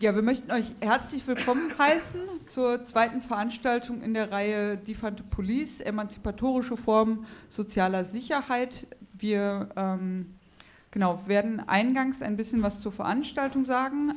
Ja, 0.00 0.14
wir 0.14 0.22
möchten 0.22 0.52
euch 0.52 0.70
herzlich 0.80 1.26
willkommen 1.26 1.76
heißen 1.76 2.20
zur 2.46 2.84
zweiten 2.84 3.20
Veranstaltung 3.20 4.00
in 4.00 4.14
der 4.14 4.30
Reihe 4.30 4.76
Defante 4.76 5.24
Police, 5.24 5.80
emanzipatorische 5.80 6.76
Formen 6.76 7.26
sozialer 7.48 8.04
Sicherheit. 8.04 8.86
Wir 9.18 9.70
ähm, 9.76 10.36
genau, 10.92 11.26
werden 11.26 11.66
eingangs 11.66 12.22
ein 12.22 12.36
bisschen 12.36 12.62
was 12.62 12.78
zur 12.78 12.92
Veranstaltung 12.92 13.64
sagen. 13.64 14.12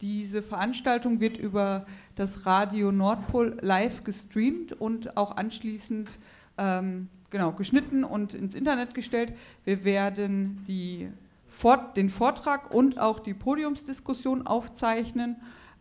Diese 0.00 0.42
Veranstaltung 0.42 1.20
wird 1.20 1.36
über 1.36 1.84
das 2.14 2.46
Radio 2.46 2.90
Nordpol 2.90 3.58
live 3.60 4.04
gestreamt 4.04 4.72
und 4.72 5.18
auch 5.18 5.36
anschließend 5.36 6.16
ähm, 6.56 7.10
genau, 7.28 7.52
geschnitten 7.52 8.04
und 8.04 8.32
ins 8.32 8.54
Internet 8.54 8.94
gestellt. 8.94 9.34
Wir 9.64 9.84
werden 9.84 10.64
die 10.66 11.10
Fort, 11.56 11.96
den 11.96 12.10
Vortrag 12.10 12.70
und 12.70 12.98
auch 12.98 13.18
die 13.18 13.32
Podiumsdiskussion 13.32 14.46
aufzeichnen. 14.46 15.36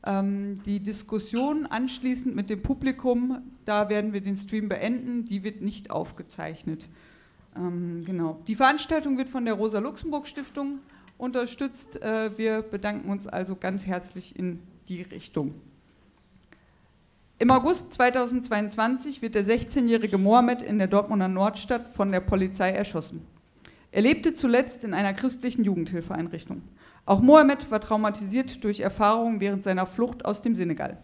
Ähm, 0.06 0.64
die 0.64 0.80
Diskussion 0.80 1.66
anschließend 1.66 2.34
mit 2.34 2.50
dem 2.50 2.62
Publikum, 2.62 3.42
da 3.66 3.90
werden 3.90 4.14
wir 4.14 4.22
den 4.22 4.38
Stream 4.38 4.70
beenden, 4.70 5.26
die 5.26 5.44
wird 5.44 5.62
nicht 5.62 5.92
aufgezeichnet. 5.92 6.88
Ähm, 7.58 8.04
genau. 8.06 8.40
Die 8.48 8.56
Veranstaltung 8.56 9.18
wird 9.18 9.28
von 9.28 9.44
der 9.44 9.56
Rosa-Luxemburg-Stiftung 9.56 10.80
unterstützt. 11.18 12.02
Äh, 12.02 12.38
wir 12.38 12.62
bedanken 12.62 13.10
uns 13.10 13.28
also 13.28 13.58
ganz 13.58 13.86
herzlich 13.86 14.40
in 14.40 14.62
die 14.88 15.02
Richtung. 15.02 15.56
Im 17.38 17.52
August 17.52 17.92
2022 17.92 19.22
wird 19.22 19.36
der 19.36 19.46
16-jährige 19.46 20.18
Mohammed 20.18 20.62
in 20.62 20.78
der 20.78 20.88
Dortmunder 20.88 21.28
Nordstadt 21.28 21.90
von 21.90 22.14
der 22.14 22.22
Polizei 22.22 22.70
erschossen. 22.70 23.35
Er 23.96 24.02
lebte 24.02 24.34
zuletzt 24.34 24.84
in 24.84 24.94
einer 24.94 25.14
christlichen 25.14 25.64
Jugendhilfeeinrichtung. 25.64 26.64
Auch 27.06 27.22
Mohammed 27.22 27.72
war 27.72 27.80
traumatisiert 27.80 28.62
durch 28.66 28.82
Erfahrungen 28.82 29.40
während 29.40 29.64
seiner 29.64 29.86
Flucht 29.86 30.26
aus 30.26 30.42
dem 30.42 30.54
Senegal. 30.54 30.98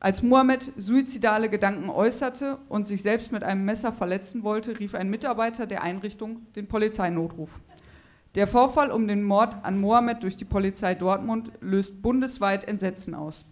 Als 0.00 0.22
Mohammed 0.22 0.72
suizidale 0.78 1.50
Gedanken 1.50 1.90
äußerte 1.90 2.56
und 2.70 2.88
sich 2.88 3.02
selbst 3.02 3.32
mit 3.32 3.44
einem 3.44 3.66
Messer 3.66 3.92
verletzen 3.92 4.44
wollte, 4.44 4.80
rief 4.80 4.94
ein 4.94 5.10
Mitarbeiter 5.10 5.66
der 5.66 5.82
Einrichtung 5.82 6.46
den 6.56 6.68
Polizeinotruf. 6.68 7.60
Der 8.34 8.46
Vorfall 8.46 8.92
um 8.92 9.06
den 9.06 9.22
Mord 9.22 9.54
an 9.62 9.78
Mohammed 9.78 10.22
durch 10.22 10.38
die 10.38 10.46
Polizei 10.46 10.94
Dortmund 10.94 11.52
löst 11.60 12.00
bundesweit 12.00 12.66
Entsetzen 12.66 13.14
aus. 13.14 13.44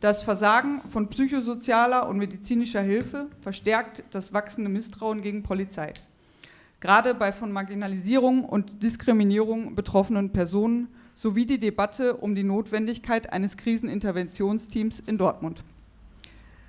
Das 0.00 0.22
Versagen 0.22 0.82
von 0.90 1.08
psychosozialer 1.08 2.10
und 2.10 2.18
medizinischer 2.18 2.82
Hilfe 2.82 3.28
verstärkt 3.40 4.04
das 4.10 4.34
wachsende 4.34 4.68
Misstrauen 4.68 5.22
gegen 5.22 5.42
Polizei 5.42 5.94
gerade 6.80 7.14
bei 7.14 7.32
von 7.32 7.52
Marginalisierung 7.52 8.44
und 8.44 8.82
Diskriminierung 8.82 9.74
betroffenen 9.74 10.30
Personen 10.30 10.88
sowie 11.14 11.46
die 11.46 11.58
Debatte 11.58 12.16
um 12.16 12.34
die 12.34 12.44
Notwendigkeit 12.44 13.32
eines 13.32 13.56
Kriseninterventionsteams 13.56 15.00
in 15.00 15.18
Dortmund. 15.18 15.64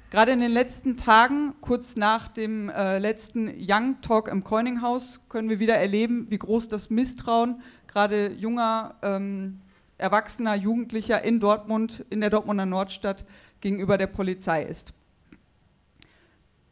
Gerade 0.10 0.32
in 0.32 0.40
den 0.40 0.52
letzten 0.52 0.98
Tagen, 0.98 1.54
kurz 1.62 1.96
nach 1.96 2.30
dem 2.30 2.70
äh, 2.70 2.98
letzten 2.98 3.48
Young 3.56 4.02
Talk 4.02 4.28
im 4.28 4.44
Coininghaus, 4.44 5.20
können 5.30 5.50
wir 5.50 5.60
wieder 5.60 5.76
erleben, 5.76 6.26
wie 6.30 6.40
groß 6.40 6.68
das 6.68 6.90
Misstrauen 6.90 7.62
gerade 7.86 8.32
junger, 8.34 8.96
ähm, 9.04 9.62
erwachsener 10.00 10.56
Jugendlicher 10.56 11.24
in 11.24 11.40
Dortmund, 11.40 12.06
in 12.10 12.22
der 12.22 12.32
Dortmunder 12.32 12.66
Nordstadt 12.66 13.24
gegenüber 13.62 14.00
der 14.00 14.08
Polizei 14.08 14.64
ist. 14.64 14.94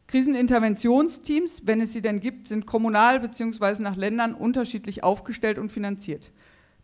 Kriseninterventionsteams, 0.08 1.66
wenn 1.66 1.82
es 1.82 1.92
sie 1.92 2.00
denn 2.00 2.20
gibt, 2.20 2.48
sind 2.48 2.66
kommunal 2.66 3.20
bzw. 3.20 3.82
nach 3.82 3.94
Ländern 3.94 4.34
unterschiedlich 4.34 5.04
aufgestellt 5.04 5.58
und 5.58 5.70
finanziert. 5.70 6.32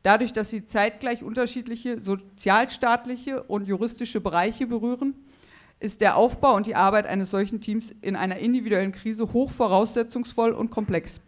Dadurch, 0.02 0.34
dass 0.34 0.50
sie 0.50 0.66
zeitgleich 0.66 1.22
unterschiedliche 1.22 2.02
sozialstaatliche 2.02 3.42
und 3.42 3.66
juristische 3.66 4.20
Bereiche 4.20 4.66
berühren, 4.66 5.14
ist 5.80 6.02
der 6.02 6.16
Aufbau 6.16 6.54
und 6.54 6.66
die 6.66 6.76
Arbeit 6.76 7.06
eines 7.06 7.30
solchen 7.30 7.62
Teams 7.62 7.94
in 8.02 8.14
einer 8.14 8.36
individuellen 8.36 8.92
Krise 8.92 9.32
hoch 9.32 9.50
voraussetzungsvoll 9.50 10.52
und 10.52 10.70
komplex. 10.70 11.20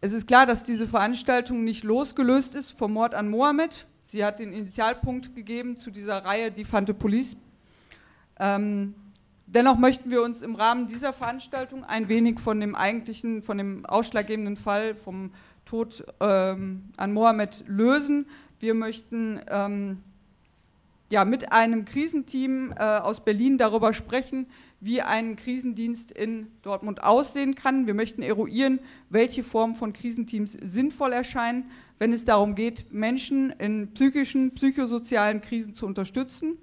Es 0.00 0.12
ist 0.12 0.26
klar, 0.26 0.46
dass 0.46 0.64
diese 0.64 0.88
Veranstaltung 0.88 1.62
nicht 1.62 1.84
losgelöst 1.84 2.56
ist 2.56 2.72
vom 2.72 2.92
Mord 2.92 3.14
an 3.14 3.28
Mohammed. 3.28 3.86
Sie 4.04 4.24
hat 4.24 4.40
den 4.40 4.52
Initialpunkt 4.52 5.36
gegeben 5.36 5.76
zu 5.76 5.92
dieser 5.92 6.24
Reihe 6.24 6.50
Die 6.50 6.64
Fante 6.64 6.94
Police. 6.94 7.36
Ähm, 8.40 8.94
Dennoch 9.50 9.78
möchten 9.78 10.10
wir 10.10 10.22
uns 10.22 10.42
im 10.42 10.56
Rahmen 10.56 10.88
dieser 10.88 11.14
Veranstaltung 11.14 11.82
ein 11.82 12.10
wenig 12.10 12.38
von 12.38 12.60
dem 12.60 12.74
eigentlichen, 12.74 13.42
von 13.42 13.56
dem 13.56 13.86
ausschlaggebenden 13.86 14.58
Fall 14.58 14.94
vom 14.94 15.30
Tod 15.64 16.04
ähm, 16.20 16.90
an 16.98 17.14
Mohammed 17.14 17.64
lösen. 17.66 18.26
Wir 18.60 18.74
möchten 18.74 19.40
ähm, 19.48 20.02
ja, 21.10 21.24
mit 21.24 21.50
einem 21.50 21.86
Krisenteam 21.86 22.72
äh, 22.72 22.82
aus 22.82 23.24
Berlin 23.24 23.56
darüber 23.56 23.94
sprechen, 23.94 24.48
wie 24.80 25.00
ein 25.00 25.36
Krisendienst 25.36 26.10
in 26.10 26.48
Dortmund 26.60 27.02
aussehen 27.02 27.54
kann. 27.54 27.86
Wir 27.86 27.94
möchten 27.94 28.20
eruieren, 28.20 28.80
welche 29.08 29.42
Formen 29.42 29.76
von 29.76 29.94
Krisenteams 29.94 30.58
sinnvoll 30.60 31.14
erscheinen, 31.14 31.70
wenn 31.98 32.12
es 32.12 32.26
darum 32.26 32.54
geht, 32.54 32.92
Menschen 32.92 33.48
in 33.52 33.94
psychischen, 33.94 34.52
psychosozialen 34.52 35.40
Krisen 35.40 35.72
zu 35.72 35.86
unterstützen. 35.86 36.58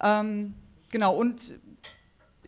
Ähm, 0.00 0.54
genau, 0.92 1.16
und 1.16 1.58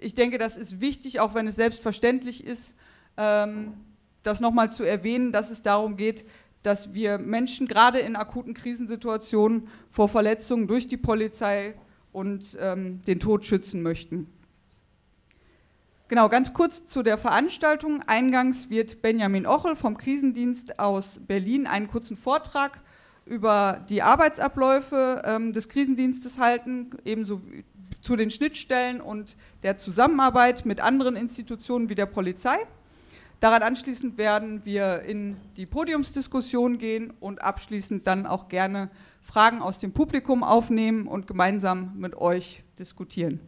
ich 0.00 0.14
denke, 0.14 0.38
das 0.38 0.56
ist 0.56 0.80
wichtig, 0.80 1.20
auch 1.20 1.34
wenn 1.34 1.46
es 1.46 1.56
selbstverständlich 1.56 2.44
ist, 2.44 2.74
ähm, 3.16 3.74
das 4.22 4.40
nochmal 4.40 4.72
zu 4.72 4.84
erwähnen, 4.84 5.32
dass 5.32 5.50
es 5.50 5.62
darum 5.62 5.96
geht, 5.96 6.24
dass 6.62 6.92
wir 6.92 7.18
Menschen 7.18 7.66
gerade 7.66 7.98
in 8.00 8.16
akuten 8.16 8.54
Krisensituationen 8.54 9.68
vor 9.90 10.08
Verletzungen 10.08 10.66
durch 10.66 10.88
die 10.88 10.96
Polizei 10.96 11.74
und 12.12 12.56
ähm, 12.60 13.02
den 13.06 13.20
Tod 13.20 13.44
schützen 13.44 13.82
möchten. 13.82 14.26
Genau, 16.08 16.28
ganz 16.28 16.52
kurz 16.52 16.86
zu 16.86 17.02
der 17.02 17.18
Veranstaltung. 17.18 18.02
Eingangs 18.06 18.68
wird 18.68 19.00
Benjamin 19.00 19.46
Ochel 19.46 19.76
vom 19.76 19.96
Krisendienst 19.96 20.78
aus 20.78 21.20
Berlin 21.26 21.66
einen 21.66 21.86
kurzen 21.86 22.16
Vortrag 22.16 22.80
über 23.26 23.84
die 23.88 24.02
Arbeitsabläufe 24.02 25.22
ähm, 25.24 25.52
des 25.52 25.68
Krisendienstes 25.68 26.38
halten, 26.38 26.90
ebenso 27.04 27.40
zu 28.00 28.16
den 28.16 28.30
Schnittstellen 28.30 29.00
und 29.00 29.36
der 29.62 29.76
Zusammenarbeit 29.76 30.64
mit 30.66 30.80
anderen 30.80 31.16
Institutionen 31.16 31.88
wie 31.88 31.94
der 31.94 32.06
Polizei. 32.06 32.56
Daran 33.40 33.62
anschließend 33.62 34.18
werden 34.18 34.64
wir 34.64 35.00
in 35.00 35.36
die 35.56 35.64
Podiumsdiskussion 35.64 36.76
gehen 36.76 37.10
und 37.20 37.40
abschließend 37.40 38.06
dann 38.06 38.26
auch 38.26 38.48
gerne 38.48 38.90
Fragen 39.22 39.62
aus 39.62 39.78
dem 39.78 39.92
Publikum 39.92 40.42
aufnehmen 40.42 41.06
und 41.06 41.26
gemeinsam 41.26 41.92
mit 41.96 42.14
euch 42.16 42.62
diskutieren. 42.78 43.40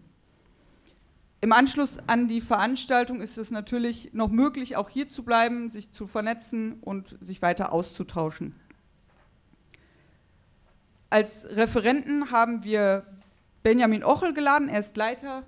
Im 1.43 1.53
Anschluss 1.53 1.99
an 2.07 2.29
die 2.29 2.41
Veranstaltung 2.41 3.21
ist 3.21 3.37
es 3.37 3.51
natürlich 3.51 4.15
noch 4.15 4.29
möglich, 4.29 4.77
auch 4.77 4.89
hier 4.89 5.09
zu 5.09 5.25
bleiben, 5.25 5.69
sich 5.69 5.91
zu 5.91 6.07
vernetzen 6.07 6.79
und 6.81 7.19
sich 7.21 7.43
weiter 7.43 7.73
auszutauschen. 7.73 8.55
Als 11.11 11.45
Referenten 11.51 12.31
haben 12.31 12.65
wir 12.65 13.05
Benjamin 13.63 14.05
Ochel 14.05 14.35
geladen. 14.35 14.69
Er 14.69 14.81
ist 14.81 14.97
Leiter 14.97 15.45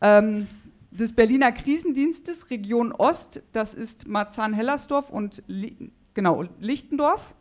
ähm, 0.00 0.46
des 0.90 1.12
Berliner 1.14 1.52
Krisendienstes 1.52 2.50
Region 2.50 2.92
Ost. 2.92 3.42
Das 3.52 3.74
ist 3.74 4.06
Marzahn-Hellersdorf 4.06 5.10
und 5.10 5.42
Li 5.46 5.92
genau, 6.14 6.44
Lichtendorf. 6.60 7.34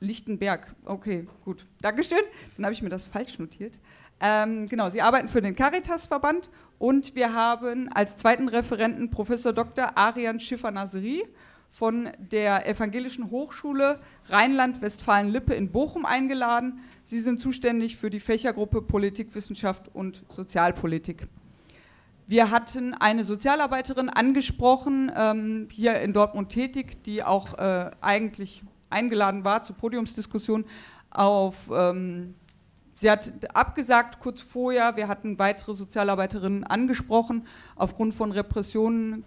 Lichtenberg. 0.00 0.74
Okay, 0.84 1.26
gut. 1.44 1.64
Dankeschön. 1.80 2.18
Dann 2.56 2.66
habe 2.66 2.72
ich 2.72 2.82
mir 2.82 2.88
das 2.88 3.04
falsch 3.04 3.38
notiert. 3.38 3.78
Ähm, 4.20 4.68
genau, 4.68 4.88
Sie 4.88 5.00
arbeiten 5.00 5.28
für 5.28 5.40
den 5.40 5.54
Caritas-Verband 5.54 6.50
und 6.78 7.14
wir 7.14 7.32
haben 7.32 7.88
als 7.92 8.16
zweiten 8.16 8.48
Referenten 8.48 9.10
Professor 9.10 9.52
Dr. 9.52 9.96
Arian 9.96 10.40
Schiffer-Naseri 10.40 11.24
von 11.72 12.10
der 12.18 12.68
Evangelischen 12.68 13.30
Hochschule 13.30 13.98
Rheinland-Westfalen-Lippe 14.28 15.54
in 15.54 15.72
Bochum 15.72 16.04
eingeladen. 16.04 16.80
Sie 17.06 17.18
sind 17.18 17.40
zuständig 17.40 17.96
für 17.96 18.10
die 18.10 18.20
Fächergruppe 18.20 18.82
Politikwissenschaft 18.82 19.90
und 19.94 20.22
Sozialpolitik. 20.28 21.26
Wir 22.26 22.50
hatten 22.50 22.94
eine 22.94 23.24
Sozialarbeiterin 23.24 24.08
angesprochen, 24.08 25.10
ähm, 25.16 25.68
hier 25.70 26.00
in 26.00 26.12
Dortmund 26.12 26.50
tätig, 26.50 27.02
die 27.04 27.24
auch 27.24 27.58
äh, 27.58 27.90
eigentlich 28.00 28.62
eingeladen 28.90 29.44
war 29.44 29.62
zur 29.62 29.76
Podiumsdiskussion. 29.76 30.66
Auf, 31.10 31.70
ähm, 31.74 32.34
sie 32.94 33.10
hat 33.10 33.32
abgesagt 33.54 34.18
kurz 34.20 34.40
vorher. 34.42 34.96
Wir 34.96 35.08
hatten 35.08 35.38
weitere 35.38 35.74
Sozialarbeiterinnen 35.74 36.64
angesprochen. 36.64 37.46
Aufgrund 37.76 38.14
von 38.14 38.30
Repressionen 38.30 39.24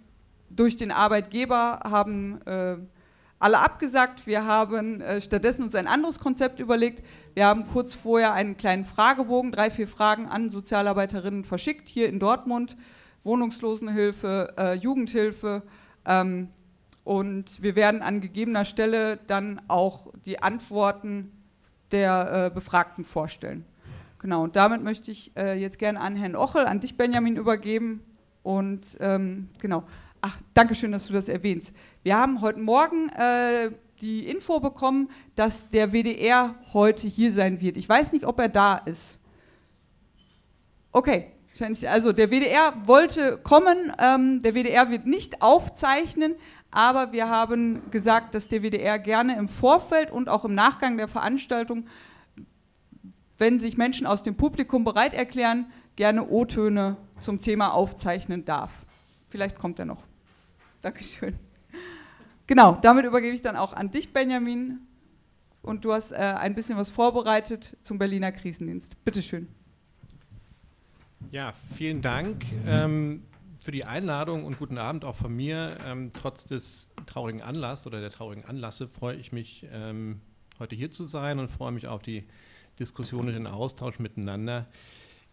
durch 0.56 0.78
den 0.78 0.92
Arbeitgeber 0.92 1.80
haben 1.84 2.42
äh, 2.46 2.78
alle 3.40 3.60
abgesagt. 3.60 4.26
Wir 4.28 4.46
haben 4.46 5.02
äh, 5.02 5.22
stattdessen 5.22 5.64
uns 5.64 5.76
ein 5.76 5.88
anderes 5.88 6.20
Konzept 6.20 6.60
überlegt. 6.60 7.04
Wir 7.34 7.46
haben 7.46 7.68
kurz 7.68 7.94
vorher 7.94 8.34
einen 8.34 8.58
kleinen 8.58 8.86
Fragebogen, 8.86 9.52
drei, 9.52 9.70
vier 9.70 9.88
Fragen 9.88 10.28
an 10.28 10.50
Sozialarbeiterinnen 10.50 11.44
verschickt, 11.44 11.90
hier 11.90 12.08
in 12.10 12.20
Dortmund. 12.20 12.76
Wohnungslosenhilfe, 13.26 14.54
äh, 14.58 14.74
Jugendhilfe. 14.76 15.64
Ähm, 16.06 16.50
und 17.04 17.62
wir 17.62 17.76
werden 17.76 18.02
an 18.02 18.22
gegebener 18.22 18.66
Stelle 18.66 19.18
dann 19.28 19.62
auch 19.68 20.14
die 20.26 20.42
Antworten 20.42 21.32
der 21.92 22.46
äh, 22.46 22.54
Befragten 22.54 23.04
vorstellen. 23.04 23.66
Genau, 24.20 24.44
und 24.44 24.56
damit 24.56 24.84
möchte 24.84 25.12
ich 25.12 25.36
äh, 25.36 25.60
jetzt 25.60 25.78
gerne 25.78 26.00
an 26.00 26.16
Herrn 26.16 26.36
Ochel, 26.36 26.66
an 26.66 26.80
dich 26.80 26.98
Benjamin 26.98 27.36
übergeben. 27.36 28.02
Und 28.44 28.98
ähm, 29.00 29.50
genau, 29.60 29.84
ach, 30.26 30.40
danke 30.56 30.74
schön, 30.74 30.92
dass 30.92 31.06
du 31.06 31.14
das 31.14 31.30
erwähnst. 31.30 31.72
Wir 32.02 32.18
haben 32.18 32.42
heute 32.42 32.60
Morgen 32.60 33.10
äh, 33.10 33.70
die 34.02 34.26
Info 34.26 34.60
bekommen, 34.60 35.12
dass 35.36 35.70
der 35.70 35.94
WDR 35.94 36.56
heute 36.74 37.08
hier 37.08 37.32
sein 37.32 37.62
wird. 37.62 37.78
Ich 37.78 37.88
weiß 37.88 38.12
nicht, 38.12 38.26
ob 38.26 38.40
er 38.40 38.50
da 38.50 38.76
ist. 38.78 39.20
Okay, 40.92 41.28
also 41.88 42.12
der 42.12 42.32
WDR 42.32 42.74
wollte 42.88 43.38
kommen, 43.38 43.92
ähm, 44.00 44.42
der 44.42 44.56
WDR 44.56 44.90
wird 44.90 45.06
nicht 45.06 45.44
aufzeichnen, 45.44 46.34
aber 46.72 47.12
wir 47.12 47.30
haben 47.30 47.92
gesagt, 47.92 48.34
dass 48.34 48.48
der 48.48 48.64
WDR 48.64 48.98
gerne 48.98 49.38
im 49.38 49.48
Vorfeld 49.48 50.10
und 50.10 50.28
auch 50.28 50.44
im 50.44 50.56
Nachgang 50.56 50.98
der 50.98 51.08
Veranstaltung, 51.08 51.86
wenn 53.38 53.60
sich 53.60 53.78
Menschen 53.78 54.08
aus 54.08 54.24
dem 54.24 54.36
Publikum 54.36 54.86
bereit 54.86 55.14
erklären, 55.14 55.72
gerne 55.96 56.28
O-Töne 56.28 56.98
zum 57.20 57.42
Thema 57.42 57.74
aufzeichnen 57.74 58.44
darf. 58.44 58.88
Vielleicht 59.30 59.60
kommt 59.60 59.78
er 59.80 59.86
noch. 59.86 60.02
Dankeschön. 60.86 61.34
Genau, 62.46 62.78
damit 62.80 63.06
übergebe 63.06 63.34
ich 63.34 63.42
dann 63.42 63.56
auch 63.56 63.74
an 63.74 63.90
dich, 63.90 64.14
Benjamin. 64.14 64.82
Und 65.64 65.84
du 65.84 65.94
hast 65.94 66.12
äh, 66.12 66.18
ein 66.18 66.54
bisschen 66.54 66.78
was 66.78 66.92
vorbereitet 66.92 67.76
zum 67.82 67.98
Berliner 67.98 68.32
Krisendienst. 68.32 69.04
Bitte 69.04 69.24
schön. 69.24 69.48
Ja, 71.32 71.56
vielen 71.76 72.04
Dank 72.04 72.46
ähm, 72.68 73.24
für 73.62 73.72
die 73.72 73.86
Einladung 73.86 74.46
und 74.46 74.60
guten 74.60 74.78
Abend 74.78 75.06
auch 75.06 75.16
von 75.16 75.36
mir. 75.36 75.76
Ähm, 75.88 76.12
trotz 76.14 76.46
des 76.46 76.92
traurigen 77.08 77.42
Anlasses 77.42 77.88
oder 77.88 78.00
der 78.00 78.12
traurigen 78.12 78.46
Anlasse 78.46 78.88
freue 78.88 79.16
ich 79.16 79.32
mich, 79.32 79.66
ähm, 79.72 80.22
heute 80.60 80.76
hier 80.76 80.92
zu 80.92 81.04
sein 81.04 81.40
und 81.40 81.50
freue 81.50 81.72
mich 81.72 81.88
auf 81.88 82.04
die 82.04 82.26
Diskussion 82.78 83.26
und 83.26 83.34
den 83.34 83.48
Austausch 83.48 83.98
miteinander. 83.98 84.68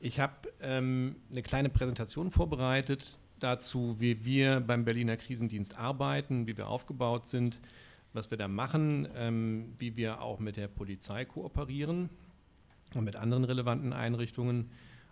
Ich 0.01 0.19
habe 0.19 0.49
ähm, 0.63 1.15
eine 1.31 1.43
kleine 1.43 1.69
Präsentation 1.69 2.31
vorbereitet, 2.31 3.19
dazu, 3.43 3.97
wie 3.99 4.25
wir 4.25 4.61
beim 4.61 4.85
Berliner 4.85 5.17
Krisendienst 5.17 5.79
arbeiten, 5.79 6.47
wie 6.47 6.57
wir 6.57 6.69
aufgebaut 6.69 7.27
sind, 7.27 7.61
was 8.13 8.31
wir 8.31 8.39
da 8.39 8.49
machen, 8.49 9.09
ähm, 9.17 9.75
wie 9.79 9.97
wir 9.97 10.21
auch 10.21 10.39
mit 10.39 10.57
der 10.57 10.69
Polizei 10.69 11.25
kooperieren 11.25 12.11
und 12.95 13.05
mit 13.05 13.17
anderen 13.17 13.45
relevanten 13.45 13.93
Einrichtungen 13.93 14.71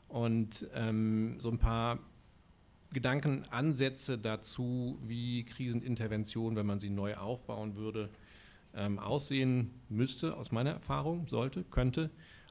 und 0.09 0.67
ähm, 0.75 1.37
so 1.39 1.51
ein 1.51 1.59
paar 1.59 1.99
Gedankenansätze 2.93 4.19
dazu, 4.19 4.99
wie 5.07 5.45
Krisenintervention, 5.45 6.57
wenn 6.57 6.67
man 6.67 6.81
sie 6.81 6.91
neu 6.91 7.15
aufbauen 7.15 7.77
würde, 7.77 8.11
ähm, 8.75 8.99
aussehen 8.99 9.71
müsste, 9.89 10.37
aus 10.37 10.53
meiner 10.53 10.71
Erfahrung, 10.71 11.27
sollte, 11.29 11.65
könnte. 11.65 12.11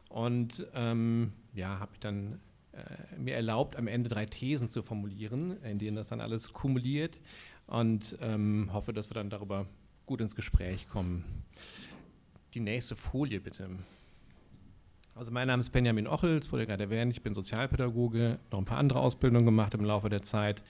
Und 0.10 0.66
ähm, 0.74 1.34
ja, 1.54 1.80
habe 1.80 1.92
ich 1.94 2.00
dann 2.00 2.40
mir 3.18 3.36
erlaubt, 3.36 3.76
am 3.76 3.88
Ende 3.88 4.10
drei 4.10 4.26
Thesen 4.26 4.70
zu 4.70 4.84
formulieren, 4.84 5.62
in 5.64 5.80
denen 5.80 5.96
das 5.96 6.10
dann 6.10 6.22
alles 6.22 6.54
kumuliert 6.54 7.20
und 7.68 8.18
ähm, 8.22 8.70
hoffe, 8.74 8.94
dass 8.94 9.10
wir 9.10 9.16
dann 9.16 9.30
darüber 9.30 9.66
gut 10.06 10.22
ins 10.22 10.36
Gespräch 10.36 10.88
kommen. 10.88 11.24
Die 12.54 12.60
nächste 12.60 12.96
Folie 12.96 13.40
bitte. 13.40 13.70
Also 15.16 15.32
mein 15.32 15.48
Name 15.48 15.62
ist 15.62 15.72
Benjamin 15.72 16.08
Ochels, 16.08 16.52
wurde 16.52 16.66
gerade 16.66 16.86
erwähnt, 16.86 17.14
ich 17.14 17.22
bin 17.22 17.34
Sozialpädagoge, 17.34 18.40
noch 18.52 18.60
ein 18.60 18.66
paar 18.66 18.78
andere 18.78 19.00
Ausbildungen 19.02 19.46
gemacht 19.46 19.74
im 19.74 19.84
Laufe 19.84 20.10
der 20.10 20.24
Zeit. 20.24 20.62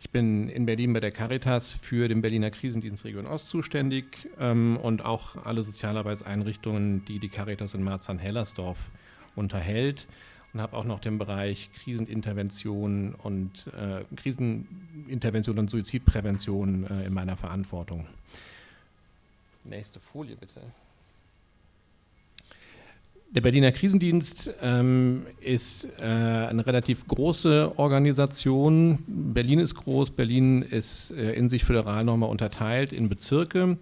Ich 0.00 0.10
bin 0.10 0.48
in 0.48 0.66
Berlin 0.66 0.92
bei 0.92 1.00
der 1.00 1.12
Caritas 1.12 1.74
für 1.74 2.08
den 2.08 2.22
Berliner 2.22 2.50
Krisendienst 2.50 3.04
Region 3.04 3.26
Ost 3.26 3.48
zuständig 3.48 4.28
ähm, 4.40 4.76
und 4.78 5.04
auch 5.04 5.36
alle 5.44 5.62
Sozialarbeitseinrichtungen, 5.62 7.04
die 7.04 7.20
die 7.20 7.28
Caritas 7.28 7.74
in 7.74 7.84
Marzahn-Hellersdorf 7.84 8.90
unterhält 9.36 10.08
und 10.52 10.60
habe 10.60 10.76
auch 10.76 10.84
noch 10.84 11.00
den 11.00 11.18
Bereich 11.18 11.70
Krisenintervention 11.82 13.14
und 13.22 13.66
äh, 13.68 14.04
Krisenintervention 14.16 15.58
und 15.58 15.70
Suizidprävention 15.70 16.86
äh, 16.86 17.06
in 17.06 17.14
meiner 17.14 17.36
Verantwortung. 17.36 18.06
Nächste 19.64 20.00
Folie 20.00 20.36
bitte. 20.36 20.60
Der 23.30 23.40
Berliner 23.40 23.72
Krisendienst 23.72 24.52
ähm, 24.60 25.24
ist 25.40 25.88
äh, 26.00 26.04
eine 26.04 26.66
relativ 26.66 27.06
große 27.06 27.78
Organisation. 27.78 28.98
Berlin 29.06 29.58
ist 29.58 29.74
groß, 29.74 30.10
Berlin 30.10 30.60
ist 30.60 31.12
äh, 31.12 31.32
in 31.32 31.48
sich 31.48 31.64
föderal 31.64 32.04
nochmal 32.04 32.28
unterteilt 32.28 32.92
in 32.92 33.08
Bezirke 33.08 33.78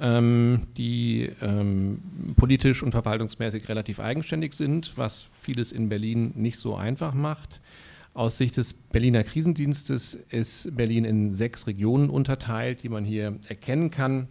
ähm, 0.00 0.66
die 0.76 1.30
ähm, 1.40 2.00
politisch 2.36 2.82
und 2.82 2.92
verwaltungsmäßig 2.92 3.68
relativ 3.68 4.00
eigenständig 4.00 4.54
sind, 4.54 4.96
was 4.96 5.28
vieles 5.40 5.72
in 5.72 5.88
Berlin 5.88 6.32
nicht 6.34 6.58
so 6.58 6.74
einfach 6.74 7.14
macht. 7.14 7.60
Aus 8.14 8.38
Sicht 8.38 8.56
des 8.56 8.72
Berliner 8.72 9.24
Krisendienstes 9.24 10.14
ist 10.30 10.76
Berlin 10.76 11.04
in 11.04 11.34
sechs 11.34 11.66
Regionen 11.66 12.10
unterteilt, 12.10 12.82
die 12.82 12.88
man 12.88 13.04
hier 13.04 13.38
erkennen 13.48 13.90
kann. 13.90 14.28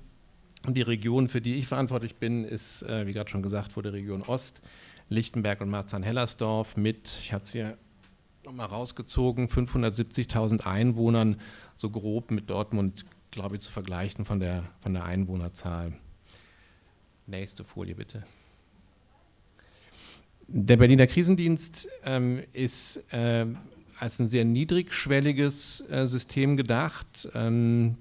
Die 0.68 0.82
Region, 0.82 1.28
für 1.28 1.42
die 1.42 1.56
ich 1.56 1.68
verantwortlich 1.68 2.16
bin, 2.16 2.46
ist, 2.46 2.84
äh, 2.84 3.06
wie 3.06 3.12
gerade 3.12 3.30
schon 3.30 3.44
gesagt 3.44 3.76
wurde, 3.76 3.92
Region 3.92 4.22
Ost, 4.22 4.62
Lichtenberg 5.10 5.60
und 5.60 5.70
Marzahn-Hellersdorf 5.70 6.78
mit, 6.78 7.12
ich 7.22 7.34
hatte 7.34 7.44
es 7.44 7.52
hier 7.52 7.78
nochmal 8.46 8.68
rausgezogen, 8.68 9.48
570.000 9.48 10.66
Einwohnern, 10.66 11.38
so 11.76 11.90
grob 11.90 12.32
mit 12.32 12.50
Dortmund 12.50 13.06
glaube 13.34 13.56
ich, 13.56 13.62
zu 13.62 13.72
vergleichen 13.72 14.26
von 14.26 14.40
der, 14.40 14.64
von 14.82 14.94
der 14.94 15.06
Einwohnerzahl. 15.06 15.94
Nächste 17.26 17.64
Folie 17.64 17.96
bitte. 17.96 18.24
Der 20.48 20.78
Berliner 20.78 21.08
Krisendienst 21.08 21.88
ähm, 22.06 22.44
ist 22.54 23.04
äh, 23.12 23.46
als 24.00 24.20
ein 24.20 24.28
sehr 24.28 24.46
niedrigschwelliges 24.46 25.84
äh, 25.90 26.06
System 26.06 26.58
gedacht. 26.58 27.28
Ähm, 27.34 27.98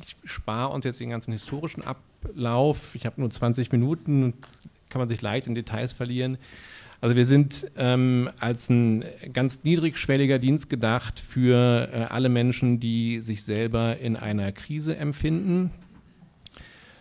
ich 0.00 0.16
spare 0.24 0.72
uns 0.72 0.84
jetzt 0.84 1.00
den 1.00 1.10
ganzen 1.10 1.32
historischen 1.32 1.82
Ablauf. 1.82 2.94
Ich 2.94 3.06
habe 3.06 3.20
nur 3.20 3.30
20 3.30 3.72
Minuten 3.72 4.24
und 4.24 4.34
kann 4.88 5.00
man 5.00 5.08
sich 5.08 5.20
leicht 5.20 5.46
in 5.46 5.54
Details 5.54 5.92
verlieren. 5.92 6.38
Also 7.00 7.14
wir 7.14 7.26
sind 7.26 7.70
ähm, 7.76 8.30
als 8.40 8.70
ein 8.70 9.04
ganz 9.32 9.64
niedrigschwelliger 9.64 10.38
Dienst 10.38 10.70
gedacht 10.70 11.20
für 11.20 11.88
äh, 11.92 11.96
alle 12.08 12.28
Menschen, 12.28 12.80
die 12.80 13.20
sich 13.20 13.44
selber 13.44 13.98
in 13.98 14.16
einer 14.16 14.50
Krise 14.52 14.96
empfinden, 14.96 15.70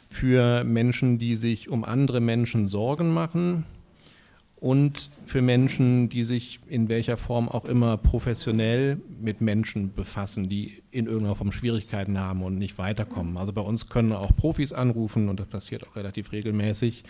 für 0.09 0.63
Menschen, 0.63 1.17
die 1.17 1.35
sich 1.35 1.69
um 1.69 1.83
andere 1.83 2.19
Menschen 2.19 2.67
Sorgen 2.67 3.13
machen. 3.13 3.65
Und 4.57 5.11
für 5.25 5.41
Menschen, 5.41 6.09
die 6.09 6.23
sich 6.23 6.59
in 6.67 6.89
welcher 6.89 7.17
Form 7.17 7.49
auch 7.49 7.65
immer 7.65 7.97
professionell 7.97 8.99
mit 9.21 9.39
Menschen 9.41 9.93
befassen, 9.93 10.49
die 10.49 10.81
in 10.91 11.05
irgendeiner 11.05 11.35
Form 11.35 11.51
Schwierigkeiten 11.51 12.17
haben 12.17 12.41
und 12.41 12.55
nicht 12.55 12.77
weiterkommen. 12.77 13.37
Also 13.37 13.53
bei 13.53 13.61
uns 13.61 13.89
können 13.89 14.11
auch 14.13 14.35
Profis 14.35 14.73
anrufen 14.73 15.29
und 15.29 15.39
das 15.39 15.47
passiert 15.47 15.85
auch 15.85 15.95
relativ 15.95 16.31
regelmäßig 16.31 17.03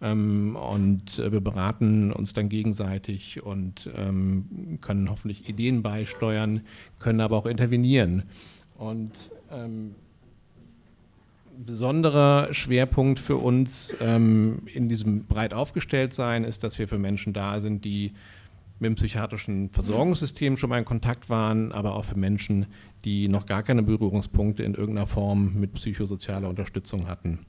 und 0.00 1.18
äh, 1.18 1.32
wir 1.32 1.40
beraten 1.40 2.12
uns 2.12 2.32
dann 2.32 2.48
gegenseitig 2.48 3.42
und 3.42 3.90
ähm, 3.96 4.78
können 4.80 5.10
hoffentlich 5.10 5.48
Ideen 5.48 5.82
beisteuern, 5.82 6.62
können 6.98 7.20
aber 7.20 7.36
auch 7.36 7.46
intervenieren. 7.46 8.24
Und 8.76 9.12
ähm, 9.50 9.96
besonderer 11.66 12.54
Schwerpunkt 12.54 13.18
für 13.18 13.36
uns 13.36 13.96
ähm, 14.00 14.62
in 14.72 14.88
diesem 14.88 15.24
breit 15.24 15.52
aufgestellt 15.52 16.14
sein 16.14 16.44
ist, 16.44 16.62
dass 16.62 16.78
wir 16.78 16.86
für 16.86 16.98
Menschen 16.98 17.32
da 17.32 17.60
sind, 17.60 17.84
die 17.84 18.12
mit 18.78 18.90
dem 18.90 18.94
psychiatrischen 18.94 19.70
Versorgungssystem 19.70 20.56
schon 20.56 20.70
mal 20.70 20.78
in 20.78 20.84
Kontakt 20.84 21.28
waren, 21.28 21.72
aber 21.72 21.96
auch 21.96 22.04
für 22.04 22.16
Menschen, 22.16 22.66
die 23.04 23.26
noch 23.26 23.46
gar 23.46 23.64
keine 23.64 23.82
Berührungspunkte 23.82 24.62
in 24.62 24.74
irgendeiner 24.74 25.08
Form 25.08 25.54
mit 25.54 25.74
psychosozialer 25.74 26.48
Unterstützung 26.48 27.08
hatten. 27.08 27.40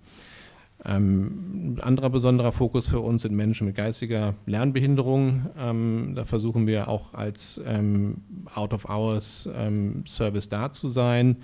Ähm, 0.86 1.76
ein 1.78 1.82
anderer 1.82 2.10
besonderer 2.10 2.52
Fokus 2.52 2.88
für 2.88 3.02
uns 3.02 3.24
sind 3.24 3.36
Menschen 3.36 3.68
mit 3.68 3.76
geistiger 3.76 4.36
Lernbehinderung. 4.46 5.48
Ähm, 5.58 6.14
da 6.16 6.26
versuchen 6.26 6.68
wir 6.68 6.88
auch 6.88 7.14
als 7.14 7.60
ähm, 7.66 8.22
Out-of-Hours-Service 8.54 10.46
ähm, 10.46 10.50
da 10.50 10.72
zu 10.72 10.88
sein. 10.88 11.38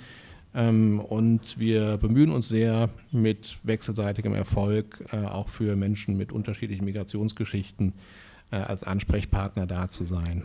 Ähm, 0.53 1.01
und 1.01 1.59
wir 1.59 1.97
bemühen 1.97 2.31
uns 2.31 2.47
sehr 2.47 2.89
mit 3.11 3.57
wechselseitigem 3.63 4.33
Erfolg, 4.33 5.03
äh, 5.11 5.17
auch 5.25 5.49
für 5.49 5.75
Menschen 5.75 6.15
mit 6.15 6.31
unterschiedlichen 6.31 6.85
Migrationsgeschichten 6.85 7.93
äh, 8.51 8.55
als 8.55 8.85
Ansprechpartner 8.85 9.67
da 9.67 9.89
zu 9.89 10.05
sein. 10.05 10.43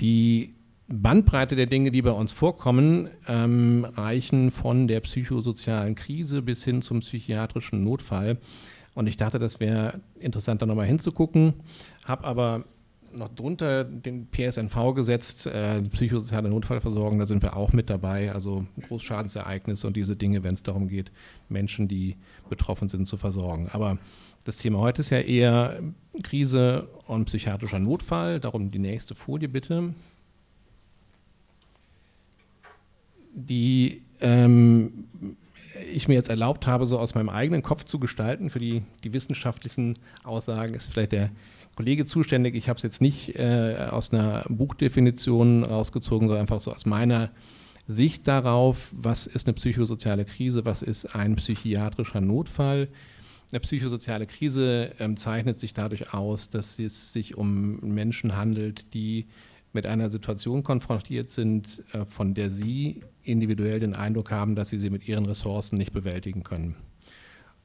Die 0.00 0.54
Bandbreite 0.88 1.56
der 1.56 1.66
Dinge, 1.66 1.90
die 1.90 2.02
bei 2.02 2.12
uns 2.12 2.32
vorkommen, 2.32 3.08
ähm, 3.26 3.84
reichen 3.84 4.50
von 4.50 4.86
der 4.86 5.00
psychosozialen 5.00 5.96
Krise 5.96 6.42
bis 6.42 6.62
hin 6.62 6.80
zum 6.80 7.00
psychiatrischen 7.00 7.82
Notfall. 7.82 8.38
Und 8.94 9.08
ich 9.08 9.16
dachte, 9.16 9.38
das 9.38 9.58
wäre 9.58 10.00
interessant, 10.18 10.62
da 10.62 10.66
nochmal 10.66 10.86
hinzugucken, 10.86 11.54
habe 12.04 12.24
aber 12.24 12.64
noch 13.12 13.34
drunter 13.34 13.84
den 13.84 14.28
PSNV 14.30 14.94
gesetzt, 14.94 15.46
äh, 15.46 15.82
psychosoziale 15.82 16.48
Notfallversorgung, 16.50 17.18
da 17.18 17.26
sind 17.26 17.42
wir 17.42 17.56
auch 17.56 17.72
mit 17.72 17.90
dabei, 17.90 18.32
also 18.32 18.66
Großschadensereignisse 18.88 19.86
und 19.86 19.96
diese 19.96 20.16
Dinge, 20.16 20.44
wenn 20.44 20.54
es 20.54 20.62
darum 20.62 20.88
geht, 20.88 21.10
Menschen, 21.48 21.88
die 21.88 22.16
betroffen 22.48 22.88
sind, 22.88 23.06
zu 23.06 23.16
versorgen. 23.16 23.68
Aber 23.72 23.98
das 24.44 24.58
Thema 24.58 24.78
heute 24.78 25.00
ist 25.00 25.10
ja 25.10 25.18
eher 25.18 25.80
Krise 26.22 26.88
und 27.06 27.24
psychiatrischer 27.24 27.78
Notfall, 27.78 28.38
darum 28.38 28.70
die 28.70 28.78
nächste 28.78 29.14
Folie 29.14 29.48
bitte. 29.48 29.94
Die 33.36 34.02
ähm, 34.20 35.06
ich 35.92 36.08
mir 36.08 36.14
jetzt 36.14 36.30
erlaubt 36.30 36.66
habe, 36.66 36.86
so 36.86 36.98
aus 36.98 37.14
meinem 37.14 37.28
eigenen 37.28 37.62
Kopf 37.62 37.84
zu 37.84 37.98
gestalten. 37.98 38.50
Für 38.50 38.58
die, 38.58 38.82
die 39.04 39.12
wissenschaftlichen 39.12 39.94
Aussagen 40.24 40.74
ist 40.74 40.92
vielleicht 40.92 41.12
der 41.12 41.30
Kollege 41.76 42.06
zuständig. 42.06 42.54
Ich 42.54 42.68
habe 42.68 42.78
es 42.78 42.82
jetzt 42.82 43.00
nicht 43.00 43.38
äh, 43.38 43.88
aus 43.90 44.12
einer 44.12 44.44
Buchdefinition 44.48 45.64
rausgezogen, 45.64 46.28
sondern 46.28 46.42
einfach 46.42 46.60
so 46.60 46.72
aus 46.72 46.86
meiner 46.86 47.30
Sicht 47.86 48.26
darauf, 48.26 48.90
was 48.92 49.26
ist 49.26 49.46
eine 49.46 49.54
psychosoziale 49.54 50.24
Krise, 50.24 50.64
was 50.64 50.82
ist 50.82 51.14
ein 51.14 51.36
psychiatrischer 51.36 52.20
Notfall. 52.20 52.88
Eine 53.52 53.60
psychosoziale 53.60 54.26
Krise 54.26 54.92
ähm, 54.98 55.16
zeichnet 55.16 55.58
sich 55.60 55.72
dadurch 55.72 56.12
aus, 56.12 56.50
dass 56.50 56.78
es 56.78 57.12
sich 57.12 57.36
um 57.36 57.78
Menschen 57.80 58.36
handelt, 58.36 58.92
die 58.92 59.26
mit 59.76 59.86
einer 59.86 60.08
Situation 60.08 60.64
konfrontiert 60.64 61.28
sind, 61.28 61.84
äh, 61.92 62.06
von 62.06 62.32
der 62.32 62.50
sie 62.50 63.02
individuell 63.22 63.78
den 63.78 63.94
Eindruck 63.94 64.30
haben, 64.30 64.54
dass 64.56 64.70
sie 64.70 64.78
sie 64.78 64.90
mit 64.90 65.06
ihren 65.06 65.26
Ressourcen 65.26 65.76
nicht 65.76 65.92
bewältigen 65.92 66.42
können. 66.42 66.74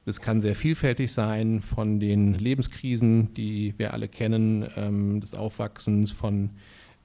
Es 0.04 0.20
kann 0.20 0.42
sehr 0.42 0.54
vielfältig 0.54 1.10
sein 1.10 1.62
von 1.62 2.00
den 2.00 2.34
Lebenskrisen, 2.34 3.32
die 3.32 3.72
wir 3.78 3.94
alle 3.94 4.08
kennen, 4.08 4.68
ähm, 4.76 5.20
des 5.20 5.34
Aufwachsens 5.34 6.12
von 6.12 6.50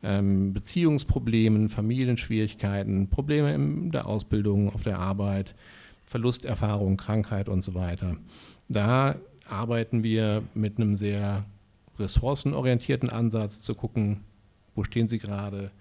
ähm, 0.04 0.54
Beziehungsproblemen, 0.54 1.70
Familienschwierigkeiten, 1.70 3.10
Probleme 3.10 3.54
in 3.54 3.92
der 3.92 4.08
Ausbildung, 4.08 4.74
auf 4.74 4.84
der 4.84 5.00
Arbeit, 5.00 5.56
Verlusterfahrung, 6.06 6.98
Krankheit 6.98 7.48
und 7.48 7.64
so 7.64 7.76
weiter. 7.76 8.18
Da 8.68 9.16
arbeiten 9.48 10.04
wir 10.04 10.44
mit 10.54 10.78
einem 10.78 10.98
sehr 10.98 11.46
ressourcenorientierten 11.98 13.10
Ansatz 13.10 13.62
zu 13.62 13.74
gucken, 13.74 14.27
wo 14.78 14.84
stehen 14.84 15.08
Sie 15.08 15.18
gerade, 15.18 15.72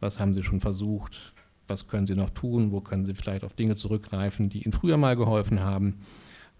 was 0.00 0.20
haben 0.20 0.32
Sie 0.32 0.42
schon 0.42 0.60
versucht, 0.60 1.34
was 1.66 1.88
können 1.88 2.06
Sie 2.06 2.14
noch 2.14 2.30
tun, 2.30 2.70
wo 2.70 2.80
können 2.80 3.04
Sie 3.04 3.14
vielleicht 3.14 3.44
auf 3.44 3.54
Dinge 3.54 3.74
zurückgreifen, 3.74 4.48
die 4.48 4.62
Ihnen 4.62 4.72
früher 4.72 4.96
mal 4.96 5.16
geholfen 5.16 5.62
haben 5.62 5.96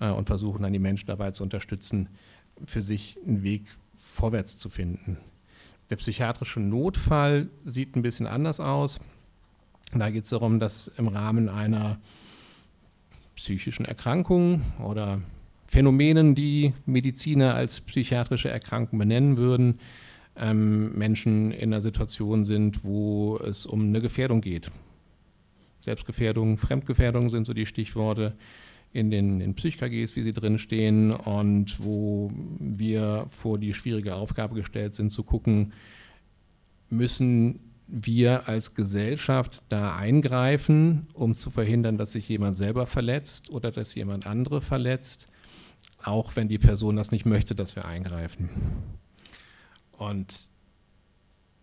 äh, 0.00 0.10
und 0.10 0.26
versuchen 0.26 0.64
dann 0.64 0.72
die 0.72 0.80
Menschen 0.80 1.06
dabei 1.06 1.30
zu 1.30 1.44
unterstützen, 1.44 2.08
für 2.66 2.82
sich 2.82 3.16
einen 3.24 3.44
Weg 3.44 3.66
vorwärts 3.96 4.58
zu 4.58 4.68
finden. 4.68 5.18
Der 5.88 5.96
psychiatrische 5.96 6.58
Notfall 6.58 7.48
sieht 7.64 7.94
ein 7.94 8.02
bisschen 8.02 8.26
anders 8.26 8.58
aus. 8.58 8.98
Da 9.94 10.10
geht 10.10 10.24
es 10.24 10.30
darum, 10.30 10.58
dass 10.58 10.88
im 10.88 11.06
Rahmen 11.06 11.48
einer 11.48 12.00
psychischen 13.36 13.84
Erkrankung 13.84 14.62
oder 14.82 15.20
Phänomenen, 15.68 16.34
die 16.34 16.72
Mediziner 16.86 17.54
als 17.54 17.80
psychiatrische 17.80 18.48
Erkrankung 18.48 18.98
benennen 18.98 19.36
würden, 19.36 19.78
ähm, 20.38 20.96
Menschen 20.96 21.52
in 21.52 21.72
einer 21.72 21.82
Situation 21.82 22.44
sind, 22.44 22.84
wo 22.84 23.38
es 23.38 23.66
um 23.66 23.82
eine 23.82 24.00
Gefährdung 24.00 24.40
geht. 24.40 24.70
Selbstgefährdung, 25.80 26.58
Fremdgefährdung 26.58 27.30
sind 27.30 27.46
so 27.46 27.54
die 27.54 27.66
Stichworte 27.66 28.34
in 28.92 29.10
den 29.10 29.40
in 29.40 29.54
PsychKGs, 29.54 30.16
wie 30.16 30.22
sie 30.22 30.32
drin 30.32 30.58
stehen 30.58 31.10
und 31.12 31.78
wo 31.80 32.30
wir 32.58 33.26
vor 33.28 33.58
die 33.58 33.74
schwierige 33.74 34.14
Aufgabe 34.14 34.54
gestellt 34.54 34.94
sind, 34.94 35.10
zu 35.10 35.22
gucken, 35.22 35.72
müssen 36.88 37.60
wir 37.88 38.48
als 38.48 38.74
Gesellschaft 38.74 39.62
da 39.68 39.96
eingreifen, 39.96 41.06
um 41.12 41.34
zu 41.34 41.50
verhindern, 41.50 41.98
dass 41.98 42.12
sich 42.12 42.28
jemand 42.28 42.56
selber 42.56 42.86
verletzt 42.86 43.50
oder 43.50 43.70
dass 43.70 43.94
jemand 43.94 44.26
andere 44.26 44.60
verletzt, 44.60 45.28
auch 46.02 46.34
wenn 46.34 46.48
die 46.48 46.58
Person 46.58 46.96
das 46.96 47.12
nicht 47.12 47.26
möchte, 47.26 47.54
dass 47.54 47.76
wir 47.76 47.84
eingreifen. 47.84 48.48
Und 49.98 50.48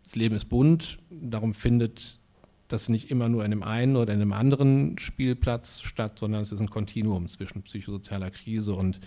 das 0.03 0.15
Leben 0.15 0.35
ist 0.35 0.45
bunt, 0.45 0.99
darum 1.09 1.53
findet 1.53 2.19
das 2.67 2.89
nicht 2.89 3.11
immer 3.11 3.29
nur 3.29 3.45
in 3.45 3.51
einem 3.51 3.63
einen 3.63 3.95
oder 3.95 4.13
in 4.13 4.21
einem 4.21 4.33
anderen 4.33 4.97
Spielplatz 4.97 5.83
statt, 5.83 6.17
sondern 6.19 6.41
es 6.41 6.51
ist 6.51 6.59
ein 6.59 6.69
Kontinuum 6.69 7.27
zwischen 7.29 7.61
psychosozialer 7.61 8.31
Krise 8.31 8.73
und 8.73 8.99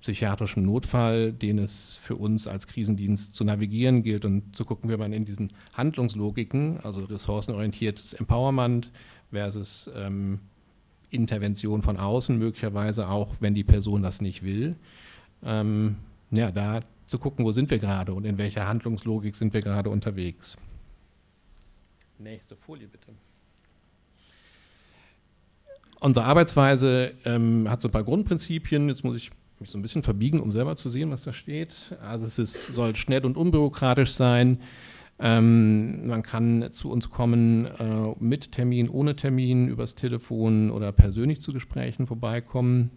psychiatrischem 0.00 0.64
Notfall, 0.64 1.32
den 1.32 1.58
es 1.58 1.96
für 1.96 2.14
uns 2.14 2.46
als 2.46 2.68
Krisendienst 2.68 3.34
zu 3.34 3.44
navigieren 3.44 4.02
gilt. 4.02 4.24
Und 4.24 4.54
zu 4.54 4.64
gucken, 4.64 4.88
wie 4.88 4.96
man 4.96 5.12
in 5.12 5.24
diesen 5.24 5.52
Handlungslogiken, 5.74 6.78
also 6.80 7.04
ressourcenorientiertes 7.04 8.12
Empowerment 8.12 8.92
versus 9.32 9.90
ähm, 9.94 10.38
Intervention 11.10 11.82
von 11.82 11.96
außen, 11.96 12.38
möglicherweise 12.38 13.08
auch, 13.08 13.34
wenn 13.40 13.54
die 13.54 13.64
Person 13.64 14.02
das 14.02 14.20
nicht 14.20 14.44
will, 14.44 14.76
ähm, 15.42 15.96
ja, 16.30 16.50
da 16.50 16.80
zu 17.08 17.18
gucken, 17.18 17.44
wo 17.44 17.52
sind 17.52 17.70
wir 17.70 17.78
gerade 17.78 18.12
und 18.14 18.24
in 18.24 18.38
welcher 18.38 18.68
Handlungslogik 18.68 19.34
sind 19.34 19.54
wir 19.54 19.62
gerade 19.62 19.90
unterwegs. 19.90 20.56
Nächste 22.18 22.56
Folie 22.56 22.86
bitte. 22.86 23.12
Unsere 26.00 26.26
Arbeitsweise 26.26 27.14
ähm, 27.24 27.68
hat 27.68 27.82
so 27.82 27.88
ein 27.88 27.92
paar 27.92 28.04
Grundprinzipien. 28.04 28.88
Jetzt 28.88 29.02
muss 29.02 29.16
ich 29.16 29.30
mich 29.58 29.70
so 29.70 29.78
ein 29.78 29.82
bisschen 29.82 30.02
verbiegen, 30.02 30.40
um 30.40 30.52
selber 30.52 30.76
zu 30.76 30.90
sehen, 30.90 31.10
was 31.10 31.24
da 31.24 31.32
steht. 31.32 31.96
Also 32.00 32.26
es 32.26 32.38
ist, 32.38 32.68
soll 32.68 32.94
schnell 32.94 33.24
und 33.24 33.36
unbürokratisch 33.36 34.12
sein. 34.12 34.60
Ähm, 35.18 36.06
man 36.06 36.22
kann 36.22 36.70
zu 36.70 36.90
uns 36.90 37.10
kommen 37.10 37.66
äh, 37.66 38.14
mit 38.20 38.52
Termin, 38.52 38.88
ohne 38.88 39.16
Termin, 39.16 39.66
übers 39.68 39.96
Telefon 39.96 40.70
oder 40.70 40.92
persönlich 40.92 41.40
zu 41.40 41.52
Gesprächen 41.52 42.06
vorbeikommen. 42.06 42.90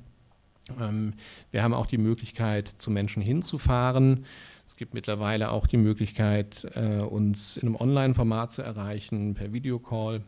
Ähm, 0.79 1.13
wir 1.51 1.63
haben 1.63 1.73
auch 1.73 1.87
die 1.87 1.97
Möglichkeit, 1.97 2.73
zu 2.77 2.91
Menschen 2.91 3.21
hinzufahren. 3.21 4.25
Es 4.65 4.75
gibt 4.77 4.93
mittlerweile 4.93 5.51
auch 5.51 5.67
die 5.67 5.77
Möglichkeit, 5.77 6.65
äh, 6.75 6.99
uns 6.99 7.57
in 7.57 7.67
einem 7.67 7.75
Online-Format 7.75 8.51
zu 8.51 8.61
erreichen, 8.61 9.33
per 9.33 9.53
Videocall, 9.53 10.21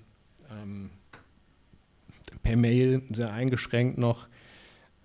ähm, 0.52 0.90
per 2.42 2.58
Mail, 2.58 3.04
sehr 3.12 3.32
eingeschränkt 3.32 3.98
noch. 3.98 4.28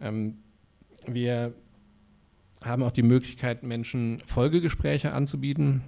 Ähm, 0.01 0.39
wir 1.07 1.55
haben 2.65 2.83
auch 2.83 2.91
die 2.91 3.03
Möglichkeit, 3.03 3.63
Menschen 3.63 4.19
Folgegespräche 4.27 5.13
anzubieten. 5.13 5.83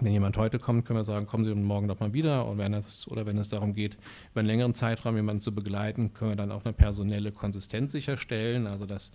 Wenn 0.00 0.12
jemand 0.12 0.36
heute 0.36 0.58
kommt, 0.58 0.84
können 0.84 0.98
wir 0.98 1.04
sagen, 1.04 1.26
kommen 1.26 1.44
Sie 1.44 1.54
morgen 1.54 1.86
doch 1.86 2.00
mal 2.00 2.12
wieder. 2.12 2.46
Und 2.46 2.58
wenn 2.58 2.74
es, 2.74 3.06
oder 3.08 3.26
wenn 3.26 3.38
es 3.38 3.50
darum 3.50 3.74
geht, 3.74 3.98
über 4.32 4.40
einen 4.40 4.48
längeren 4.48 4.74
Zeitraum 4.74 5.16
jemanden 5.16 5.42
zu 5.42 5.54
begleiten, 5.54 6.12
können 6.14 6.32
wir 6.32 6.36
dann 6.36 6.50
auch 6.50 6.64
eine 6.64 6.72
personelle 6.72 7.30
Konsistenz 7.30 7.92
sicherstellen, 7.92 8.66
also 8.66 8.86
dass 8.86 9.12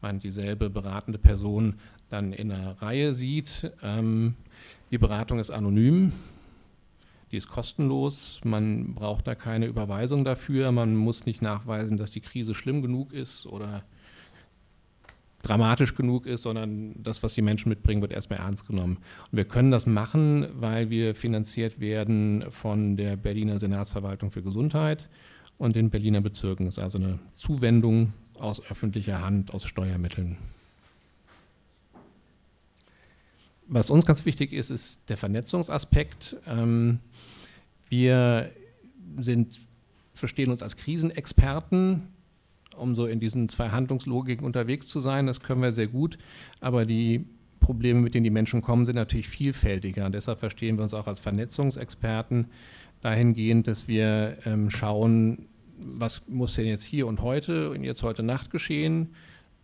man 0.00 0.20
dieselbe 0.20 0.70
beratende 0.70 1.18
Person 1.18 1.74
dann 2.10 2.32
in 2.32 2.50
einer 2.50 2.82
Reihe 2.82 3.14
sieht. 3.14 3.70
Ähm, 3.82 4.34
die 4.90 4.98
Beratung 4.98 5.38
ist 5.38 5.50
anonym, 5.50 6.12
die 7.30 7.36
ist 7.36 7.48
kostenlos, 7.48 8.40
man 8.44 8.94
braucht 8.94 9.26
da 9.26 9.34
keine 9.34 9.66
Überweisung 9.66 10.24
dafür, 10.24 10.72
man 10.72 10.94
muss 10.94 11.26
nicht 11.26 11.42
nachweisen, 11.42 11.96
dass 11.96 12.10
die 12.10 12.20
Krise 12.20 12.54
schlimm 12.54 12.82
genug 12.82 13.12
ist 13.12 13.46
oder 13.46 13.84
dramatisch 15.44 15.94
genug 15.94 16.26
ist, 16.26 16.42
sondern 16.42 17.02
das, 17.02 17.22
was 17.22 17.34
die 17.34 17.42
Menschen 17.42 17.68
mitbringen, 17.68 18.02
wird 18.02 18.12
erstmal 18.12 18.40
ernst 18.40 18.66
genommen. 18.66 18.98
Und 19.30 19.36
wir 19.36 19.44
können 19.44 19.70
das 19.70 19.86
machen, 19.86 20.48
weil 20.54 20.90
wir 20.90 21.14
finanziert 21.14 21.80
werden 21.80 22.44
von 22.50 22.96
der 22.96 23.16
Berliner 23.16 23.58
Senatsverwaltung 23.58 24.30
für 24.30 24.42
Gesundheit 24.42 25.08
und 25.58 25.76
den 25.76 25.90
Berliner 25.90 26.20
Bezirken. 26.20 26.66
Das 26.66 26.78
ist 26.78 26.82
also 26.82 26.98
eine 26.98 27.18
Zuwendung 27.34 28.12
aus 28.38 28.60
öffentlicher 28.70 29.20
Hand, 29.20 29.54
aus 29.54 29.64
Steuermitteln. 29.64 30.36
Was 33.66 33.90
uns 33.90 34.04
ganz 34.04 34.26
wichtig 34.26 34.52
ist, 34.52 34.70
ist 34.70 35.08
der 35.08 35.16
Vernetzungsaspekt. 35.16 36.36
Ähm, 36.46 37.00
wir 37.88 38.50
sind, 39.18 39.60
verstehen 40.14 40.50
uns 40.50 40.62
als 40.62 40.76
Krisenexperten, 40.76 42.13
um 42.76 42.94
so 42.94 43.06
in 43.06 43.20
diesen 43.20 43.48
zwei 43.48 43.70
Handlungslogiken 43.70 44.44
unterwegs 44.44 44.88
zu 44.88 45.00
sein. 45.00 45.26
Das 45.26 45.40
können 45.40 45.62
wir 45.62 45.72
sehr 45.72 45.88
gut, 45.88 46.18
aber 46.60 46.84
die 46.84 47.24
Probleme, 47.60 48.00
mit 48.00 48.14
denen 48.14 48.24
die 48.24 48.30
Menschen 48.30 48.60
kommen, 48.60 48.84
sind 48.84 48.96
natürlich 48.96 49.28
vielfältiger. 49.28 50.04
Und 50.04 50.14
deshalb 50.14 50.38
verstehen 50.40 50.76
wir 50.76 50.82
uns 50.82 50.92
auch 50.92 51.06
als 51.06 51.20
Vernetzungsexperten 51.20 52.46
dahingehend, 53.00 53.66
dass 53.66 53.88
wir 53.88 54.36
ähm, 54.44 54.70
schauen, 54.70 55.46
was 55.78 56.28
muss 56.28 56.54
denn 56.54 56.66
jetzt 56.66 56.84
hier 56.84 57.06
und 57.06 57.22
heute 57.22 57.70
und 57.70 57.82
jetzt 57.82 58.02
heute 58.02 58.22
Nacht 58.22 58.50
geschehen, 58.50 59.14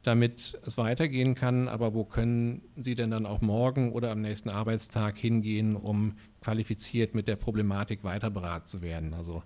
damit 0.02 0.58
es 0.64 0.78
weitergehen 0.78 1.34
kann, 1.34 1.68
aber 1.68 1.92
wo 1.94 2.04
können 2.04 2.62
Sie 2.76 2.94
denn 2.94 3.10
dann 3.10 3.26
auch 3.26 3.42
morgen 3.42 3.92
oder 3.92 4.10
am 4.10 4.22
nächsten 4.22 4.48
Arbeitstag 4.48 5.18
hingehen, 5.18 5.76
um 5.76 6.14
qualifiziert 6.40 7.14
mit 7.14 7.28
der 7.28 7.36
Problematik 7.36 8.02
weiter 8.02 8.30
beraten 8.30 8.66
zu 8.66 8.80
werden? 8.80 9.12
Also 9.12 9.42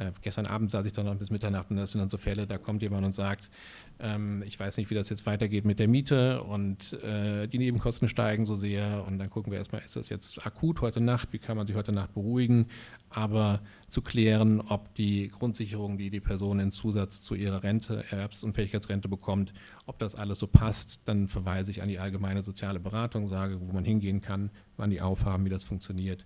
Äh, 0.00 0.12
gestern 0.22 0.46
Abend 0.46 0.70
saß 0.70 0.86
ich 0.86 0.94
dann 0.94 1.04
noch 1.04 1.14
bis 1.16 1.30
Mitternacht 1.30 1.70
und 1.70 1.76
das 1.76 1.92
sind 1.92 2.00
dann 2.00 2.08
so 2.08 2.16
Fälle, 2.16 2.46
da 2.46 2.56
kommt 2.56 2.80
jemand 2.80 3.04
und 3.04 3.12
sagt, 3.12 3.50
ähm, 3.98 4.42
ich 4.46 4.58
weiß 4.58 4.78
nicht, 4.78 4.88
wie 4.88 4.94
das 4.94 5.10
jetzt 5.10 5.26
weitergeht 5.26 5.66
mit 5.66 5.78
der 5.78 5.88
Miete 5.88 6.42
und 6.42 6.94
äh, 7.02 7.46
die 7.46 7.58
Nebenkosten 7.58 8.08
steigen 8.08 8.46
so 8.46 8.54
sehr 8.54 9.04
und 9.06 9.18
dann 9.18 9.28
gucken 9.28 9.52
wir 9.52 9.58
erstmal, 9.58 9.82
ist 9.82 9.96
das 9.96 10.08
jetzt 10.08 10.46
akut 10.46 10.80
heute 10.80 11.02
Nacht, 11.02 11.34
wie 11.34 11.38
kann 11.38 11.58
man 11.58 11.66
sich 11.66 11.76
heute 11.76 11.92
Nacht 11.92 12.14
beruhigen, 12.14 12.66
aber 13.10 13.60
zu 13.88 14.00
klären, 14.00 14.62
ob 14.62 14.94
die 14.94 15.28
Grundsicherung, 15.28 15.98
die 15.98 16.08
die 16.08 16.20
Person 16.20 16.60
in 16.60 16.70
Zusatz 16.70 17.20
zu 17.20 17.34
ihrer 17.34 17.62
Rente, 17.62 18.02
Erwerbsunfähigkeitsrente 18.10 19.08
bekommt, 19.08 19.52
ob 19.84 19.98
das 19.98 20.14
alles 20.14 20.38
so 20.38 20.46
passt, 20.46 21.08
dann 21.08 21.28
verweise 21.28 21.70
ich 21.72 21.82
an 21.82 21.88
die 21.88 21.98
allgemeine 21.98 22.42
soziale 22.42 22.80
Beratung, 22.80 23.28
sage, 23.28 23.60
wo 23.60 23.70
man 23.70 23.84
hingehen 23.84 24.22
kann, 24.22 24.50
wann 24.78 24.88
die 24.88 25.02
aufhaben, 25.02 25.44
wie 25.44 25.50
das 25.50 25.64
funktioniert. 25.64 26.24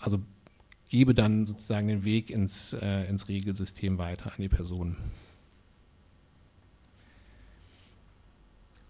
Also 0.00 0.22
gebe 0.88 1.14
dann 1.14 1.46
sozusagen 1.46 1.88
den 1.88 2.04
Weg 2.04 2.30
ins, 2.30 2.72
äh, 2.74 3.08
ins 3.08 3.28
Regelsystem 3.28 3.98
weiter 3.98 4.32
an 4.32 4.40
die 4.40 4.48
Person. 4.48 4.96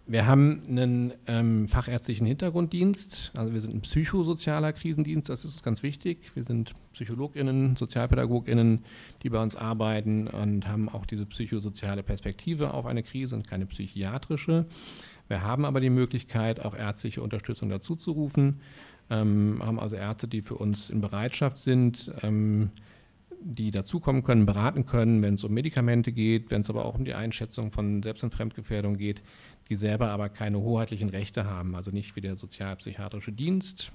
Wir 0.09 0.29
haben 0.29 0.63
einen 0.69 1.15
ähm, 1.27 1.67
fachärztlichen 1.67 2.29
Hintergrunddienst, 2.29 3.33
also 3.35 3.53
wir 3.53 3.61
sind 3.61 3.75
ein 3.75 3.81
psychosozialer 3.81 4.73
Krisendienst, 4.73 5.29
das 5.29 5.45
ist 5.45 5.65
ganz 5.65 5.83
wichtig. 5.83 6.31
Wir 6.35 6.45
sind 6.45 6.75
PsychologInnen, 6.93 7.75
SozialpädagogInnen, 7.75 8.85
die 9.25 9.31
bei 9.31 9.43
uns 9.43 9.57
arbeiten 9.57 10.29
und 10.29 10.69
haben 10.69 10.89
auch 10.89 11.07
diese 11.07 11.27
psychosoziale 11.27 12.05
Perspektive 12.05 12.73
auf 12.73 12.87
eine 12.87 13.03
Krise 13.03 13.35
und 13.35 13.49
keine 13.49 13.67
psychiatrische. 13.67 14.67
Wir 15.27 15.43
haben 15.43 15.65
aber 15.65 15.81
die 15.81 15.91
Möglichkeit, 15.91 16.65
auch 16.65 16.77
ärztliche 16.77 17.21
Unterstützung 17.21 17.69
dazu 17.69 17.97
zu 17.97 18.13
rufen, 18.13 18.61
ähm, 19.11 19.61
haben 19.65 19.79
also 19.79 19.97
Ärzte, 19.97 20.29
die 20.29 20.43
für 20.43 20.55
uns 20.55 20.91
in 20.91 21.01
Bereitschaft 21.01 21.59
sind, 21.59 22.13
ähm, 22.23 22.71
die 23.41 23.71
dazukommen 23.71 24.23
können, 24.23 24.47
beraten 24.47 24.87
können, 24.87 25.23
wenn 25.23 25.35
es 25.35 25.45
um 25.45 25.53
Medikamente 25.53 26.13
geht, 26.13 26.51
wenn 26.51 26.63
es 26.63 26.71
aber 26.71 26.85
auch 26.85 26.97
um 26.97 27.05
die 27.05 27.15
Einschätzung 27.15 27.71
von 27.71 28.03
Selbst- 28.03 28.25
und 28.25 28.35
Fremdgefährdung 28.35 28.97
geht, 28.97 29.23
die 29.69 29.75
selber 29.75 30.11
aber 30.11 30.29
keine 30.29 30.59
hoheitlichen 30.61 31.09
Rechte 31.09 31.45
haben, 31.45 31.75
also 31.75 31.91
nicht 31.91 32.17
wie 32.17 32.21
der 32.21 32.37
sozialpsychiatrische 32.37 33.33
Dienst, 33.33 33.93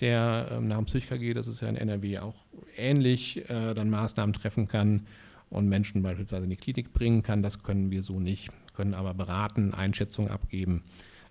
der 0.00 0.48
ähm, 0.50 0.64
nach 0.64 0.76
dem 0.76 0.86
PsychKG, 0.86 1.34
das 1.34 1.48
ist 1.48 1.60
ja 1.60 1.68
in 1.68 1.76
NRW 1.76 2.18
auch 2.18 2.34
ähnlich, 2.76 3.48
äh, 3.48 3.74
dann 3.74 3.90
Maßnahmen 3.90 4.32
treffen 4.32 4.68
kann 4.68 5.06
und 5.50 5.68
Menschen 5.68 6.02
beispielsweise 6.02 6.44
in 6.44 6.50
die 6.50 6.56
Klinik 6.56 6.92
bringen 6.92 7.22
kann. 7.22 7.42
Das 7.42 7.62
können 7.62 7.90
wir 7.90 8.02
so 8.02 8.18
nicht, 8.18 8.50
können 8.74 8.94
aber 8.94 9.14
beraten, 9.14 9.72
Einschätzungen 9.72 10.30
abgeben. 10.30 10.82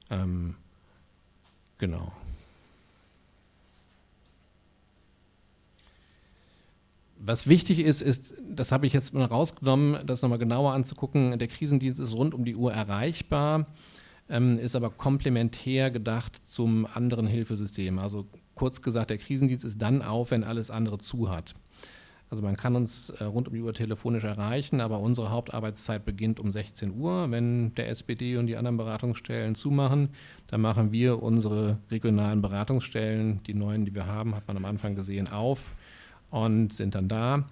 Ähm, 0.10 0.56
genau. 1.78 2.12
Was 7.26 7.48
wichtig 7.48 7.80
ist, 7.80 8.02
ist, 8.02 8.36
das 8.46 8.74
habe 8.74 8.86
ich 8.86 8.92
jetzt 8.92 9.14
mal 9.14 9.24
rausgenommen, 9.24 10.06
das 10.06 10.22
nochmal 10.22 10.40
genauer 10.40 10.74
anzugucken, 10.74 11.40
der 11.40 11.48
Krisendienst 11.48 11.98
ist 11.98 12.14
rund 12.14 12.34
um 12.34 12.44
die 12.44 12.58
Uhr 12.58 12.74
erreichbar, 12.74 13.68
ähm, 14.28 14.60
ist 14.60 14.76
aber 14.76 14.90
komplementär 14.90 15.90
gedacht 15.90 16.46
zum 16.46 16.86
anderen 16.86 17.26
Hilfesystem. 17.26 17.98
Also 17.98 18.26
kurz 18.56 18.82
gesagt, 18.82 19.10
der 19.10 19.20
Krisendienst 19.20 19.64
ist 19.64 19.82
dann 19.82 20.02
auf, 20.02 20.32
wenn 20.32 20.44
alles 20.44 20.70
andere 20.70 20.98
zu 20.98 21.30
hat. 21.30 21.56
Also 22.30 22.44
man 22.44 22.58
kann 22.58 22.76
uns 22.76 23.10
äh, 23.12 23.24
rund 23.24 23.48
um 23.48 23.54
die 23.54 23.62
Uhr 23.62 23.74
telefonisch 23.74 24.26
erreichen, 24.26 24.82
aber 24.82 25.00
unsere 25.00 25.32
Hauptarbeitszeit 25.32 26.04
beginnt 26.04 26.42
um 26.42 26.52
16 26.52 26.94
Uhr. 26.94 27.32
Wenn 27.32 27.74
der 27.76 27.88
SPD 27.88 28.36
und 28.36 28.48
die 28.48 28.58
anderen 28.58 28.76
Beratungsstellen 28.76 29.56
zumachen, 29.56 30.10
dann 30.48 30.60
machen 30.60 30.92
wir 30.92 31.24
unsere 31.24 31.78
regionalen 31.90 32.42
Beratungsstellen, 32.42 33.42
die 33.44 33.54
neuen, 33.54 33.86
die 33.86 33.96
wir 33.96 34.08
haben, 34.08 34.36
hat 34.36 34.46
man 34.46 34.58
am 34.58 34.66
Anfang 34.66 34.96
gesehen, 34.96 35.30
auf 35.30 35.74
und 36.34 36.74
sind 36.74 36.96
dann 36.96 37.08
da 37.08 37.46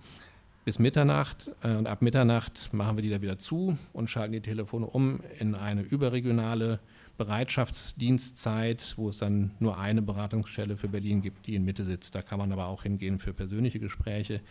bis 0.66 0.80
Mitternacht. 0.80 1.52
Äh, 1.64 1.76
und 1.76 1.88
ab 1.88 2.02
Mitternacht 2.02 2.74
machen 2.74 2.98
wir 2.98 3.04
die 3.04 3.10
da 3.10 3.22
wieder 3.22 3.38
zu 3.38 3.78
und 3.94 4.10
schalten 4.10 4.34
die 4.34 4.42
Telefone 4.42 4.88
um 4.88 5.20
in 5.40 5.56
eine 5.56 5.82
überregionale 5.82 6.80
Bereitschaftsdienstzeit, 7.18 8.94
wo 8.98 9.10
es 9.10 9.20
dann 9.20 9.52
nur 9.60 9.78
eine 9.78 10.02
Beratungsstelle 10.02 10.78
für 10.78 10.88
Berlin 10.88 11.22
gibt, 11.22 11.46
die 11.46 11.56
in 11.56 11.64
Mitte 11.64 11.86
sitzt. 11.86 12.16
Da 12.16 12.24
kann 12.24 12.40
man 12.40 12.52
aber 12.52 12.66
auch 12.66 12.82
hingehen 12.82 13.20
für 13.20 13.34
persönliche 13.34 13.80
Gespräche. 13.80 14.42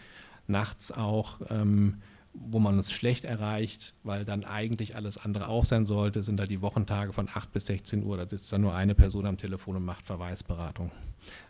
Nachts 0.47 0.93
auch 0.93 1.41
ähm, 1.51 1.97
wo 2.33 2.59
man 2.61 2.79
es 2.79 2.93
schlecht 2.93 3.25
erreicht, 3.25 3.95
weil 4.05 4.25
dann 4.25 4.45
eigentlich 4.45 4.95
alles 4.95 5.19
andere 5.19 5.49
auch 5.49 5.65
sein 5.65 5.85
sollte, 5.85 6.23
sind 6.23 6.39
da 6.39 6.47
die 6.47 6.63
Wochentage 6.63 7.13
von 7.13 7.29
8 7.33 7.53
bis 7.53 7.67
16 7.67 8.05
Uhr. 8.05 8.17
Da 8.17 8.29
sitzt 8.29 8.53
dann 8.53 8.61
nur 8.61 8.75
eine 8.75 8.95
Person 8.95 9.27
am 9.27 9.37
Telefon 9.37 9.77
und 9.77 9.85
macht 9.85 10.07
Verweisberatung. 10.07 10.93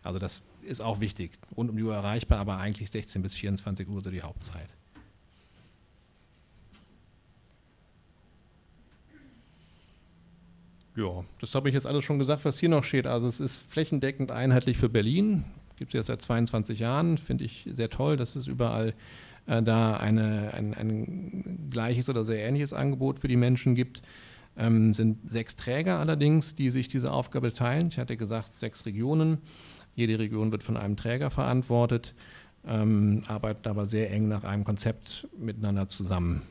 Also 0.03 0.19
das 0.19 0.47
ist 0.63 0.81
auch 0.81 1.01
wichtig. 1.01 1.33
Rund 1.57 1.71
um 1.71 1.77
die 1.77 1.83
Uhr 1.83 1.95
erreichbar, 1.95 2.39
aber 2.39 2.59
eigentlich 2.59 2.91
16 2.91 3.23
bis 3.23 3.35
24 3.35 3.89
Uhr 3.89 4.01
so 4.01 4.11
die 4.11 4.23
Hauptzeit. 4.23 4.69
Ja, 10.97 11.25
das 11.41 11.55
habe 11.55 11.69
ich 11.69 11.75
jetzt 11.75 11.87
alles 11.87 12.05
schon 12.05 12.19
gesagt, 12.19 12.45
was 12.45 12.59
hier 12.59 12.69
noch 12.69 12.85
steht. 12.85 13.07
Also 13.07 13.27
es 13.27 13.39
ist 13.39 13.59
flächendeckend 13.59 14.33
einheitlich 14.33 14.77
für 14.77 14.89
Berlin. 14.89 15.45
Gibt 15.77 15.95
es 15.95 15.99
jetzt 15.99 16.07
seit 16.09 16.21
22 16.21 16.81
Jahren, 16.81 17.17
finde 17.17 17.45
ich 17.45 17.69
sehr 17.73 17.89
toll, 17.89 18.17
dass 18.17 18.37
es 18.37 18.47
überall 18.47 18.95
äh, 19.47 19.63
da 19.63 19.97
eine, 19.97 20.53
ein, 20.55 20.75
ein, 20.75 21.69
gleiches 21.71 22.09
oder 22.09 22.25
sehr 22.25 22.43
ähnliches 22.43 22.73
Angebot 22.73 23.21
für 23.21 23.29
die 23.29 23.37
Menschen 23.37 23.75
gibt. 23.75 24.03
Ähm, 24.57 24.93
sind 24.93 25.31
sechs 25.31 25.57
Träger 25.57 25.99
allerdings, 25.99 26.57
die 26.57 26.71
sich 26.71 26.89
diese 26.89 27.13
Aufgabe 27.13 27.53
teilen. 27.53 27.89
Ich 27.89 27.99
hatte 27.99 28.17
gesagt, 28.17 28.53
sechs 28.53 28.85
Regionen. 28.87 29.39
Jede 29.95 30.19
Region 30.19 30.53
wird 30.53 30.63
von 30.63 30.77
einem 30.77 30.97
Träger 30.97 31.31
verantwortet, 31.31 32.15
ähm, 32.67 33.23
arbeitet 33.27 33.67
aber 33.67 33.87
sehr 33.87 34.11
eng 34.11 34.29
nach 34.29 34.45
einem 34.45 34.65
Konzept 34.65 35.29
miteinander 35.39 35.89
zusammen. 35.89 36.43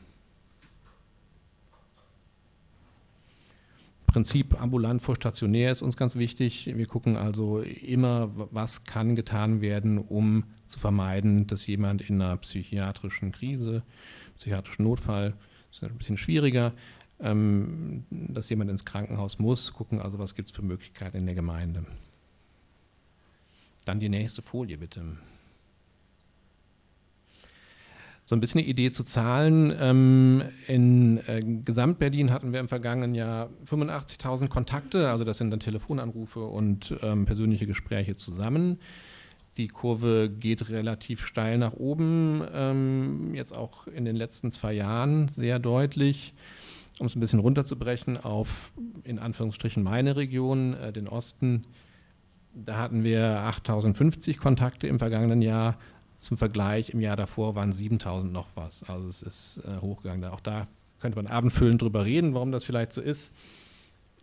Prinzip 4.10 4.60
ambulant 4.60 5.00
vor 5.00 5.14
stationär 5.14 5.70
ist 5.70 5.82
uns 5.82 5.96
ganz 5.96 6.16
wichtig. 6.16 6.68
Wir 6.74 6.86
gucken 6.86 7.16
also 7.16 7.60
immer, 7.60 8.30
was 8.34 8.82
kann 8.82 9.14
getan 9.14 9.60
werden, 9.60 9.98
um 9.98 10.42
zu 10.70 10.78
vermeiden, 10.78 11.46
dass 11.46 11.66
jemand 11.66 12.02
in 12.02 12.20
einer 12.20 12.36
psychiatrischen 12.38 13.32
Krise, 13.32 13.82
psychiatrischen 14.36 14.84
Notfall, 14.84 15.34
das 15.70 15.82
ist 15.82 15.90
ein 15.90 15.98
bisschen 15.98 16.16
schwieriger, 16.16 16.72
ähm, 17.20 18.04
dass 18.10 18.48
jemand 18.48 18.70
ins 18.70 18.84
Krankenhaus 18.84 19.38
muss, 19.38 19.72
gucken 19.72 20.00
also, 20.00 20.18
was 20.18 20.34
gibt 20.34 20.50
es 20.50 20.56
für 20.56 20.62
Möglichkeiten 20.62 21.18
in 21.18 21.26
der 21.26 21.34
Gemeinde. 21.34 21.84
Dann 23.84 24.00
die 24.00 24.08
nächste 24.08 24.42
Folie 24.42 24.78
bitte 24.78 25.02
so 28.30 28.36
ein 28.36 28.40
bisschen 28.40 28.60
eine 28.60 28.68
Idee 28.68 28.92
zu 28.92 29.02
Zahlen. 29.02 29.74
Ähm, 29.80 30.42
in 30.68 31.18
äh, 31.26 31.40
Gesamtberlin 31.64 32.30
hatten 32.30 32.52
wir 32.52 32.60
im 32.60 32.68
vergangenen 32.68 33.16
Jahr 33.16 33.50
85.000 33.68 34.46
Kontakte, 34.46 35.10
also 35.10 35.24
das 35.24 35.38
sind 35.38 35.50
dann 35.50 35.58
Telefonanrufe 35.58 36.44
und 36.44 36.94
ähm, 37.02 37.26
persönliche 37.26 37.66
Gespräche 37.66 38.14
zusammen. 38.14 38.78
Die 39.56 39.68
Kurve 39.68 40.30
geht 40.30 40.70
relativ 40.70 41.26
steil 41.26 41.58
nach 41.58 41.74
oben, 41.74 42.42
ähm, 42.52 43.34
jetzt 43.34 43.56
auch 43.56 43.86
in 43.86 44.04
den 44.04 44.16
letzten 44.16 44.50
zwei 44.50 44.72
Jahren 44.72 45.28
sehr 45.28 45.58
deutlich. 45.58 46.34
Um 46.98 47.06
es 47.06 47.16
ein 47.16 47.20
bisschen 47.20 47.40
runterzubrechen 47.40 48.18
auf 48.18 48.72
in 49.04 49.18
Anführungsstrichen 49.18 49.82
meine 49.82 50.16
Region, 50.16 50.74
äh, 50.74 50.92
den 50.92 51.08
Osten, 51.08 51.64
da 52.54 52.76
hatten 52.78 53.04
wir 53.04 53.40
8050 53.40 54.38
Kontakte 54.38 54.86
im 54.86 54.98
vergangenen 54.98 55.42
Jahr, 55.42 55.78
zum 56.20 56.36
Vergleich, 56.36 56.90
im 56.90 57.00
Jahr 57.00 57.16
davor 57.16 57.54
waren 57.54 57.72
7000 57.72 58.32
noch 58.32 58.48
was. 58.54 58.82
Also 58.88 59.08
es 59.08 59.22
ist 59.22 59.62
äh, 59.66 59.80
hochgegangen. 59.80 60.24
Auch 60.30 60.40
da 60.40 60.66
könnte 61.00 61.16
man 61.16 61.26
abendfüllend 61.26 61.80
drüber 61.80 62.04
reden, 62.04 62.34
warum 62.34 62.52
das 62.52 62.64
vielleicht 62.64 62.92
so 62.92 63.00
ist. 63.00 63.32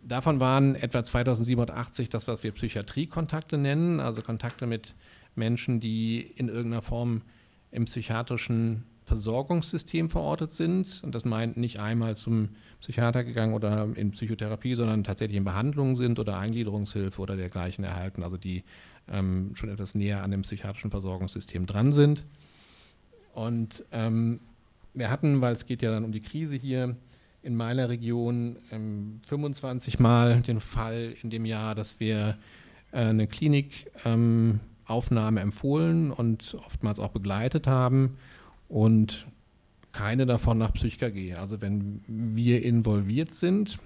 Davon 0.04 0.38
waren 0.38 0.76
etwa 0.76 1.02
2780 1.02 2.08
das, 2.08 2.28
was 2.28 2.44
wir 2.44 2.52
Psychiatriekontakte 2.52 3.58
nennen, 3.58 3.98
also 3.98 4.22
Kontakte 4.22 4.66
mit 4.66 4.94
Menschen, 5.38 5.80
die 5.80 6.20
in 6.20 6.48
irgendeiner 6.48 6.82
Form 6.82 7.22
im 7.70 7.86
psychiatrischen 7.86 8.84
Versorgungssystem 9.04 10.10
verortet 10.10 10.50
sind. 10.50 11.00
Und 11.02 11.14
das 11.14 11.24
meint 11.24 11.56
nicht 11.56 11.80
einmal 11.80 12.16
zum 12.16 12.50
Psychiater 12.80 13.24
gegangen 13.24 13.54
oder 13.54 13.88
in 13.94 14.10
Psychotherapie, 14.10 14.74
sondern 14.74 15.02
tatsächlich 15.02 15.38
in 15.38 15.44
Behandlung 15.44 15.96
sind 15.96 16.18
oder 16.18 16.38
Eingliederungshilfe 16.38 17.20
oder 17.20 17.36
dergleichen 17.36 17.84
erhalten. 17.84 18.22
Also 18.22 18.36
die 18.36 18.64
ähm, 19.10 19.52
schon 19.54 19.70
etwas 19.70 19.94
näher 19.94 20.22
an 20.22 20.30
dem 20.30 20.42
psychiatrischen 20.42 20.90
Versorgungssystem 20.90 21.66
dran 21.66 21.92
sind. 21.92 22.24
Und 23.34 23.84
ähm, 23.92 24.40
wir 24.92 25.10
hatten, 25.10 25.40
weil 25.40 25.54
es 25.54 25.66
geht 25.66 25.80
ja 25.80 25.90
dann 25.90 26.04
um 26.04 26.12
die 26.12 26.20
Krise 26.20 26.54
hier, 26.54 26.96
in 27.42 27.56
meiner 27.56 27.88
Region 27.88 28.58
ähm, 28.72 29.20
25 29.26 30.00
Mal 30.00 30.40
den 30.42 30.60
Fall 30.60 31.14
in 31.22 31.30
dem 31.30 31.46
Jahr, 31.46 31.74
dass 31.74 32.00
wir 32.00 32.36
äh, 32.92 32.98
eine 32.98 33.26
Klinikaufnahme 33.26 34.04
ähm, 34.04 34.60
empfohlen 34.88 36.10
und 36.10 36.56
oftmals 36.66 36.98
auch 36.98 37.10
begleitet 37.10 37.66
haben 37.66 38.16
und 38.68 39.26
keine 39.92 40.26
davon 40.26 40.58
nach 40.58 40.72
PsychKG. 40.72 41.34
Also 41.34 41.60
wenn 41.60 42.02
wir 42.06 42.64
involviert 42.64 43.32
sind, 43.32 43.78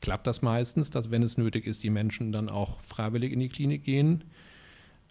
klappt 0.00 0.26
das 0.26 0.42
meistens, 0.42 0.90
dass 0.90 1.10
wenn 1.10 1.22
es 1.22 1.38
nötig 1.38 1.66
ist, 1.66 1.82
die 1.82 1.90
Menschen 1.90 2.32
dann 2.32 2.48
auch 2.48 2.80
freiwillig 2.80 3.32
in 3.32 3.40
die 3.40 3.48
Klinik 3.48 3.84
gehen. 3.84 4.24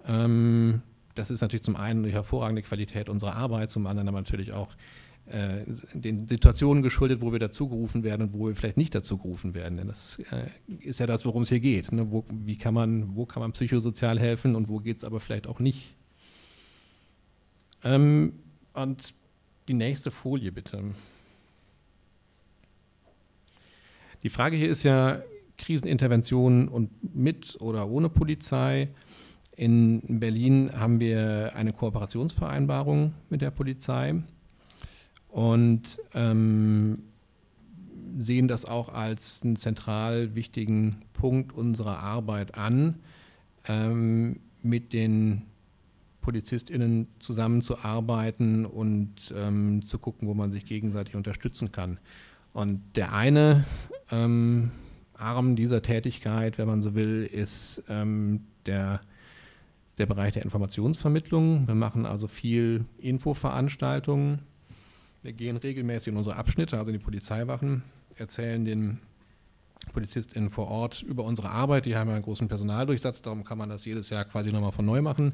Ähm, 0.06 0.82
das 1.16 1.32
ist 1.32 1.42
natürlich 1.42 1.64
zum 1.64 1.76
einen 1.76 2.04
die 2.04 2.12
hervorragende 2.12 2.62
Qualität 2.62 3.10
unserer 3.10 3.36
Arbeit, 3.36 3.70
zum 3.70 3.88
anderen 3.88 4.08
aber 4.08 4.20
natürlich 4.20 4.54
auch 4.54 4.70
den 5.28 6.28
Situationen 6.28 6.84
geschuldet, 6.84 7.22
wo 7.22 7.32
wir 7.32 7.40
dazugerufen 7.40 8.04
werden 8.04 8.24
und 8.24 8.34
wo 8.34 8.48
wir 8.48 8.56
vielleicht 8.56 8.78
nicht 8.78 8.94
dazugerufen 8.94 9.54
werden. 9.54 9.78
Denn 9.78 9.88
das 9.88 10.20
äh, 10.32 10.48
ist 10.80 11.00
ja 11.00 11.08
das, 11.08 11.26
worum 11.26 11.44
es 11.44 11.50
hier 11.50 11.60
geht. 11.60 11.92
Ne? 11.92 12.12
Wo, 12.12 12.26
wie 12.30 12.58
kann 12.58 12.74
man, 12.74 13.16
wo 13.16 13.26
kann 13.26 13.42
man 13.42 13.54
psychosozial 13.54 14.20
helfen 14.20 14.56
und 14.56 14.68
wo 14.68 14.80
geht 14.80 14.98
es 14.98 15.04
aber 15.04 15.20
vielleicht 15.20 15.48
auch 15.48 15.60
nicht. 15.60 15.96
Ähm, 17.84 18.34
und 18.74 19.14
die 19.68 19.74
nächste 19.74 20.12
Folie 20.12 20.52
bitte. 20.52 20.96
Die 24.24 24.30
Frage 24.30 24.56
hier 24.56 24.70
ist 24.70 24.84
ja 24.84 25.22
Krisenintervention 25.58 26.68
und 26.68 27.16
mit 27.16 27.60
oder 27.62 27.88
ohne 27.88 28.10
Polizei. 28.10 28.90
In 29.56 30.20
Berlin 30.20 30.72
haben 30.76 31.00
wir 31.00 31.56
eine 31.56 31.74
Kooperationsvereinbarung 31.74 33.14
mit 33.30 33.42
der 33.42 33.52
Polizei 33.52 34.22
und 35.32 35.98
ähm, 36.14 37.04
sehen 38.18 38.48
das 38.48 38.66
auch 38.66 38.90
als 38.90 39.42
einen 39.44 39.56
zentral 39.56 40.36
wichtigen 40.36 41.02
Punkt 41.14 41.54
unserer 41.54 42.00
Arbeit 42.00 42.58
an, 42.58 42.96
ähm, 43.68 44.42
mit 44.62 44.94
den 44.94 45.44
PolizistInnen 46.22 47.08
zusammenzuarbeiten 47.20 48.66
und 48.66 49.34
ähm, 49.36 49.82
zu 49.82 49.98
gucken, 49.98 50.28
wo 50.28 50.34
man 50.34 50.52
sich 50.52 50.66
gegenseitig 50.66 51.16
unterstützen 51.16 51.72
kann. 51.72 52.00
Und 52.54 52.82
der 52.96 53.14
eine 53.14 53.66
ähm, 54.12 54.72
Arm 55.14 55.56
dieser 55.56 55.82
Tätigkeit, 55.82 56.58
wenn 56.58 56.68
man 56.68 56.82
so 56.82 56.94
will, 56.94 57.24
ist 57.32 57.84
ähm, 57.90 58.42
der, 58.66 59.02
der 59.98 60.06
Bereich 60.06 60.34
der 60.34 60.44
Informationsvermittlung. 60.44 61.68
Wir 61.68 61.76
machen 61.76 62.06
also 62.06 62.28
viel 62.28 62.86
Infoveranstaltungen. 63.00 64.42
Wir 65.22 65.34
gehen 65.34 65.58
regelmäßig 65.58 66.12
in 66.12 66.18
unsere 66.18 66.36
Abschnitte, 66.36 66.78
also 66.78 66.92
in 66.92 66.98
die 66.98 67.04
Polizeiwachen, 67.04 67.84
erzählen 68.16 68.66
den 68.66 69.00
PolizistInnen 69.94 70.50
vor 70.50 70.68
Ort 70.68 71.02
über 71.04 71.24
unsere 71.24 71.50
Arbeit. 71.50 71.86
Die 71.86 71.96
haben 71.96 72.08
ja 72.08 72.16
einen 72.16 72.24
großen 72.24 72.48
Personaldurchsatz, 72.48 73.22
darum 73.22 73.44
kann 73.44 73.58
man 73.58 73.70
das 73.70 73.86
jedes 73.86 74.10
Jahr 74.10 74.26
quasi 74.26 74.52
nochmal 74.52 74.72
von 74.72 74.86
neu 74.86 75.02
machen 75.02 75.34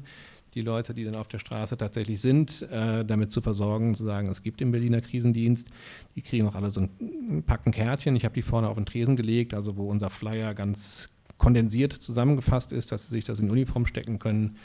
die 0.54 0.60
Leute, 0.60 0.94
die 0.94 1.04
dann 1.04 1.14
auf 1.14 1.28
der 1.28 1.38
Straße 1.38 1.76
tatsächlich 1.76 2.20
sind, 2.20 2.62
äh, 2.70 3.04
damit 3.04 3.30
zu 3.30 3.40
versorgen, 3.40 3.94
zu 3.94 4.04
sagen, 4.04 4.28
es 4.28 4.42
gibt 4.42 4.60
den 4.60 4.70
Berliner 4.70 5.00
Krisendienst. 5.00 5.70
Die 6.16 6.22
kriegen 6.22 6.46
auch 6.46 6.54
alle 6.54 6.70
so 6.70 6.80
ein 6.80 7.42
Packen 7.46 7.70
Kärtchen. 7.70 8.16
Ich 8.16 8.24
habe 8.24 8.34
die 8.34 8.42
vorne 8.42 8.68
auf 8.68 8.76
den 8.76 8.86
Tresen 8.86 9.16
gelegt, 9.16 9.54
also 9.54 9.76
wo 9.76 9.88
unser 9.88 10.10
Flyer 10.10 10.54
ganz 10.54 11.10
kondensiert 11.36 11.92
zusammengefasst 11.92 12.72
ist, 12.72 12.90
dass 12.90 13.04
sie 13.04 13.10
sich 13.10 13.24
das 13.24 13.40
in 13.40 13.50
Uniform 13.50 13.86
stecken 13.86 14.18
können 14.18 14.56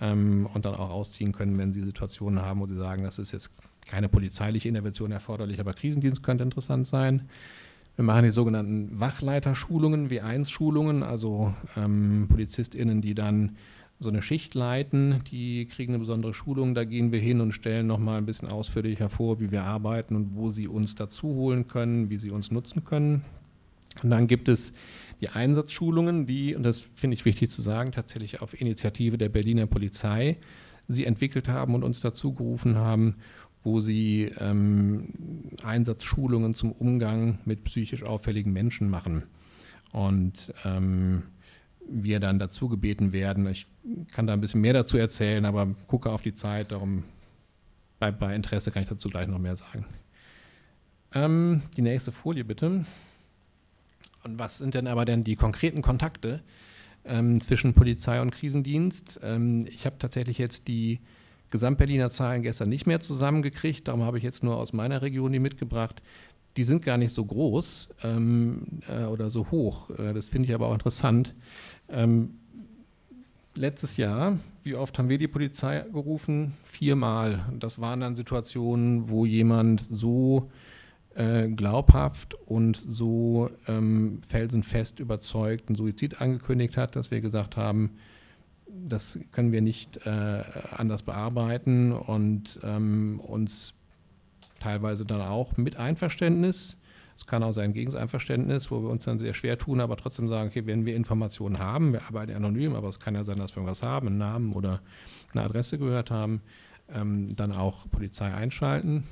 ähm, 0.00 0.46
und 0.52 0.64
dann 0.64 0.74
auch 0.74 0.90
ausziehen 0.90 1.32
können, 1.32 1.56
wenn 1.56 1.72
sie 1.72 1.82
Situationen 1.82 2.42
haben, 2.42 2.60
wo 2.60 2.66
sie 2.66 2.76
sagen, 2.76 3.04
das 3.04 3.18
ist 3.18 3.32
jetzt 3.32 3.50
keine 3.90 4.08
polizeiliche 4.08 4.68
Intervention 4.68 5.10
erforderlich, 5.10 5.58
aber 5.58 5.74
Krisendienst 5.74 6.22
könnte 6.22 6.44
interessant 6.44 6.86
sein. 6.86 7.28
Wir 7.96 8.04
machen 8.04 8.22
die 8.24 8.30
sogenannten 8.30 9.00
Wachleiterschulungen, 9.00 10.08
W1-Schulungen, 10.08 11.02
also 11.02 11.52
ähm, 11.76 12.28
PolizistInnen, 12.28 13.00
die 13.02 13.14
dann 13.14 13.56
so 13.98 14.08
eine 14.08 14.22
Schicht 14.22 14.54
leiten, 14.54 15.22
die 15.30 15.66
kriegen 15.66 15.92
eine 15.92 15.98
besondere 15.98 16.32
Schulung, 16.32 16.74
da 16.74 16.84
gehen 16.84 17.12
wir 17.12 17.18
hin 17.18 17.40
und 17.40 17.52
stellen 17.52 17.86
nochmal 17.86 18.16
ein 18.16 18.26
bisschen 18.26 18.48
ausführlich 18.48 19.00
hervor, 19.00 19.40
wie 19.40 19.50
wir 19.50 19.64
arbeiten 19.64 20.16
und 20.16 20.36
wo 20.36 20.50
sie 20.50 20.68
uns 20.68 20.94
dazu 20.94 21.26
holen 21.28 21.66
können, 21.66 22.08
wie 22.08 22.16
sie 22.16 22.30
uns 22.30 22.50
nutzen 22.50 22.84
können. 22.84 23.22
Und 24.02 24.10
dann 24.10 24.28
gibt 24.28 24.48
es 24.48 24.72
die 25.20 25.28
Einsatzschulungen, 25.28 26.26
die, 26.26 26.54
und 26.54 26.62
das 26.62 26.88
finde 26.94 27.14
ich 27.14 27.24
wichtig 27.24 27.50
zu 27.50 27.60
sagen, 27.60 27.92
tatsächlich 27.92 28.40
auf 28.40 28.58
Initiative 28.58 29.18
der 29.18 29.28
Berliner 29.28 29.66
Polizei 29.66 30.38
sie 30.88 31.04
entwickelt 31.04 31.48
haben 31.48 31.74
und 31.74 31.84
uns 31.84 32.00
dazu 32.00 32.32
gerufen 32.32 32.76
haben, 32.76 33.16
wo 33.62 33.80
sie 33.80 34.32
ähm, 34.38 35.08
Einsatzschulungen 35.62 36.54
zum 36.54 36.72
Umgang 36.72 37.38
mit 37.44 37.64
psychisch 37.64 38.02
auffälligen 38.02 38.52
Menschen 38.52 38.88
machen. 38.88 39.24
Und 39.92 40.54
ähm, 40.64 41.24
wir 41.86 42.20
dann 42.20 42.38
dazu 42.38 42.68
gebeten 42.68 43.12
werden. 43.12 43.46
Ich 43.48 43.66
kann 44.12 44.26
da 44.26 44.32
ein 44.32 44.40
bisschen 44.40 44.60
mehr 44.60 44.72
dazu 44.72 44.96
erzählen, 44.96 45.44
aber 45.44 45.66
gucke 45.88 46.10
auf 46.10 46.22
die 46.22 46.34
Zeit, 46.34 46.72
darum 46.72 47.04
bei, 47.98 48.10
bei 48.10 48.34
Interesse 48.34 48.70
kann 48.70 48.82
ich 48.82 48.88
dazu 48.88 49.08
gleich 49.08 49.28
noch 49.28 49.38
mehr 49.38 49.56
sagen. 49.56 49.84
Ähm, 51.12 51.62
die 51.76 51.82
nächste 51.82 52.12
Folie 52.12 52.44
bitte. 52.44 52.84
Und 54.22 54.38
was 54.38 54.58
sind 54.58 54.74
denn 54.74 54.86
aber 54.86 55.04
denn 55.04 55.24
die 55.24 55.34
konkreten 55.34 55.82
Kontakte 55.82 56.42
ähm, 57.04 57.40
zwischen 57.40 57.74
Polizei 57.74 58.20
und 58.20 58.30
Krisendienst? 58.30 59.20
Ähm, 59.22 59.66
ich 59.68 59.86
habe 59.86 59.98
tatsächlich 59.98 60.38
jetzt 60.38 60.68
die 60.68 61.00
Gesamtberliner 61.50 62.10
Zahlen 62.10 62.42
gestern 62.42 62.68
nicht 62.68 62.86
mehr 62.86 63.00
zusammengekriegt, 63.00 63.88
darum 63.88 64.02
habe 64.02 64.18
ich 64.18 64.24
jetzt 64.24 64.44
nur 64.44 64.56
aus 64.56 64.72
meiner 64.72 65.02
Region 65.02 65.32
die 65.32 65.38
mitgebracht 65.38 66.00
die 66.56 66.64
sind 66.64 66.84
gar 66.84 66.96
nicht 66.96 67.14
so 67.14 67.24
groß 67.24 67.88
ähm, 68.02 68.82
äh, 68.88 69.04
oder 69.04 69.30
so 69.30 69.50
hoch. 69.50 69.90
Äh, 69.90 70.12
das 70.12 70.28
finde 70.28 70.48
ich 70.48 70.54
aber 70.54 70.66
auch 70.66 70.72
interessant. 70.72 71.34
Ähm, 71.88 72.34
letztes 73.54 73.96
Jahr, 73.96 74.38
wie 74.62 74.74
oft 74.74 74.98
haben 74.98 75.08
wir 75.08 75.18
die 75.18 75.28
Polizei 75.28 75.84
gerufen? 75.92 76.54
Viermal. 76.64 77.44
Das 77.58 77.80
waren 77.80 78.00
dann 78.00 78.16
Situationen, 78.16 79.08
wo 79.08 79.24
jemand 79.26 79.80
so 79.80 80.50
äh, 81.14 81.48
glaubhaft 81.48 82.34
und 82.46 82.76
so 82.76 83.50
ähm, 83.68 84.20
felsenfest 84.26 84.98
überzeugt 84.98 85.68
einen 85.68 85.76
Suizid 85.76 86.20
angekündigt 86.20 86.76
hat, 86.76 86.96
dass 86.96 87.10
wir 87.10 87.20
gesagt 87.20 87.56
haben, 87.56 87.92
das 88.88 89.18
können 89.32 89.52
wir 89.52 89.62
nicht 89.62 90.06
äh, 90.06 90.42
anders 90.76 91.02
bearbeiten 91.02 91.92
und 91.92 92.60
ähm, 92.62 93.20
uns 93.20 93.74
teilweise 94.60 95.04
dann 95.04 95.22
auch 95.22 95.56
mit 95.56 95.76
Einverständnis. 95.76 96.76
Es 97.16 97.26
kann 97.26 97.42
auch 97.42 97.52
sein 97.52 97.74
Gegenseinverständnis, 97.74 98.70
wo 98.70 98.82
wir 98.82 98.88
uns 98.88 99.04
dann 99.04 99.18
sehr 99.18 99.34
schwer 99.34 99.58
tun, 99.58 99.80
aber 99.80 99.96
trotzdem 99.96 100.28
sagen, 100.28 100.48
okay, 100.48 100.64
wenn 100.66 100.86
wir 100.86 100.96
Informationen 100.96 101.58
haben, 101.58 101.92
wir 101.92 102.02
arbeiten 102.02 102.32
anonym, 102.32 102.74
aber 102.74 102.88
es 102.88 102.98
kann 102.98 103.14
ja 103.14 103.24
sein, 103.24 103.38
dass 103.38 103.56
wir 103.56 103.64
was 103.66 103.82
haben, 103.82 104.06
einen 104.06 104.18
Namen 104.18 104.52
oder 104.54 104.80
eine 105.32 105.42
Adresse 105.44 105.78
gehört 105.78 106.10
haben, 106.10 106.40
ähm, 106.94 107.36
dann 107.36 107.52
auch 107.52 107.90
Polizei 107.90 108.32
einschalten. 108.32 109.04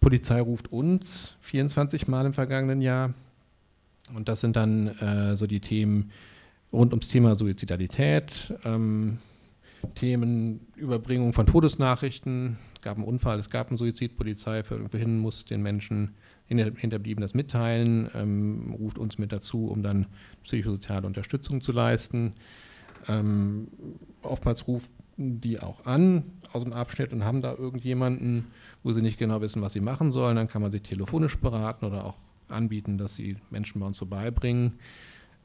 Polizei 0.00 0.40
ruft 0.40 0.72
uns 0.72 1.36
24 1.42 2.08
Mal 2.08 2.26
im 2.26 2.34
vergangenen 2.34 2.82
Jahr. 2.82 3.14
Und 4.14 4.28
das 4.28 4.40
sind 4.40 4.56
dann 4.56 4.88
äh, 4.98 5.36
so 5.36 5.46
die 5.46 5.60
Themen 5.60 6.10
rund 6.74 6.92
ums 6.92 7.08
Thema 7.08 7.36
Suizidalität, 7.36 8.54
ähm, 8.64 9.18
Themen 9.94 10.66
Überbringung 10.76 11.32
von 11.32 11.46
Todesnachrichten, 11.46 12.58
es 12.74 12.82
gab 12.82 12.96
einen 12.96 13.06
Unfall, 13.06 13.38
es 13.38 13.50
gab 13.50 13.68
einen 13.68 13.78
Suizid, 13.78 14.16
Polizei 14.16 14.62
für 14.62 14.74
irgendwohin 14.74 15.18
muss 15.18 15.44
den 15.44 15.62
Menschen 15.62 16.14
Hinterblieben 16.46 17.22
das 17.22 17.32
mitteilen, 17.32 18.10
ähm, 18.14 18.74
ruft 18.78 18.98
uns 18.98 19.16
mit 19.16 19.32
dazu, 19.32 19.66
um 19.66 19.82
dann 19.82 20.06
psychosoziale 20.42 21.06
Unterstützung 21.06 21.62
zu 21.62 21.72
leisten. 21.72 22.34
Ähm, 23.08 23.68
oftmals 24.22 24.66
rufen 24.68 24.88
die 25.16 25.60
auch 25.60 25.86
an 25.86 26.24
aus 26.52 26.62
dem 26.62 26.72
Abschnitt 26.72 27.12
und 27.12 27.24
haben 27.24 27.40
da 27.40 27.54
irgendjemanden, 27.54 28.46
wo 28.82 28.92
sie 28.92 29.00
nicht 29.00 29.18
genau 29.18 29.40
wissen, 29.40 29.62
was 29.62 29.72
sie 29.72 29.80
machen 29.80 30.10
sollen. 30.10 30.36
Dann 30.36 30.48
kann 30.48 30.60
man 30.60 30.70
sich 30.70 30.82
telefonisch 30.82 31.38
beraten 31.38 31.86
oder 31.86 32.04
auch 32.04 32.18
anbieten, 32.48 32.98
dass 32.98 33.14
sie 33.14 33.36
Menschen 33.50 33.80
bei 33.80 33.86
uns 33.86 33.98
vorbeibringen. 33.98 34.74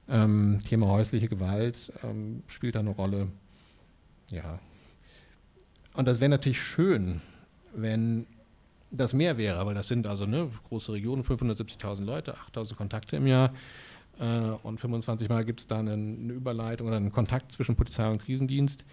Ähm, 0.09 0.59
Thema 0.67 0.87
häusliche 0.87 1.27
Gewalt 1.27 1.91
ähm, 2.03 2.43
spielt 2.47 2.75
da 2.75 2.79
eine 2.79 2.89
Rolle. 2.89 3.27
Ja. 4.31 4.59
Und 5.93 6.05
das 6.05 6.19
wäre 6.19 6.29
natürlich 6.29 6.61
schön, 6.61 7.21
wenn 7.75 8.25
das 8.91 9.13
mehr 9.13 9.37
wäre, 9.37 9.65
weil 9.65 9.75
das 9.75 9.87
sind 9.87 10.07
also 10.07 10.23
eine 10.23 10.49
große 10.67 10.93
Regionen, 10.93 11.23
570.000 11.23 12.03
Leute, 12.03 12.35
8.000 12.35 12.75
Kontakte 12.75 13.17
im 13.17 13.27
Jahr 13.27 13.53
äh, 14.19 14.51
und 14.63 14.79
25 14.79 15.29
Mal 15.29 15.43
gibt 15.43 15.61
es 15.61 15.67
da 15.67 15.79
eine, 15.79 15.93
eine, 15.93 16.33
Überleitung 16.33 16.87
oder 16.87 16.97
einen 16.97 17.11
Kontakt 17.11 17.51
zwischen 17.51 17.75
Polizei 17.75 18.09
und 18.09 18.21
Krisendienst. 18.23 18.85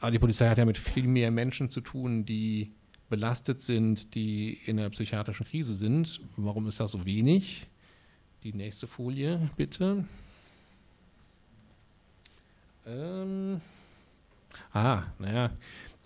Aber 0.00 0.10
die 0.10 0.18
Polizei 0.18 0.48
hat 0.48 0.58
ja 0.58 0.64
mit 0.64 0.78
viel 0.78 1.06
mehr 1.06 1.30
Menschen 1.30 1.70
zu 1.70 1.80
tun, 1.80 2.24
die 2.24 2.72
belastet 3.08 3.60
sind, 3.60 4.14
die 4.14 4.58
in 4.64 4.78
einer 4.78 4.90
psychiatrischen 4.90 5.46
Krise 5.46 5.74
sind. 5.74 6.20
Warum 6.36 6.66
ist 6.66 6.80
das 6.80 6.92
so 6.92 7.04
wenig? 7.04 7.66
Die 8.42 8.52
nächste 8.52 8.86
Folie, 8.86 9.50
bitte. 9.56 10.04
Ähm, 12.86 13.60
Ah, 14.72 15.04
naja, 15.18 15.50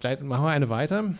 gleich 0.00 0.20
machen 0.20 0.44
wir 0.44 0.50
eine 0.50 0.68
weiter. 0.68 1.14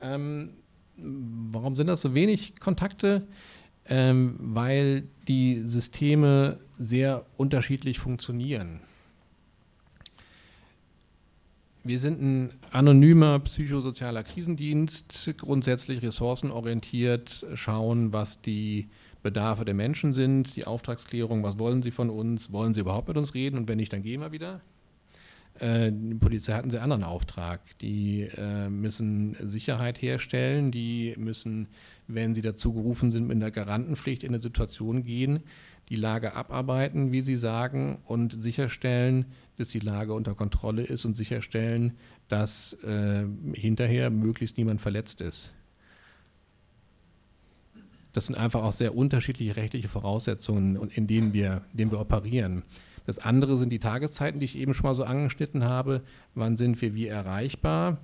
Ähm, 0.00 0.50
warum 0.96 1.76
sind 1.76 1.86
das 1.86 2.02
so 2.02 2.14
wenig 2.14 2.58
Kontakte? 2.60 3.26
Ähm, 3.84 4.36
weil 4.38 5.08
die 5.26 5.62
Systeme 5.66 6.60
sehr 6.78 7.26
unterschiedlich 7.36 7.98
funktionieren. 7.98 8.80
Wir 11.84 11.98
sind 11.98 12.22
ein 12.22 12.52
anonymer 12.70 13.40
psychosozialer 13.40 14.22
Krisendienst, 14.22 15.34
grundsätzlich 15.36 16.00
ressourcenorientiert, 16.02 17.44
schauen, 17.54 18.12
was 18.12 18.40
die 18.40 18.88
Bedarfe 19.22 19.64
der 19.64 19.74
Menschen 19.74 20.12
sind, 20.12 20.56
die 20.56 20.66
Auftragsklärung, 20.66 21.42
was 21.42 21.58
wollen 21.58 21.82
sie 21.82 21.90
von 21.90 22.10
uns, 22.10 22.52
wollen 22.52 22.74
sie 22.74 22.80
überhaupt 22.80 23.08
mit 23.08 23.16
uns 23.16 23.34
reden 23.34 23.56
und 23.56 23.68
wenn 23.68 23.78
nicht, 23.78 23.92
dann 23.92 24.02
gehen 24.02 24.20
wir 24.20 24.32
wieder. 24.32 24.60
Äh, 25.58 25.92
die 25.92 26.14
Polizei 26.14 26.54
hat 26.54 26.62
einen 26.62 26.70
sehr 26.70 26.82
anderen 26.82 27.04
Auftrag. 27.04 27.60
Die 27.80 28.22
äh, 28.36 28.68
müssen 28.68 29.36
Sicherheit 29.40 30.00
herstellen, 30.00 30.70
die 30.70 31.14
müssen, 31.16 31.68
wenn 32.08 32.34
sie 32.34 32.42
dazu 32.42 32.72
gerufen 32.72 33.10
sind, 33.10 33.26
mit 33.26 33.36
einer 33.36 33.50
Garantenpflicht 33.50 34.22
in 34.22 34.30
eine 34.30 34.40
Situation 34.40 35.04
gehen, 35.04 35.40
die 35.88 35.96
Lage 35.96 36.34
abarbeiten, 36.34 37.12
wie 37.12 37.22
Sie 37.22 37.36
sagen, 37.36 37.98
und 38.06 38.40
sicherstellen, 38.40 39.26
dass 39.58 39.68
die 39.68 39.80
Lage 39.80 40.14
unter 40.14 40.34
Kontrolle 40.34 40.84
ist 40.84 41.04
und 41.04 41.14
sicherstellen, 41.14 41.98
dass 42.28 42.74
äh, 42.84 43.24
hinterher 43.52 44.10
möglichst 44.10 44.56
niemand 44.56 44.80
verletzt 44.80 45.20
ist. 45.20 45.52
Das 48.12 48.26
sind 48.26 48.36
einfach 48.36 48.62
auch 48.62 48.72
sehr 48.72 48.96
unterschiedliche 48.96 49.56
rechtliche 49.56 49.88
Voraussetzungen, 49.88 50.76
in 50.90 51.06
denen 51.06 51.32
wir, 51.32 51.62
in 51.72 51.78
denen 51.78 51.90
wir 51.90 52.00
operieren. 52.00 52.62
Das 53.06 53.18
andere 53.18 53.58
sind 53.58 53.70
die 53.70 53.78
Tageszeiten, 53.78 54.38
die 54.38 54.44
ich 54.44 54.56
eben 54.56 54.74
schon 54.74 54.84
mal 54.84 54.94
so 54.94 55.04
angeschnitten 55.04 55.64
habe. 55.64 56.02
Wann 56.34 56.56
sind 56.56 56.80
wir 56.80 56.94
wie 56.94 57.08
erreichbar? 57.08 57.98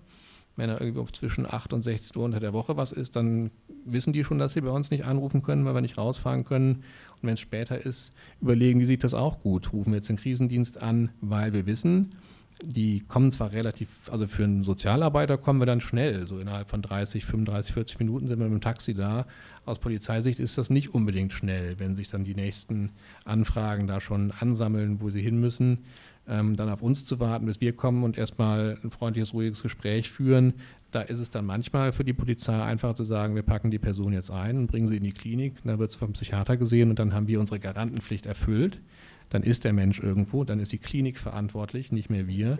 Wenn 0.57 0.69
da 0.69 0.81
irgendwie 0.81 1.13
zwischen 1.13 1.47
8 1.47 1.73
und 1.73 1.83
16 1.83 2.19
Uhr 2.19 2.25
unter 2.25 2.41
der 2.41 2.53
Woche 2.53 2.77
was 2.77 2.91
ist, 2.91 3.15
dann 3.15 3.53
wissen 3.85 4.13
die 4.13 4.25
schon, 4.25 4.41
dass 4.41 4.55
sie 4.55 4.61
bei 4.61 4.71
uns 4.71 4.91
nicht 4.91 5.05
anrufen 5.05 5.43
können, 5.43 5.65
weil 5.65 5.75
wir 5.75 5.81
nicht 5.81 5.99
rausfahren 5.99 6.45
können. 6.45 6.83
Und 7.21 7.23
wenn 7.23 7.35
es 7.35 7.41
später 7.41 7.85
ist, 7.85 8.13
überlegen 8.41 8.81
die 8.81 8.87
sich 8.87 8.99
das 8.99 9.15
auch 9.15 9.41
gut. 9.41 9.73
Rufen 9.73 9.93
wir 9.93 9.99
jetzt 9.99 10.09
den 10.09 10.17
Krisendienst 10.17 10.83
an, 10.83 11.11
weil 11.21 11.53
wir 11.53 11.67
wissen, 11.67 12.17
die 12.63 13.01
kommen 13.01 13.31
zwar 13.31 13.53
relativ, 13.53 13.89
also 14.11 14.27
für 14.27 14.45
einen 14.45 14.65
Sozialarbeiter 14.65 15.39
kommen 15.39 15.61
wir 15.61 15.67
dann 15.67 15.81
schnell, 15.81 16.27
so 16.27 16.39
innerhalb 16.39 16.69
von 16.69 16.83
30, 16.83 17.25
35, 17.25 17.73
40 17.73 17.99
Minuten 18.01 18.27
sind 18.27 18.39
wir 18.39 18.47
mit 18.47 18.55
dem 18.55 18.61
Taxi 18.61 18.95
da. 18.95 19.27
Aus 19.65 19.79
Polizeisicht 19.79 20.41
ist 20.41 20.59
das 20.59 20.71
nicht 20.71 20.95
unbedingt 20.95 21.33
schnell, 21.33 21.79
wenn 21.79 21.95
sich 21.95 22.11
dann 22.11 22.25
die 22.25 22.35
nächsten 22.35 22.91
Anfragen 23.25 23.87
da 23.87 24.01
schon 24.01 24.33
ansammeln, 24.41 25.01
wo 25.01 25.11
sie 25.11 25.21
hin 25.21 25.39
müssen, 25.39 25.85
ähm, 26.27 26.57
dann 26.57 26.69
auf 26.69 26.83
uns 26.83 27.05
zu 27.05 27.21
warten, 27.21 27.47
bis 27.47 27.61
wir 27.61 27.75
kommen 27.75 28.03
und 28.03 28.19
erstmal 28.19 28.79
ein 28.83 28.91
freundliches, 28.91 29.35
ruhiges 29.35 29.63
Gespräch 29.63 30.11
führen. 30.11 30.55
Da 30.91 31.03
ist 31.03 31.21
es 31.21 31.31
dann 31.31 31.45
manchmal 31.45 31.93
für 31.93 32.05
die 32.05 32.15
Polizei 32.15 32.61
einfach 32.61 32.95
zu 32.95 33.05
sagen, 33.05 33.35
wir 33.35 33.43
packen 33.43 33.71
die 33.71 33.79
Person 33.79 34.15
jetzt 34.15 34.31
ein 34.31 34.57
und 34.57 34.67
bringen 34.69 34.89
sie 34.89 34.97
in 34.97 35.05
die 35.05 35.13
Klinik. 35.13 35.55
Da 35.65 35.79
wird 35.79 35.93
sie 35.93 35.99
vom 35.99 36.15
Psychiater 36.15 36.57
gesehen 36.57 36.91
und 36.91 36.99
dann 36.99 37.13
haben 37.13 37.29
wir 37.29 37.39
unsere 37.39 37.61
Garantenpflicht 37.61 38.27
erfüllt 38.27 38.81
dann 39.31 39.43
ist 39.43 39.65
der 39.65 39.73
Mensch 39.73 40.01
irgendwo, 40.01 40.45
dann 40.45 40.61
ist 40.61 40.73
die 40.73 40.79
Klinik 40.79 41.19
verantwortlich, 41.19 41.93
nicht 41.93 42.11
mehr 42.11 42.27
wir. 42.27 42.59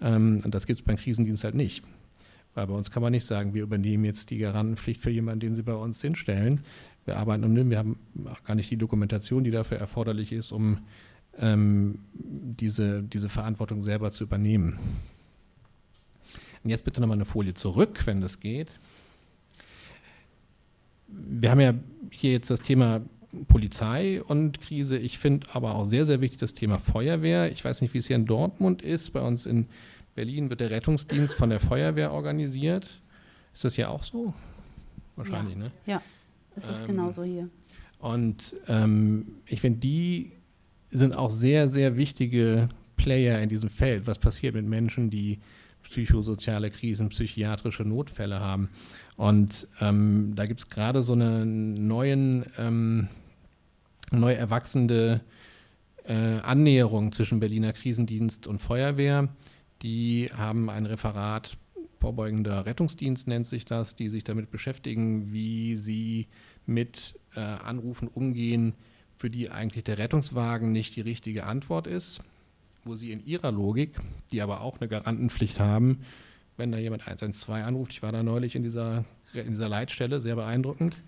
Ähm, 0.00 0.40
und 0.44 0.54
das 0.54 0.66
gibt 0.66 0.80
es 0.80 0.84
beim 0.84 0.96
Krisendienst 0.96 1.44
halt 1.44 1.54
nicht. 1.54 1.84
Weil 2.54 2.66
bei 2.66 2.74
uns 2.74 2.90
kann 2.90 3.02
man 3.02 3.12
nicht 3.12 3.26
sagen, 3.26 3.52
wir 3.52 3.62
übernehmen 3.62 4.04
jetzt 4.04 4.30
die 4.30 4.38
Garantenpflicht 4.38 5.02
für 5.02 5.10
jemanden, 5.10 5.40
den 5.40 5.54
sie 5.54 5.62
bei 5.62 5.74
uns 5.74 6.00
hinstellen. 6.00 6.62
Wir 7.04 7.18
arbeiten 7.18 7.44
um 7.44 7.70
wir 7.70 7.78
haben 7.78 7.98
auch 8.24 8.42
gar 8.44 8.54
nicht 8.54 8.70
die 8.70 8.78
Dokumentation, 8.78 9.44
die 9.44 9.50
dafür 9.50 9.78
erforderlich 9.78 10.32
ist, 10.32 10.52
um 10.52 10.78
ähm, 11.38 11.98
diese, 12.14 13.02
diese 13.02 13.28
Verantwortung 13.28 13.82
selber 13.82 14.10
zu 14.10 14.24
übernehmen. 14.24 14.78
Und 16.64 16.70
jetzt 16.70 16.84
bitte 16.84 17.00
nochmal 17.00 17.18
eine 17.18 17.26
Folie 17.26 17.54
zurück, 17.54 18.06
wenn 18.06 18.20
das 18.20 18.40
geht. 18.40 18.68
Wir 21.08 21.50
haben 21.50 21.60
ja 21.60 21.74
hier 22.10 22.32
jetzt 22.32 22.50
das 22.50 22.60
Thema 22.60 23.02
Polizei 23.48 24.22
und 24.22 24.60
Krise. 24.60 24.98
Ich 24.98 25.18
finde 25.18 25.46
aber 25.52 25.74
auch 25.74 25.84
sehr, 25.84 26.06
sehr 26.06 26.20
wichtig 26.20 26.38
das 26.38 26.54
Thema 26.54 26.78
Feuerwehr. 26.78 27.50
Ich 27.52 27.64
weiß 27.64 27.82
nicht, 27.82 27.94
wie 27.94 27.98
es 27.98 28.06
hier 28.06 28.16
in 28.16 28.26
Dortmund 28.26 28.82
ist. 28.82 29.10
Bei 29.10 29.20
uns 29.20 29.46
in 29.46 29.66
Berlin 30.14 30.50
wird 30.50 30.60
der 30.60 30.70
Rettungsdienst 30.70 31.34
von 31.34 31.50
der 31.50 31.60
Feuerwehr 31.60 32.12
organisiert. 32.12 32.86
Ist 33.52 33.64
das 33.64 33.74
hier 33.74 33.90
auch 33.90 34.02
so? 34.02 34.34
Wahrscheinlich, 35.16 35.54
ja. 35.54 35.62
ne? 35.62 35.70
Ja, 35.86 36.02
es 36.56 36.68
ist 36.68 36.82
ähm, 36.82 36.86
genauso 36.88 37.24
hier. 37.24 37.48
Und 37.98 38.54
ähm, 38.68 39.26
ich 39.46 39.60
finde, 39.60 39.80
die 39.80 40.32
sind 40.90 41.16
auch 41.16 41.30
sehr, 41.30 41.68
sehr 41.68 41.96
wichtige 41.96 42.68
Player 42.96 43.40
in 43.40 43.48
diesem 43.48 43.70
Feld. 43.70 44.06
Was 44.06 44.18
passiert 44.18 44.54
mit 44.54 44.66
Menschen, 44.66 45.10
die 45.10 45.38
psychosoziale 45.82 46.70
Krisen, 46.70 47.08
psychiatrische 47.08 47.84
Notfälle 47.84 48.40
haben? 48.40 48.68
Und 49.16 49.66
ähm, 49.80 50.32
da 50.34 50.46
gibt 50.46 50.60
es 50.60 50.68
gerade 50.68 51.02
so 51.02 51.14
einen 51.14 51.86
neuen 51.86 52.44
ähm, 52.58 53.08
neu 54.12 54.32
erwachsende 54.32 55.20
äh, 56.04 56.38
Annäherung 56.42 57.12
zwischen 57.12 57.40
Berliner 57.40 57.72
Krisendienst 57.72 58.46
und 58.46 58.62
Feuerwehr. 58.62 59.28
Die 59.82 60.30
haben 60.36 60.70
ein 60.70 60.86
Referat, 60.86 61.56
vorbeugender 62.00 62.66
Rettungsdienst 62.66 63.26
nennt 63.26 63.46
sich 63.46 63.64
das, 63.64 63.96
die 63.96 64.10
sich 64.10 64.24
damit 64.24 64.50
beschäftigen, 64.50 65.32
wie 65.32 65.76
sie 65.76 66.28
mit 66.66 67.18
äh, 67.34 67.40
Anrufen 67.40 68.08
umgehen, 68.08 68.74
für 69.16 69.30
die 69.30 69.50
eigentlich 69.50 69.84
der 69.84 69.98
Rettungswagen 69.98 70.72
nicht 70.72 70.94
die 70.96 71.00
richtige 71.00 71.44
Antwort 71.44 71.86
ist, 71.86 72.20
wo 72.84 72.96
sie 72.96 73.12
in 73.12 73.24
ihrer 73.26 73.50
Logik, 73.50 73.98
die 74.30 74.42
aber 74.42 74.60
auch 74.60 74.78
eine 74.78 74.88
Garantenpflicht 74.88 75.58
haben, 75.58 76.00
wenn 76.56 76.72
da 76.72 76.78
jemand 76.78 77.06
112 77.06 77.64
anruft, 77.64 77.92
ich 77.92 78.02
war 78.02 78.12
da 78.12 78.22
neulich 78.22 78.54
in 78.54 78.62
dieser, 78.62 79.04
in 79.34 79.50
dieser 79.50 79.68
Leitstelle, 79.68 80.20
sehr 80.20 80.36
beeindruckend, 80.36 81.02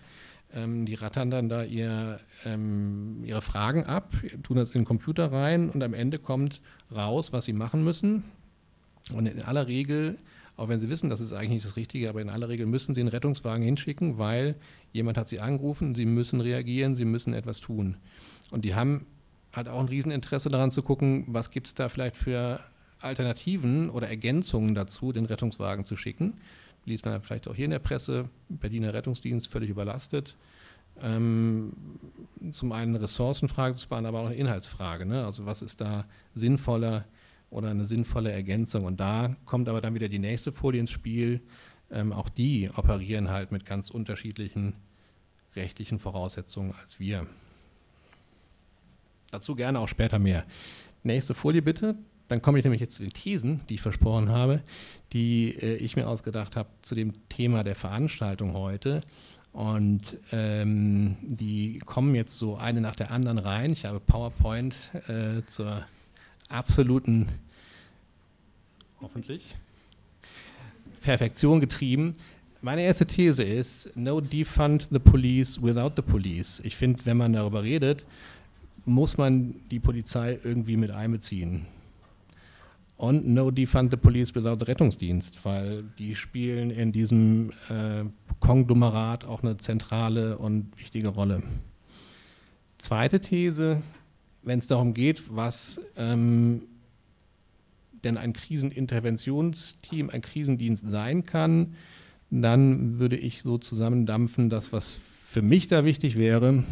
ähm, 0.54 0.86
die 0.86 0.94
rattern 0.94 1.30
dann 1.30 1.48
da 1.48 1.62
ihr, 1.62 2.20
ähm, 2.44 3.22
ihre 3.24 3.42
Fragen 3.42 3.84
ab, 3.84 4.12
tun 4.42 4.56
das 4.56 4.70
in 4.70 4.80
den 4.80 4.86
Computer 4.86 5.30
rein 5.30 5.70
und 5.70 5.82
am 5.82 5.94
Ende 5.94 6.18
kommt 6.18 6.60
raus, 6.94 7.32
was 7.32 7.44
sie 7.44 7.52
machen 7.52 7.84
müssen. 7.84 8.24
Und 9.12 9.26
in 9.26 9.42
aller 9.42 9.68
Regel, 9.68 10.18
auch 10.56 10.68
wenn 10.68 10.80
sie 10.80 10.88
wissen, 10.88 11.10
das 11.10 11.20
ist 11.20 11.32
eigentlich 11.32 11.50
nicht 11.50 11.66
das 11.66 11.76
Richtige, 11.76 12.08
aber 12.08 12.20
in 12.20 12.30
aller 12.30 12.48
Regel 12.48 12.66
müssen 12.66 12.94
sie 12.94 13.00
einen 13.00 13.10
Rettungswagen 13.10 13.64
hinschicken, 13.64 14.18
weil 14.18 14.56
jemand 14.92 15.18
hat 15.18 15.28
sie 15.28 15.40
angerufen, 15.40 15.94
sie 15.94 16.06
müssen 16.06 16.40
reagieren, 16.40 16.94
sie 16.94 17.04
müssen 17.04 17.32
etwas 17.32 17.60
tun. 17.60 17.96
Und 18.50 18.64
die 18.64 18.74
haben 18.74 19.06
halt 19.54 19.68
auch 19.68 19.80
ein 19.80 19.88
Rieseninteresse 19.88 20.48
daran 20.48 20.70
zu 20.70 20.82
gucken, 20.82 21.24
was 21.28 21.50
gibt 21.50 21.68
es 21.68 21.74
da 21.74 21.88
vielleicht 21.88 22.16
für 22.16 22.60
Alternativen 23.00 23.90
oder 23.90 24.08
Ergänzungen 24.08 24.74
dazu, 24.74 25.12
den 25.12 25.24
Rettungswagen 25.24 25.84
zu 25.84 25.96
schicken 25.96 26.34
liest 26.88 27.04
man 27.04 27.22
vielleicht 27.22 27.46
auch 27.46 27.54
hier 27.54 27.66
in 27.66 27.70
der 27.70 27.78
Presse, 27.78 28.28
Berliner 28.48 28.92
Rettungsdienst 28.94 29.48
völlig 29.48 29.70
überlastet. 29.70 30.36
Ähm, 31.00 31.72
zum 32.50 32.72
einen 32.72 32.96
eine 32.96 33.04
Ressourcenfrage 33.04 33.76
zu 33.76 33.88
beantworten, 33.88 34.16
aber 34.16 34.24
auch 34.24 34.30
eine 34.30 34.34
Inhaltsfrage. 34.34 35.06
Ne? 35.06 35.24
Also 35.24 35.46
was 35.46 35.62
ist 35.62 35.80
da 35.80 36.06
sinnvoller 36.34 37.04
oder 37.50 37.70
eine 37.70 37.84
sinnvolle 37.84 38.32
Ergänzung? 38.32 38.84
Und 38.84 38.98
da 38.98 39.36
kommt 39.44 39.68
aber 39.68 39.80
dann 39.80 39.94
wieder 39.94 40.08
die 40.08 40.18
nächste 40.18 40.50
Folie 40.50 40.80
ins 40.80 40.90
Spiel. 40.90 41.40
Ähm, 41.90 42.12
auch 42.12 42.28
die 42.28 42.68
operieren 42.74 43.30
halt 43.30 43.52
mit 43.52 43.64
ganz 43.64 43.90
unterschiedlichen 43.90 44.74
rechtlichen 45.54 45.98
Voraussetzungen 45.98 46.74
als 46.80 46.98
wir. 46.98 47.26
Dazu 49.30 49.54
gerne 49.54 49.78
auch 49.78 49.88
später 49.88 50.18
mehr. 50.18 50.44
Nächste 51.04 51.34
Folie 51.34 51.62
bitte. 51.62 51.96
Dann 52.28 52.42
komme 52.42 52.58
ich 52.58 52.64
nämlich 52.64 52.80
jetzt 52.80 52.96
zu 52.96 53.02
den 53.02 53.12
Thesen, 53.12 53.62
die 53.68 53.74
ich 53.74 53.80
versprochen 53.80 54.28
habe, 54.28 54.62
die 55.12 55.56
äh, 55.60 55.76
ich 55.76 55.96
mir 55.96 56.06
ausgedacht 56.06 56.56
habe 56.56 56.68
zu 56.82 56.94
dem 56.94 57.12
Thema 57.28 57.64
der 57.64 57.74
Veranstaltung 57.74 58.52
heute. 58.52 59.00
Und 59.52 60.18
ähm, 60.30 61.16
die 61.22 61.78
kommen 61.80 62.14
jetzt 62.14 62.36
so 62.36 62.56
eine 62.56 62.80
nach 62.80 62.96
der 62.96 63.10
anderen 63.10 63.38
rein. 63.38 63.72
Ich 63.72 63.86
habe 63.86 63.98
PowerPoint 63.98 64.74
äh, 65.08 65.44
zur 65.46 65.84
absoluten, 66.48 67.28
hoffentlich, 69.00 69.56
Perfektion 71.00 71.60
getrieben. 71.60 72.14
Meine 72.60 72.82
erste 72.82 73.06
These 73.06 73.42
ist, 73.42 73.96
no 73.96 74.20
defund 74.20 74.88
the 74.90 74.98
police 74.98 75.62
without 75.62 75.92
the 75.96 76.02
police. 76.02 76.60
Ich 76.64 76.76
finde, 76.76 77.06
wenn 77.06 77.16
man 77.16 77.32
darüber 77.32 77.62
redet, 77.62 78.04
muss 78.84 79.16
man 79.16 79.54
die 79.70 79.78
Polizei 79.78 80.38
irgendwie 80.42 80.76
mit 80.76 80.90
einbeziehen. 80.90 81.66
Und 82.98 83.28
No 83.28 83.52
Defund 83.52 83.92
the 83.92 83.96
Police 83.96 84.34
Without 84.34 84.66
Rettungsdienst, 84.66 85.44
weil 85.44 85.84
die 86.00 86.16
spielen 86.16 86.70
in 86.70 86.90
diesem 86.90 87.52
äh, 87.70 88.02
Konglomerat 88.40 89.24
auch 89.24 89.44
eine 89.44 89.56
zentrale 89.56 90.36
und 90.36 90.76
wichtige 90.76 91.06
Rolle. 91.06 91.44
Zweite 92.76 93.20
These, 93.20 93.82
wenn 94.42 94.58
es 94.58 94.66
darum 94.66 94.94
geht, 94.94 95.22
was 95.28 95.80
ähm, 95.96 96.62
denn 98.02 98.16
ein 98.16 98.32
Kriseninterventionsteam, 98.32 100.10
ein 100.10 100.20
Krisendienst 100.20 100.88
sein 100.88 101.24
kann, 101.24 101.76
dann 102.30 102.98
würde 102.98 103.16
ich 103.16 103.42
so 103.42 103.58
zusammendampfen, 103.58 104.50
dass 104.50 104.72
was 104.72 104.98
für 105.24 105.42
mich 105.42 105.68
da 105.68 105.84
wichtig 105.84 106.18
wäre, 106.18 106.64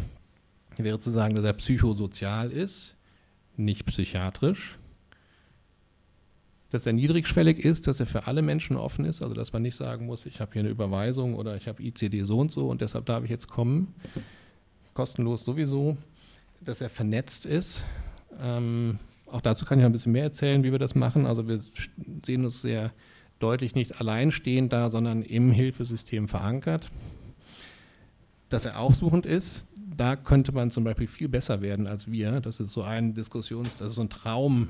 wäre 0.75 0.99
zu 0.99 1.09
sagen, 1.09 1.35
dass 1.35 1.45
er 1.45 1.53
psychosozial 1.53 2.51
ist, 2.51 2.95
nicht 3.55 3.85
psychiatrisch 3.85 4.77
dass 6.77 6.85
er 6.85 6.93
niedrigschwellig 6.93 7.57
ist, 7.57 7.87
dass 7.87 7.99
er 7.99 8.05
für 8.05 8.27
alle 8.27 8.43
Menschen 8.43 8.77
offen 8.77 9.03
ist, 9.03 9.23
also 9.23 9.33
dass 9.33 9.51
man 9.51 9.63
nicht 9.63 9.75
sagen 9.75 10.05
muss, 10.05 10.27
ich 10.27 10.39
habe 10.39 10.53
hier 10.53 10.59
eine 10.59 10.69
Überweisung 10.69 11.33
oder 11.33 11.57
ich 11.57 11.67
habe 11.67 11.81
ICD 11.81 12.21
so 12.21 12.37
und 12.37 12.51
so 12.51 12.69
und 12.69 12.81
deshalb 12.81 13.07
darf 13.07 13.23
ich 13.23 13.31
jetzt 13.31 13.47
kommen, 13.47 13.95
kostenlos 14.93 15.43
sowieso, 15.43 15.97
dass 16.61 16.79
er 16.79 16.89
vernetzt 16.89 17.47
ist. 17.47 17.83
Ähm, 18.39 18.99
auch 19.25 19.41
dazu 19.41 19.65
kann 19.65 19.79
ich 19.79 19.85
ein 19.85 19.91
bisschen 19.91 20.11
mehr 20.11 20.25
erzählen, 20.25 20.63
wie 20.63 20.71
wir 20.71 20.77
das 20.77 20.93
machen. 20.93 21.25
Also 21.25 21.47
wir 21.47 21.59
sehen 22.23 22.45
uns 22.45 22.61
sehr 22.61 22.91
deutlich 23.39 23.73
nicht 23.73 23.99
alleinstehend 23.99 24.71
da, 24.71 24.91
sondern 24.91 25.23
im 25.23 25.49
Hilfesystem 25.49 26.27
verankert. 26.27 26.91
Dass 28.49 28.65
er 28.65 28.79
aufsuchend 28.79 29.25
ist, 29.25 29.65
da 29.75 30.15
könnte 30.15 30.51
man 30.51 30.69
zum 30.69 30.83
Beispiel 30.83 31.07
viel 31.07 31.27
besser 31.27 31.61
werden 31.61 31.87
als 31.87 32.11
wir. 32.11 32.39
Das 32.39 32.59
ist 32.59 32.71
so 32.71 32.83
ein 32.83 33.15
Diskussions-, 33.15 33.79
das 33.79 33.89
ist 33.89 33.95
so 33.95 34.03
ein 34.03 34.11
Traum 34.11 34.69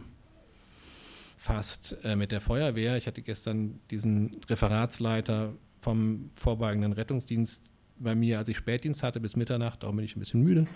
fast 1.38 1.95
äh, 2.04 2.15
mit 2.15 2.32
der 2.32 2.41
Feuerwehr. 2.41 2.97
Ich 2.97 3.08
hatte 3.08 3.21
gestern 3.21 3.80
diesen 3.91 4.38
Referatsleiter 4.50 5.54
vom 5.80 6.32
vorbeugenden 6.36 6.91
Rettungsdienst 6.91 7.71
bei 8.00 8.15
mir, 8.15 8.39
als 8.39 8.50
ich 8.50 8.58
Spätdienst 8.58 9.04
hatte 9.04 9.19
bis 9.19 9.36
Mitternacht, 9.36 9.84
darum 9.84 9.95
bin 9.95 10.06
ich 10.06 10.15
ein 10.15 10.19
bisschen 10.19 10.43
müde, 10.43 10.67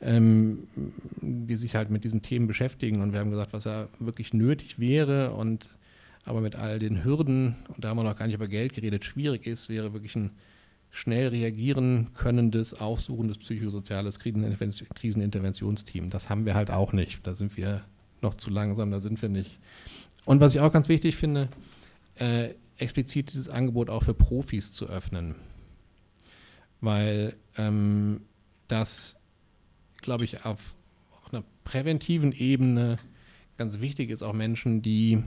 ähm, 0.00 0.66
die 1.20 1.56
sich 1.56 1.74
halt 1.74 1.90
mit 1.90 2.04
diesen 2.04 2.22
Themen 2.22 2.46
beschäftigen. 2.46 3.02
Und 3.02 3.12
wir 3.12 3.20
haben 3.20 3.30
gesagt, 3.30 3.52
was 3.52 3.64
ja 3.64 3.88
wirklich 3.98 4.32
nötig 4.32 4.78
wäre 4.78 5.32
und 5.32 5.70
aber 6.24 6.40
mit 6.40 6.56
all 6.56 6.78
den 6.80 7.04
Hürden, 7.04 7.54
und 7.68 7.84
da 7.84 7.90
haben 7.90 7.98
wir 7.98 8.02
noch 8.02 8.16
gar 8.16 8.26
nicht 8.26 8.34
über 8.34 8.48
Geld 8.48 8.74
geredet, 8.74 9.04
schwierig 9.04 9.46
ist, 9.46 9.68
wäre 9.68 9.92
wirklich 9.92 10.16
ein 10.16 10.32
schnell 10.90 11.28
reagieren 11.28 12.08
könnendes, 12.14 12.74
aufsuchendes 12.74 13.38
psychosoziales 13.38 14.18
Kriseninterventionsteam. 14.18 16.10
Das 16.10 16.30
haben 16.30 16.46
wir 16.46 16.54
halt 16.54 16.70
auch 16.70 16.92
nicht. 16.92 17.24
Da 17.26 17.34
sind 17.34 17.56
wir 17.56 17.82
noch 18.22 18.34
zu 18.34 18.50
langsam, 18.50 18.90
da 18.90 19.00
sind 19.00 19.20
wir 19.22 19.28
nicht. 19.28 19.58
Und 20.26 20.40
was 20.40 20.54
ich 20.54 20.60
auch 20.60 20.72
ganz 20.72 20.90
wichtig 20.90 21.16
finde, 21.16 21.48
äh, 22.16 22.50
explizit 22.76 23.32
dieses 23.32 23.48
Angebot 23.48 23.88
auch 23.88 24.02
für 24.02 24.12
Profis 24.12 24.72
zu 24.72 24.86
öffnen. 24.86 25.36
Weil 26.82 27.36
ähm, 27.56 28.20
das, 28.68 29.16
glaube 30.02 30.24
ich, 30.24 30.44
auf, 30.44 30.74
auf 31.22 31.32
einer 31.32 31.44
präventiven 31.64 32.32
Ebene 32.32 32.96
ganz 33.56 33.80
wichtig 33.80 34.10
ist, 34.10 34.22
auch 34.22 34.34
Menschen, 34.34 34.82
die 34.82 35.22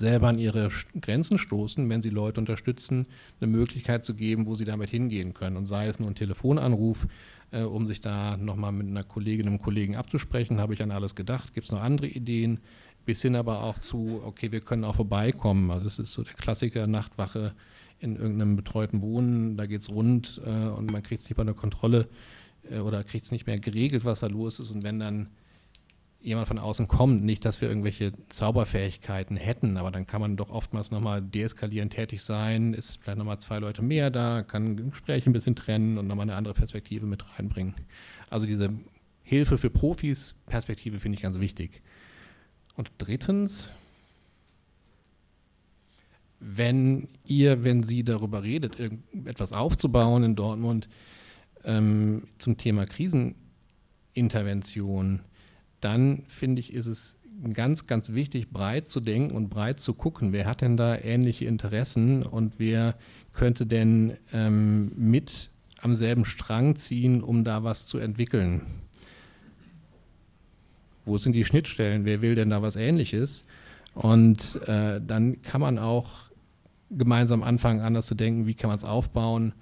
selber 0.00 0.28
an 0.28 0.38
ihre 0.38 0.68
Grenzen 1.00 1.38
stoßen, 1.38 1.88
wenn 1.88 2.02
sie 2.02 2.10
Leute 2.10 2.40
unterstützen, 2.40 3.06
eine 3.40 3.50
Möglichkeit 3.50 4.04
zu 4.04 4.14
geben, 4.14 4.46
wo 4.46 4.54
sie 4.54 4.64
damit 4.64 4.90
hingehen 4.90 5.34
können. 5.34 5.56
Und 5.56 5.66
sei 5.66 5.86
es 5.86 5.98
nur 5.98 6.08
ein 6.08 6.14
Telefonanruf, 6.14 7.06
äh, 7.50 7.62
um 7.62 7.86
sich 7.86 8.00
da 8.00 8.36
nochmal 8.36 8.72
mit 8.72 8.86
einer 8.86 9.02
Kollegin, 9.02 9.48
einem 9.48 9.58
Kollegen 9.58 9.96
abzusprechen, 9.96 10.60
habe 10.60 10.74
ich 10.74 10.82
an 10.82 10.92
alles 10.92 11.14
gedacht, 11.14 11.54
gibt 11.54 11.64
es 11.64 11.72
noch 11.72 11.82
andere 11.82 12.06
Ideen, 12.06 12.60
bis 13.08 13.22
hin 13.22 13.36
aber 13.36 13.62
auch 13.62 13.78
zu, 13.78 14.20
okay, 14.22 14.52
wir 14.52 14.60
können 14.60 14.84
auch 14.84 14.96
vorbeikommen. 14.96 15.70
Also 15.70 15.84
das 15.84 15.98
ist 15.98 16.12
so 16.12 16.22
der 16.24 16.34
Klassiker, 16.34 16.86
Nachtwache 16.86 17.54
in 18.00 18.16
irgendeinem 18.16 18.54
betreuten 18.54 19.00
Wohnen, 19.00 19.56
da 19.56 19.64
geht 19.64 19.80
es 19.80 19.88
rund 19.88 20.42
äh, 20.44 20.50
und 20.50 20.92
man 20.92 21.02
kriegt 21.02 21.22
es 21.22 21.26
nicht 21.26 21.38
bei 21.38 21.42
der 21.42 21.54
Kontrolle 21.54 22.06
äh, 22.70 22.80
oder 22.80 23.02
kriegt 23.04 23.24
es 23.24 23.32
nicht 23.32 23.46
mehr 23.46 23.58
geregelt, 23.58 24.04
was 24.04 24.20
da 24.20 24.26
los 24.26 24.60
ist. 24.60 24.72
Und 24.72 24.82
wenn 24.82 24.98
dann 24.98 25.30
jemand 26.20 26.48
von 26.48 26.58
außen 26.58 26.86
kommt, 26.86 27.24
nicht, 27.24 27.46
dass 27.46 27.62
wir 27.62 27.70
irgendwelche 27.70 28.12
Zauberfähigkeiten 28.28 29.38
hätten, 29.38 29.78
aber 29.78 29.90
dann 29.90 30.06
kann 30.06 30.20
man 30.20 30.36
doch 30.36 30.50
oftmals 30.50 30.90
nochmal 30.90 31.22
deeskalierend 31.22 31.94
tätig 31.94 32.22
sein, 32.22 32.74
ist 32.74 32.96
vielleicht 32.96 33.16
nochmal 33.16 33.38
zwei 33.38 33.58
Leute 33.58 33.80
mehr 33.80 34.10
da, 34.10 34.42
kann 34.42 34.90
Gespräche 34.90 35.30
ein 35.30 35.32
bisschen 35.32 35.56
trennen 35.56 35.96
und 35.96 36.08
nochmal 36.08 36.24
eine 36.24 36.36
andere 36.36 36.52
Perspektive 36.52 37.06
mit 37.06 37.24
reinbringen. 37.38 37.74
Also 38.28 38.46
diese 38.46 38.68
Hilfe 39.22 39.56
für 39.56 39.70
Profis, 39.70 40.34
Perspektive 40.44 41.00
finde 41.00 41.16
ich 41.16 41.22
ganz 41.22 41.40
wichtig. 41.40 41.80
Und 42.78 42.90
drittens, 42.98 43.68
wenn 46.38 47.08
ihr, 47.26 47.64
wenn 47.64 47.82
sie 47.82 48.04
darüber 48.04 48.44
redet, 48.44 48.76
etwas 49.24 49.52
aufzubauen 49.52 50.22
in 50.22 50.36
Dortmund 50.36 50.88
ähm, 51.64 52.28
zum 52.38 52.56
Thema 52.56 52.86
Krisenintervention, 52.86 55.22
dann 55.80 56.22
finde 56.28 56.60
ich, 56.60 56.72
ist 56.72 56.86
es 56.86 57.18
ganz, 57.52 57.88
ganz 57.88 58.12
wichtig, 58.12 58.50
breit 58.50 58.86
zu 58.86 59.00
denken 59.00 59.34
und 59.34 59.48
breit 59.48 59.80
zu 59.80 59.92
gucken. 59.92 60.32
Wer 60.32 60.46
hat 60.46 60.60
denn 60.60 60.76
da 60.76 60.96
ähnliche 60.96 61.46
Interessen 61.46 62.22
und 62.22 62.60
wer 62.60 62.96
könnte 63.32 63.66
denn 63.66 64.16
ähm, 64.32 64.92
mit 64.94 65.50
am 65.80 65.96
selben 65.96 66.24
Strang 66.24 66.76
ziehen, 66.76 67.24
um 67.24 67.42
da 67.42 67.64
was 67.64 67.86
zu 67.86 67.98
entwickeln? 67.98 68.87
Wo 71.08 71.16
sind 71.16 71.32
die 71.32 71.44
Schnittstellen? 71.44 72.04
Wer 72.04 72.20
will 72.20 72.34
denn 72.34 72.50
da 72.50 72.60
was 72.60 72.76
Ähnliches? 72.76 73.44
Und 73.94 74.60
äh, 74.68 75.00
dann 75.00 75.40
kann 75.42 75.62
man 75.62 75.78
auch 75.78 76.28
gemeinsam 76.90 77.42
anfangen, 77.42 77.80
anders 77.80 78.06
zu 78.06 78.14
denken, 78.14 78.46
wie 78.46 78.54
kann 78.54 78.68
man 78.68 78.76
es 78.76 78.84
aufbauen 78.84 79.54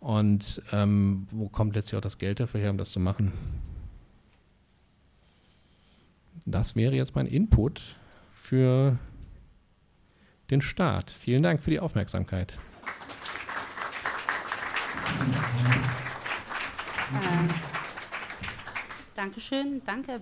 und 0.00 0.62
ähm, 0.72 1.26
wo 1.30 1.48
kommt 1.48 1.76
letztlich 1.76 1.98
auch 1.98 2.02
das 2.02 2.18
Geld 2.18 2.40
dafür 2.40 2.60
her, 2.60 2.70
um 2.70 2.78
das 2.78 2.90
zu 2.90 3.00
machen. 3.00 3.32
Das 6.46 6.74
wäre 6.74 6.94
jetzt 6.94 7.14
mein 7.14 7.26
Input 7.26 7.82
für 8.34 8.98
den 10.50 10.62
Start. 10.62 11.10
Vielen 11.10 11.42
Dank 11.42 11.62
für 11.62 11.70
die 11.70 11.80
Aufmerksamkeit. 11.80 12.58
Äh, 17.12 17.48
Dankeschön, 19.14 19.82
danke 19.84 20.20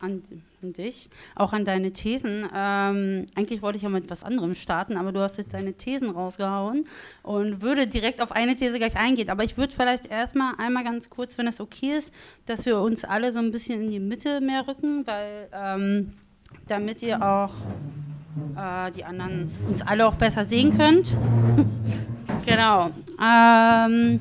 an, 0.00 0.22
dich, 0.62 1.10
auch 1.34 1.52
an 1.52 1.64
deine 1.64 1.92
Thesen. 1.92 2.48
Ähm, 2.54 3.26
eigentlich 3.34 3.62
wollte 3.62 3.76
ich 3.76 3.82
ja 3.82 3.88
mit 3.88 4.10
was 4.10 4.24
anderem 4.24 4.54
starten, 4.54 4.96
aber 4.96 5.12
du 5.12 5.20
hast 5.20 5.38
jetzt 5.38 5.54
deine 5.54 5.74
Thesen 5.74 6.10
rausgehauen 6.10 6.86
und 7.22 7.62
würde 7.62 7.86
direkt 7.86 8.20
auf 8.20 8.32
eine 8.32 8.54
These 8.54 8.78
gleich 8.78 8.96
eingehen. 8.96 9.30
Aber 9.30 9.44
ich 9.44 9.56
würde 9.56 9.74
vielleicht 9.74 10.06
erstmal 10.06 10.54
einmal 10.58 10.84
ganz 10.84 11.10
kurz, 11.10 11.38
wenn 11.38 11.46
es 11.46 11.60
okay 11.60 11.98
ist, 11.98 12.12
dass 12.46 12.66
wir 12.66 12.78
uns 12.80 13.04
alle 13.04 13.32
so 13.32 13.38
ein 13.38 13.50
bisschen 13.50 13.82
in 13.82 13.90
die 13.90 14.00
Mitte 14.00 14.40
mehr 14.40 14.66
rücken, 14.66 15.06
weil 15.06 15.48
ähm, 15.52 16.14
damit 16.66 17.02
ihr 17.02 17.22
auch 17.22 17.52
äh, 18.56 18.90
die 18.92 19.04
anderen 19.04 19.50
uns 19.68 19.82
alle 19.82 20.06
auch 20.06 20.14
besser 20.14 20.44
sehen 20.44 20.76
könnt. 20.76 21.16
genau. 22.46 22.90
Ähm, 23.20 24.20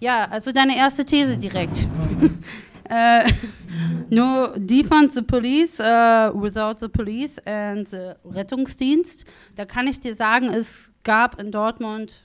ja, 0.00 0.26
also 0.30 0.50
deine 0.52 0.76
erste 0.76 1.04
These 1.04 1.38
direkt. 1.38 1.86
äh, 2.92 3.24
no 4.10 4.48
defund 4.56 5.12
the 5.12 5.22
police 5.22 5.80
uh, 5.80 6.30
without 6.34 6.78
the 6.78 6.88
police 6.88 7.38
and 7.46 7.88
the 7.88 8.14
Rettungsdienst. 8.24 9.24
Da 9.56 9.64
kann 9.64 9.86
ich 9.86 9.98
dir 10.00 10.14
sagen, 10.14 10.52
es 10.52 10.90
gab 11.02 11.40
in 11.40 11.50
Dortmund 11.50 12.22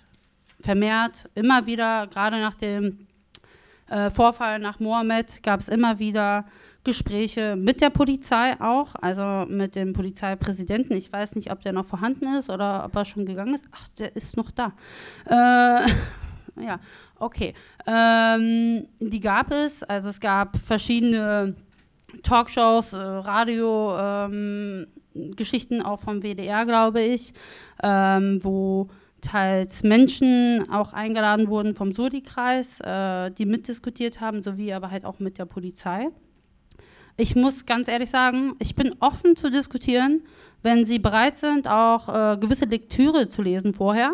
vermehrt 0.60 1.30
immer 1.36 1.66
wieder, 1.66 2.08
gerade 2.08 2.38
nach 2.38 2.56
dem 2.56 3.08
äh, 3.90 4.10
Vorfall 4.10 4.60
nach 4.60 4.80
Mohammed, 4.80 5.42
gab 5.44 5.62
es 5.62 5.70
immer 5.70 6.00
wieder 6.00 6.46
Gespräche 6.84 7.56
mit 7.56 7.82
der 7.82 7.90
Polizei 7.90 8.60
auch, 8.60 8.96
also 8.96 9.46
mit 9.50 9.76
dem 9.76 9.94
Polizeipräsidenten. 9.94 10.96
Ich 10.96 11.12
weiß 11.12 11.36
nicht, 11.36 11.52
ob 11.52 11.62
der 11.62 11.74
noch 11.74 11.86
vorhanden 11.86 12.34
ist 12.36 12.50
oder 12.50 12.86
ob 12.86 12.96
er 12.96 13.06
schon 13.06 13.26
gegangen 13.26 13.54
ist. 13.54 13.66
Ach, 13.72 13.88
der 14.00 14.16
ist 14.16 14.36
noch 14.36 14.52
da. 14.52 14.74
Äh, 15.26 15.90
ja, 16.66 16.80
okay. 17.20 17.54
Ähm, 17.86 18.88
die 19.00 19.20
gab 19.20 19.52
es, 19.52 19.84
also 19.84 20.10
es 20.10 20.20
gab 20.20 20.58
verschiedene 20.58 21.56
Talkshows, 22.24 22.94
äh, 22.94 22.98
Radio, 22.98 23.98
ähm, 23.98 24.88
Geschichten 25.36 25.82
auch 25.82 26.00
vom 26.00 26.22
WDR, 26.22 26.66
glaube 26.66 27.02
ich, 27.02 27.34
ähm, 27.82 28.40
wo 28.44 28.90
teils 29.22 29.84
Menschen 29.84 30.70
auch 30.70 30.94
eingeladen 30.94 31.48
wurden 31.48 31.74
vom 31.74 31.94
Sodi-Kreis, 31.94 32.80
äh, 32.82 33.32
die 33.32 33.46
mitdiskutiert 33.46 34.22
haben, 34.22 34.42
sowie 34.42 34.74
aber 34.74 34.92
halt 34.92 35.06
auch 35.06 35.20
mit 35.20 35.40
der 35.40 35.46
Polizei. 35.46 36.10
Ich 37.18 37.36
muss 37.36 37.66
ganz 37.66 37.88
ehrlich 37.88 38.12
sagen, 38.12 38.54
ich 38.60 38.76
bin 38.76 38.96
offen 39.00 39.36
zu 39.36 39.50
diskutieren, 39.50 40.22
wenn 40.62 40.86
Sie 40.86 41.00
bereit 41.00 41.40
sind, 41.40 41.68
auch 41.68 42.10
äh, 42.10 42.38
gewisse 42.38 42.66
Lektüre 42.66 43.28
zu 43.28 43.42
lesen 43.42 43.74
vorher 43.74 44.14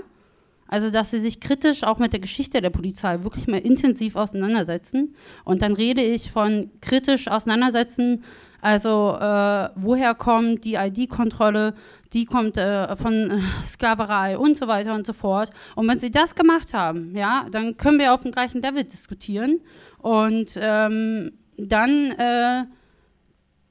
also, 0.74 0.90
dass 0.90 1.12
sie 1.12 1.20
sich 1.20 1.40
kritisch 1.40 1.84
auch 1.84 2.00
mit 2.00 2.14
der 2.14 2.20
Geschichte 2.20 2.60
der 2.60 2.72
Polizei 2.72 3.22
wirklich 3.22 3.46
mal 3.46 3.60
intensiv 3.60 4.16
auseinandersetzen. 4.16 5.16
Und 5.44 5.62
dann 5.62 5.74
rede 5.74 6.02
ich 6.02 6.32
von 6.32 6.72
kritisch 6.82 7.28
auseinandersetzen, 7.28 8.24
also 8.60 9.16
äh, 9.22 9.70
woher 9.76 10.16
kommt 10.16 10.66
die 10.66 10.74
ID-Kontrolle, 10.74 11.76
die 12.14 12.26
kommt 12.26 12.58
äh, 12.58 12.96
von 12.96 13.14
äh, 13.14 13.40
Sklaverei 13.68 14.36
und 14.36 14.58
so 14.58 14.68
weiter 14.68 14.96
und 14.96 15.06
so 15.06 15.14
fort. 15.14 15.52
Und 15.76 15.88
wenn 15.88 16.00
sie 16.00 16.10
das 16.10 16.34
gemacht 16.34 16.74
haben, 16.74 17.16
ja, 17.16 17.46
dann 17.52 17.78
können 17.78 18.00
wir 18.00 18.12
auf 18.12 18.22
dem 18.22 18.32
gleichen 18.32 18.64
Level 18.64 18.84
diskutieren. 18.84 19.60
Und 20.00 20.58
ähm, 20.60 21.34
dann, 21.56 22.14
äh, 22.14 22.64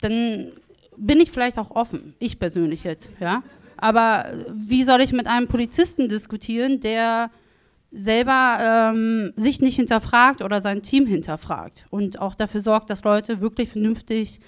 dann 0.02 0.52
bin 0.96 1.18
ich 1.18 1.32
vielleicht 1.32 1.58
auch 1.58 1.72
offen, 1.72 2.14
ich 2.20 2.38
persönlich 2.38 2.84
jetzt, 2.84 3.10
ja. 3.18 3.42
Aber 3.82 4.26
wie 4.54 4.84
soll 4.84 5.00
ich 5.00 5.12
mit 5.12 5.26
einem 5.26 5.48
Polizisten 5.48 6.08
diskutieren, 6.08 6.78
der 6.78 7.32
selber 7.90 8.92
ähm, 8.94 9.32
sich 9.34 9.60
nicht 9.60 9.74
hinterfragt 9.74 10.40
oder 10.40 10.60
sein 10.60 10.82
Team 10.82 11.04
hinterfragt 11.04 11.84
und 11.90 12.20
auch 12.20 12.36
dafür 12.36 12.60
sorgt, 12.60 12.90
dass 12.90 13.02
Leute 13.02 13.40
wirklich 13.40 13.70
vernünftig 13.70 14.38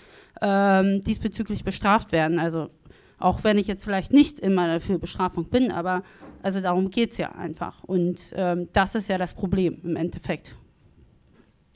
ähm, 0.40 1.00
diesbezüglich 1.00 1.64
bestraft 1.64 2.12
werden. 2.12 2.38
Also 2.38 2.70
auch 3.18 3.42
wenn 3.42 3.58
ich 3.58 3.66
jetzt 3.66 3.82
vielleicht 3.82 4.12
nicht 4.12 4.38
immer 4.38 4.68
dafür 4.68 5.00
Bestrafung 5.00 5.46
bin, 5.46 5.72
aber 5.72 6.04
also 6.44 6.60
darum 6.60 6.92
geht 6.92 7.10
es 7.10 7.18
ja 7.18 7.32
einfach. 7.32 7.82
Und 7.82 8.32
ähm, 8.36 8.68
das 8.72 8.94
ist 8.94 9.08
ja 9.08 9.18
das 9.18 9.34
Problem 9.34 9.80
im 9.82 9.96
Endeffekt. 9.96 10.54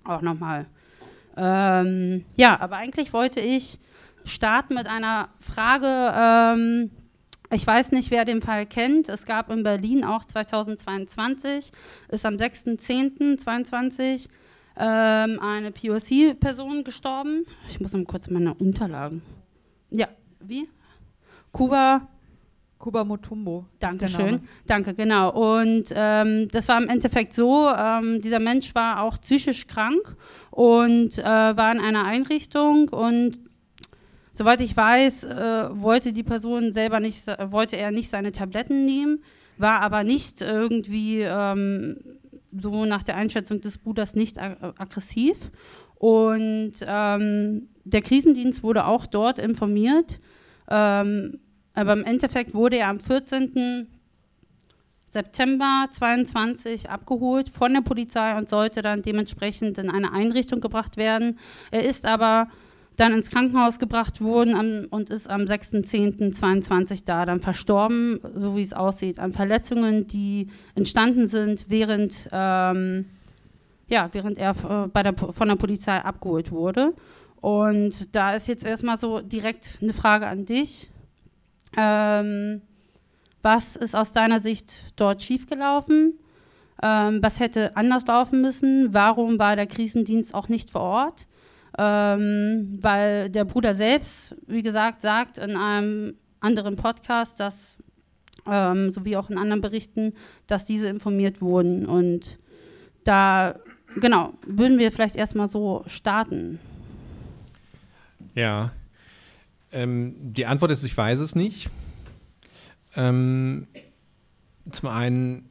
Auch 0.04 0.22
nochmal. 0.22 0.66
Ähm, 1.36 2.24
ja, 2.36 2.60
aber 2.60 2.76
eigentlich 2.76 3.12
wollte 3.12 3.40
ich 3.40 3.80
starten 4.24 4.74
mit 4.74 4.86
einer 4.86 5.30
Frage, 5.40 6.12
ähm, 6.16 6.90
ich 7.50 7.66
weiß 7.66 7.92
nicht, 7.92 8.10
wer 8.10 8.24
den 8.24 8.42
Fall 8.42 8.66
kennt. 8.66 9.08
Es 9.08 9.24
gab 9.24 9.50
in 9.50 9.62
Berlin 9.62 10.04
auch 10.04 10.24
2022, 10.24 11.72
ist 12.08 12.26
am 12.26 12.34
6.10.22 12.34 14.28
ähm, 14.76 15.40
eine 15.40 15.72
POC-Person 15.72 16.84
gestorben. 16.84 17.44
Ich 17.68 17.80
muss 17.80 17.92
mal 17.92 18.04
kurz 18.04 18.28
meine 18.30 18.54
Unterlagen. 18.54 19.22
Ja, 19.90 20.08
wie? 20.40 20.68
Kuba 21.52 22.06
Kuba 22.78 23.02
Mutumbo. 23.02 23.66
Dankeschön. 23.80 24.40
Danke, 24.66 24.94
genau. 24.94 25.30
Und 25.30 25.92
ähm, 25.94 26.46
das 26.52 26.68
war 26.68 26.80
im 26.80 26.88
Endeffekt 26.88 27.32
so, 27.32 27.68
ähm, 27.68 28.20
dieser 28.20 28.38
Mensch 28.38 28.74
war 28.74 29.02
auch 29.02 29.20
psychisch 29.20 29.66
krank 29.66 30.16
und 30.50 31.18
äh, 31.18 31.24
war 31.24 31.72
in 31.72 31.80
einer 31.80 32.04
Einrichtung 32.04 32.88
und 32.88 33.40
soweit 34.38 34.60
ich 34.60 34.76
weiß, 34.76 35.24
äh, 35.24 35.68
wollte 35.72 36.12
die 36.12 36.22
Person 36.22 36.72
selber 36.72 37.00
nicht, 37.00 37.26
wollte 37.50 37.76
er 37.76 37.90
nicht 37.90 38.08
seine 38.08 38.30
Tabletten 38.30 38.84
nehmen, 38.84 39.24
war 39.56 39.82
aber 39.82 40.04
nicht 40.04 40.40
irgendwie 40.40 41.22
ähm, 41.22 41.96
so 42.52 42.84
nach 42.84 43.02
der 43.02 43.16
Einschätzung 43.16 43.60
des 43.60 43.78
Bruders 43.78 44.14
nicht 44.14 44.38
ag 44.38 44.74
aggressiv. 44.78 45.50
Und 45.96 46.74
ähm, 46.86 47.68
der 47.82 48.02
Krisendienst 48.02 48.62
wurde 48.62 48.86
auch 48.86 49.06
dort 49.06 49.40
informiert. 49.40 50.20
Ähm, 50.70 51.40
aber 51.74 51.94
im 51.94 52.04
Endeffekt 52.04 52.54
wurde 52.54 52.78
er 52.78 52.88
am 52.88 53.00
14. 53.00 53.88
September 55.10 55.88
22 55.90 56.88
abgeholt 56.88 57.48
von 57.48 57.74
der 57.74 57.80
Polizei 57.80 58.38
und 58.38 58.48
sollte 58.48 58.82
dann 58.82 59.02
dementsprechend 59.02 59.78
in 59.78 59.90
eine 59.90 60.12
Einrichtung 60.12 60.60
gebracht 60.60 60.96
werden. 60.96 61.40
Er 61.72 61.84
ist 61.84 62.06
aber 62.06 62.46
dann 62.98 63.12
ins 63.12 63.30
Krankenhaus 63.30 63.78
gebracht 63.78 64.20
worden 64.20 64.54
am, 64.54 64.86
und 64.90 65.08
ist 65.08 65.30
am 65.30 65.42
6.10.22 65.42 67.04
da 67.04 67.24
dann 67.24 67.40
verstorben, 67.40 68.18
so 68.34 68.56
wie 68.56 68.62
es 68.62 68.72
aussieht, 68.72 69.20
an 69.20 69.32
Verletzungen, 69.32 70.08
die 70.08 70.48
entstanden 70.74 71.28
sind, 71.28 71.66
während, 71.68 72.28
ähm, 72.32 73.06
ja, 73.86 74.08
während 74.12 74.36
er 74.36 74.90
äh, 74.92 75.02
der, 75.02 75.14
von 75.14 75.48
der 75.48 75.54
Polizei 75.54 75.96
abgeholt 75.96 76.50
wurde. 76.50 76.92
Und 77.40 78.16
da 78.16 78.34
ist 78.34 78.48
jetzt 78.48 78.64
erstmal 78.64 78.98
so 78.98 79.20
direkt 79.20 79.78
eine 79.80 79.92
Frage 79.92 80.26
an 80.26 80.44
dich. 80.44 80.90
Ähm, 81.76 82.62
was 83.42 83.76
ist 83.76 83.94
aus 83.94 84.12
deiner 84.12 84.40
Sicht 84.40 84.92
dort 84.96 85.22
schiefgelaufen? 85.22 86.18
Ähm, 86.82 87.20
was 87.22 87.38
hätte 87.38 87.76
anders 87.76 88.04
laufen 88.06 88.40
müssen? 88.40 88.92
Warum 88.92 89.38
war 89.38 89.54
der 89.54 89.68
Krisendienst 89.68 90.34
auch 90.34 90.48
nicht 90.48 90.70
vor 90.70 90.80
Ort? 90.80 91.28
Ähm, 91.80 92.78
weil 92.80 93.30
der 93.30 93.44
Bruder 93.44 93.74
selbst, 93.74 94.34
wie 94.48 94.62
gesagt, 94.62 95.00
sagt 95.00 95.38
in 95.38 95.56
einem 95.56 96.14
anderen 96.40 96.74
Podcast, 96.74 97.38
dass, 97.38 97.76
ähm, 98.46 98.92
sowie 98.92 99.16
auch 99.16 99.30
in 99.30 99.38
anderen 99.38 99.60
Berichten, 99.60 100.12
dass 100.48 100.64
diese 100.64 100.88
informiert 100.88 101.40
wurden. 101.40 101.86
Und 101.86 102.38
da, 103.04 103.60
genau, 104.00 104.32
würden 104.44 104.80
wir 104.80 104.90
vielleicht 104.90 105.14
erstmal 105.14 105.46
so 105.46 105.84
starten. 105.86 106.58
Ja, 108.34 108.72
ähm, 109.70 110.16
die 110.18 110.46
Antwort 110.46 110.72
ist, 110.72 110.84
ich 110.84 110.96
weiß 110.96 111.20
es 111.20 111.36
nicht. 111.36 111.70
Ähm, 112.96 113.68
zum 114.70 114.88
einen 114.88 115.47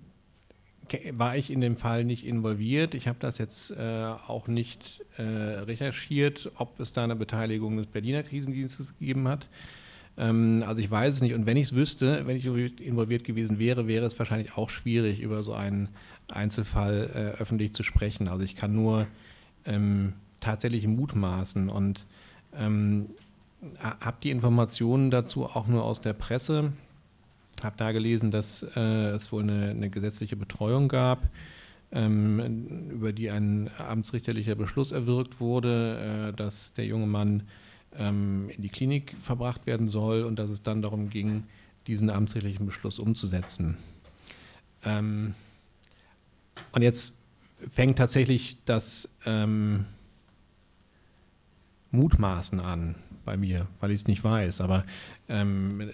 war 1.12 1.36
ich 1.36 1.52
in 1.52 1.62
dem 1.62 1.78
Fall 1.78 2.04
nicht 2.04 2.26
involviert. 2.26 2.94
Ich 2.94 3.08
habe 3.08 3.18
das 3.20 3.38
jetzt 3.38 3.72
äh, 3.72 4.06
auch 4.28 4.48
nicht 4.48 5.04
äh, 5.18 5.22
recherchiert, 5.22 6.52
ob 6.56 6.80
es 6.80 6.94
da 6.94 7.04
eine 7.04 7.16
Beteiligung 7.16 7.78
des 7.78 7.88
Berliner 7.88 8.24
Krisendienstes 8.24 8.98
gegeben 8.98 9.28
hat. 9.28 9.48
Ähm, 10.18 10.64
also 10.66 10.82
ich 10.82 10.90
weiß 10.90 11.16
es 11.16 11.22
nicht. 11.22 11.34
Und 11.34 11.46
wenn 11.46 11.58
ich 11.58 11.68
es 11.68 11.76
wüsste, 11.76 12.26
wenn 12.26 12.38
ich 12.38 12.46
involviert 12.46 13.24
gewesen 13.24 13.60
wäre, 13.60 13.88
wäre 13.88 14.06
es 14.06 14.18
wahrscheinlich 14.18 14.58
auch 14.58 14.70
schwierig, 14.70 15.20
über 15.20 15.44
so 15.44 15.54
einen 15.54 15.90
Einzelfall 16.32 17.10
äh, 17.14 17.42
öffentlich 17.42 17.74
zu 17.74 17.84
sprechen. 17.84 18.28
Also 18.28 18.44
ich 18.44 18.56
kann 18.56 18.74
nur 18.74 19.08
ähm, 19.66 20.14
tatsächlich 20.40 20.88
mutmaßen 20.88 21.70
und 21.70 22.06
ähm, 22.56 23.08
habe 23.80 24.18
die 24.24 24.32
Informationen 24.32 25.12
dazu 25.12 25.46
auch 25.46 25.68
nur 25.68 25.84
aus 25.84 26.02
der 26.02 26.14
Presse. 26.14 26.74
Habe 27.64 27.76
da 27.78 27.92
gelesen, 27.92 28.32
dass 28.32 28.64
äh, 28.76 29.10
es 29.12 29.32
wohl 29.32 29.44
eine, 29.44 29.70
eine, 29.70 29.90
gesetzliche 29.90 30.36
Betreuung 30.36 30.88
gab, 30.88 31.30
ähm, 31.92 32.90
über 32.90 33.14
die 33.14 33.32
ein 33.32 33.70
amtsrichterlicher 33.78 34.56
Beschluss 34.56 34.92
erwirkt 34.92 35.40
wurde, 35.40 36.32
äh, 36.32 36.36
dass 36.36 36.74
der 36.74 36.86
junge 36.86 37.08
Mann 37.08 37.44
ähm, 37.98 38.50
in 38.50 38.62
die 38.62 38.70
Klinik 38.70 39.16
verbracht 39.22 39.66
werden 39.66 39.88
soll 39.88 40.24
und 40.24 40.38
dass 40.38 40.50
es 40.50 40.64
dann 40.64 40.82
darum 40.82 41.10
ging, 41.10 41.44
diesen 41.88 42.10
amtsrichterlichen 42.10 42.66
Beschluss 42.66 43.00
umzusetzen. 43.00 43.78
Ähm, 44.84 45.34
und 46.72 46.82
jetzt 46.82 47.18
fängt 47.72 47.98
tatsächlich 47.98 48.58
das 48.66 49.10
ähm, 49.26 49.86
Mutmaßen 51.92 52.60
an 52.60 52.96
bei 53.26 53.38
mir, 53.38 53.68
weil 53.80 53.92
ich 53.92 54.02
es 54.02 54.08
nicht 54.08 54.24
weiß. 54.24 54.62
Aber 54.62 54.84
ähm, 55.30 55.92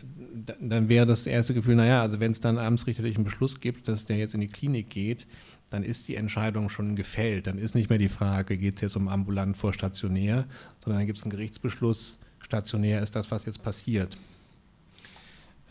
dann 0.60 0.90
wäre 0.90 1.06
das 1.06 1.26
erste 1.26 1.54
Gefühl, 1.54 1.76
naja, 1.76 2.02
also 2.02 2.20
wenn 2.20 2.32
es 2.32 2.40
dann 2.40 2.58
amtsrichterlichen 2.58 3.24
Beschluss 3.24 3.60
gibt, 3.60 3.88
dass 3.88 4.06
der 4.06 4.18
jetzt 4.18 4.36
in 4.36 4.42
die 4.42 4.48
Klinik 4.48 4.90
geht, 4.90 5.26
dann 5.72 5.84
ist 5.84 6.08
die 6.08 6.16
Entscheidung 6.16 6.70
schon 6.70 6.96
gefällt. 6.96 7.48
Dann 7.48 7.58
ist 7.58 7.74
nicht 7.74 7.90
mehr 7.90 7.98
die 7.98 8.10
Frage, 8.10 8.58
geht 8.58 8.76
es 8.76 8.82
jetzt 8.82 8.96
um 8.96 9.08
ambulant 9.08 9.58
vor 9.58 9.74
stationär, 9.74 10.46
sondern 10.84 11.00
dann 11.00 11.08
gibt 11.08 11.18
es 11.18 11.24
einen 11.24 11.32
Gerichtsbeschluss, 11.32 12.20
stationär 12.40 13.02
ist 13.02 13.16
das, 13.16 13.32
was 13.32 13.46
jetzt 13.46 13.64
passiert. 13.64 14.18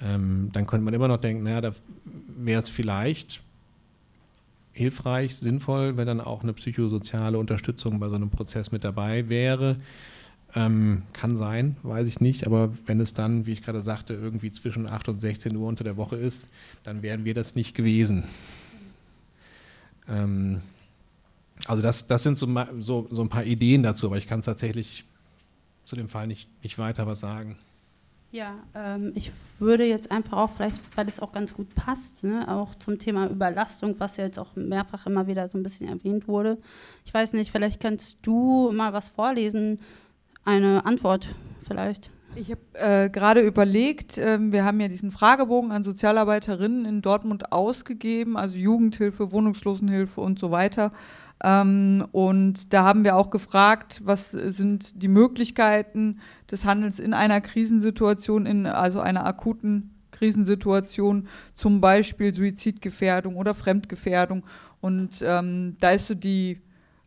Ähm, 0.03 0.51
dann 0.53 0.67
könnte 0.67 0.85
man 0.85 0.95
immer 0.95 1.07
noch 1.07 1.19
denken, 1.19 1.45
naja, 1.45 1.61
da 1.61 1.73
wäre 2.37 2.63
es 2.63 2.69
vielleicht 2.69 3.43
hilfreich, 4.73 5.37
sinnvoll, 5.37 5.97
wenn 5.97 6.07
dann 6.07 6.21
auch 6.21 6.43
eine 6.43 6.53
psychosoziale 6.55 7.39
Unterstützung 7.39 8.01
bei 8.01 8.09
so 8.09 8.17
einem 8.17 8.31
Prozess 8.31 8.73
mit 8.73 8.83
dabei 8.83 9.29
wäre. 9.29 9.77
Ähm, 10.55 11.03
kann 11.15 11.39
sein, 11.39 11.77
weiß 11.83 12.07
ich 12.07 12.21
nicht, 12.21 12.47
aber 12.47 12.71
wenn 12.85 13.01
es 13.01 13.15
dann, 13.15 13.47
wie 13.47 13.53
ich 13.53 13.63
gerade 13.63 13.81
sagte, 13.81 14.13
irgendwie 14.13 14.53
zwischen 14.53 14.87
8 14.87 15.09
und 15.09 15.19
16 15.19 15.57
Uhr 15.57 15.67
unter 15.67 15.83
der 15.83 15.97
Woche 15.97 16.17
ist, 16.17 16.47
dann 16.85 17.03
wären 17.03 17.25
wir 17.25 17.33
das 17.33 17.55
nicht 17.55 17.75
gewesen. 17.75 18.25
Ähm, 20.09 20.61
also 21.67 21.83
das, 21.83 22.07
das 22.07 22.23
sind 22.23 22.37
so, 22.37 22.47
so, 22.81 23.07
so 23.11 23.23
ein 23.23 23.29
paar 23.31 23.45
Ideen 23.45 23.83
dazu, 23.83 24.07
aber 24.07 24.19
ich 24.19 24.27
kann 24.27 24.41
es 24.41 24.45
tatsächlich 24.45 25.05
zu 25.87 25.97
dem 25.97 26.09
Fall 26.09 26.27
nicht, 26.27 26.49
nicht 26.63 26.79
weiter 26.79 27.07
was 27.07 27.21
sagen. 27.21 27.57
Ja, 28.33 28.55
ähm, 28.75 29.13
ich 29.15 29.31
würde 29.59 29.85
jetzt 29.85 30.11
einfach 30.11 30.39
auch 30.39 30.51
vielleicht, 30.51 30.81
weil 30.97 31.07
es 31.07 31.21
auch 31.21 31.33
ganz 31.33 31.53
gut 31.53 31.75
passt, 31.75 32.25
ne, 32.25 32.49
auch 32.49 32.75
zum 32.77 32.99
Thema 32.99 33.29
Überlastung, 33.29 33.97
was 33.99 34.17
ja 34.17 34.25
jetzt 34.25 34.39
auch 34.39 34.57
mehrfach 34.57 35.07
immer 35.07 35.27
wieder 35.27 35.51
so 35.51 35.59
ein 35.59 35.63
bisschen 35.63 35.87
erwähnt 35.87 36.29
wurde. 36.29 36.57
Ich 37.05 37.13
weiß 37.13 37.35
nicht, 37.35 37.53
vielleicht 37.53 37.81
kannst 37.81 38.19
du 38.23 38.73
mal 38.73 38.95
was 38.95 39.11
vorlesen, 39.11 39.81
eine 40.45 40.85
Antwort 40.85 41.29
vielleicht. 41.67 42.11
Ich 42.35 42.51
habe 42.51 42.61
äh, 42.75 43.11
gerade 43.11 43.41
überlegt, 43.41 44.17
äh, 44.17 44.39
wir 44.41 44.65
haben 44.65 44.81
ja 44.81 44.89
diesen 44.89 45.11
Fragebogen 45.11 45.71
an 45.71 45.85
Sozialarbeiterinnen 45.85 46.87
in 46.87 47.03
Dortmund 47.03 47.53
ausgegeben, 47.53 48.37
also 48.39 48.57
Jugendhilfe, 48.57 49.33
Wohnungslosenhilfe 49.33 50.21
und 50.21 50.39
so 50.39 50.51
weiter. 50.51 50.93
Ähm, 51.45 52.07
und 52.13 52.73
da 52.73 52.85
haben 52.85 53.05
wir 53.05 53.17
auch 53.17 53.29
gefragt, 53.29 54.01
was 54.05 54.31
sind 54.31 55.03
die 55.03 55.09
Möglichkeiten 55.09 56.21
des 56.51 56.65
Handels 56.65 56.99
in 57.01 57.13
einer 57.13 57.41
Krisensituation, 57.43 58.47
in 58.47 58.67
also 58.67 59.01
einer 59.01 59.27
akuten 59.27 59.91
Krisensituation, 60.11 61.29
zum 61.55 61.81
Beispiel 61.81 62.33
Suizidgefährdung 62.33 63.37
oder 63.37 63.55
Fremdgefährdung. 63.55 64.45
Und 64.81 65.23
ähm, 65.23 65.77
da 65.81 65.91
ist 65.91 66.07
so 66.07 66.15
die 66.15 66.63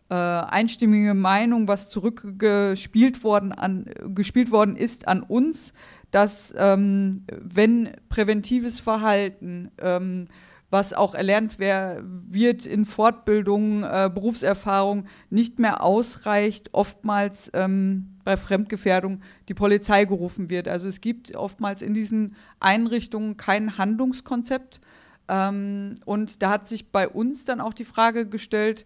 äh, 0.10 0.14
einstimmige 0.14 1.14
Meinung, 1.14 1.68
was 1.68 1.89
zurückgespielt 1.89 3.24
worden, 3.24 3.51
an, 3.51 3.86
gespielt 4.14 4.51
worden 4.51 4.76
ist 4.76 5.08
an 5.08 5.24
uns, 5.24 5.74
dass 6.12 6.53
ähm, 6.58 7.26
wenn 7.30 7.89
präventives 8.08 8.80
Verhalten, 8.80 9.72
ähm, 9.82 10.28
was 10.70 10.93
auch 10.93 11.16
erlernt 11.16 11.56
wer, 11.58 12.03
wird 12.03 12.66
in 12.66 12.86
Fortbildung, 12.86 13.84
äh, 13.84 14.10
Berufserfahrung, 14.14 15.08
nicht 15.30 15.60
mehr 15.60 15.84
ausreicht, 15.84 16.70
oftmals 16.74 17.49
ähm, 17.53 18.18
bei 18.24 18.38
Fremdgefährdung 18.38 19.22
die 19.47 19.53
Polizei 19.53 20.06
gerufen 20.06 20.49
wird. 20.49 20.68
Also 20.68 20.88
es 20.88 21.01
gibt 21.01 21.36
oftmals 21.36 21.82
in 21.82 21.93
diesen 21.93 22.36
Einrichtungen 22.60 23.38
kein 23.38 23.78
Handlungskonzept. 23.78 24.82
Ähm, 25.28 25.95
und 26.06 26.41
da 26.41 26.49
hat 26.49 26.68
sich 26.68 26.91
bei 26.91 27.08
uns 27.08 27.45
dann 27.45 27.62
auch 27.62 27.74
die 27.74 27.86
Frage 27.86 28.28
gestellt, 28.28 28.86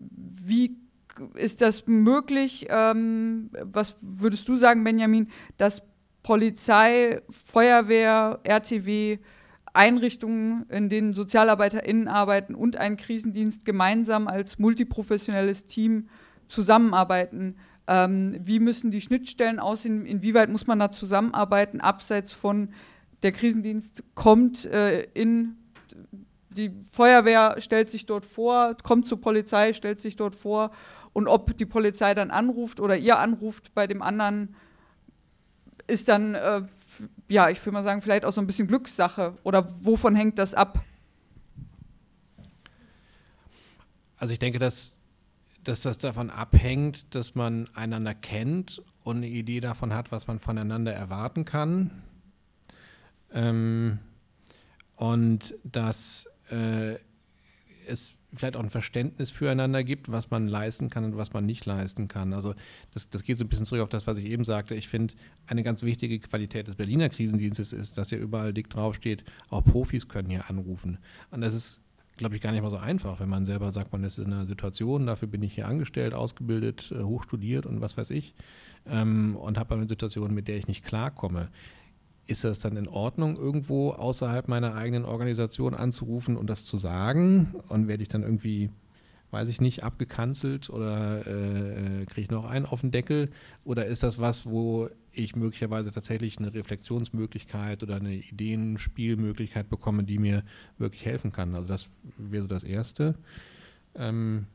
wie 0.00 0.76
ist 1.34 1.60
das 1.60 1.86
möglich? 1.86 2.66
Ähm, 2.70 3.50
was 3.62 3.96
würdest 4.00 4.48
du 4.48 4.56
sagen, 4.56 4.84
Benjamin, 4.84 5.28
dass 5.58 5.82
Polizei, 6.22 7.22
Feuerwehr, 7.30 8.40
RTW, 8.42 9.18
Einrichtungen, 9.72 10.66
in 10.68 10.88
denen 10.88 11.14
SozialarbeiterInnen 11.14 12.08
arbeiten 12.08 12.54
und 12.54 12.76
ein 12.76 12.96
Krisendienst 12.96 13.64
gemeinsam 13.64 14.26
als 14.26 14.58
multiprofessionelles 14.58 15.66
Team 15.66 16.08
zusammenarbeiten? 16.48 17.56
Ähm, 17.86 18.40
wie 18.44 18.58
müssen 18.58 18.90
die 18.90 19.00
Schnittstellen 19.00 19.60
aussehen? 19.60 20.06
Inwieweit 20.06 20.48
muss 20.48 20.66
man 20.66 20.78
da 20.78 20.90
zusammenarbeiten, 20.90 21.80
abseits 21.80 22.32
von 22.32 22.70
der 23.22 23.32
Krisendienst 23.32 24.02
kommt 24.14 24.64
äh, 24.64 25.02
in 25.14 25.56
die 26.50 26.72
Feuerwehr 26.90 27.56
stellt 27.58 27.90
sich 27.90 28.06
dort 28.06 28.26
vor, 28.26 28.76
kommt 28.82 29.06
zur 29.06 29.20
Polizei, 29.20 29.72
stellt 29.72 30.00
sich 30.00 30.16
dort 30.16 30.34
vor 30.34 30.70
und 31.12 31.28
ob 31.28 31.56
die 31.56 31.66
Polizei 31.66 32.14
dann 32.14 32.30
anruft 32.30 32.80
oder 32.80 32.96
ihr 32.96 33.18
anruft 33.18 33.74
bei 33.74 33.86
dem 33.86 34.02
anderen, 34.02 34.54
ist 35.86 36.08
dann 36.08 36.34
äh, 36.34 36.62
ja, 37.28 37.48
ich 37.48 37.64
würde 37.64 37.74
mal 37.74 37.84
sagen, 37.84 38.02
vielleicht 38.02 38.24
auch 38.24 38.32
so 38.32 38.40
ein 38.40 38.46
bisschen 38.46 38.66
Glückssache. 38.66 39.36
Oder 39.42 39.68
wovon 39.84 40.14
hängt 40.14 40.38
das 40.38 40.54
ab? 40.54 40.84
Also 44.16 44.32
ich 44.32 44.38
denke, 44.38 44.58
dass, 44.58 44.98
dass 45.64 45.80
das 45.80 45.98
davon 45.98 46.30
abhängt, 46.30 47.14
dass 47.14 47.34
man 47.34 47.68
einander 47.74 48.14
kennt 48.14 48.82
und 49.04 49.18
eine 49.18 49.28
Idee 49.28 49.60
davon 49.60 49.94
hat, 49.94 50.12
was 50.12 50.26
man 50.26 50.40
voneinander 50.40 50.92
erwarten 50.92 51.44
kann. 51.44 52.02
Ähm, 53.32 53.98
und 54.96 55.54
dass 55.62 56.28
äh, 56.50 56.98
es 57.86 58.14
vielleicht 58.34 58.56
auch 58.56 58.62
ein 58.62 58.70
Verständnis 58.70 59.30
füreinander 59.30 59.82
gibt, 59.82 60.10
was 60.10 60.30
man 60.30 60.46
leisten 60.46 60.88
kann 60.88 61.04
und 61.04 61.16
was 61.16 61.32
man 61.32 61.46
nicht 61.46 61.66
leisten 61.66 62.08
kann. 62.08 62.32
Also 62.32 62.54
das, 62.92 63.10
das 63.10 63.24
geht 63.24 63.36
so 63.36 63.44
ein 63.44 63.48
bisschen 63.48 63.66
zurück 63.66 63.82
auf 63.82 63.88
das, 63.88 64.06
was 64.06 64.18
ich 64.18 64.26
eben 64.26 64.44
sagte. 64.44 64.74
Ich 64.74 64.88
finde, 64.88 65.14
eine 65.46 65.62
ganz 65.62 65.82
wichtige 65.82 66.18
Qualität 66.20 66.68
des 66.68 66.76
Berliner 66.76 67.08
Krisendienstes 67.08 67.72
ist, 67.72 67.98
dass 67.98 68.10
hier 68.10 68.18
überall 68.18 68.52
dick 68.52 68.70
draufsteht, 68.70 69.24
auch 69.48 69.64
Profis 69.64 70.08
können 70.08 70.30
hier 70.30 70.48
anrufen. 70.48 70.98
Und 71.30 71.40
das 71.40 71.54
ist 71.54 71.80
glaube 72.20 72.36
ich, 72.36 72.42
gar 72.42 72.52
nicht 72.52 72.60
mal 72.60 72.70
so 72.70 72.76
einfach, 72.76 73.18
wenn 73.18 73.30
man 73.30 73.46
selber 73.46 73.72
sagt, 73.72 73.92
man 73.92 74.04
ist 74.04 74.18
in 74.18 74.26
einer 74.26 74.44
Situation, 74.44 75.06
dafür 75.06 75.26
bin 75.26 75.42
ich 75.42 75.54
hier 75.54 75.66
angestellt, 75.66 76.12
ausgebildet, 76.12 76.92
äh, 76.94 77.02
hochstudiert 77.02 77.64
und 77.64 77.80
was 77.80 77.96
weiß 77.96 78.10
ich, 78.10 78.34
ähm, 78.86 79.36
und 79.36 79.56
habe 79.58 79.74
eine 79.74 79.88
Situation, 79.88 80.34
mit 80.34 80.46
der 80.46 80.58
ich 80.58 80.68
nicht 80.68 80.84
klarkomme. 80.84 81.48
Ist 82.30 82.44
das 82.44 82.60
dann 82.60 82.76
in 82.76 82.86
Ordnung, 82.86 83.36
irgendwo 83.36 83.90
außerhalb 83.90 84.46
meiner 84.46 84.76
eigenen 84.76 85.04
Organisation 85.04 85.74
anzurufen 85.74 86.36
und 86.36 86.48
das 86.48 86.64
zu 86.64 86.76
sagen? 86.76 87.54
Und 87.68 87.88
werde 87.88 88.02
ich 88.02 88.08
dann 88.08 88.22
irgendwie 88.22 88.70
weiß 89.30 89.48
ich 89.48 89.60
nicht, 89.60 89.84
abgekanzelt 89.84 90.70
oder 90.70 91.24
äh, 91.26 92.04
kriege 92.06 92.22
ich 92.22 92.30
noch 92.30 92.44
einen 92.44 92.66
auf 92.66 92.80
den 92.80 92.90
Deckel? 92.90 93.30
Oder 93.64 93.86
ist 93.86 94.02
das 94.02 94.18
was, 94.18 94.46
wo 94.46 94.88
ich 95.12 95.36
möglicherweise 95.36 95.92
tatsächlich 95.92 96.38
eine 96.38 96.52
Reflexionsmöglichkeit 96.52 97.82
oder 97.82 97.96
eine 97.96 98.14
Ideenspielmöglichkeit 98.14 99.68
bekomme, 99.70 100.04
die 100.04 100.18
mir 100.18 100.42
wirklich 100.78 101.04
helfen 101.06 101.32
kann? 101.32 101.54
Also 101.54 101.68
das 101.68 101.88
wäre 102.18 102.42
so 102.42 102.48
das 102.48 102.64
Erste. 102.64 103.14
Ähm, 103.94 104.46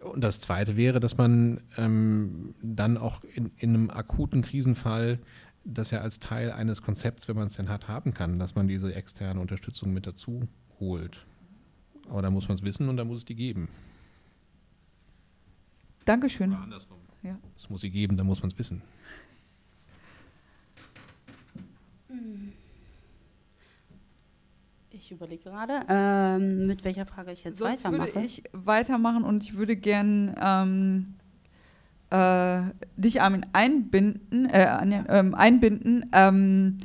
und 0.00 0.20
das 0.20 0.40
Zweite 0.40 0.76
wäre, 0.76 1.00
dass 1.00 1.16
man 1.16 1.60
ähm, 1.78 2.54
dann 2.62 2.98
auch 2.98 3.22
in, 3.34 3.52
in 3.56 3.70
einem 3.70 3.90
akuten 3.90 4.42
Krisenfall 4.42 5.18
das 5.64 5.90
ja 5.90 6.00
als 6.00 6.20
Teil 6.20 6.52
eines 6.52 6.82
Konzepts, 6.82 7.28
wenn 7.28 7.36
man 7.36 7.46
es 7.46 7.54
denn 7.54 7.68
hat, 7.68 7.88
haben 7.88 8.14
kann, 8.14 8.38
dass 8.38 8.54
man 8.54 8.68
diese 8.68 8.94
externe 8.94 9.40
Unterstützung 9.40 9.92
mit 9.92 10.06
dazu 10.06 10.46
holt. 10.80 11.24
Aber 12.08 12.22
da 12.22 12.30
muss 12.30 12.48
man 12.48 12.56
es 12.56 12.62
wissen 12.62 12.88
und 12.88 12.96
da 12.96 13.04
muss 13.04 13.18
es 13.18 13.24
die 13.24 13.34
geben. 13.34 13.68
Dankeschön. 16.04 16.52
Oder 16.52 16.62
andersrum. 16.62 16.98
Ja. 17.22 17.38
Es 17.56 17.70
muss 17.70 17.80
sie 17.80 17.90
geben, 17.90 18.16
da 18.16 18.24
muss 18.24 18.42
man 18.42 18.50
es 18.50 18.58
wissen. 18.58 18.82
Ich 24.90 25.10
überlege 25.10 25.42
gerade, 25.42 25.84
ähm, 25.88 26.66
mit 26.66 26.84
welcher 26.84 27.04
Frage 27.04 27.32
ich 27.32 27.42
jetzt 27.44 27.58
Sonst 27.58 27.84
weitermache. 27.84 28.14
würde 28.14 28.26
ich 28.26 28.44
weitermachen 28.52 29.24
und 29.24 29.42
ich 29.42 29.54
würde 29.54 29.76
gern 29.76 30.34
ähm, 30.40 31.14
äh, 32.14 32.62
dich, 32.96 33.20
Armin, 33.20 33.46
einbinden, 33.52 34.48
äh, 34.48 35.04
ähm, 35.08 35.34
einbinden 35.34 36.10
ähm, 36.12 36.78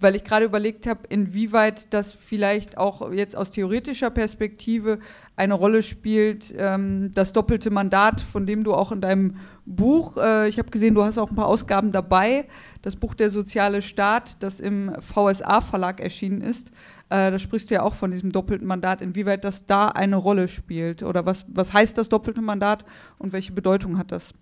weil 0.00 0.14
ich 0.14 0.24
gerade 0.24 0.44
überlegt 0.44 0.86
habe, 0.86 1.06
inwieweit 1.08 1.92
das 1.94 2.12
vielleicht 2.12 2.76
auch 2.76 3.12
jetzt 3.12 3.36
aus 3.36 3.50
theoretischer 3.50 4.10
Perspektive 4.10 4.98
eine 5.36 5.54
Rolle 5.54 5.82
spielt, 5.82 6.54
ähm, 6.56 7.12
das 7.12 7.32
doppelte 7.32 7.70
Mandat, 7.70 8.20
von 8.20 8.46
dem 8.46 8.64
du 8.64 8.74
auch 8.74 8.92
in 8.92 9.00
deinem 9.00 9.36
Buch, 9.64 10.16
äh, 10.16 10.48
ich 10.48 10.58
habe 10.58 10.70
gesehen, 10.70 10.94
du 10.94 11.04
hast 11.04 11.18
auch 11.18 11.30
ein 11.30 11.36
paar 11.36 11.46
Ausgaben 11.46 11.92
dabei, 11.92 12.46
das 12.82 12.96
Buch 12.96 13.14
Der 13.14 13.30
soziale 13.30 13.82
Staat, 13.82 14.42
das 14.42 14.60
im 14.60 14.92
VSA-Verlag 15.00 16.00
erschienen 16.00 16.40
ist. 16.40 16.70
Äh, 17.08 17.30
da 17.30 17.38
sprichst 17.38 17.70
du 17.70 17.74
ja 17.74 17.82
auch 17.82 17.94
von 17.94 18.10
diesem 18.10 18.32
doppelten 18.32 18.66
Mandat, 18.66 19.00
inwieweit 19.00 19.44
das 19.44 19.66
da 19.66 19.88
eine 19.88 20.16
Rolle 20.16 20.46
spielt. 20.48 21.02
Oder 21.02 21.26
was, 21.26 21.46
was 21.48 21.72
heißt 21.72 21.96
das 21.98 22.08
doppelte 22.08 22.42
Mandat 22.42 22.84
und 23.18 23.32
welche 23.32 23.52
Bedeutung 23.52 23.98
hat 23.98 24.12
das? 24.12 24.34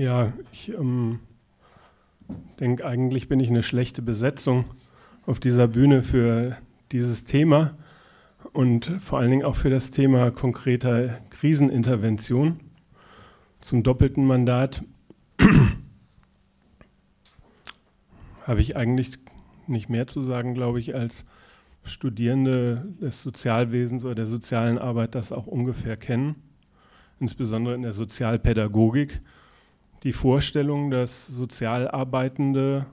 Ja, 0.00 0.32
ich 0.50 0.72
ähm 0.72 1.20
denke, 2.58 2.86
eigentlich 2.86 3.28
bin 3.28 3.38
ich 3.38 3.50
eine 3.50 3.62
schlechte 3.62 4.00
Besetzung 4.00 4.64
auf 5.26 5.40
dieser 5.40 5.68
Bühne 5.68 6.02
für 6.02 6.56
dieses 6.90 7.24
Thema 7.24 7.76
und 8.54 8.86
vor 9.02 9.18
allen 9.18 9.30
Dingen 9.30 9.44
auch 9.44 9.56
für 9.56 9.68
das 9.68 9.90
Thema 9.90 10.30
konkreter 10.30 11.20
Krisenintervention 11.28 12.56
zum 13.60 13.82
doppelten 13.82 14.26
Mandat. 14.26 14.82
Habe 18.46 18.62
ich 18.62 18.78
eigentlich 18.78 19.18
nicht 19.66 19.90
mehr 19.90 20.06
zu 20.06 20.22
sagen, 20.22 20.54
glaube 20.54 20.80
ich, 20.80 20.94
als 20.94 21.26
Studierende 21.84 22.86
des 23.02 23.22
Sozialwesens 23.22 24.02
oder 24.06 24.14
der 24.14 24.28
sozialen 24.28 24.78
Arbeit 24.78 25.14
das 25.14 25.30
auch 25.30 25.46
ungefähr 25.46 25.98
kennen, 25.98 26.36
insbesondere 27.18 27.74
in 27.74 27.82
der 27.82 27.92
Sozialpädagogik 27.92 29.20
die 30.02 30.12
Vorstellung, 30.12 30.90
dass 30.90 31.26
Sozialarbeitende 31.26 32.86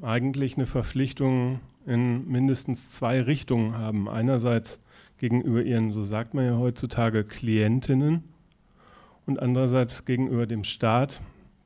eigentlich 0.00 0.56
eine 0.56 0.66
Verpflichtung 0.66 1.60
in 1.86 2.28
mindestens 2.28 2.90
zwei 2.90 3.20
Richtungen 3.20 3.76
haben. 3.76 4.08
Einerseits 4.08 4.80
gegenüber 5.18 5.62
ihren, 5.62 5.92
so 5.92 6.04
sagt 6.04 6.34
man 6.34 6.44
ja 6.44 6.56
heutzutage, 6.56 7.24
Klientinnen 7.24 8.24
und 9.26 9.40
andererseits 9.40 10.04
gegenüber 10.04 10.46
dem 10.46 10.64
Staat, 10.64 11.20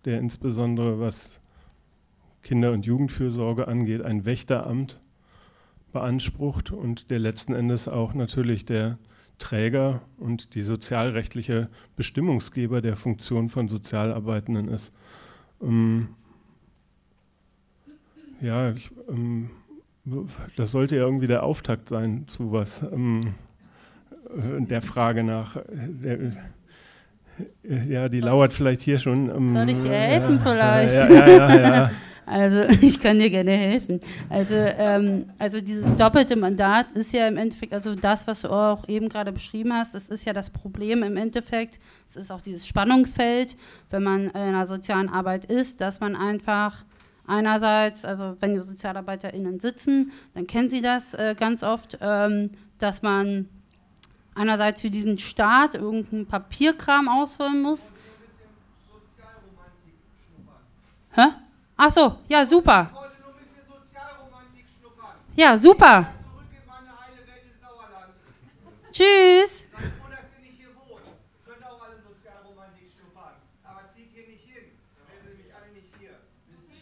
der 0.04 0.18
insbesondere 0.18 1.00
was 1.00 1.40
Kinder- 2.42 2.72
und 2.72 2.86
Jugendfürsorge 2.86 3.66
angeht, 3.66 4.02
ein 4.02 4.24
Wächteramt 4.24 5.00
beansprucht 5.92 6.70
und 6.70 7.10
der 7.10 7.18
letzten 7.18 7.54
Endes 7.54 7.88
auch 7.88 8.12
natürlich 8.12 8.66
der 8.66 8.98
Träger 9.38 10.02
und 10.18 10.54
die 10.54 10.62
sozialrechtliche 10.62 11.68
Bestimmungsgeber 11.96 12.80
der 12.80 12.96
Funktion 12.96 13.48
von 13.48 13.68
Sozialarbeitenden 13.68 14.68
ist. 14.68 14.92
Ähm, 15.62 16.08
ja, 18.40 18.70
ich, 18.70 18.90
ähm, 19.08 19.50
das 20.56 20.70
sollte 20.70 20.96
ja 20.96 21.02
irgendwie 21.02 21.26
der 21.26 21.42
Auftakt 21.42 21.88
sein 21.88 22.24
zu 22.28 22.52
was, 22.52 22.82
ähm, 22.82 23.20
der 24.34 24.82
Frage 24.82 25.22
nach. 25.22 25.56
Der, 25.68 26.18
ja, 27.62 28.08
die 28.08 28.20
lauert 28.20 28.52
vielleicht 28.52 28.82
hier 28.82 28.98
schon. 28.98 29.28
Ähm, 29.28 29.54
Soll 29.54 29.68
ich 29.68 29.80
dir 29.80 29.90
helfen 29.90 30.36
ja, 30.36 30.42
vielleicht? 30.42 30.94
Ja, 30.94 31.26
ja, 31.26 31.28
ja, 31.28 31.74
ja. 31.74 31.90
Also 32.26 32.62
ich 32.82 33.00
kann 33.00 33.20
dir 33.20 33.30
gerne 33.30 33.52
helfen. 33.52 34.00
Also, 34.28 34.54
ähm, 34.54 35.30
also 35.38 35.60
dieses 35.60 35.94
doppelte 35.94 36.34
Mandat 36.34 36.92
ist 36.92 37.12
ja 37.12 37.28
im 37.28 37.36
Endeffekt, 37.36 37.72
also 37.72 37.94
das, 37.94 38.26
was 38.26 38.42
du 38.42 38.50
auch 38.50 38.86
eben 38.88 39.08
gerade 39.08 39.32
beschrieben 39.32 39.72
hast, 39.72 39.94
das 39.94 40.08
ist 40.08 40.24
ja 40.24 40.32
das 40.32 40.50
Problem 40.50 41.04
im 41.04 41.16
Endeffekt. 41.16 41.78
Es 42.08 42.16
ist 42.16 42.32
auch 42.32 42.42
dieses 42.42 42.66
Spannungsfeld, 42.66 43.56
wenn 43.90 44.02
man 44.02 44.24
in 44.24 44.34
einer 44.34 44.66
sozialen 44.66 45.08
Arbeit 45.08 45.44
ist, 45.44 45.80
dass 45.80 46.00
man 46.00 46.16
einfach 46.16 46.84
einerseits, 47.28 48.04
also 48.04 48.36
wenn 48.40 48.54
die 48.54 48.60
SozialarbeiterInnen 48.60 49.60
sitzen, 49.60 50.12
dann 50.34 50.48
kennen 50.48 50.68
sie 50.68 50.82
das 50.82 51.14
äh, 51.14 51.36
ganz 51.38 51.62
oft, 51.62 51.96
ähm, 52.00 52.50
dass 52.78 53.02
man 53.02 53.48
einerseits 54.34 54.80
für 54.80 54.90
diesen 54.90 55.18
Staat 55.18 55.76
irgendeinen 55.76 56.26
Papierkram 56.26 57.08
ausfüllen 57.08 57.62
muss. 57.62 57.92
Hä? 61.12 61.28
Ach 61.76 61.90
so, 61.90 62.18
ja, 62.28 62.44
super. 62.44 62.90
Ja, 65.36 65.58
super. 65.58 66.06
Tschüss. 68.90 69.68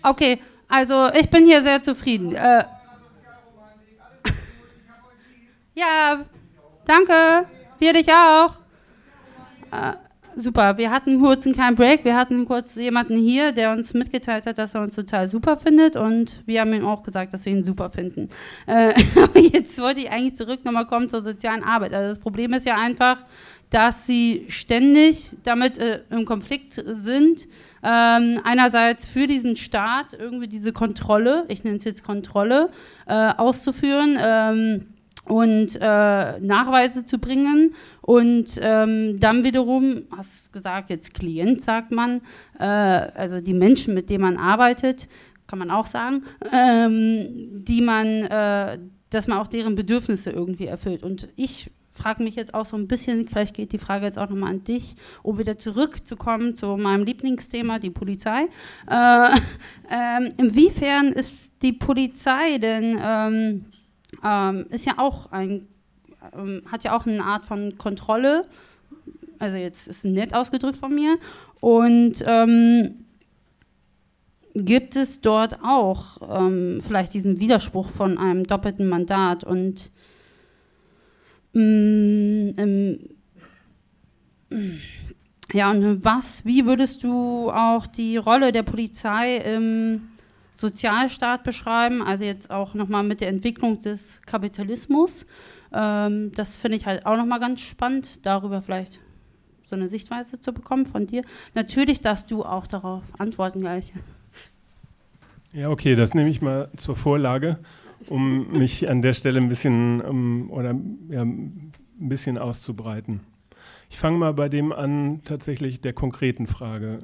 Okay, 0.00 0.38
also 0.68 1.10
ich 1.14 1.30
bin 1.30 1.46
hier 1.46 1.62
sehr 1.62 1.82
zufrieden. 1.82 2.34
Äh, 2.34 2.64
ja, 5.74 6.24
danke. 6.84 7.48
Wir 7.78 7.92
dich 7.94 8.12
auch. 8.12 8.54
Äh, 9.72 10.03
super. 10.36 10.78
Wir 10.78 10.90
hatten 10.90 11.20
kurz 11.20 11.44
einen 11.46 11.54
kleinen 11.54 11.76
Break. 11.76 12.04
Wir 12.04 12.16
hatten 12.16 12.44
kurz 12.46 12.74
jemanden 12.74 13.16
hier, 13.16 13.52
der 13.52 13.72
uns 13.72 13.94
mitgeteilt 13.94 14.46
hat, 14.46 14.58
dass 14.58 14.74
er 14.74 14.82
uns 14.82 14.94
total 14.94 15.28
super 15.28 15.56
findet. 15.56 15.96
Und 15.96 16.42
wir 16.46 16.60
haben 16.60 16.72
ihm 16.72 16.84
auch 16.84 17.02
gesagt, 17.02 17.34
dass 17.34 17.44
wir 17.44 17.52
ihn 17.52 17.64
super 17.64 17.90
finden. 17.90 18.28
Äh, 18.66 18.92
jetzt 19.52 19.80
wollte 19.80 20.00
ich 20.00 20.10
eigentlich 20.10 20.36
zurück 20.36 20.64
nochmal 20.64 20.86
kommen 20.86 21.08
zur 21.08 21.22
sozialen 21.22 21.62
Arbeit. 21.62 21.94
Also 21.94 22.08
das 22.08 22.18
Problem 22.18 22.52
ist 22.52 22.66
ja 22.66 22.76
einfach, 22.76 23.18
dass 23.70 24.06
sie 24.06 24.46
ständig 24.48 25.30
damit 25.42 25.78
äh, 25.78 26.00
im 26.10 26.24
Konflikt 26.24 26.82
sind. 26.86 27.48
Ähm, 27.82 28.40
einerseits 28.44 29.04
für 29.04 29.26
diesen 29.26 29.56
Staat 29.56 30.14
irgendwie 30.18 30.48
diese 30.48 30.72
Kontrolle, 30.72 31.44
ich 31.48 31.64
nenne 31.64 31.76
es 31.76 31.84
jetzt 31.84 32.04
Kontrolle, 32.04 32.70
äh, 33.06 33.32
auszuführen. 33.36 34.16
Ähm, 34.20 34.93
und 35.26 35.76
äh, 35.76 36.40
Nachweise 36.40 37.04
zu 37.04 37.18
bringen 37.18 37.74
und 38.02 38.58
ähm, 38.60 39.18
dann 39.20 39.44
wiederum, 39.44 40.02
hast 40.14 40.52
gesagt, 40.52 40.90
jetzt 40.90 41.14
Klient 41.14 41.62
sagt 41.62 41.90
man, 41.90 42.20
äh, 42.58 42.64
also 42.64 43.40
die 43.40 43.54
Menschen, 43.54 43.94
mit 43.94 44.10
denen 44.10 44.22
man 44.22 44.36
arbeitet, 44.36 45.08
kann 45.46 45.58
man 45.58 45.70
auch 45.70 45.86
sagen, 45.86 46.24
ähm, 46.52 47.64
die 47.64 47.80
man, 47.80 48.06
äh, 48.24 48.78
dass 49.10 49.26
man 49.26 49.38
auch 49.38 49.46
deren 49.46 49.74
Bedürfnisse 49.74 50.30
irgendwie 50.30 50.66
erfüllt. 50.66 51.02
Und 51.02 51.28
ich 51.36 51.70
frage 51.92 52.22
mich 52.22 52.34
jetzt 52.34 52.52
auch 52.54 52.66
so 52.66 52.76
ein 52.76 52.88
bisschen, 52.88 53.28
vielleicht 53.28 53.54
geht 53.54 53.72
die 53.72 53.78
Frage 53.78 54.04
jetzt 54.04 54.18
auch 54.18 54.28
nochmal 54.28 54.50
an 54.50 54.64
dich, 54.64 54.96
um 55.22 55.38
wieder 55.38 55.56
zurückzukommen 55.56 56.56
zu 56.56 56.76
meinem 56.76 57.04
Lieblingsthema, 57.04 57.78
die 57.78 57.90
Polizei. 57.90 58.48
Äh, 58.88 59.28
ähm, 59.90 60.32
inwiefern 60.36 61.12
ist 61.12 61.54
die 61.62 61.72
Polizei 61.72 62.58
denn, 62.58 63.64
ähm, 64.24 64.66
ist 64.70 64.86
ja 64.86 64.94
auch 64.98 65.30
ein, 65.32 65.66
ähm, 66.32 66.62
hat 66.70 66.84
ja 66.84 66.96
auch 66.96 67.06
eine 67.06 67.24
Art 67.24 67.44
von 67.44 67.76
Kontrolle, 67.78 68.46
also 69.38 69.56
jetzt 69.56 69.86
ist 69.88 70.04
nett 70.04 70.34
ausgedrückt 70.34 70.76
von 70.76 70.94
mir, 70.94 71.18
und 71.60 72.24
ähm, 72.26 73.04
gibt 74.54 74.96
es 74.96 75.20
dort 75.20 75.58
auch 75.64 76.18
ähm, 76.40 76.80
vielleicht 76.86 77.14
diesen 77.14 77.40
Widerspruch 77.40 77.90
von 77.90 78.18
einem 78.18 78.44
doppelten 78.44 78.88
Mandat 78.88 79.44
und 79.44 79.90
Mm, 81.54 82.52
ähm, 82.56 82.98
ja, 85.52 85.70
und 85.70 86.04
was, 86.04 86.44
wie 86.44 86.66
würdest 86.66 87.04
du 87.04 87.50
auch 87.50 87.86
die 87.86 88.16
Rolle 88.16 88.50
der 88.50 88.64
Polizei 88.64 89.36
im 89.36 90.08
Sozialstaat 90.56 91.44
beschreiben? 91.44 92.02
Also 92.02 92.24
jetzt 92.24 92.50
auch 92.50 92.74
nochmal 92.74 93.02
mit 93.02 93.20
der 93.20 93.28
Entwicklung 93.28 93.80
des 93.80 94.20
Kapitalismus. 94.26 95.26
Ähm, 95.72 96.32
das 96.34 96.56
finde 96.56 96.76
ich 96.76 96.86
halt 96.86 97.06
auch 97.06 97.16
nochmal 97.16 97.40
ganz 97.40 97.60
spannend, 97.60 98.24
darüber 98.26 98.62
vielleicht 98.62 99.00
so 99.66 99.76
eine 99.76 99.88
Sichtweise 99.88 100.40
zu 100.40 100.52
bekommen 100.52 100.86
von 100.86 101.06
dir. 101.06 101.22
Natürlich 101.54 102.00
darfst 102.00 102.30
du 102.30 102.44
auch 102.44 102.66
darauf 102.66 103.02
antworten 103.18 103.60
gleich. 103.60 103.92
Ja, 105.52 105.70
okay, 105.70 105.94
das 105.94 106.14
nehme 106.14 106.30
ich 106.30 106.42
mal 106.42 106.70
zur 106.76 106.96
Vorlage 106.96 107.58
um 108.08 108.50
mich 108.52 108.88
an 108.88 109.02
der 109.02 109.12
Stelle 109.12 109.40
ein 109.40 109.48
bisschen 109.48 110.00
um, 110.00 110.50
oder 110.50 110.74
ja, 111.08 111.22
ein 111.22 111.72
bisschen 111.98 112.38
auszubreiten. 112.38 113.20
Ich 113.90 113.98
fange 113.98 114.18
mal 114.18 114.34
bei 114.34 114.48
dem 114.48 114.72
an, 114.72 115.20
tatsächlich 115.24 115.80
der 115.80 115.92
konkreten 115.92 116.46
Frage. 116.46 117.00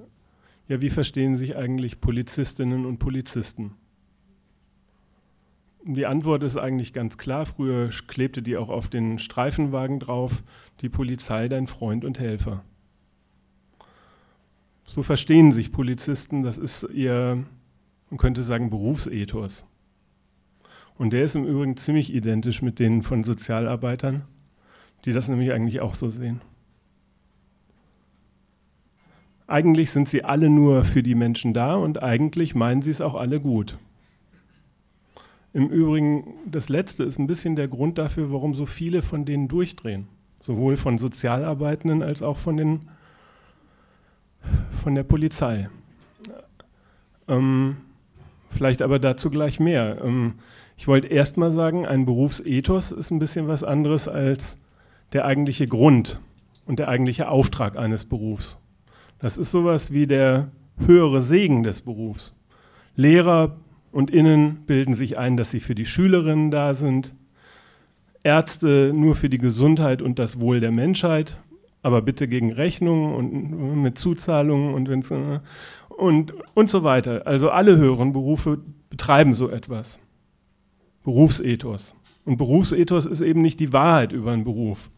Ja, 0.70 0.80
wie 0.80 0.88
verstehen 0.88 1.34
sich 1.34 1.56
eigentlich 1.56 2.00
Polizistinnen 2.00 2.86
und 2.86 2.98
Polizisten? 2.98 3.72
Die 5.82 6.06
Antwort 6.06 6.44
ist 6.44 6.56
eigentlich 6.56 6.92
ganz 6.92 7.18
klar. 7.18 7.44
Früher 7.44 7.88
klebte 8.06 8.40
die 8.40 8.56
auch 8.56 8.68
auf 8.68 8.86
den 8.86 9.18
Streifenwagen 9.18 9.98
drauf, 9.98 10.44
die 10.80 10.88
Polizei 10.88 11.48
dein 11.48 11.66
Freund 11.66 12.04
und 12.04 12.20
Helfer. 12.20 12.62
So 14.86 15.02
verstehen 15.02 15.50
sich 15.50 15.72
Polizisten, 15.72 16.44
das 16.44 16.56
ist 16.56 16.84
ihr, 16.94 17.44
man 18.08 18.18
könnte 18.18 18.44
sagen, 18.44 18.70
Berufsethos. 18.70 19.64
Und 20.96 21.12
der 21.12 21.24
ist 21.24 21.34
im 21.34 21.46
Übrigen 21.46 21.78
ziemlich 21.78 22.14
identisch 22.14 22.62
mit 22.62 22.78
denen 22.78 23.02
von 23.02 23.24
Sozialarbeitern, 23.24 24.22
die 25.04 25.12
das 25.12 25.26
nämlich 25.26 25.50
eigentlich 25.50 25.80
auch 25.80 25.96
so 25.96 26.10
sehen. 26.10 26.40
Eigentlich 29.50 29.90
sind 29.90 30.08
sie 30.08 30.22
alle 30.22 30.48
nur 30.48 30.84
für 30.84 31.02
die 31.02 31.16
Menschen 31.16 31.52
da 31.52 31.74
und 31.74 32.00
eigentlich 32.04 32.54
meinen 32.54 32.82
sie 32.82 32.92
es 32.92 33.00
auch 33.00 33.16
alle 33.16 33.40
gut. 33.40 33.78
Im 35.52 35.68
Übrigen, 35.68 36.34
das 36.46 36.68
Letzte 36.68 37.02
ist 37.02 37.18
ein 37.18 37.26
bisschen 37.26 37.56
der 37.56 37.66
Grund 37.66 37.98
dafür, 37.98 38.30
warum 38.30 38.54
so 38.54 38.64
viele 38.64 39.02
von 39.02 39.24
denen 39.24 39.48
durchdrehen. 39.48 40.06
Sowohl 40.40 40.76
von 40.76 40.98
Sozialarbeitenden 40.98 42.00
als 42.04 42.22
auch 42.22 42.36
von, 42.36 42.56
den, 42.56 42.88
von 44.84 44.94
der 44.94 45.02
Polizei. 45.02 45.68
Ähm, 47.26 47.78
vielleicht 48.50 48.82
aber 48.82 49.00
dazu 49.00 49.30
gleich 49.30 49.58
mehr. 49.58 50.00
Ähm, 50.04 50.34
ich 50.76 50.86
wollte 50.86 51.08
erst 51.08 51.38
mal 51.38 51.50
sagen, 51.50 51.86
ein 51.86 52.06
Berufsethos 52.06 52.92
ist 52.92 53.10
ein 53.10 53.18
bisschen 53.18 53.48
was 53.48 53.64
anderes 53.64 54.06
als 54.06 54.58
der 55.12 55.24
eigentliche 55.24 55.66
Grund 55.66 56.20
und 56.66 56.78
der 56.78 56.86
eigentliche 56.86 57.28
Auftrag 57.28 57.76
eines 57.76 58.04
Berufs. 58.04 58.56
Das 59.20 59.36
ist 59.36 59.50
sowas 59.50 59.92
wie 59.92 60.06
der 60.06 60.50
höhere 60.78 61.20
Segen 61.20 61.62
des 61.62 61.82
Berufs. 61.82 62.32
Lehrer 62.96 63.56
und 63.92 64.10
Innen 64.10 64.64
bilden 64.66 64.94
sich 64.94 65.18
ein, 65.18 65.36
dass 65.36 65.50
sie 65.50 65.60
für 65.60 65.74
die 65.74 65.84
Schülerinnen 65.84 66.50
da 66.50 66.74
sind. 66.74 67.14
Ärzte 68.22 68.92
nur 68.94 69.14
für 69.14 69.28
die 69.28 69.38
Gesundheit 69.38 70.00
und 70.02 70.18
das 70.18 70.40
Wohl 70.40 70.60
der 70.60 70.70
Menschheit, 70.70 71.38
aber 71.82 72.02
bitte 72.02 72.28
gegen 72.28 72.52
Rechnungen 72.52 73.14
und 73.14 73.82
mit 73.82 73.98
Zuzahlungen 73.98 74.74
und, 74.74 74.88
wenn's, 74.88 75.10
äh, 75.10 75.40
und, 75.88 76.34
und 76.54 76.70
so 76.70 76.82
weiter. 76.82 77.26
Also 77.26 77.50
alle 77.50 77.76
höheren 77.76 78.12
Berufe 78.12 78.58
betreiben 78.88 79.34
so 79.34 79.48
etwas. 79.48 79.98
Berufsethos. 81.04 81.94
Und 82.24 82.36
Berufsethos 82.36 83.06
ist 83.06 83.20
eben 83.22 83.40
nicht 83.42 83.60
die 83.60 83.72
Wahrheit 83.72 84.12
über 84.12 84.32
einen 84.32 84.44
Beruf, 84.44 84.90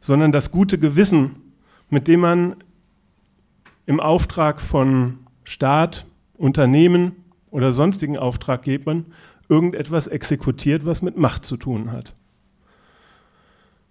sondern 0.00 0.32
das 0.32 0.50
gute 0.50 0.78
Gewissen, 0.78 1.36
mit 1.90 2.06
dem 2.06 2.20
man 2.20 2.56
im 3.88 4.00
Auftrag 4.00 4.60
von 4.60 5.20
Staat, 5.44 6.04
Unternehmen 6.34 7.24
oder 7.50 7.72
sonstigen 7.72 8.18
Auftraggebern 8.18 9.06
irgendetwas 9.48 10.06
exekutiert, 10.06 10.84
was 10.84 11.00
mit 11.00 11.16
Macht 11.16 11.46
zu 11.46 11.56
tun 11.56 11.90
hat. 11.90 12.12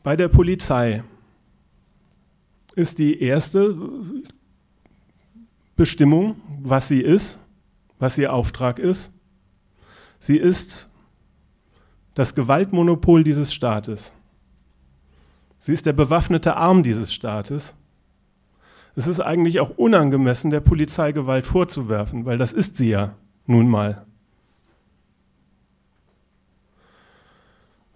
Bei 0.04 0.16
der 0.16 0.28
Polizei 0.28 1.04
ist 2.76 3.00
die 3.00 3.20
erste 3.20 3.76
Bestimmung, 5.76 6.42
was 6.62 6.88
sie 6.88 7.02
ist, 7.02 7.40
was 7.98 8.20
ihr 8.20 8.32
Auftrag 8.32 8.78
ist. 8.78 9.12
Sie 10.20 10.38
ist 10.38 10.88
das 12.14 12.36
Gewaltmonopol 12.36 13.24
dieses 13.24 13.52
Staates. 13.52 14.14
Sie 15.58 15.74
ist 15.74 15.88
der 15.88 15.94
bewaffnete 15.94 16.56
Arm 16.56 16.84
dieses 16.84 17.12
Staates. 17.12 17.74
Es 18.98 19.06
ist 19.06 19.20
eigentlich 19.20 19.60
auch 19.60 19.78
unangemessen, 19.78 20.50
der 20.50 20.60
Polizei 20.60 21.12
Gewalt 21.12 21.46
vorzuwerfen, 21.46 22.26
weil 22.26 22.40
das 22.40 22.52
ist 22.52 22.78
sie 22.78 22.90
ja 22.90 23.14
nun 23.46 23.70
mal. 23.70 24.08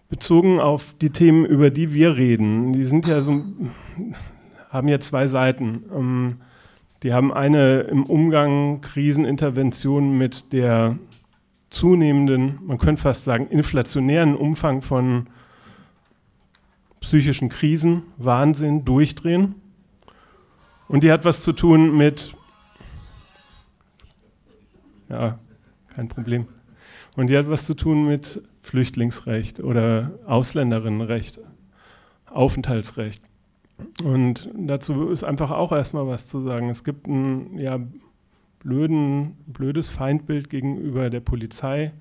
Bezogen 0.09 0.59
auf 0.59 0.93
die 1.01 1.09
Themen, 1.09 1.43
über 1.43 1.71
die 1.71 1.91
wir 1.91 2.17
reden, 2.17 2.73
die 2.73 2.85
sind 2.85 3.07
ja 3.07 3.21
so, 3.21 3.43
haben 4.69 4.87
ja 4.87 4.99
zwei 4.99 5.25
Seiten. 5.25 5.85
Ähm, 5.91 6.35
die 7.01 7.13
haben 7.13 7.33
eine 7.33 7.79
im 7.79 8.03
Umgang 8.03 8.81
Krisenintervention 8.81 10.15
mit 10.15 10.53
der 10.53 10.99
zunehmenden, 11.71 12.59
man 12.63 12.77
könnte 12.77 13.01
fast 13.01 13.23
sagen, 13.23 13.47
inflationären 13.47 14.35
Umfang 14.35 14.83
von 14.83 15.25
psychischen 16.99 17.49
Krisen, 17.49 18.03
Wahnsinn, 18.17 18.85
Durchdrehen. 18.85 19.55
Und 20.91 21.05
die 21.05 21.11
hat 21.13 21.23
was 21.23 21.41
zu 21.41 21.53
tun 21.53 21.95
mit, 21.95 22.35
ja, 25.07 25.39
kein 25.95 26.09
Problem. 26.09 26.49
Und 27.15 27.29
die 27.29 27.37
hat 27.37 27.49
was 27.49 27.65
zu 27.65 27.75
tun 27.75 28.05
mit 28.05 28.41
Flüchtlingsrecht 28.61 29.61
oder 29.61 30.11
Ausländerinnenrecht, 30.25 31.39
Aufenthaltsrecht. 32.25 33.23
Und 34.03 34.49
dazu 34.53 35.07
ist 35.07 35.23
einfach 35.23 35.51
auch 35.51 35.71
erstmal 35.71 36.07
was 36.07 36.27
zu 36.27 36.41
sagen. 36.41 36.69
Es 36.69 36.83
gibt 36.83 37.07
ein 37.07 37.57
ja, 37.57 37.79
blöden, 38.59 39.37
blödes 39.47 39.87
Feindbild 39.87 40.49
gegenüber 40.49 41.09
der 41.09 41.21
Polizei, 41.21 41.93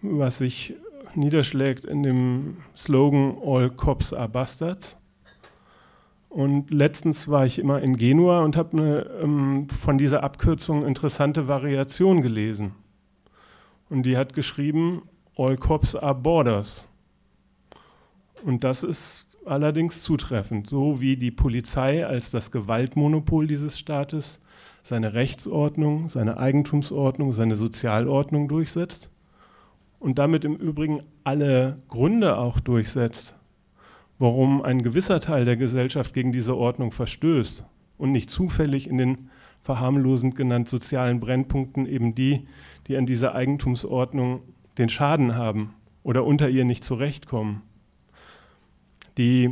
was 0.00 0.38
sich 0.38 0.74
niederschlägt 1.14 1.84
in 1.84 2.02
dem 2.02 2.56
Slogan 2.74 3.36
All 3.40 3.70
Cops 3.70 4.12
are 4.12 4.28
Bastards. 4.28 4.96
Und 6.32 6.72
letztens 6.72 7.28
war 7.28 7.44
ich 7.44 7.58
immer 7.58 7.82
in 7.82 7.98
Genua 7.98 8.40
und 8.40 8.56
habe 8.56 8.78
eine 8.78 9.00
ähm, 9.22 9.68
von 9.68 9.98
dieser 9.98 10.24
Abkürzung 10.24 10.86
interessante 10.86 11.46
Variation 11.46 12.22
gelesen. 12.22 12.72
Und 13.90 14.04
die 14.04 14.16
hat 14.16 14.32
geschrieben, 14.32 15.02
All 15.36 15.58
Cops 15.58 15.94
are 15.94 16.14
Borders. 16.14 16.86
Und 18.44 18.64
das 18.64 18.82
ist 18.82 19.26
allerdings 19.44 20.02
zutreffend, 20.02 20.66
so 20.66 21.02
wie 21.02 21.18
die 21.18 21.30
Polizei 21.30 22.06
als 22.06 22.30
das 22.30 22.50
Gewaltmonopol 22.50 23.46
dieses 23.46 23.78
Staates 23.78 24.40
seine 24.82 25.12
Rechtsordnung, 25.12 26.08
seine 26.08 26.38
Eigentumsordnung, 26.38 27.34
seine 27.34 27.56
Sozialordnung 27.56 28.48
durchsetzt 28.48 29.10
und 29.98 30.18
damit 30.18 30.46
im 30.46 30.56
Übrigen 30.56 31.02
alle 31.24 31.82
Gründe 31.88 32.38
auch 32.38 32.58
durchsetzt, 32.58 33.36
warum 34.18 34.62
ein 34.62 34.82
gewisser 34.82 35.20
Teil 35.20 35.44
der 35.44 35.56
Gesellschaft 35.56 36.14
gegen 36.14 36.32
diese 36.32 36.56
Ordnung 36.56 36.92
verstößt 36.92 37.64
und 37.98 38.12
nicht 38.12 38.30
zufällig 38.30 38.88
in 38.88 38.98
den 38.98 39.30
verharmlosend 39.62 40.36
genannt 40.36 40.68
sozialen 40.68 41.20
Brennpunkten 41.20 41.86
eben 41.86 42.14
die, 42.14 42.46
die 42.88 42.96
an 42.96 43.06
dieser 43.06 43.34
Eigentumsordnung 43.34 44.42
den 44.78 44.88
Schaden 44.88 45.36
haben 45.36 45.74
oder 46.02 46.24
unter 46.24 46.48
ihr 46.48 46.64
nicht 46.64 46.84
zurechtkommen. 46.84 47.62
Die, 49.18 49.50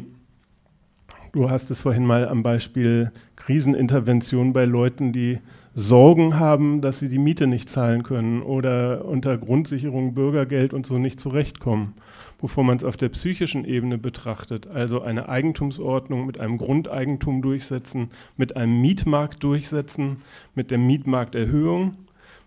du 1.33 1.51
hast 1.51 1.71
es 1.71 1.81
vorhin 1.81 2.07
mal 2.07 2.27
am 2.27 2.43
Beispiel 2.43 3.13
Krisenintervention 3.37 4.53
bei 4.53 4.65
Leuten, 4.65 5.13
die 5.13 5.39
Sorgen 5.75 6.39
haben, 6.39 6.81
dass 6.81 6.99
sie 6.99 7.09
die 7.09 7.19
Miete 7.19 7.47
nicht 7.47 7.69
zahlen 7.69 8.03
können 8.03 8.43
oder 8.43 9.05
unter 9.05 9.39
Grundsicherung 9.39 10.15
Bürgergeld 10.15 10.75
und 10.75 10.87
so 10.87 10.99
nicht 10.99 11.21
zurechtkommen, 11.21 11.95
bevor 12.41 12.65
man 12.65 12.77
es 12.77 12.85
auf 12.85 12.97
der 12.97 13.11
psychischen 13.11 13.65
Ebene 13.65 13.99
betrachtet, 13.99 14.67
also 14.67 15.03
eine 15.03 15.29
Eigentumsordnung 15.29 16.27
mit 16.27 16.41
einem 16.41 16.59
Grundeigentum 16.59 17.43
durchsetzen, 17.43 18.11
mit 18.37 18.57
einem 18.57 18.81
Mietmarkt 18.81 19.43
durchsetzen, 19.45 20.23
mit 20.55 20.71
der 20.71 20.79
Mietmarkterhöhung, 20.79 21.93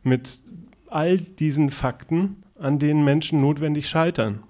mit 0.04 0.39
all 0.88 1.18
diesen 1.18 1.70
Fakten, 1.70 2.44
an 2.60 2.80
denen 2.80 3.04
Menschen 3.04 3.41
notwendig 3.41 3.88
scheitern. 3.88 4.44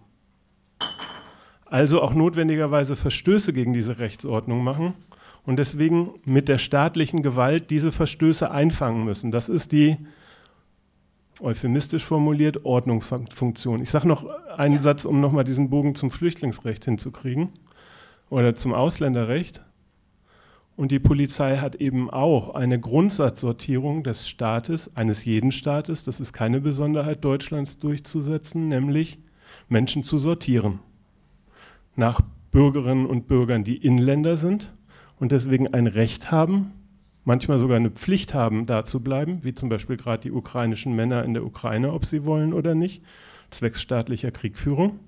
Also 1.65 2.01
auch 2.01 2.13
notwendigerweise 2.13 2.95
Verstöße 2.95 3.51
gegen 3.51 3.73
diese 3.73 3.99
Rechtsordnung 3.99 4.63
machen 4.63 4.93
und 5.45 5.57
deswegen 5.57 6.13
mit 6.25 6.47
der 6.47 6.57
staatlichen 6.57 7.23
Gewalt 7.23 7.71
diese 7.71 7.91
Verstöße 7.91 8.49
einfangen 8.51 9.03
müssen. 9.03 9.31
Das 9.31 9.49
ist 9.49 9.71
die, 9.71 9.97
euphemistisch 11.41 12.03
formuliert, 12.03 12.65
Ordnungsfunktion. 12.65 13.81
Ich 13.81 13.89
sage 13.89 14.07
noch 14.07 14.25
einen 14.57 14.75
ja. 14.75 14.81
Satz, 14.81 15.05
um 15.05 15.19
nochmal 15.19 15.43
diesen 15.43 15.69
Bogen 15.69 15.95
zum 15.95 16.11
Flüchtlingsrecht 16.11 16.85
hinzukriegen 16.85 17.49
oder 18.29 18.55
zum 18.55 18.73
Ausländerrecht. 18.73 19.61
Und 20.75 20.91
die 20.91 20.99
Polizei 20.99 21.57
hat 21.57 21.75
eben 21.75 22.09
auch 22.09 22.55
eine 22.55 22.79
Grundsatzsortierung 22.79 24.03
des 24.03 24.27
Staates, 24.27 24.95
eines 24.95 25.23
jeden 25.23 25.51
Staates, 25.51 26.03
das 26.03 26.19
ist 26.19 26.33
keine 26.33 26.61
Besonderheit 26.61 27.23
Deutschlands, 27.23 27.77
durchzusetzen, 27.77 28.69
nämlich 28.69 29.19
Menschen 29.69 30.03
zu 30.03 30.17
sortieren. 30.17 30.79
Nach 31.95 32.21
Bürgerinnen 32.51 33.05
und 33.05 33.27
Bürgern, 33.27 33.63
die 33.63 33.77
Inländer 33.77 34.35
sind 34.35 34.73
und 35.19 35.31
deswegen 35.31 35.71
ein 35.73 35.85
Recht 35.85 36.31
haben, 36.31 36.71
manchmal 37.25 37.59
sogar 37.59 37.77
eine 37.77 37.91
Pflicht 37.91 38.33
haben, 38.33 38.65
da 38.65 38.85
zu 38.85 39.01
bleiben, 39.01 39.43
wie 39.43 39.53
zum 39.53 39.69
Beispiel 39.69 39.97
gerade 39.97 40.21
die 40.21 40.31
ukrainischen 40.31 40.95
Männer 40.95 41.23
in 41.23 41.33
der 41.33 41.45
Ukraine, 41.45 41.93
ob 41.93 42.05
sie 42.05 42.25
wollen 42.25 42.53
oder 42.53 42.75
nicht, 42.75 43.03
zwecks 43.51 43.81
staatlicher 43.81 44.31
Kriegführung. 44.31 44.99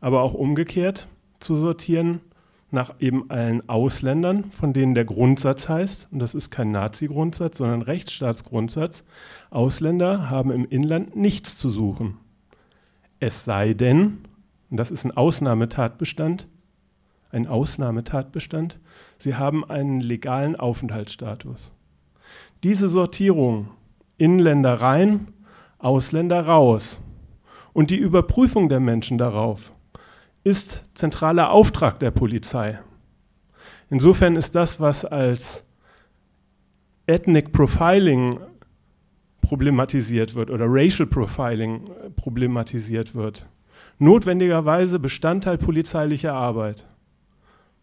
Aber 0.00 0.22
auch 0.22 0.34
umgekehrt 0.34 1.08
zu 1.40 1.56
sortieren 1.56 2.20
nach 2.70 2.94
eben 2.98 3.30
allen 3.30 3.68
Ausländern, 3.68 4.50
von 4.50 4.72
denen 4.72 4.94
der 4.94 5.04
Grundsatz 5.04 5.68
heißt, 5.68 6.08
und 6.10 6.18
das 6.18 6.34
ist 6.34 6.50
kein 6.50 6.72
Nazi-Grundsatz, 6.72 7.58
sondern 7.58 7.82
Rechtsstaatsgrundsatz, 7.82 9.04
Ausländer 9.50 10.30
haben 10.30 10.50
im 10.50 10.64
Inland 10.64 11.16
nichts 11.16 11.58
zu 11.58 11.70
suchen. 11.70 12.18
Es 13.20 13.44
sei 13.44 13.72
denn, 13.72 14.18
und 14.70 14.76
das 14.78 14.90
ist 14.90 15.04
ein 15.04 15.16
Ausnahmetatbestand, 15.16 16.48
ein 17.36 17.46
Ausnahmetatbestand. 17.46 18.78
Sie 19.18 19.36
haben 19.36 19.64
einen 19.68 20.00
legalen 20.00 20.56
Aufenthaltsstatus. 20.56 21.70
Diese 22.64 22.88
Sortierung 22.88 23.68
Inländer 24.18 24.80
rein, 24.80 25.28
Ausländer 25.78 26.46
raus 26.46 26.98
und 27.74 27.90
die 27.90 27.98
Überprüfung 27.98 28.68
der 28.68 28.80
Menschen 28.80 29.18
darauf 29.18 29.72
ist 30.42 30.84
zentraler 30.94 31.50
Auftrag 31.50 32.00
der 32.00 32.10
Polizei. 32.10 32.78
Insofern 33.90 34.36
ist 34.36 34.54
das, 34.54 34.80
was 34.80 35.04
als 35.04 35.64
Ethnic 37.06 37.52
Profiling 37.52 38.40
problematisiert 39.42 40.34
wird 40.34 40.50
oder 40.50 40.66
Racial 40.68 41.06
Profiling 41.06 41.82
problematisiert 42.16 43.14
wird, 43.14 43.46
notwendigerweise 43.98 44.98
Bestandteil 44.98 45.58
polizeilicher 45.58 46.32
Arbeit. 46.32 46.86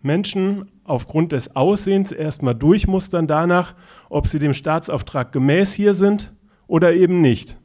Menschen 0.03 0.71
aufgrund 0.83 1.31
des 1.31 1.55
Aussehens 1.55 2.11
erstmal 2.11 2.55
durchmustern 2.55 3.27
danach, 3.27 3.75
ob 4.09 4.27
sie 4.27 4.39
dem 4.39 4.53
Staatsauftrag 4.53 5.31
gemäß 5.31 5.73
hier 5.73 5.93
sind 5.93 6.33
oder 6.67 6.93
eben 6.93 7.21
nicht. 7.21 7.57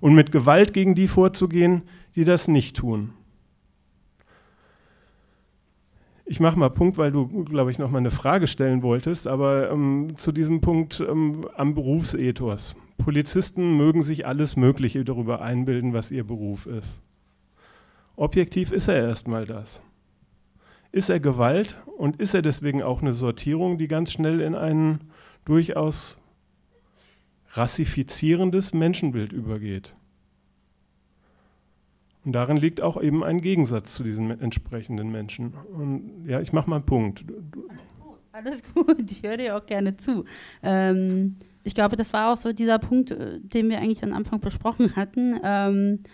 Und 0.00 0.14
mit 0.14 0.32
Gewalt 0.32 0.72
gegen 0.72 0.94
die 0.94 1.08
vorzugehen, 1.08 1.82
die 2.14 2.24
das 2.24 2.48
nicht 2.48 2.76
tun. 2.76 3.12
Ich 6.26 6.40
mache 6.40 6.58
mal 6.58 6.70
Punkt, 6.70 6.96
weil 6.96 7.12
du, 7.12 7.44
glaube 7.44 7.70
ich, 7.70 7.78
noch 7.78 7.90
mal 7.90 7.98
eine 7.98 8.10
Frage 8.10 8.46
stellen 8.46 8.82
wolltest, 8.82 9.26
aber 9.26 9.70
ähm, 9.70 10.16
zu 10.16 10.32
diesem 10.32 10.62
Punkt 10.62 11.04
ähm, 11.06 11.46
am 11.54 11.74
Berufsethos. 11.74 12.76
Polizisten 12.96 13.76
mögen 13.76 14.02
sich 14.02 14.26
alles 14.26 14.56
Mögliche 14.56 15.04
darüber 15.04 15.42
einbilden, 15.42 15.92
was 15.92 16.10
ihr 16.10 16.24
Beruf 16.24 16.66
ist. 16.66 17.00
Objektiv 18.16 18.72
ist 18.72 18.88
er 18.88 19.06
erstmal 19.06 19.44
das. 19.44 19.82
Ist 20.94 21.10
er 21.10 21.18
Gewalt 21.18 21.76
und 21.96 22.20
ist 22.20 22.34
er 22.34 22.42
deswegen 22.42 22.80
auch 22.80 23.02
eine 23.02 23.14
Sortierung, 23.14 23.78
die 23.78 23.88
ganz 23.88 24.12
schnell 24.12 24.40
in 24.40 24.54
ein 24.54 25.00
durchaus 25.44 26.16
rassifizierendes 27.48 28.72
Menschenbild 28.72 29.32
übergeht? 29.32 29.96
Und 32.24 32.30
darin 32.30 32.56
liegt 32.56 32.80
auch 32.80 33.02
eben 33.02 33.24
ein 33.24 33.40
Gegensatz 33.40 33.92
zu 33.92 34.04
diesen 34.04 34.40
entsprechenden 34.40 35.10
Menschen. 35.10 35.54
Und 35.76 36.26
ja, 36.28 36.40
ich 36.40 36.52
mache 36.52 36.70
mal 36.70 36.76
einen 36.76 36.86
Punkt. 36.86 37.24
Alles 38.30 38.62
gut, 38.62 38.86
alles 38.86 38.96
gut. 38.96 39.10
ich 39.10 39.24
höre 39.24 39.36
dir 39.36 39.56
auch 39.56 39.66
gerne 39.66 39.96
zu. 39.96 40.24
Ähm, 40.62 41.34
ich 41.64 41.74
glaube, 41.74 41.96
das 41.96 42.12
war 42.12 42.32
auch 42.32 42.36
so 42.36 42.52
dieser 42.52 42.78
Punkt, 42.78 43.10
äh, 43.10 43.40
den 43.40 43.68
wir 43.68 43.78
eigentlich 43.78 44.04
am 44.04 44.12
Anfang 44.12 44.38
besprochen 44.38 44.94
hatten, 44.94 45.40
ähm, 45.42 46.04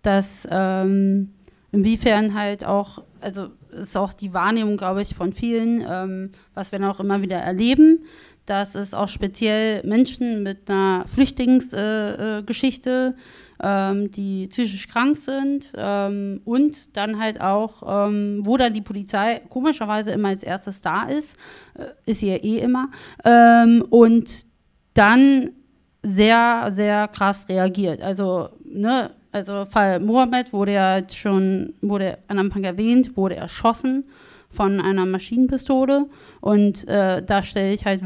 dass 0.00 0.48
ähm, 0.50 1.34
inwiefern 1.72 2.32
halt 2.32 2.64
auch, 2.64 3.04
also 3.20 3.50
ist 3.72 3.96
auch 3.96 4.12
die 4.12 4.34
Wahrnehmung, 4.34 4.76
glaube 4.76 5.02
ich, 5.02 5.14
von 5.14 5.32
vielen, 5.32 5.84
ähm, 5.88 6.30
was 6.54 6.72
wir 6.72 6.88
auch 6.88 7.00
immer 7.00 7.22
wieder 7.22 7.38
erleben, 7.38 8.04
dass 8.46 8.74
es 8.74 8.94
auch 8.94 9.08
speziell 9.08 9.86
Menschen 9.86 10.42
mit 10.42 10.68
einer 10.68 11.04
Flüchtlingsgeschichte, 11.06 13.14
äh, 13.16 13.20
ähm, 13.62 14.10
die 14.10 14.48
psychisch 14.48 14.88
krank 14.88 15.16
sind 15.16 15.72
ähm, 15.76 16.40
und 16.44 16.96
dann 16.96 17.20
halt 17.20 17.40
auch, 17.40 18.08
ähm, 18.08 18.40
wo 18.42 18.56
dann 18.56 18.74
die 18.74 18.80
Polizei 18.80 19.42
komischerweise 19.48 20.12
immer 20.12 20.28
als 20.28 20.42
erstes 20.42 20.80
da 20.80 21.04
ist, 21.04 21.36
äh, 21.74 21.84
ist 22.06 22.20
sie 22.20 22.30
ja 22.30 22.36
eh 22.36 22.58
immer, 22.58 22.88
ähm, 23.24 23.84
und 23.90 24.46
dann 24.94 25.50
sehr, 26.02 26.68
sehr 26.70 27.08
krass 27.08 27.48
reagiert. 27.48 28.00
Also, 28.00 28.48
ne, 28.64 29.10
also 29.32 29.64
Fall 29.64 30.00
Mohammed 30.00 30.52
wurde 30.52 30.72
ja 30.72 30.98
jetzt 30.98 31.16
schon, 31.16 31.74
wurde 31.80 32.18
am 32.28 32.38
Anfang 32.38 32.64
erwähnt, 32.64 33.16
wurde 33.16 33.36
erschossen 33.36 34.04
von 34.48 34.80
einer 34.80 35.06
Maschinenpistole. 35.06 36.06
Und 36.40 36.86
äh, 36.88 37.22
da 37.22 37.42
stelle 37.42 37.72
ich 37.72 37.84
halt 37.84 38.02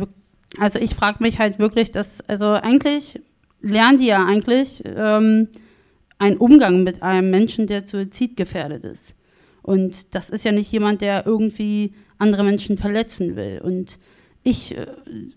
also 0.58 0.78
ich 0.78 0.94
frage 0.94 1.22
mich 1.22 1.38
halt 1.38 1.58
wirklich, 1.58 1.90
dass, 1.90 2.20
also 2.28 2.50
eigentlich 2.50 3.20
lernen 3.60 3.98
die 3.98 4.06
ja 4.06 4.24
eigentlich 4.24 4.82
ähm, 4.84 5.48
einen 6.18 6.36
Umgang 6.36 6.82
mit 6.82 7.02
einem 7.02 7.30
Menschen, 7.30 7.66
der 7.66 7.86
suizidgefährdet 7.86 8.84
ist. 8.84 9.14
Und 9.62 10.14
das 10.14 10.30
ist 10.30 10.44
ja 10.44 10.52
nicht 10.52 10.70
jemand, 10.70 11.00
der 11.00 11.26
irgendwie 11.26 11.94
andere 12.18 12.44
Menschen 12.44 12.76
verletzen 12.76 13.34
will. 13.36 13.60
Und 13.64 13.98
ich, 14.42 14.76
äh, 14.76 14.86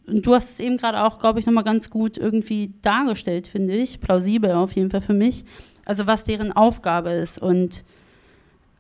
du 0.05 0.35
hast 0.35 0.51
es 0.51 0.59
eben 0.59 0.77
gerade 0.77 1.03
auch, 1.03 1.19
glaube 1.19 1.39
ich, 1.39 1.45
nochmal 1.45 1.63
ganz 1.63 1.89
gut 1.89 2.17
irgendwie 2.17 2.73
dargestellt, 2.81 3.47
finde 3.47 3.75
ich, 3.75 3.99
plausibel 4.01 4.51
auf 4.51 4.73
jeden 4.73 4.89
Fall 4.89 5.01
für 5.01 5.13
mich, 5.13 5.45
also 5.87 6.05
was 6.05 6.25
deren 6.25 6.51
Aufgabe 6.51 7.11
ist. 7.11 7.39
Und 7.39 7.83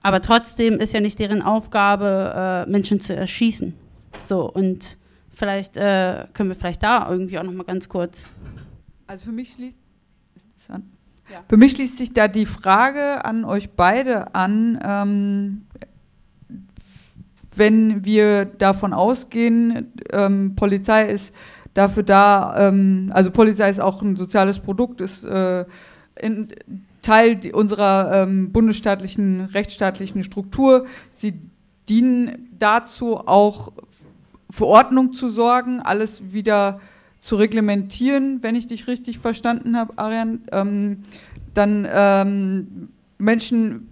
aber 0.03 0.21
trotzdem 0.21 0.79
ist 0.79 0.93
ja 0.93 0.99
nicht 0.99 1.19
deren 1.19 1.41
Aufgabe, 1.41 2.65
äh, 2.67 2.69
Menschen 2.69 3.01
zu 3.01 3.15
erschießen. 3.15 3.73
So, 4.25 4.49
und 4.49 4.97
vielleicht 5.33 5.77
äh, 5.77 6.25
können 6.33 6.49
wir 6.49 6.55
vielleicht 6.55 6.83
da 6.83 7.09
irgendwie 7.09 7.39
auch 7.39 7.43
noch 7.43 7.53
mal 7.53 7.63
ganz 7.63 7.89
kurz. 7.89 8.27
Also 9.07 9.25
für 9.25 9.31
mich 9.31 9.53
schließt 9.53 9.79
ja. 11.29 11.43
Für 11.49 11.57
mich 11.57 11.73
schließt 11.73 11.97
sich 11.97 12.13
da 12.13 12.27
die 12.27 12.45
Frage 12.45 13.25
an 13.25 13.43
euch 13.43 13.71
beide 13.71 14.33
an, 14.33 14.79
ähm, 14.83 15.61
wenn 17.55 18.05
wir 18.05 18.45
davon 18.45 18.93
ausgehen, 18.93 19.91
ähm, 20.11 20.55
Polizei 20.55 21.05
ist 21.07 21.33
dafür 21.73 22.03
da, 22.03 22.69
ähm, 22.69 23.11
also 23.13 23.31
Polizei 23.31 23.69
ist 23.69 23.79
auch 23.79 24.01
ein 24.01 24.15
soziales 24.15 24.59
Produkt, 24.59 25.01
ist 25.01 25.25
äh, 25.25 25.65
in, 26.21 26.49
Teil 27.07 27.39
unserer 27.53 28.23
ähm, 28.23 28.51
bundesstaatlichen, 28.51 29.45
rechtsstaatlichen 29.45 30.25
Struktur. 30.25 30.85
Sie 31.13 31.35
dienen 31.87 32.49
dazu, 32.59 33.17
auch 33.17 33.71
für 34.49 34.65
Ordnung 34.65 35.13
zu 35.13 35.29
sorgen, 35.29 35.79
alles 35.79 36.33
wieder 36.33 36.81
zu 37.21 37.37
reglementieren, 37.37 38.43
wenn 38.43 38.55
ich 38.55 38.67
dich 38.67 38.87
richtig 38.87 39.19
verstanden 39.19 39.77
habe, 39.77 39.93
Arian. 39.95 40.41
Ähm, 40.51 41.03
dann 41.53 41.87
ähm, 41.89 42.89
Menschen 43.19 43.89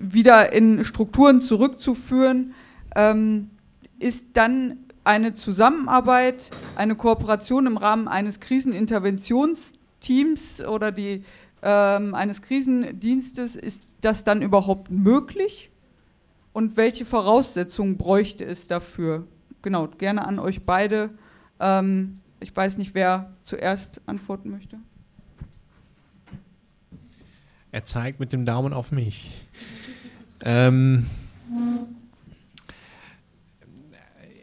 wieder 0.00 0.54
in 0.54 0.84
Strukturen 0.84 1.42
zurückzuführen, 1.42 2.54
ähm, 2.96 3.50
ist 3.98 4.28
dann 4.32 4.78
eine 5.04 5.34
Zusammenarbeit, 5.34 6.50
eine 6.76 6.96
Kooperation 6.96 7.66
im 7.66 7.76
Rahmen 7.76 8.08
eines 8.08 8.40
Kriseninterventionsteams 8.40 10.62
oder 10.62 10.92
die 10.92 11.24
ähm, 11.64 12.14
eines 12.14 12.42
Krisendienstes 12.42 13.56
ist 13.56 13.96
das 14.02 14.22
dann 14.22 14.42
überhaupt 14.42 14.90
möglich? 14.90 15.70
Und 16.52 16.76
welche 16.76 17.06
Voraussetzungen 17.06 17.96
bräuchte 17.96 18.44
es 18.44 18.66
dafür? 18.66 19.26
Genau, 19.62 19.88
gerne 19.88 20.26
an 20.26 20.38
euch 20.38 20.62
beide. 20.66 21.10
Ähm, 21.58 22.20
ich 22.38 22.54
weiß 22.54 22.76
nicht, 22.76 22.94
wer 22.94 23.32
zuerst 23.44 24.02
antworten 24.04 24.50
möchte. 24.50 24.78
Er 27.72 27.82
zeigt 27.84 28.20
mit 28.20 28.34
dem 28.34 28.44
Daumen 28.44 28.74
auf 28.74 28.92
mich. 28.92 29.32
Ähm, 30.42 31.06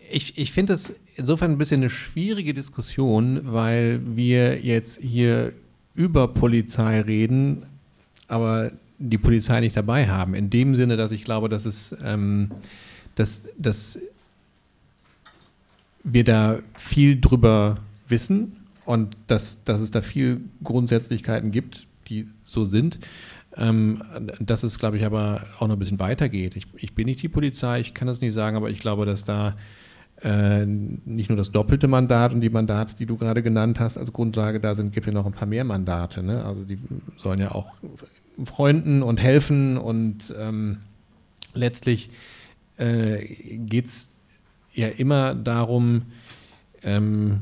ich 0.09 0.39
ich 0.39 0.51
finde 0.51 0.73
es 0.73 0.93
insofern 1.15 1.51
ein 1.51 1.57
bisschen 1.59 1.81
eine 1.81 1.91
schwierige 1.91 2.55
Diskussion, 2.55 3.41
weil 3.43 4.01
wir 4.17 4.59
jetzt 4.59 4.99
hier 4.99 5.53
über 6.01 6.27
Polizei 6.27 7.01
reden, 7.01 7.65
aber 8.27 8.71
die 8.97 9.17
Polizei 9.17 9.59
nicht 9.59 9.77
dabei 9.77 10.07
haben. 10.07 10.33
In 10.33 10.49
dem 10.49 10.75
Sinne, 10.75 10.97
dass 10.97 11.11
ich 11.11 11.23
glaube, 11.23 11.49
dass 11.49 11.65
es, 11.65 11.95
ähm, 12.03 12.51
dass, 13.15 13.47
dass 13.57 13.99
wir 16.03 16.23
da 16.23 16.59
viel 16.75 17.19
drüber 17.19 17.77
wissen 18.07 18.57
und 18.85 19.15
dass, 19.27 19.63
dass 19.63 19.81
es 19.81 19.91
da 19.91 20.01
viel 20.01 20.41
Grundsätzlichkeiten 20.63 21.51
gibt, 21.51 21.87
die 22.07 22.27
so 22.43 22.65
sind. 22.65 22.99
Ähm, 23.57 24.01
dass 24.39 24.63
es, 24.63 24.79
glaube 24.79 24.97
ich, 24.97 25.05
aber 25.05 25.45
auch 25.59 25.67
noch 25.67 25.75
ein 25.75 25.79
bisschen 25.79 25.99
weitergeht. 25.99 26.55
Ich, 26.55 26.67
ich 26.77 26.95
bin 26.95 27.05
nicht 27.05 27.21
die 27.21 27.27
Polizei, 27.27 27.81
ich 27.81 27.93
kann 27.93 28.07
das 28.07 28.21
nicht 28.21 28.33
sagen, 28.33 28.55
aber 28.55 28.69
ich 28.69 28.79
glaube, 28.79 29.05
dass 29.05 29.25
da 29.25 29.57
äh, 30.23 30.65
nicht 30.65 31.29
nur 31.29 31.37
das 31.37 31.51
doppelte 31.51 31.87
Mandat 31.87 32.33
und 32.33 32.41
die 32.41 32.49
Mandate, 32.49 32.95
die 32.95 33.05
du 33.05 33.17
gerade 33.17 33.41
genannt 33.41 33.79
hast, 33.79 33.97
als 33.97 34.13
Grundlage 34.13 34.59
da 34.59 34.75
sind, 34.75 34.93
gibt 34.93 35.07
ja 35.07 35.13
noch 35.13 35.25
ein 35.25 35.33
paar 35.33 35.47
mehr 35.47 35.63
Mandate. 35.63 36.23
Ne? 36.23 36.43
Also 36.45 36.63
die 36.63 36.77
sollen 37.17 37.39
ja 37.39 37.51
auch 37.51 37.73
freunden 38.45 39.01
und 39.01 39.19
helfen 39.19 39.77
und 39.77 40.33
ähm, 40.37 40.77
letztlich 41.53 42.11
äh, 42.77 43.25
geht 43.57 43.85
es 43.85 44.13
ja 44.73 44.87
immer 44.87 45.35
darum, 45.35 46.03
ähm, 46.83 47.41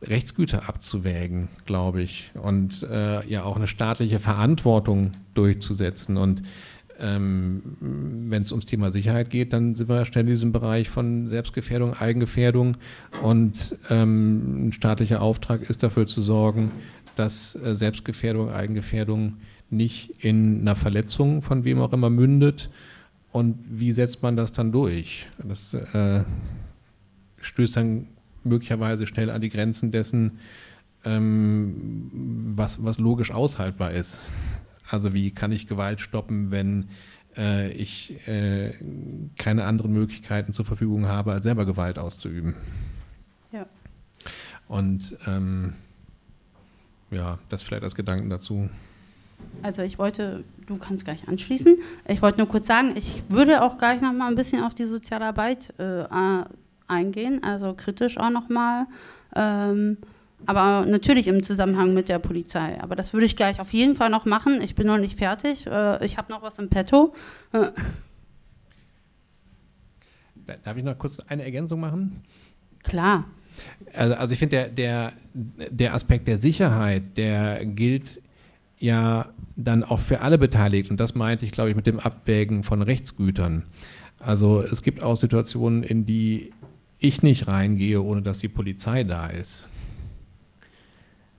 Rechtsgüter 0.00 0.68
abzuwägen, 0.68 1.48
glaube 1.66 2.02
ich, 2.02 2.30
und 2.40 2.84
äh, 2.84 3.26
ja 3.26 3.42
auch 3.42 3.56
eine 3.56 3.66
staatliche 3.66 4.20
Verantwortung 4.20 5.14
durchzusetzen. 5.34 6.16
Und 6.16 6.42
ähm, 7.00 7.62
wenn 7.80 8.42
es 8.42 8.52
ums 8.52 8.66
Thema 8.66 8.90
Sicherheit 8.92 9.30
geht, 9.30 9.52
dann 9.52 9.74
sind 9.74 9.88
wir 9.88 10.04
schnell 10.04 10.24
in 10.24 10.30
diesem 10.30 10.52
Bereich 10.52 10.90
von 10.90 11.26
Selbstgefährdung, 11.28 11.94
Eigengefährdung 11.94 12.76
und 13.22 13.76
ähm, 13.88 14.68
ein 14.68 14.72
staatlicher 14.72 15.22
Auftrag 15.22 15.68
ist 15.68 15.82
dafür 15.82 16.06
zu 16.06 16.22
sorgen, 16.22 16.70
dass 17.16 17.56
äh, 17.56 17.74
Selbstgefährdung, 17.74 18.50
Eigengefährdung 18.50 19.38
nicht 19.70 20.24
in 20.24 20.60
einer 20.60 20.76
Verletzung 20.76 21.42
von 21.42 21.64
wem 21.64 21.80
auch 21.80 21.92
immer 21.92 22.10
mündet. 22.10 22.70
Und 23.32 23.58
wie 23.68 23.92
setzt 23.92 24.22
man 24.22 24.36
das 24.36 24.52
dann 24.52 24.72
durch? 24.72 25.26
Das 25.46 25.74
äh, 25.74 26.24
stößt 27.40 27.76
dann 27.76 28.06
möglicherweise 28.44 29.06
schnell 29.06 29.30
an 29.30 29.40
die 29.40 29.50
Grenzen 29.50 29.92
dessen, 29.92 30.38
ähm, 31.04 32.10
was, 32.56 32.82
was 32.84 32.98
logisch 32.98 33.30
aushaltbar 33.30 33.92
ist. 33.92 34.18
Also 34.90 35.12
wie 35.12 35.30
kann 35.30 35.52
ich 35.52 35.66
Gewalt 35.66 36.00
stoppen, 36.00 36.50
wenn 36.50 36.88
äh, 37.36 37.70
ich 37.72 38.26
äh, 38.26 38.72
keine 39.36 39.64
anderen 39.64 39.92
Möglichkeiten 39.92 40.52
zur 40.52 40.64
Verfügung 40.64 41.06
habe, 41.06 41.32
als 41.32 41.44
selber 41.44 41.66
Gewalt 41.66 41.98
auszuüben. 41.98 42.54
Ja. 43.52 43.66
Und 44.66 45.16
ähm, 45.26 45.74
ja, 47.10 47.38
das 47.48 47.62
vielleicht 47.62 47.84
als 47.84 47.94
Gedanken 47.94 48.28
dazu. 48.28 48.68
Also 49.62 49.82
ich 49.82 49.98
wollte, 49.98 50.44
du 50.66 50.76
kannst 50.76 51.04
gleich 51.04 51.28
anschließen. 51.28 51.78
Ich 52.08 52.22
wollte 52.22 52.38
nur 52.38 52.48
kurz 52.48 52.66
sagen, 52.66 52.96
ich 52.96 53.22
würde 53.28 53.62
auch 53.62 53.78
gleich 53.78 54.00
noch 54.00 54.12
mal 54.12 54.28
ein 54.28 54.34
bisschen 54.34 54.62
auf 54.62 54.74
die 54.74 54.84
Sozialarbeit 54.84 55.72
äh, 55.78 56.04
eingehen, 56.88 57.42
also 57.44 57.74
kritisch 57.74 58.18
auch 58.18 58.30
noch 58.30 58.48
mal. 58.48 58.86
Ähm, 59.34 59.98
aber 60.46 60.86
natürlich 60.86 61.26
im 61.26 61.42
Zusammenhang 61.42 61.94
mit 61.94 62.08
der 62.08 62.18
Polizei. 62.18 62.80
Aber 62.80 62.96
das 62.96 63.12
würde 63.12 63.26
ich 63.26 63.36
gleich 63.36 63.60
auf 63.60 63.72
jeden 63.72 63.94
Fall 63.94 64.10
noch 64.10 64.24
machen. 64.24 64.60
Ich 64.62 64.74
bin 64.74 64.86
noch 64.86 64.98
nicht 64.98 65.18
fertig. 65.18 65.66
Äh, 65.66 66.04
ich 66.04 66.16
habe 66.16 66.32
noch 66.32 66.42
was 66.42 66.58
im 66.58 66.68
Petto. 66.68 67.14
Äh. 67.52 67.70
Darf 70.64 70.76
ich 70.76 70.84
noch 70.84 70.96
kurz 70.96 71.20
eine 71.20 71.44
Ergänzung 71.44 71.80
machen? 71.80 72.22
Klar. 72.82 73.24
Also, 73.92 74.14
also 74.14 74.32
ich 74.32 74.38
finde, 74.38 74.70
der, 74.70 75.12
der, 75.34 75.70
der 75.70 75.94
Aspekt 75.94 76.28
der 76.28 76.38
Sicherheit, 76.38 77.16
der 77.16 77.64
gilt 77.64 78.22
ja 78.78 79.26
dann 79.56 79.82
auch 79.82 80.00
für 80.00 80.20
alle 80.20 80.38
Beteiligten. 80.38 80.92
Und 80.92 81.00
das 81.00 81.14
meinte 81.14 81.44
ich, 81.44 81.52
glaube 81.52 81.70
ich, 81.70 81.76
mit 81.76 81.86
dem 81.86 81.98
Abwägen 81.98 82.62
von 82.62 82.80
Rechtsgütern. 82.80 83.64
Also 84.20 84.62
es 84.62 84.82
gibt 84.82 85.02
auch 85.02 85.16
Situationen, 85.16 85.82
in 85.82 86.06
die 86.06 86.52
ich 86.98 87.22
nicht 87.22 87.48
reingehe, 87.48 88.00
ohne 88.02 88.22
dass 88.22 88.38
die 88.38 88.48
Polizei 88.48 89.04
da 89.04 89.26
ist. 89.26 89.68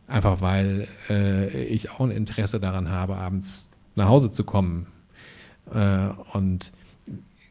Einfach 0.09 0.41
weil 0.41 0.87
äh, 1.09 1.65
ich 1.65 1.91
auch 1.91 1.99
ein 2.01 2.09
Interesse 2.09 2.59
daran 2.59 2.89
habe, 2.89 3.15
abends 3.15 3.69
nach 3.95 4.07
Hause 4.07 4.31
zu 4.31 4.43
kommen. 4.43 4.87
Äh, 5.71 6.09
und 6.33 6.71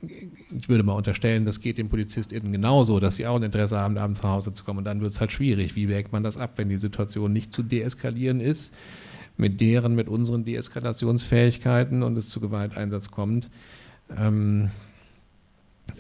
ich 0.03 0.69
würde 0.69 0.83
mal 0.83 0.95
unterstellen, 0.95 1.45
das 1.45 1.61
geht 1.61 1.79
den 1.79 1.89
PolizistInnen 1.89 2.51
genauso, 2.51 2.99
dass 2.99 3.15
sie 3.15 3.29
auch 3.29 3.37
ein 3.37 3.45
Interesse 3.45 3.79
haben, 3.79 3.97
abends 3.97 4.25
nach 4.25 4.31
Hause 4.31 4.53
zu 4.53 4.65
kommen. 4.65 4.79
Und 4.79 4.85
dann 4.85 5.01
wird 5.01 5.13
es 5.13 5.21
halt 5.21 5.31
schwierig. 5.31 5.77
Wie 5.77 5.89
wägt 5.89 6.13
man 6.13 6.25
das 6.25 6.37
ab, 6.37 6.55
wenn 6.57 6.69
die 6.69 6.79
Situation 6.79 7.33
nicht 7.33 7.55
zu 7.55 7.63
deeskalieren 7.63 8.41
ist, 8.41 8.75
mit 9.37 9.61
deren, 9.61 9.95
mit 9.95 10.09
unseren 10.09 10.45
Deeskalationsfähigkeiten 10.45 12.03
und 12.03 12.19
es 12.19 12.29
zu 12.29 12.41
Gewalteinsatz 12.41 13.13
kommt? 13.13 13.51
Ähm, 14.17 14.71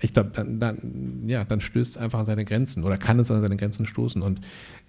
ich 0.00 0.12
glaube, 0.12 0.30
dann, 0.34 0.60
dann, 0.60 1.24
ja, 1.26 1.44
dann 1.44 1.60
stößt 1.60 1.98
einfach 1.98 2.20
an 2.20 2.26
seine 2.26 2.44
Grenzen 2.44 2.84
oder 2.84 2.96
kann 2.96 3.18
es 3.18 3.30
an 3.30 3.40
seine 3.40 3.56
Grenzen 3.56 3.86
stoßen. 3.86 4.22
Und 4.22 4.40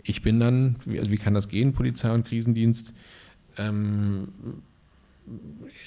ich 0.04 0.22
bin 0.22 0.40
dann, 0.40 0.76
wie, 0.86 1.00
also 1.00 1.12
wie 1.12 1.18
kann 1.18 1.34
das 1.34 1.48
gehen, 1.48 1.74
Polizei 1.74 2.14
und 2.14 2.26
Krisendienst? 2.26 2.94
Ähm, 3.58 4.30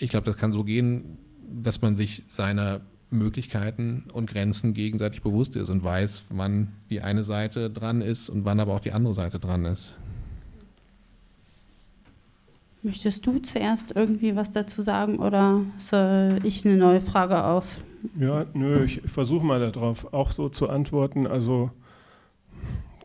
ich 0.00 0.10
glaube, 0.10 0.26
das 0.26 0.36
kann 0.36 0.52
so 0.52 0.64
gehen, 0.64 1.18
dass 1.62 1.82
man 1.82 1.96
sich 1.96 2.24
seiner 2.28 2.80
Möglichkeiten 3.10 4.04
und 4.12 4.30
Grenzen 4.30 4.74
gegenseitig 4.74 5.22
bewusst 5.22 5.56
ist 5.56 5.68
und 5.68 5.84
weiß, 5.84 6.26
wann 6.30 6.68
die 6.90 7.02
eine 7.02 7.24
Seite 7.24 7.70
dran 7.70 8.00
ist 8.00 8.30
und 8.30 8.44
wann 8.44 8.58
aber 8.58 8.74
auch 8.74 8.80
die 8.80 8.92
andere 8.92 9.14
Seite 9.14 9.38
dran 9.38 9.64
ist. 9.66 9.96
Möchtest 12.84 13.24
du 13.26 13.38
zuerst 13.38 13.94
irgendwie 13.94 14.34
was 14.34 14.50
dazu 14.50 14.82
sagen 14.82 15.18
oder 15.18 15.60
soll 15.78 16.40
ich 16.42 16.66
eine 16.66 16.76
neue 16.76 17.00
Frage 17.00 17.44
aus? 17.44 17.78
Ja, 18.18 18.46
nö, 18.54 18.84
ich 18.84 19.02
versuche 19.02 19.46
mal 19.46 19.60
darauf 19.60 20.12
auch 20.12 20.32
so 20.32 20.48
zu 20.48 20.68
antworten. 20.68 21.28
Also 21.28 21.70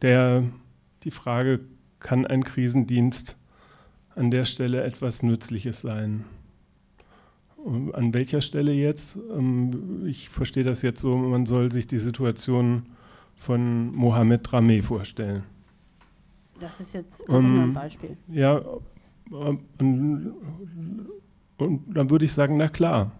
der, 0.02 0.44
die 1.04 1.12
Frage, 1.12 1.60
kann 2.00 2.26
ein 2.26 2.44
Krisendienst 2.44 3.38
an 4.16 4.32
der 4.32 4.46
Stelle 4.46 4.84
etwas 4.84 5.22
Nützliches 5.22 5.82
sein? 5.82 6.26
An 7.94 8.14
welcher 8.14 8.42
Stelle 8.42 8.72
jetzt? 8.72 9.18
Ähm, 9.36 10.06
ich 10.08 10.30
verstehe 10.30 10.64
das 10.64 10.82
jetzt 10.82 11.02
so, 11.02 11.16
man 11.18 11.46
soll 11.46 11.72
sich 11.72 11.86
die 11.86 11.98
Situation 12.00 12.88
von 13.36 13.94
Mohamed 13.94 14.52
Rameh 14.52 14.82
vorstellen. 14.82 15.44
Das 16.60 16.80
ist 16.80 16.94
jetzt 16.94 17.28
um, 17.30 17.36
ähm, 17.36 17.64
ein 17.64 17.74
Beispiel. 17.74 18.18
Ja, 18.30 18.62
und, 19.32 19.62
und 21.58 21.84
dann 21.88 22.10
würde 22.10 22.26
ich 22.26 22.34
sagen, 22.34 22.58
na 22.58 22.70
klar, 22.70 23.12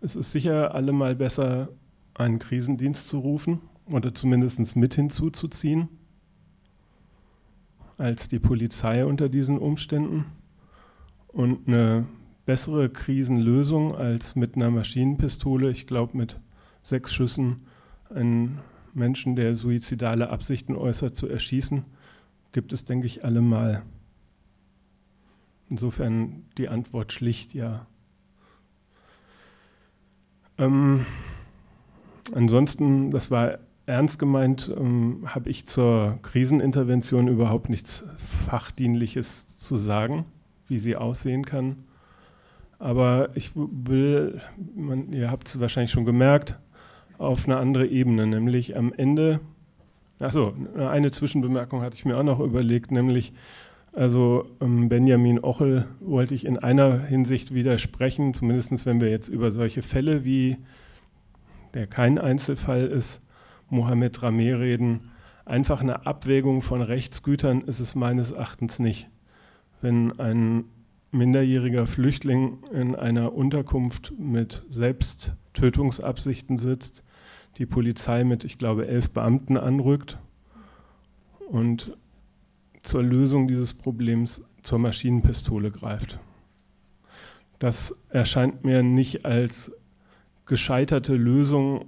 es 0.00 0.16
ist 0.16 0.32
sicher 0.32 0.74
allemal 0.74 1.14
besser, 1.16 1.68
einen 2.14 2.38
Krisendienst 2.38 3.08
zu 3.08 3.18
rufen 3.18 3.60
oder 3.86 4.14
zumindest 4.14 4.76
mit 4.76 4.94
hinzuzuziehen, 4.94 5.88
als 7.98 8.28
die 8.28 8.38
Polizei 8.38 9.04
unter 9.04 9.28
diesen 9.28 9.58
Umständen. 9.58 10.26
Und 11.28 11.68
eine 11.68 12.06
bessere 12.46 12.88
Krisenlösung 12.88 13.94
als 13.94 14.36
mit 14.36 14.56
einer 14.56 14.70
Maschinenpistole, 14.70 15.70
ich 15.70 15.86
glaube 15.86 16.16
mit 16.16 16.40
sechs 16.82 17.12
Schüssen 17.12 17.66
einen 18.14 18.60
Menschen, 18.94 19.36
der 19.36 19.54
suizidale 19.54 20.30
Absichten 20.30 20.74
äußert, 20.74 21.16
zu 21.16 21.28
erschießen, 21.28 21.84
gibt 22.52 22.72
es, 22.72 22.84
denke 22.84 23.06
ich, 23.06 23.24
allemal. 23.24 23.82
Insofern 25.68 26.44
die 26.58 26.68
Antwort 26.68 27.12
schlicht 27.12 27.54
ja. 27.54 27.86
Ähm, 30.58 31.04
ansonsten, 32.32 33.10
das 33.10 33.30
war 33.30 33.58
ernst 33.86 34.18
gemeint, 34.18 34.72
ähm, 34.76 35.24
habe 35.26 35.50
ich 35.50 35.66
zur 35.66 36.18
Krisenintervention 36.22 37.28
überhaupt 37.28 37.68
nichts 37.68 38.04
Fachdienliches 38.46 39.46
zu 39.56 39.76
sagen, 39.76 40.26
wie 40.68 40.78
sie 40.78 40.96
aussehen 40.96 41.44
kann. 41.44 41.84
Aber 42.78 43.30
ich 43.34 43.52
will, 43.54 44.40
man, 44.74 45.12
ihr 45.12 45.30
habt 45.30 45.48
es 45.48 45.60
wahrscheinlich 45.60 45.92
schon 45.92 46.04
gemerkt, 46.04 46.58
auf 47.18 47.46
eine 47.46 47.56
andere 47.56 47.86
Ebene, 47.86 48.26
nämlich 48.26 48.76
am 48.76 48.92
Ende, 48.92 49.40
achso, 50.18 50.52
eine 50.76 51.10
Zwischenbemerkung 51.10 51.80
hatte 51.80 51.96
ich 51.96 52.04
mir 52.04 52.18
auch 52.18 52.22
noch 52.22 52.40
überlegt, 52.40 52.90
nämlich 52.90 53.32
Also 53.96 54.44
ähm, 54.60 54.90
Benjamin 54.90 55.42
Ochel 55.42 55.86
wollte 56.00 56.34
ich 56.34 56.44
in 56.44 56.58
einer 56.58 57.00
Hinsicht 57.00 57.54
widersprechen, 57.54 58.34
zumindest 58.34 58.84
wenn 58.84 59.00
wir 59.00 59.08
jetzt 59.08 59.28
über 59.28 59.50
solche 59.50 59.80
Fälle 59.80 60.22
wie, 60.22 60.58
der 61.72 61.86
kein 61.86 62.18
Einzelfall 62.18 62.88
ist, 62.88 63.22
Mohamed 63.70 64.22
Rameh 64.22 64.52
reden. 64.52 65.12
Einfach 65.46 65.80
eine 65.80 66.04
Abwägung 66.04 66.60
von 66.60 66.82
Rechtsgütern 66.82 67.62
ist 67.62 67.80
es 67.80 67.94
meines 67.94 68.32
Erachtens 68.32 68.80
nicht. 68.80 69.08
Wenn 69.80 70.20
ein 70.20 70.64
minderjähriger 71.10 71.86
Flüchtling 71.86 72.58
in 72.74 72.96
einer 72.96 73.32
Unterkunft 73.32 74.12
mit 74.18 74.62
Selbsttötungsabsichten 74.68 76.58
sitzt, 76.58 77.02
die 77.56 77.64
Polizei 77.64 78.24
mit, 78.24 78.44
ich 78.44 78.58
glaube, 78.58 78.88
elf 78.88 79.08
Beamten 79.08 79.56
anrückt 79.56 80.18
und 81.48 81.96
zur 82.86 83.02
Lösung 83.02 83.48
dieses 83.48 83.74
Problems 83.74 84.40
zur 84.62 84.78
Maschinenpistole 84.78 85.70
greift. 85.70 86.20
Das 87.58 87.94
erscheint 88.10 88.64
mir 88.64 88.82
nicht 88.82 89.24
als 89.24 89.72
gescheiterte 90.46 91.16
Lösung 91.16 91.86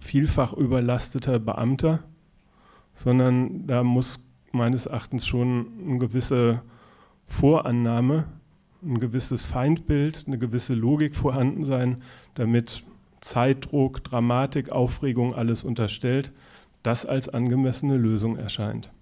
vielfach 0.00 0.52
überlasteter 0.52 1.38
Beamter, 1.40 2.04
sondern 2.94 3.66
da 3.66 3.82
muss 3.82 4.20
meines 4.52 4.86
Erachtens 4.86 5.26
schon 5.26 5.66
eine 5.84 5.98
gewisse 5.98 6.62
Vorannahme, 7.26 8.26
ein 8.82 9.00
gewisses 9.00 9.44
Feindbild, 9.44 10.24
eine 10.26 10.38
gewisse 10.38 10.74
Logik 10.74 11.16
vorhanden 11.16 11.64
sein, 11.64 12.02
damit 12.34 12.84
Zeitdruck, 13.20 14.04
Dramatik, 14.04 14.70
Aufregung 14.70 15.34
alles 15.34 15.64
unterstellt, 15.64 16.32
das 16.82 17.06
als 17.06 17.28
angemessene 17.28 17.96
Lösung 17.96 18.36
erscheint. 18.36 18.92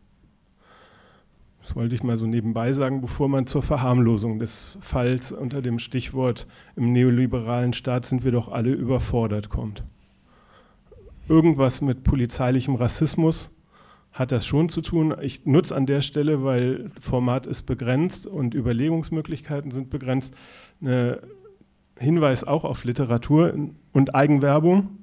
Das 1.71 1.77
wollte 1.77 1.95
ich 1.95 2.03
mal 2.03 2.17
so 2.17 2.27
nebenbei 2.27 2.73
sagen, 2.73 3.01
bevor 3.01 3.29
man 3.29 3.47
zur 3.47 3.63
Verharmlosung 3.63 4.41
des 4.41 4.77
Falls 4.81 5.31
unter 5.31 5.63
dem 5.63 5.79
Stichwort 5.79 6.49
im 6.75 6.93
neoliberalen 6.93 7.75
Staat 7.75 8.07
sind 8.07 8.25
wir 8.25 8.33
doch 8.33 8.49
alle 8.49 8.73
überfordert 8.73 9.51
kommt. 9.51 9.85
Irgendwas 11.29 11.81
mit 11.81 12.03
polizeilichem 12.03 12.75
Rassismus 12.75 13.51
hat 14.11 14.33
das 14.33 14.47
schon 14.47 14.69
zu 14.69 14.81
tun. 14.81 15.15
Ich 15.23 15.47
nutze 15.47 15.77
an 15.77 15.87
der 15.87 16.01
Stelle, 16.01 16.43
weil 16.43 16.91
Format 16.99 17.47
ist 17.47 17.63
begrenzt 17.63 18.27
und 18.27 18.53
Überlegungsmöglichkeiten 18.57 19.71
sind 19.71 19.91
begrenzt, 19.91 20.35
einen 20.83 21.19
Hinweis 21.97 22.43
auch 22.43 22.65
auf 22.65 22.83
Literatur 22.83 23.55
und 23.93 24.15
Eigenwerbung, 24.17 24.99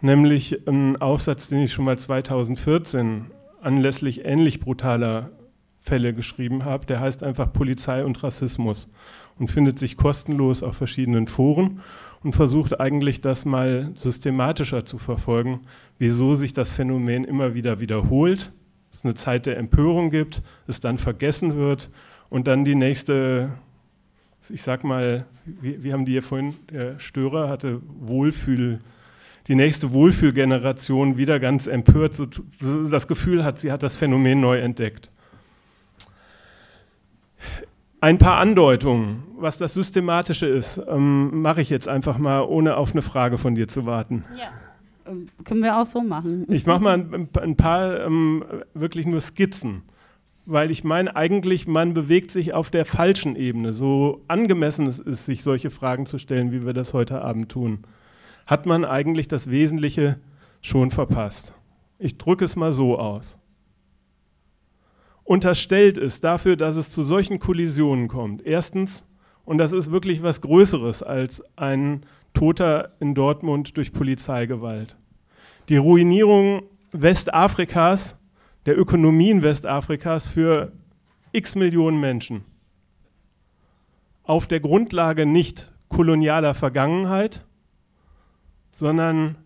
nämlich 0.00 0.66
einen 0.66 0.96
Aufsatz, 0.96 1.48
den 1.48 1.58
ich 1.58 1.74
schon 1.74 1.84
mal 1.84 1.98
2014 1.98 3.26
anlässlich 3.60 4.24
ähnlich 4.24 4.60
brutaler 4.60 5.32
Fälle 5.88 6.12
geschrieben 6.12 6.64
habe. 6.64 6.86
Der 6.86 7.00
heißt 7.00 7.22
einfach 7.22 7.52
Polizei 7.52 8.04
und 8.04 8.22
Rassismus 8.22 8.86
und 9.38 9.50
findet 9.50 9.78
sich 9.78 9.96
kostenlos 9.96 10.62
auf 10.62 10.76
verschiedenen 10.76 11.26
Foren 11.26 11.80
und 12.22 12.34
versucht 12.34 12.78
eigentlich 12.78 13.20
das 13.20 13.44
mal 13.44 13.92
systematischer 13.94 14.84
zu 14.84 14.98
verfolgen, 14.98 15.60
wieso 15.98 16.34
sich 16.34 16.52
das 16.52 16.70
Phänomen 16.70 17.24
immer 17.24 17.54
wieder 17.54 17.80
wiederholt, 17.80 18.52
es 18.92 19.04
eine 19.04 19.14
Zeit 19.14 19.46
der 19.46 19.56
Empörung 19.56 20.10
gibt, 20.10 20.42
es 20.66 20.80
dann 20.80 20.98
vergessen 20.98 21.56
wird 21.56 21.90
und 22.28 22.46
dann 22.46 22.64
die 22.64 22.74
nächste, 22.74 23.52
ich 24.50 24.62
sag 24.62 24.84
mal, 24.84 25.26
wie, 25.44 25.82
wie 25.82 25.92
haben 25.92 26.04
die 26.04 26.12
hier 26.12 26.22
vorhin, 26.22 26.54
der 26.70 26.98
Störer 26.98 27.48
hatte 27.48 27.80
Wohlfühl, 28.00 28.80
die 29.46 29.54
nächste 29.54 29.92
Wohlfühlgeneration 29.92 31.16
wieder 31.16 31.40
ganz 31.40 31.66
empört 31.66 32.14
so, 32.14 32.26
so 32.60 32.88
das 32.88 33.08
Gefühl 33.08 33.44
hat, 33.44 33.58
sie 33.58 33.72
hat 33.72 33.82
das 33.82 33.96
Phänomen 33.96 34.40
neu 34.40 34.58
entdeckt. 34.58 35.10
Ein 38.00 38.18
paar 38.18 38.38
Andeutungen, 38.38 39.24
was 39.36 39.58
das 39.58 39.74
Systematische 39.74 40.46
ist, 40.46 40.80
ähm, 40.88 41.42
mache 41.42 41.60
ich 41.60 41.68
jetzt 41.68 41.88
einfach 41.88 42.18
mal, 42.18 42.42
ohne 42.42 42.76
auf 42.76 42.92
eine 42.92 43.02
Frage 43.02 43.38
von 43.38 43.56
dir 43.56 43.66
zu 43.66 43.86
warten. 43.86 44.24
Ja, 44.36 44.50
ähm, 45.10 45.26
können 45.44 45.62
wir 45.62 45.76
auch 45.76 45.86
so 45.86 46.00
machen. 46.00 46.46
Ich 46.48 46.64
mache 46.64 46.80
mal 46.80 46.94
ein, 46.94 47.28
ein 47.40 47.56
paar 47.56 48.00
ähm, 48.04 48.44
wirklich 48.72 49.04
nur 49.04 49.20
Skizzen, 49.20 49.82
weil 50.46 50.70
ich 50.70 50.84
meine, 50.84 51.16
eigentlich, 51.16 51.66
man 51.66 51.92
bewegt 51.92 52.30
sich 52.30 52.54
auf 52.54 52.70
der 52.70 52.84
falschen 52.84 53.34
Ebene. 53.34 53.72
So 53.72 54.22
angemessen 54.28 54.86
es 54.86 55.00
ist, 55.00 55.26
sich 55.26 55.42
solche 55.42 55.70
Fragen 55.70 56.06
zu 56.06 56.18
stellen, 56.18 56.52
wie 56.52 56.64
wir 56.64 56.74
das 56.74 56.94
heute 56.94 57.22
Abend 57.22 57.50
tun, 57.50 57.80
hat 58.46 58.64
man 58.64 58.84
eigentlich 58.84 59.26
das 59.26 59.50
Wesentliche 59.50 60.18
schon 60.62 60.92
verpasst. 60.92 61.52
Ich 61.98 62.16
drücke 62.16 62.44
es 62.44 62.54
mal 62.54 62.70
so 62.70 62.96
aus 62.96 63.36
unterstellt 65.28 65.98
ist 65.98 66.24
dafür, 66.24 66.56
dass 66.56 66.76
es 66.76 66.90
zu 66.90 67.02
solchen 67.02 67.38
Kollisionen 67.38 68.08
kommt. 68.08 68.44
Erstens, 68.46 69.04
und 69.44 69.58
das 69.58 69.72
ist 69.72 69.92
wirklich 69.92 70.22
was 70.22 70.40
Größeres 70.40 71.02
als 71.02 71.42
ein 71.54 72.06
Toter 72.32 72.92
in 72.98 73.14
Dortmund 73.14 73.76
durch 73.76 73.92
Polizeigewalt. 73.92 74.96
Die 75.68 75.76
Ruinierung 75.76 76.62
Westafrikas, 76.92 78.16
der 78.64 78.78
Ökonomien 78.78 79.42
Westafrikas 79.42 80.26
für 80.26 80.72
x 81.32 81.54
Millionen 81.54 82.00
Menschen. 82.00 82.44
Auf 84.22 84.46
der 84.46 84.60
Grundlage 84.60 85.26
nicht 85.26 85.72
kolonialer 85.90 86.54
Vergangenheit, 86.54 87.44
sondern, 88.72 89.36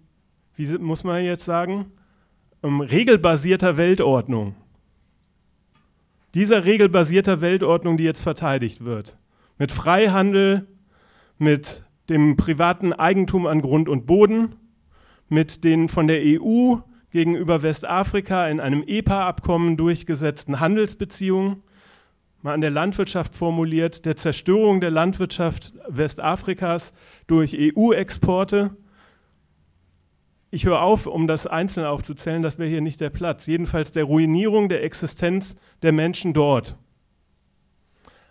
wie 0.54 0.78
muss 0.78 1.02
man 1.02 1.24
jetzt 1.24 1.44
sagen, 1.44 1.86
ähm, 2.62 2.80
regelbasierter 2.80 3.76
Weltordnung 3.76 4.54
dieser 6.34 6.64
regelbasierter 6.64 7.40
Weltordnung, 7.40 7.96
die 7.96 8.04
jetzt 8.04 8.22
verteidigt 8.22 8.84
wird. 8.84 9.18
Mit 9.58 9.72
Freihandel, 9.72 10.66
mit 11.38 11.84
dem 12.08 12.36
privaten 12.36 12.92
Eigentum 12.92 13.46
an 13.46 13.62
Grund 13.62 13.88
und 13.88 14.06
Boden, 14.06 14.54
mit 15.28 15.64
den 15.64 15.88
von 15.88 16.06
der 16.06 16.20
EU 16.22 16.76
gegenüber 17.10 17.62
Westafrika 17.62 18.48
in 18.48 18.60
einem 18.60 18.82
EPA-Abkommen 18.86 19.76
durchgesetzten 19.76 20.60
Handelsbeziehungen, 20.60 21.62
mal 22.40 22.54
an 22.54 22.60
der 22.60 22.70
Landwirtschaft 22.70 23.36
formuliert, 23.36 24.04
der 24.04 24.16
Zerstörung 24.16 24.80
der 24.80 24.90
Landwirtschaft 24.90 25.72
Westafrikas 25.88 26.92
durch 27.26 27.56
EU-Exporte 27.58 28.76
ich 30.54 30.66
höre 30.66 30.82
auf, 30.82 31.06
um 31.06 31.26
das 31.26 31.46
einzeln 31.46 31.86
aufzuzählen, 31.86 32.42
das 32.42 32.58
wäre 32.58 32.68
hier 32.68 32.82
nicht 32.82 33.00
der 33.00 33.08
Platz. 33.08 33.46
Jedenfalls 33.46 33.90
der 33.90 34.04
Ruinierung 34.04 34.68
der 34.68 34.84
Existenz 34.84 35.56
der 35.80 35.92
Menschen 35.92 36.34
dort. 36.34 36.76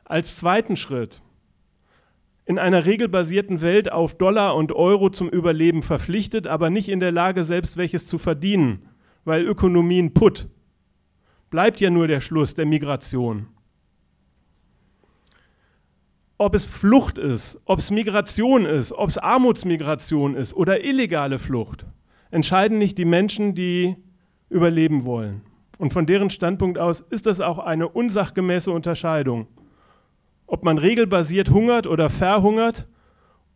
Als 0.06 0.38
zweiten 0.38 0.78
Schritt 0.78 1.24
in 2.46 2.60
einer 2.60 2.86
regelbasierten 2.86 3.62
Welt 3.62 3.92
auf 3.92 4.16
Dollar 4.16 4.56
und 4.56 4.72
Euro 4.72 5.10
zum 5.10 5.30
Überleben 5.30 5.82
verpflichtet, 5.82 6.46
aber 6.46 6.70
nicht 6.70 6.90
in 6.90 7.00
der 7.00 7.12
Lage, 7.12 7.44
selbst 7.44 7.76
welches 7.78 8.06
zu 8.06 8.20
verdienen, 8.20 8.88
weil 9.26 9.44
Ökonomien 9.44 10.14
putt. 10.14 10.48
Bleibt 11.50 11.82
ja 11.82 11.90
nur 11.90 12.08
der 12.08 12.22
Schluss 12.22 12.54
der 12.54 12.68
Migration. 12.68 13.48
Ob 16.38 16.54
es 16.54 16.66
Flucht 16.66 17.18
ist, 17.18 17.60
ob 17.66 17.80
es 17.80 17.90
Migration 17.90 18.66
ist, 18.66 18.92
ob 18.92 19.10
es 19.10 19.18
Armutsmigration 19.18 20.36
ist 20.36 20.54
oder 20.54 20.86
illegale 20.86 21.40
Flucht 21.40 21.88
entscheiden 22.32 22.78
nicht 22.78 22.98
die 22.98 23.06
Menschen, 23.06 23.54
die 23.54 23.96
überleben 24.50 25.06
wollen. 25.06 25.42
Und 25.78 25.94
von 25.94 26.06
deren 26.06 26.30
Standpunkt 26.30 26.78
aus 26.78 27.02
ist 27.02 27.26
das 27.26 27.42
auch 27.42 27.60
eine 27.60 27.88
unsachgemäße 27.88 28.72
Unterscheidung. 28.72 29.48
Ob 30.48 30.64
man 30.64 30.78
regelbasiert 30.78 31.50
hungert 31.50 31.88
oder 31.88 32.10
verhungert 32.10 32.88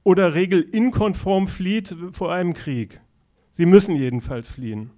oder 0.04 0.34
regelinkonform 0.34 1.48
flieht 1.48 1.96
vor 2.12 2.34
einem 2.34 2.54
Krieg. 2.54 3.02
Sie 3.52 3.66
müssen 3.66 3.96
jedenfalls 3.96 4.48
fliehen. 4.48 4.92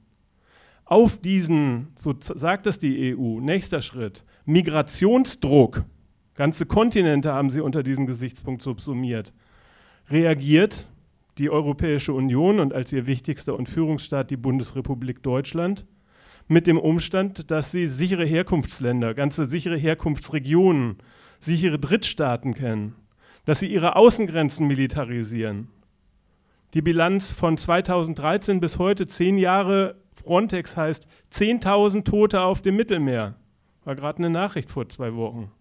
Auf 0.86 1.18
diesen, 1.18 1.90
so 1.98 2.16
sagt 2.20 2.66
es 2.66 2.80
die 2.80 3.16
EU, 3.16 3.40
nächster 3.42 3.82
Schritt, 3.82 4.24
Migrationsdruck, 4.46 5.84
ganze 6.34 6.66
Kontinente 6.66 7.34
haben 7.34 7.50
sie 7.50 7.60
unter 7.60 7.84
diesem 7.84 8.06
Gesichtspunkt 8.06 8.62
subsumiert, 8.62 9.34
reagiert 10.10 10.88
die 11.38 11.50
Europäische 11.50 12.14
Union 12.14 12.60
und 12.60 12.74
als 12.74 12.92
ihr 12.94 13.08
wichtigster 13.08 13.56
und 13.56 13.70
Führungsstaat 13.70 14.32
die 14.32 14.38
Bundesrepublik 14.38 15.24
Deutschland 15.24 15.86
mit 16.48 16.68
dem 16.68 16.78
Umstand, 16.78 17.52
dass 17.52 17.72
sie 17.72 17.88
sichere 17.88 18.26
Herkunftsländer, 18.26 19.14
ganze 19.14 19.48
sichere 19.48 19.78
Herkunftsregionen, 19.78 20.98
sichere 21.40 21.78
Drittstaaten 21.78 22.54
kennen, 22.54 22.96
dass 23.46 23.60
sie 23.60 23.68
ihre 23.68 23.96
Außengrenzen 23.96 24.68
militarisieren. 24.68 25.70
Die 26.74 26.82
Bilanz 26.82 27.32
von 27.32 27.58
2013 27.58 28.60
bis 28.60 28.80
heute, 28.80 29.08
zehn 29.08 29.38
Jahre 29.38 29.96
Frontex 30.14 30.76
heißt 30.76 31.08
10.000 31.32 32.04
Tote 32.04 32.42
auf 32.42 32.62
dem 32.62 32.76
Mittelmeer. 32.76 33.36
War 33.86 33.96
gerade 33.96 34.20
eine 34.20 34.30
Nachricht 34.30 34.70
vor 34.70 34.90
zwei 34.90 35.16
Wochen. 35.16 35.52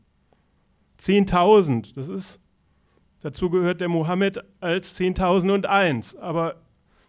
10.000, 1.01 1.95
das 1.95 2.09
ist 2.09 2.41
Dazu 3.27 3.51
gehört 3.51 3.81
der 3.81 3.89
Mohammed 3.89 4.45
als 4.61 4.97
10.001, 4.97 6.17
aber 6.17 6.63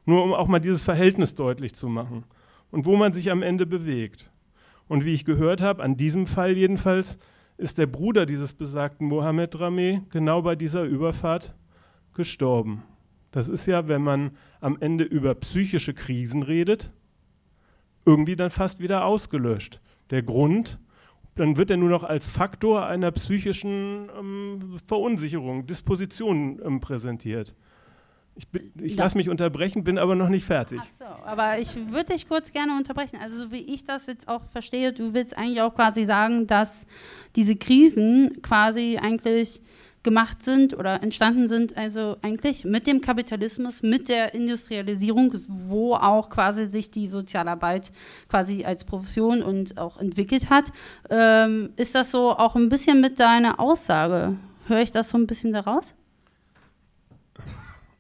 nur 0.04 0.24
um 0.24 0.34
auch 0.34 0.48
mal 0.48 0.58
dieses 0.58 0.82
Verhältnis 0.82 1.36
deutlich 1.36 1.76
zu 1.76 1.90
machen 1.90 2.24
und 2.72 2.88
wo 2.88 2.96
man 2.96 3.14
sich 3.14 3.30
am 3.30 3.44
Ende 3.44 3.68
bewegt. 3.68 4.32
Und 4.88 5.06
wie 5.06 5.14
ich 5.14 5.26
gehört 5.26 5.62
habe, 5.62 5.84
an 5.84 5.96
diesem 5.96 6.26
Fall 6.26 6.58
jedenfalls, 6.58 7.20
ist 7.58 7.78
der 7.78 7.86
Bruder 7.86 8.26
dieses 8.26 8.54
besagten 8.54 9.08
Mohammed 9.08 9.60
Rameh 9.60 10.02
genau 10.10 10.42
bei 10.42 10.56
dieser 10.56 10.86
Überfahrt 10.86 11.54
gestorben. 12.16 12.82
Das 13.30 13.48
ist 13.48 13.68
ja, 13.68 13.88
wenn 13.88 14.02
man 14.02 14.32
am 14.60 14.76
Ende 14.80 15.04
über 15.04 15.36
psychische 15.36 15.94
Krisen 15.94 16.42
redet, 16.42 16.90
irgendwie 18.08 18.36
dann 18.36 18.50
fast 18.50 18.80
wieder 18.80 19.06
ausgelöscht. 19.06 19.82
Der 20.10 20.24
Grund, 20.24 20.80
dann 21.38 21.56
wird 21.56 21.72
er 21.72 21.78
nur 21.78 21.90
noch 21.90 22.04
als 22.04 22.28
Faktor 22.28 22.86
einer 22.86 23.12
psychischen 23.12 24.10
ähm, 24.18 24.78
Verunsicherung, 24.86 25.66
Disposition 25.66 26.60
ähm, 26.64 26.80
präsentiert. 26.82 27.56
Ich, 28.36 28.48
ich 28.80 28.96
ja. 28.96 29.04
lasse 29.04 29.18
mich 29.18 29.30
unterbrechen, 29.30 29.84
bin 29.84 29.98
aber 29.98 30.14
noch 30.14 30.30
nicht 30.30 30.46
fertig. 30.46 30.80
Ach 30.82 30.86
so, 30.86 31.06
aber 31.06 31.60
ich 31.60 31.76
würde 31.92 32.14
dich 32.14 32.28
kurz 32.28 32.52
gerne 32.52 32.78
unterbrechen. 32.78 33.18
Also 33.22 33.46
so 33.46 33.52
wie 33.52 33.62
ich 33.62 33.84
das 33.84 34.06
jetzt 34.06 34.28
auch 34.28 34.44
verstehe, 34.52 34.94
du 34.94 35.14
willst 35.14 35.36
eigentlich 35.36 35.62
auch 35.62 35.74
quasi 35.74 36.06
sagen, 36.06 36.46
dass 36.46 36.86
diese 37.36 37.56
Krisen 37.56 38.42
quasi 38.44 39.00
eigentlich 39.02 39.62
gemacht 40.08 40.42
sind 40.42 40.74
oder 40.74 41.04
entstanden 41.04 41.50
sind, 41.50 41.76
also 41.76 42.16
eigentlich 42.22 42.64
mit 42.64 42.88
dem 42.88 43.02
Kapitalismus, 43.02 43.84
mit 43.84 44.08
der 44.08 44.34
Industrialisierung, 44.34 45.34
wo 45.68 45.96
auch 45.96 46.30
quasi 46.30 46.64
sich 46.70 46.90
die 46.90 47.08
Sozialarbeit 47.08 47.92
quasi 48.30 48.64
als 48.64 48.86
Profession 48.86 49.44
und 49.44 49.78
auch 49.78 50.00
entwickelt 50.00 50.50
hat. 50.50 50.72
Ähm, 51.10 51.72
ist 51.76 51.94
das 51.94 52.12
so 52.12 52.32
auch 52.32 52.56
ein 52.56 52.70
bisschen 52.70 53.02
mit 53.02 53.20
deiner 53.20 53.60
Aussage? 53.60 54.38
Höre 54.68 54.82
ich 54.82 54.92
das 54.92 55.10
so 55.10 55.18
ein 55.18 55.28
bisschen 55.28 55.52
daraus? 55.52 55.94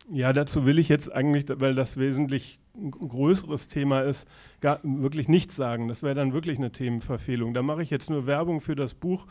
Ja, 0.09 0.31
dazu 0.31 0.65
will 0.65 0.79
ich 0.79 0.87
jetzt 0.87 1.11
eigentlich, 1.11 1.47
weil 1.59 1.75
das 1.75 1.97
wesentlich 1.97 2.61
größeres 2.79 3.67
Thema 3.67 4.03
ist, 4.03 4.29
gar, 4.61 4.79
wirklich 4.81 5.27
nichts 5.27 5.57
sagen. 5.57 5.89
Das 5.89 6.03
wäre 6.03 6.15
dann 6.15 6.31
wirklich 6.31 6.57
eine 6.57 6.71
Themenverfehlung. 6.71 7.53
Da 7.53 7.63
mache 7.63 7.81
ich 7.81 7.89
jetzt 7.89 8.09
nur 8.09 8.25
Werbung 8.27 8.61
für 8.61 8.77
das 8.77 8.93
Buch 8.93 9.27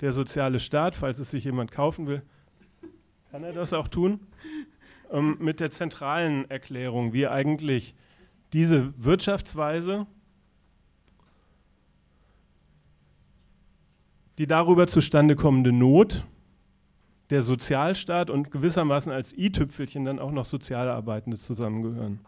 der 0.00 0.12
soziale 0.12 0.60
Staat, 0.60 0.94
falls 0.94 1.18
es 1.18 1.30
sich 1.30 1.44
jemand 1.44 1.70
kaufen 1.70 2.06
will, 2.06 2.22
kann 3.30 3.44
er 3.44 3.52
das 3.52 3.72
auch 3.72 3.88
tun, 3.88 4.20
ähm, 5.10 5.36
mit 5.40 5.60
der 5.60 5.70
zentralen 5.70 6.50
Erklärung, 6.50 7.12
wie 7.12 7.26
eigentlich 7.26 7.94
diese 8.52 8.92
Wirtschaftsweise, 9.02 10.06
die 14.38 14.46
darüber 14.46 14.86
zustande 14.86 15.34
kommende 15.34 15.72
Not, 15.72 16.24
der 17.30 17.42
Sozialstaat 17.42 18.30
und 18.30 18.50
gewissermaßen 18.50 19.10
als 19.10 19.36
i-Tüpfelchen 19.36 20.04
dann 20.04 20.18
auch 20.18 20.30
noch 20.30 20.44
Sozialarbeitende 20.44 21.38
zusammengehören. 21.38 22.20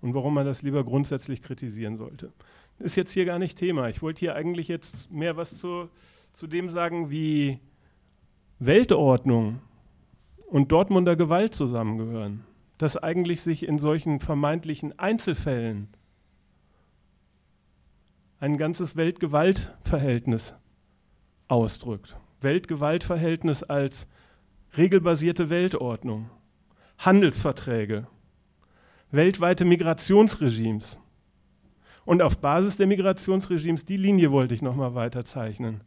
Und 0.00 0.14
warum 0.14 0.34
man 0.34 0.46
das 0.46 0.62
lieber 0.62 0.84
grundsätzlich 0.84 1.42
kritisieren 1.42 1.96
sollte. 1.96 2.32
Ist 2.78 2.96
jetzt 2.96 3.12
hier 3.12 3.24
gar 3.24 3.38
nicht 3.38 3.56
Thema. 3.56 3.88
Ich 3.88 4.02
wollte 4.02 4.20
hier 4.20 4.34
eigentlich 4.34 4.68
jetzt 4.68 5.10
mehr 5.10 5.36
was 5.36 5.56
zur 5.56 5.90
zu 6.36 6.46
dem 6.46 6.68
sagen, 6.68 7.10
wie 7.10 7.60
Weltordnung 8.58 9.62
und 10.48 10.70
Dortmunder 10.70 11.16
Gewalt 11.16 11.54
zusammengehören. 11.54 12.44
Dass 12.76 12.98
eigentlich 12.98 13.40
sich 13.40 13.66
in 13.66 13.78
solchen 13.78 14.20
vermeintlichen 14.20 14.98
Einzelfällen 14.98 15.88
ein 18.38 18.58
ganzes 18.58 18.96
Weltgewaltverhältnis 18.96 20.54
ausdrückt. 21.48 22.18
Weltgewaltverhältnis 22.42 23.62
als 23.62 24.06
regelbasierte 24.76 25.48
Weltordnung, 25.48 26.28
Handelsverträge, 26.98 28.08
weltweite 29.10 29.64
Migrationsregimes. 29.64 30.98
Und 32.04 32.20
auf 32.20 32.36
Basis 32.36 32.76
der 32.76 32.88
Migrationsregimes, 32.88 33.86
die 33.86 33.96
Linie 33.96 34.30
wollte 34.30 34.52
ich 34.52 34.60
nochmal 34.60 34.94
weiter 34.94 35.24
zeichnen 35.24 35.80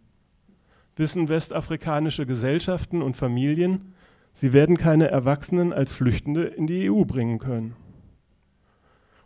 wissen 0.95 1.29
westafrikanische 1.29 2.25
Gesellschaften 2.25 3.01
und 3.01 3.15
Familien, 3.15 3.93
sie 4.33 4.53
werden 4.53 4.77
keine 4.77 5.07
Erwachsenen 5.09 5.73
als 5.73 5.91
Flüchtende 5.91 6.43
in 6.43 6.67
die 6.67 6.89
EU 6.89 7.05
bringen 7.05 7.39
können. 7.39 7.75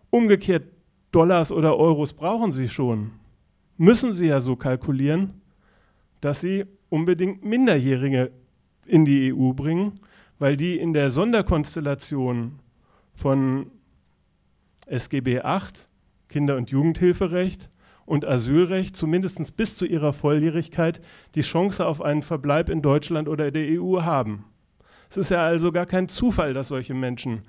Umgekehrt, 0.10 0.66
Dollars 1.12 1.52
oder 1.52 1.78
Euros 1.78 2.14
brauchen 2.14 2.52
sie 2.52 2.70
schon. 2.70 3.12
Müssen 3.78 4.14
sie 4.14 4.28
ja 4.28 4.42
so 4.42 4.56
kalkulieren, 4.56 5.42
dass 6.22 6.42
sie 6.42 6.66
unbedingt 6.90 7.44
Minderjährige 7.44 8.32
in 8.86 9.06
die 9.06 9.34
EU 9.34 9.54
bringen, 9.54 10.00
weil 10.40 10.58
die 10.58 10.78
in 10.78 10.94
der 10.94 11.12
Sonderkonstellation 11.12 12.60
von 13.14 13.72
SGB 14.86 15.44
VIII, 15.44 15.88
Kinder- 16.28 16.58
und 16.58 16.70
Jugendhilferecht, 16.70 17.70
und 18.06 18.26
Asylrecht 18.26 18.96
zumindest 18.96 19.56
bis 19.56 19.78
zu 19.78 19.86
ihrer 19.86 20.14
Volljährigkeit 20.14 21.02
die 21.36 21.42
Chance 21.42 21.86
auf 21.86 22.02
einen 22.02 22.24
Verbleib 22.24 22.70
in 22.70 22.82
Deutschland 22.82 23.28
oder 23.30 23.52
der 23.52 23.82
EU 23.82 24.02
haben. 24.02 24.46
Es 25.10 25.18
ist 25.18 25.32
ja 25.32 25.46
also 25.46 25.72
gar 25.72 25.86
kein 25.86 26.08
Zufall, 26.08 26.54
dass 26.54 26.70
solche 26.70 26.94
Menschen 26.94 27.44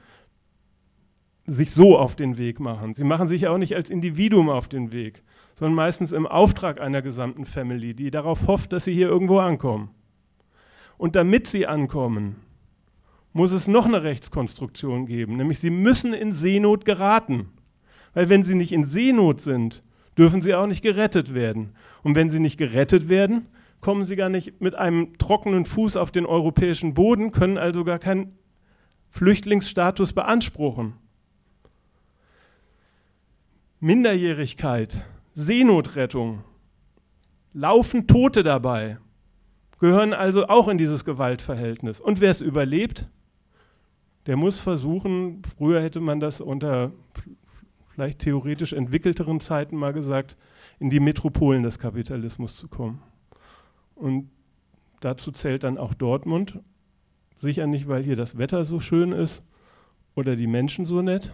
sich 1.47 1.73
so 1.73 1.99
auf 1.99 2.17
den 2.17 2.39
Weg 2.39 2.61
machen. 2.61 2.95
Sie 2.95 3.05
machen 3.05 3.29
sich 3.29 3.43
ja 3.43 3.51
auch 3.51 3.59
nicht 3.59 3.75
als 3.75 3.91
Individuum 3.91 4.49
auf 4.49 4.69
den 4.69 4.93
Weg, 4.93 5.23
sondern 5.59 5.75
meistens 5.75 6.13
im 6.13 6.27
Auftrag 6.27 6.81
einer 6.81 7.03
gesamten 7.03 7.45
Family, 7.45 7.95
die 7.95 8.11
darauf 8.11 8.47
hofft, 8.47 8.73
dass 8.73 8.85
sie 8.85 8.95
hier 8.95 9.09
irgendwo 9.09 9.39
ankommen. 9.39 9.91
Und 10.97 11.17
damit 11.17 11.47
sie 11.47 11.67
ankommen, 11.67 12.37
muss 13.33 13.51
es 13.51 13.67
noch 13.67 13.85
eine 13.85 14.03
Rechtskonstruktion 14.03 15.07
geben, 15.07 15.37
nämlich 15.37 15.59
sie 15.59 15.71
müssen 15.71 16.15
in 16.15 16.33
Seenot 16.33 16.85
geraten. 16.85 17.49
Weil 18.15 18.29
wenn 18.29 18.45
sie 18.45 18.55
nicht 18.55 18.73
in 18.73 18.85
Seenot 18.85 19.41
sind, 19.41 19.83
dürfen 20.17 20.43
sie 20.43 20.55
auch 20.55 20.67
nicht 20.67 20.83
gerettet 20.83 21.35
werden. 21.35 21.75
Und 22.03 22.15
wenn 22.15 22.31
sie 22.31 22.39
nicht 22.39 22.57
gerettet 22.57 23.09
werden, 23.09 23.47
kommen 23.81 24.05
sie 24.05 24.17
gar 24.17 24.29
nicht 24.29 24.61
mit 24.61 24.75
einem 24.75 25.19
trockenen 25.19 25.67
Fuß 25.67 25.97
auf 25.97 26.11
den 26.11 26.27
europäischen 26.27 26.95
Boden, 26.95 27.33
können 27.33 27.59
also 27.59 27.85
gar 27.85 27.99
keinen 27.99 28.39
Flüchtlingsstatus 29.11 30.13
beanspruchen. 30.13 30.95
Minderjährigkeit, 33.81 35.05
Seenotrettung, 35.35 36.43
laufen 37.53 38.07
Tote 38.07 38.43
dabei, 38.43 38.99
gehören 39.79 40.15
also 40.15 40.49
auch 40.49 40.69
in 40.69 40.79
dieses 40.79 41.05
Gewaltverhältnis. 41.05 42.01
Und 42.01 42.23
wer 42.23 42.31
es 42.31 42.41
überlebt, 42.41 43.09
der 44.27 44.37
muss 44.37 44.59
versuchen, 44.59 45.43
früher 45.59 45.83
hätte 45.83 46.01
man 46.01 46.19
das 46.19 46.41
unter 46.41 46.93
vielleicht 47.95 48.19
theoretisch 48.19 48.73
entwickelteren 48.73 49.39
Zeiten 49.39 49.77
mal 49.77 49.93
gesagt, 49.93 50.37
in 50.81 50.91
die 50.91 50.99
Metropolen 50.99 51.63
des 51.63 51.79
Kapitalismus 51.79 52.57
zu 52.57 52.67
kommen. 52.67 53.01
Und 53.95 54.31
dazu 54.99 55.31
zählt 55.31 55.63
dann 55.63 55.79
auch 55.79 55.95
Dortmund. 55.95 56.59
Sicher 57.37 57.69
nicht, 57.69 57.87
weil 57.87 58.03
hier 58.03 58.17
das 58.17 58.37
Wetter 58.37 58.65
so 58.65 58.81
schön 58.81 59.13
ist 59.13 59.45
oder 60.17 60.35
die 60.35 60.49
Menschen 60.49 60.87
so 60.87 61.03
nett, 61.03 61.33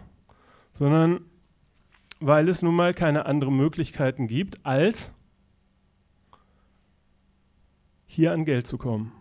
sondern 0.74 1.20
weil 2.20 2.48
es 2.50 2.60
nun 2.60 2.74
mal 2.74 2.92
keine 2.92 3.24
anderen 3.24 3.56
Möglichkeiten 3.56 4.26
gibt, 4.26 4.64
als 4.66 5.14
hier 8.06 8.32
an 8.32 8.44
Geld 8.44 8.66
zu 8.66 8.76
kommen. 8.76 9.12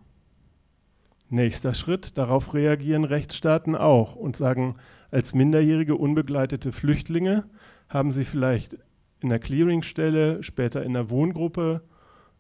Nächster 1.30 1.74
Schritt, 1.74 2.18
darauf 2.18 2.54
reagieren 2.54 3.06
Rechtsstaaten 3.06 3.76
auch 3.76 4.16
und 4.16 4.36
sagen, 4.36 4.76
als 5.12 5.34
minderjährige 5.34 5.96
unbegleitete 5.96 6.72
Flüchtlinge 6.72 7.46
haben 7.88 8.12
sie 8.12 8.24
vielleicht 8.24 8.78
in 9.22 9.30
der 9.30 9.40
Clearingstelle, 9.40 10.44
später 10.44 10.84
in 10.84 10.94
der 10.94 11.10
Wohngruppe, 11.10 11.82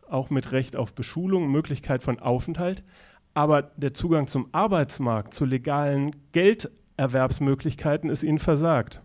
auch 0.08 0.30
mit 0.30 0.52
Recht 0.52 0.76
auf 0.76 0.94
Beschulung, 0.94 1.52
Möglichkeit 1.52 2.04
von 2.04 2.20
Aufenthalt, 2.20 2.84
aber 3.34 3.64
der 3.78 3.94
Zugang 3.94 4.28
zum 4.28 4.48
Arbeitsmarkt, 4.52 5.34
zu 5.34 5.46
legalen 5.46 6.16
Gelderwerbsmöglichkeiten 6.32 8.10
ist 8.10 8.24
ihnen 8.24 8.40
versagt. 8.40 9.02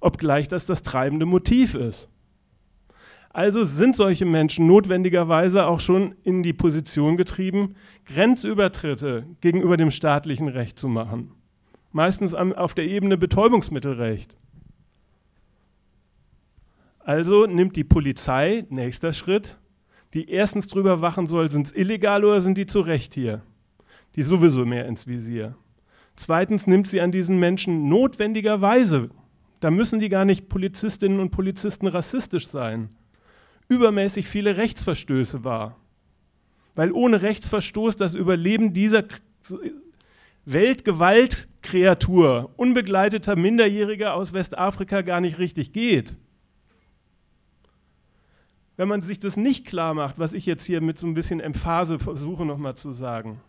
Obgleich 0.00 0.48
das 0.48 0.66
das 0.66 0.82
treibende 0.82 1.26
Motiv 1.26 1.74
ist. 1.74 2.08
Also 3.30 3.64
sind 3.64 3.94
solche 3.94 4.24
Menschen 4.24 4.66
notwendigerweise 4.66 5.66
auch 5.66 5.80
schon 5.80 6.14
in 6.24 6.42
die 6.42 6.52
Position 6.52 7.16
getrieben, 7.16 7.74
Grenzübertritte 8.06 9.26
gegenüber 9.40 9.76
dem 9.76 9.90
staatlichen 9.90 10.48
Recht 10.48 10.78
zu 10.78 10.88
machen 10.88 11.37
meistens 11.92 12.34
auf 12.34 12.74
der 12.74 12.86
Ebene 12.86 13.16
Betäubungsmittelrecht. 13.16 14.36
Also 17.00 17.46
nimmt 17.46 17.76
die 17.76 17.84
Polizei, 17.84 18.66
nächster 18.68 19.12
Schritt, 19.12 19.56
die 20.14 20.30
erstens 20.30 20.68
drüber 20.68 21.00
wachen 21.00 21.26
soll, 21.26 21.50
sind 21.50 21.68
es 21.68 21.74
illegal 21.74 22.24
oder 22.24 22.40
sind 22.40 22.58
die 22.58 22.66
zu 22.66 22.80
Recht 22.80 23.14
hier? 23.14 23.42
Die 24.16 24.22
sowieso 24.22 24.64
mehr 24.64 24.86
ins 24.86 25.06
Visier. 25.06 25.56
Zweitens 26.16 26.66
nimmt 26.66 26.88
sie 26.88 27.00
an 27.00 27.12
diesen 27.12 27.38
Menschen 27.38 27.88
notwendigerweise, 27.88 29.10
da 29.60 29.70
müssen 29.70 30.00
die 30.00 30.08
gar 30.08 30.24
nicht 30.24 30.48
Polizistinnen 30.48 31.20
und 31.20 31.30
Polizisten 31.30 31.86
rassistisch 31.86 32.48
sein, 32.48 32.90
übermäßig 33.68 34.26
viele 34.26 34.56
Rechtsverstöße 34.56 35.44
wahr. 35.44 35.76
Weil 36.74 36.92
ohne 36.92 37.22
Rechtsverstoß 37.22 37.96
das 37.96 38.14
Überleben 38.14 38.72
dieser 38.72 39.04
Weltgewaltkreatur, 40.52 42.50
unbegleiteter 42.56 43.36
Minderjähriger 43.36 44.14
aus 44.14 44.32
Westafrika 44.32 45.02
gar 45.02 45.20
nicht 45.20 45.38
richtig 45.38 45.72
geht. 45.72 46.16
wenn 48.78 48.88
man 48.88 49.02
sich 49.02 49.18
das 49.18 49.36
nicht 49.36 49.66
klar 49.66 49.92
macht, 49.92 50.20
was 50.20 50.32
ich 50.32 50.46
jetzt 50.46 50.64
hier 50.64 50.80
mit 50.80 51.00
so 51.00 51.06
ein 51.08 51.14
bisschen 51.14 51.40
Emphase 51.40 51.98
versuche 51.98 52.46
nochmal 52.46 52.76
zu 52.76 52.92
sagen, 52.92 53.40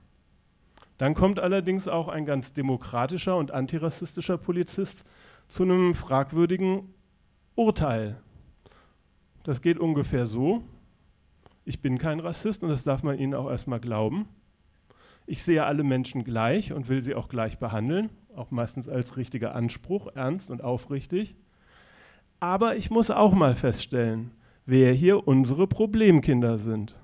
dann 0.98 1.14
kommt 1.14 1.40
allerdings 1.40 1.88
auch 1.88 2.08
ein 2.08 2.26
ganz 2.26 2.52
demokratischer 2.52 3.38
und 3.38 3.52
antirassistischer 3.52 4.40
Polizist 4.40 5.06
zu 5.48 5.64
einem 5.64 5.94
fragwürdigen 5.94 6.94
Urteil. 7.56 8.20
Das 9.44 9.62
geht 9.62 9.78
ungefähr 9.78 10.26
so. 10.26 10.64
Ich 11.64 11.80
bin 11.80 12.00
kein 12.00 12.20
Rassist 12.20 12.64
und 12.64 12.70
das 12.70 12.84
darf 12.84 13.04
man 13.04 13.20
ihnen 13.20 13.36
auch 13.36 13.52
erstmal 13.52 13.80
glauben. 13.80 14.28
Ich 15.30 15.44
sehe 15.44 15.64
alle 15.64 15.84
Menschen 15.84 16.24
gleich 16.24 16.74
und 16.74 16.90
will 16.90 17.04
sie 17.04 17.14
auch 17.14 17.30
gleich 17.30 17.60
behandeln, 17.60 18.10
auch 18.36 18.50
meistens 18.50 18.90
als 18.90 19.16
richtiger 19.16 19.54
Anspruch, 19.54 20.08
ernst 20.16 20.50
und 20.50 20.64
aufrichtig. 20.64 21.36
Aber 22.40 22.76
ich 22.76 22.90
muss 22.90 23.12
auch 23.12 23.36
mal 23.36 23.54
feststellen, 23.54 24.32
wer 24.66 24.92
hier 24.92 25.28
unsere 25.28 25.68
Problemkinder 25.68 26.58
sind. 26.58 26.98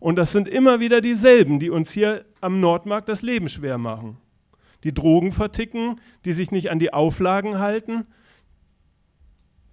Und 0.00 0.16
das 0.16 0.32
sind 0.32 0.48
immer 0.48 0.80
wieder 0.80 1.02
dieselben, 1.02 1.60
die 1.60 1.68
uns 1.68 1.90
hier 1.90 2.24
am 2.40 2.58
Nordmarkt 2.58 3.10
das 3.10 3.20
Leben 3.20 3.50
schwer 3.50 3.76
machen. 3.76 4.16
Die 4.82 4.94
Drogen 4.94 5.32
verticken, 5.32 5.96
die 6.24 6.32
sich 6.32 6.50
nicht 6.50 6.70
an 6.70 6.78
die 6.78 6.94
Auflagen 6.94 7.58
halten 7.58 8.06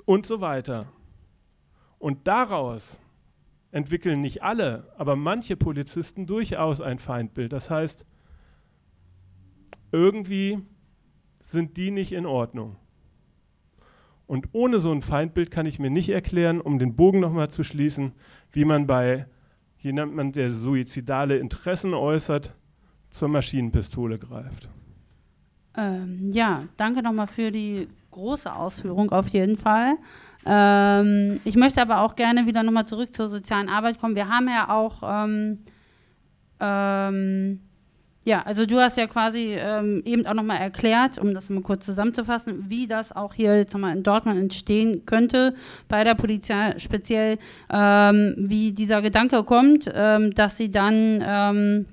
und 0.04 0.26
so 0.26 0.42
weiter. 0.42 0.88
Und 1.98 2.28
daraus 2.28 3.00
entwickeln 3.76 4.22
nicht 4.22 4.42
alle, 4.42 4.90
aber 4.98 5.18
manche 5.18 5.58
Polizisten 5.58 6.26
durchaus 6.26 6.80
ein 6.80 6.98
Feindbild. 6.98 7.52
Das 7.52 7.70
heißt, 7.70 8.06
irgendwie 9.92 10.60
sind 11.42 11.76
die 11.76 11.92
nicht 11.92 12.14
in 12.14 12.26
Ordnung. 12.26 12.78
Und 14.28 14.48
ohne 14.54 14.80
so 14.80 14.94
ein 14.94 15.02
Feindbild 15.02 15.52
kann 15.52 15.66
ich 15.66 15.78
mir 15.78 15.90
nicht 15.90 16.08
erklären, 16.08 16.62
um 16.62 16.80
den 16.80 16.96
Bogen 16.96 17.20
nochmal 17.20 17.52
zu 17.52 17.66
schließen, 17.66 18.14
wie 18.54 18.64
man 18.64 18.88
bei 18.88 19.28
jemandem, 19.80 20.32
der 20.32 20.52
suizidale 20.52 21.38
Interessen 21.38 21.94
äußert, 21.94 22.56
zur 23.10 23.28
Maschinenpistole 23.28 24.18
greift. 24.18 24.70
Ähm, 25.76 26.32
ja, 26.32 26.64
danke 26.78 27.04
nochmal 27.04 27.28
für 27.28 27.52
die 27.52 27.90
große 28.12 28.52
Ausführung 28.52 29.12
auf 29.12 29.28
jeden 29.28 29.58
Fall. 29.58 29.98
Ähm, 30.46 31.40
ich 31.44 31.56
möchte 31.56 31.82
aber 31.82 32.02
auch 32.02 32.16
gerne 32.16 32.46
wieder 32.46 32.64
nochmal 32.64 32.86
zurück 32.86 33.14
zur 33.14 33.30
sozialen 33.30 33.70
Arbeit 33.70 34.00
kommen. 34.00 34.16
Wir 34.16 34.30
haben 34.30 34.48
ja 34.48 34.70
auch, 34.70 35.02
ähm, 35.04 35.60
ähm, 36.60 37.60
ja, 38.24 38.42
also 38.44 38.66
du 38.66 38.80
hast 38.80 38.98
ja 38.98 39.08
quasi 39.08 39.56
ähm, 39.58 40.02
eben 40.06 40.26
auch 40.26 40.34
nochmal 40.34 40.58
erklärt, 40.58 41.18
um 41.18 41.34
das 41.34 41.50
mal 41.50 41.62
kurz 41.62 41.86
zusammenzufassen, 41.86 42.70
wie 42.70 42.88
das 42.88 43.16
auch 43.16 43.34
hier 43.34 43.58
jetzt 43.58 43.74
nochmal 43.74 43.96
in 43.96 44.04
Dortmund 44.04 44.40
entstehen 44.40 45.06
könnte 45.06 45.56
bei 45.88 46.04
der 46.04 46.16
Polizei, 46.16 46.76
speziell 46.78 47.38
ähm, 47.72 48.36
wie 48.38 48.72
dieser 48.72 49.02
Gedanke 49.02 49.44
kommt, 49.44 49.88
dass 49.88 50.58
sie 50.58 50.72
dann 50.72 51.86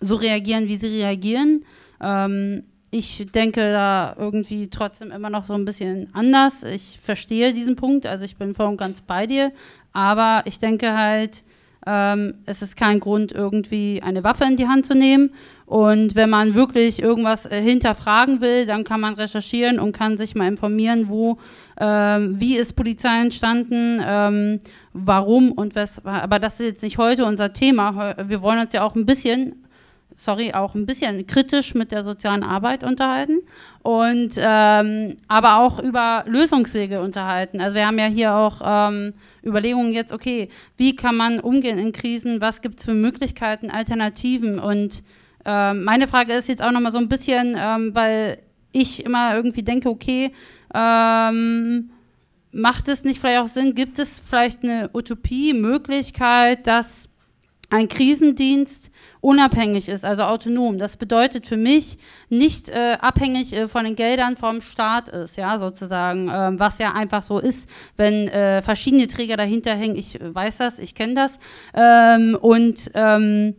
so 0.00 0.14
reagieren, 0.14 0.66
wie 0.66 0.76
sie 0.76 0.88
reagieren. 0.88 1.64
Ähm, 2.00 2.64
ich 2.90 3.26
denke 3.32 3.70
da 3.70 4.16
irgendwie 4.18 4.68
trotzdem 4.68 5.10
immer 5.12 5.30
noch 5.30 5.44
so 5.44 5.54
ein 5.54 5.64
bisschen 5.64 6.08
anders. 6.12 6.64
Ich 6.64 6.98
verstehe 7.00 7.52
diesen 7.52 7.76
Punkt, 7.76 8.06
also 8.06 8.24
ich 8.24 8.36
bin 8.36 8.54
voll 8.54 8.66
und 8.66 8.76
ganz 8.76 9.00
bei 9.00 9.26
dir, 9.26 9.52
aber 9.92 10.42
ich 10.46 10.58
denke 10.58 10.96
halt, 10.96 11.44
ähm, 11.86 12.34
es 12.46 12.62
ist 12.62 12.76
kein 12.76 13.00
Grund, 13.00 13.32
irgendwie 13.32 14.02
eine 14.02 14.22
Waffe 14.22 14.44
in 14.44 14.56
die 14.56 14.68
Hand 14.68 14.86
zu 14.86 14.94
nehmen. 14.94 15.30
Und 15.64 16.14
wenn 16.14 16.28
man 16.28 16.54
wirklich 16.54 17.00
irgendwas 17.00 17.46
äh, 17.46 17.62
hinterfragen 17.62 18.40
will, 18.40 18.66
dann 18.66 18.84
kann 18.84 19.00
man 19.00 19.14
recherchieren 19.14 19.78
und 19.78 19.92
kann 19.92 20.16
sich 20.16 20.34
mal 20.34 20.48
informieren, 20.48 21.08
wo, 21.08 21.38
ähm, 21.78 22.38
wie 22.38 22.56
ist 22.56 22.74
Polizei 22.74 23.20
entstanden, 23.20 24.00
ähm, 24.04 24.60
warum 24.92 25.52
und 25.52 25.74
was. 25.74 26.04
Aber 26.04 26.38
das 26.38 26.60
ist 26.60 26.66
jetzt 26.66 26.82
nicht 26.82 26.98
heute 26.98 27.24
unser 27.24 27.52
Thema. 27.52 28.16
Wir 28.26 28.42
wollen 28.42 28.58
uns 28.58 28.72
ja 28.72 28.82
auch 28.82 28.96
ein 28.96 29.06
bisschen 29.06 29.59
sorry, 30.20 30.52
auch 30.52 30.74
ein 30.74 30.84
bisschen 30.84 31.26
kritisch 31.26 31.74
mit 31.74 31.92
der 31.92 32.04
sozialen 32.04 32.42
Arbeit 32.42 32.84
unterhalten 32.84 33.38
und 33.82 34.34
ähm, 34.36 35.16
aber 35.28 35.60
auch 35.60 35.78
über 35.82 36.24
Lösungswege 36.26 37.00
unterhalten. 37.00 37.60
Also 37.60 37.76
wir 37.76 37.86
haben 37.86 37.98
ja 37.98 38.04
hier 38.04 38.34
auch 38.34 38.60
ähm, 38.62 39.14
Überlegungen 39.42 39.92
jetzt, 39.92 40.12
okay, 40.12 40.50
wie 40.76 40.94
kann 40.94 41.16
man 41.16 41.40
umgehen 41.40 41.78
in 41.78 41.92
Krisen, 41.92 42.42
was 42.42 42.60
gibt 42.60 42.80
es 42.80 42.84
für 42.84 42.92
Möglichkeiten, 42.92 43.70
Alternativen? 43.70 44.58
Und 44.58 45.02
ähm, 45.46 45.84
meine 45.84 46.06
Frage 46.06 46.34
ist 46.34 46.48
jetzt 46.48 46.62
auch 46.62 46.72
nochmal 46.72 46.92
so 46.92 46.98
ein 46.98 47.08
bisschen, 47.08 47.56
ähm, 47.58 47.94
weil 47.94 48.38
ich 48.72 49.06
immer 49.06 49.34
irgendwie 49.34 49.62
denke, 49.62 49.88
okay, 49.88 50.32
ähm, 50.74 51.90
macht 52.52 52.88
es 52.88 53.04
nicht 53.04 53.20
vielleicht 53.20 53.40
auch 53.40 53.48
Sinn, 53.48 53.74
gibt 53.74 53.98
es 53.98 54.18
vielleicht 54.18 54.64
eine 54.64 54.90
Utopie, 54.92 55.54
Möglichkeit, 55.54 56.66
dass 56.66 57.09
ein 57.70 57.88
Krisendienst 57.88 58.90
unabhängig 59.20 59.88
ist, 59.88 60.04
also 60.04 60.22
autonom. 60.22 60.78
Das 60.78 60.96
bedeutet 60.96 61.46
für 61.46 61.56
mich 61.56 61.98
nicht 62.28 62.68
äh, 62.68 62.96
abhängig 63.00 63.52
äh, 63.52 63.68
von 63.68 63.84
den 63.84 63.94
Geldern 63.94 64.36
vom 64.36 64.60
Staat 64.60 65.08
ist, 65.08 65.36
ja, 65.36 65.56
sozusagen, 65.56 66.28
äh, 66.28 66.58
was 66.58 66.78
ja 66.78 66.92
einfach 66.92 67.22
so 67.22 67.38
ist, 67.38 67.70
wenn 67.96 68.28
äh, 68.28 68.60
verschiedene 68.62 69.06
Träger 69.06 69.36
dahinter 69.36 69.74
hängen. 69.74 69.96
Ich 69.96 70.18
weiß 70.20 70.58
das, 70.58 70.78
ich 70.78 70.94
kenne 70.94 71.14
das. 71.14 71.38
Ähm, 71.74 72.36
und 72.40 72.90
ähm, 72.94 73.54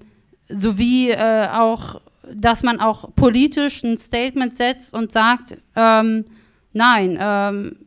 sowie 0.50 1.12
äh, 1.12 1.48
auch, 1.48 2.02
dass 2.34 2.64
man 2.64 2.80
auch 2.80 3.16
politisch 3.16 3.84
ein 3.84 3.98
Statement 3.98 4.56
setzt 4.58 4.94
und 4.94 5.12
sagt, 5.12 5.58
ähm, 5.76 6.26
nein, 6.74 7.18
ähm, 7.20 7.78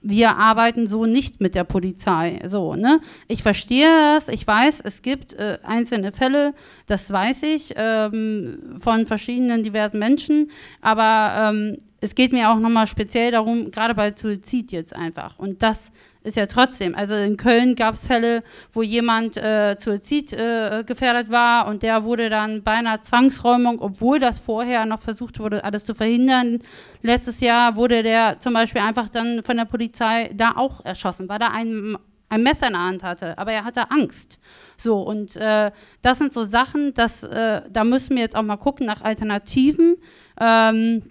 wir 0.00 0.36
arbeiten 0.36 0.86
so 0.86 1.06
nicht 1.06 1.40
mit 1.40 1.54
der 1.54 1.64
Polizei. 1.64 2.40
So, 2.46 2.74
ne? 2.74 3.00
Ich 3.26 3.42
verstehe 3.42 3.88
das, 4.14 4.28
ich 4.28 4.46
weiß, 4.46 4.80
es 4.84 5.02
gibt 5.02 5.34
äh, 5.34 5.58
einzelne 5.62 6.12
Fälle, 6.12 6.54
das 6.86 7.10
weiß 7.10 7.42
ich, 7.42 7.74
ähm, 7.76 8.78
von 8.80 9.06
verschiedenen 9.06 9.62
diversen 9.62 9.98
Menschen, 9.98 10.50
aber 10.80 11.50
ähm, 11.50 11.78
es 12.00 12.14
geht 12.14 12.32
mir 12.32 12.50
auch 12.50 12.58
nochmal 12.58 12.86
speziell 12.86 13.32
darum, 13.32 13.70
gerade 13.70 13.94
bei 13.94 14.14
Suizid 14.14 14.70
jetzt 14.70 14.94
einfach. 14.94 15.38
Und 15.38 15.62
das 15.62 15.90
ist 16.22 16.36
ja 16.36 16.46
trotzdem, 16.46 16.94
also 16.94 17.14
in 17.14 17.36
Köln 17.36 17.74
gab 17.74 17.94
es 17.94 18.06
Fälle, 18.06 18.42
wo 18.72 18.82
jemand 18.82 19.36
äh, 19.36 19.76
Suizid 19.78 20.32
äh, 20.32 20.84
gefährdet 20.86 21.30
war 21.30 21.66
und 21.66 21.82
der 21.82 22.04
wurde 22.04 22.28
dann 22.28 22.62
bei 22.62 22.72
einer 22.72 23.02
Zwangsräumung, 23.02 23.80
obwohl 23.80 24.20
das 24.20 24.38
vorher 24.38 24.84
noch 24.84 25.00
versucht 25.00 25.40
wurde, 25.40 25.64
alles 25.64 25.84
zu 25.84 25.94
verhindern. 25.94 26.60
Letztes 27.02 27.40
Jahr 27.40 27.76
wurde 27.76 28.02
der 28.02 28.38
zum 28.40 28.52
Beispiel 28.52 28.82
einfach 28.82 29.08
dann 29.08 29.42
von 29.42 29.56
der 29.56 29.64
Polizei 29.64 30.30
da 30.34 30.52
auch 30.56 30.84
erschossen, 30.84 31.28
weil 31.28 31.40
er 31.40 31.52
ein, 31.52 31.96
ein 32.28 32.42
Messer 32.42 32.66
in 32.66 32.74
der 32.74 32.82
Hand 32.82 33.02
hatte, 33.02 33.38
aber 33.38 33.52
er 33.52 33.64
hatte 33.64 33.90
Angst. 33.90 34.38
So, 34.76 35.00
und 35.00 35.36
äh, 35.36 35.72
das 36.02 36.18
sind 36.18 36.32
so 36.32 36.44
Sachen, 36.44 36.94
dass, 36.94 37.24
äh, 37.24 37.62
da 37.70 37.84
müssen 37.84 38.16
wir 38.16 38.22
jetzt 38.22 38.36
auch 38.36 38.42
mal 38.42 38.56
gucken 38.56 38.86
nach 38.86 39.02
Alternativen. 39.02 39.96
Ähm, 40.40 41.02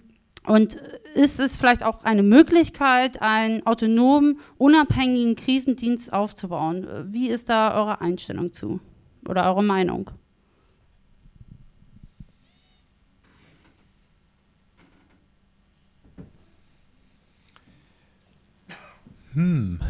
und 0.48 0.76
ist 1.14 1.40
es 1.40 1.56
vielleicht 1.56 1.82
auch 1.82 2.04
eine 2.04 2.22
Möglichkeit, 2.22 3.20
einen 3.20 3.66
autonomen, 3.66 4.40
unabhängigen 4.56 5.36
Krisendienst 5.36 6.12
aufzubauen? 6.12 6.86
Wie 7.12 7.28
ist 7.28 7.48
da 7.48 7.78
eure 7.78 8.00
Einstellung 8.00 8.52
zu 8.52 8.80
oder 9.26 9.44
eure 9.44 9.62
Meinung? 9.62 10.10
Hm. 19.34 19.80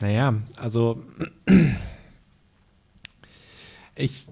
Naja, 0.00 0.34
also 0.56 1.02
ich 3.94 4.26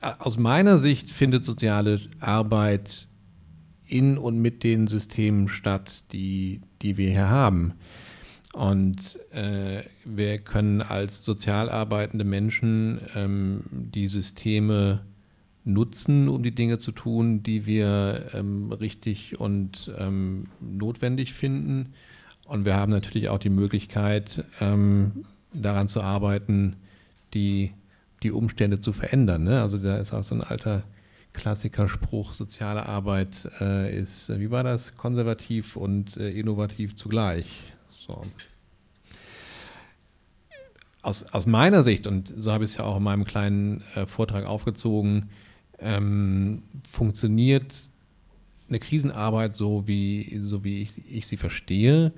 aus 0.00 0.38
meiner 0.38 0.78
Sicht 0.78 1.10
findet 1.10 1.44
soziale 1.44 2.00
Arbeit 2.20 3.08
in 3.86 4.18
und 4.18 4.38
mit 4.38 4.62
den 4.62 4.86
Systemen 4.86 5.48
statt, 5.48 6.04
die, 6.12 6.60
die 6.82 6.96
wir 6.96 7.10
hier 7.10 7.28
haben. 7.28 7.74
Und 8.52 9.18
äh, 9.32 9.82
wir 10.04 10.38
können 10.38 10.82
als 10.82 11.24
sozial 11.24 11.70
arbeitende 11.70 12.24
Menschen 12.24 13.00
ähm, 13.14 13.62
die 13.70 14.08
Systeme 14.08 15.02
nutzen, 15.64 16.28
um 16.28 16.42
die 16.42 16.54
Dinge 16.54 16.78
zu 16.78 16.92
tun, 16.92 17.42
die 17.42 17.66
wir 17.66 18.30
ähm, 18.34 18.72
richtig 18.72 19.38
und 19.38 19.92
ähm, 19.98 20.46
notwendig 20.60 21.32
finden. 21.32 21.92
Und 22.44 22.64
wir 22.64 22.74
haben 22.74 22.90
natürlich 22.90 23.28
auch 23.28 23.38
die 23.38 23.50
Möglichkeit, 23.50 24.44
ähm, 24.60 25.24
daran 25.52 25.86
zu 25.86 26.00
arbeiten, 26.00 26.76
die 27.34 27.72
die 28.22 28.32
Umstände 28.32 28.80
zu 28.80 28.92
verändern. 28.92 29.44
Ne? 29.44 29.60
Also 29.60 29.78
da 29.78 29.96
ist 29.96 30.12
auch 30.12 30.22
so 30.22 30.34
ein 30.34 30.42
alter 30.42 30.82
Klassikerspruch, 31.32 32.34
soziale 32.34 32.86
Arbeit 32.86 33.48
äh, 33.60 33.96
ist, 33.96 34.38
wie 34.40 34.50
war 34.50 34.64
das, 34.64 34.96
konservativ 34.96 35.76
und 35.76 36.16
äh, 36.16 36.30
innovativ 36.30 36.96
zugleich. 36.96 37.72
So. 37.90 38.22
Aus, 41.02 41.24
aus 41.24 41.46
meiner 41.46 41.82
Sicht, 41.82 42.06
und 42.06 42.32
so 42.36 42.52
habe 42.52 42.64
ich 42.64 42.72
es 42.72 42.76
ja 42.76 42.84
auch 42.84 42.96
in 42.96 43.02
meinem 43.02 43.24
kleinen 43.24 43.82
äh, 43.94 44.06
Vortrag 44.06 44.44
aufgezogen, 44.44 45.30
ähm, 45.78 46.62
funktioniert 46.90 47.74
eine 48.68 48.78
Krisenarbeit 48.78 49.54
so, 49.54 49.86
wie, 49.86 50.40
so 50.42 50.62
wie 50.62 50.82
ich, 50.82 51.00
ich 51.10 51.26
sie 51.26 51.36
verstehe, 51.36 52.12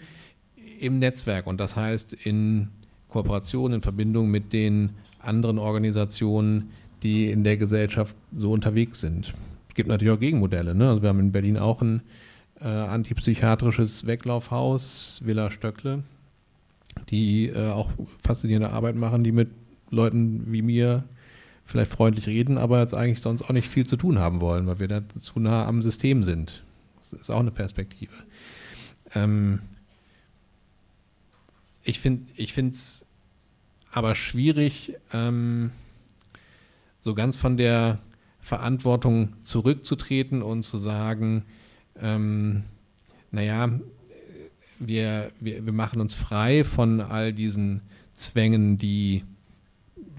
im 0.80 0.98
Netzwerk 0.98 1.46
und 1.46 1.58
das 1.58 1.76
heißt 1.76 2.12
in 2.12 2.68
Kooperation, 3.08 3.72
in 3.72 3.82
Verbindung 3.82 4.30
mit 4.30 4.52
den 4.52 4.90
anderen 5.22 5.58
Organisationen, 5.58 6.70
die 7.02 7.30
in 7.30 7.44
der 7.44 7.56
Gesellschaft 7.56 8.14
so 8.36 8.52
unterwegs 8.52 9.00
sind. 9.00 9.34
Es 9.68 9.74
gibt 9.74 9.88
natürlich 9.88 10.12
auch 10.12 10.20
Gegenmodelle. 10.20 10.74
Ne? 10.74 10.88
Also 10.88 11.02
wir 11.02 11.08
haben 11.08 11.20
in 11.20 11.32
Berlin 11.32 11.56
auch 11.56 11.82
ein 11.82 12.02
äh, 12.60 12.66
antipsychiatrisches 12.66 14.06
Weglaufhaus, 14.06 15.20
Villa 15.24 15.50
Stöckle, 15.50 16.02
die 17.08 17.48
äh, 17.48 17.70
auch 17.70 17.90
faszinierende 18.22 18.70
Arbeit 18.70 18.96
machen, 18.96 19.24
die 19.24 19.32
mit 19.32 19.50
Leuten 19.90 20.52
wie 20.52 20.62
mir 20.62 21.04
vielleicht 21.64 21.92
freundlich 21.92 22.26
reden, 22.26 22.58
aber 22.58 22.80
jetzt 22.80 22.94
eigentlich 22.94 23.20
sonst 23.20 23.42
auch 23.42 23.50
nicht 23.50 23.68
viel 23.68 23.86
zu 23.86 23.96
tun 23.96 24.18
haben 24.18 24.40
wollen, 24.40 24.66
weil 24.66 24.80
wir 24.80 24.88
da 24.88 25.02
zu 25.08 25.40
nah 25.40 25.66
am 25.66 25.82
System 25.82 26.22
sind. 26.22 26.62
Das 27.02 27.20
ist 27.20 27.30
auch 27.30 27.40
eine 27.40 27.50
Perspektive. 27.50 28.12
Ähm 29.14 29.60
ich 31.84 31.98
finde 32.00 32.26
es 32.68 33.06
aber 33.92 34.14
schwierig, 34.14 34.94
ähm, 35.12 35.70
so 36.98 37.14
ganz 37.14 37.36
von 37.36 37.56
der 37.56 37.98
Verantwortung 38.40 39.34
zurückzutreten 39.42 40.42
und 40.42 40.64
zu 40.64 40.78
sagen, 40.78 41.44
ähm, 42.00 42.64
naja, 43.30 43.70
wir, 44.78 45.30
wir, 45.38 45.64
wir 45.64 45.72
machen 45.72 46.00
uns 46.00 46.14
frei 46.14 46.64
von 46.64 47.00
all 47.00 47.32
diesen 47.32 47.82
Zwängen, 48.14 48.78
die 48.78 49.24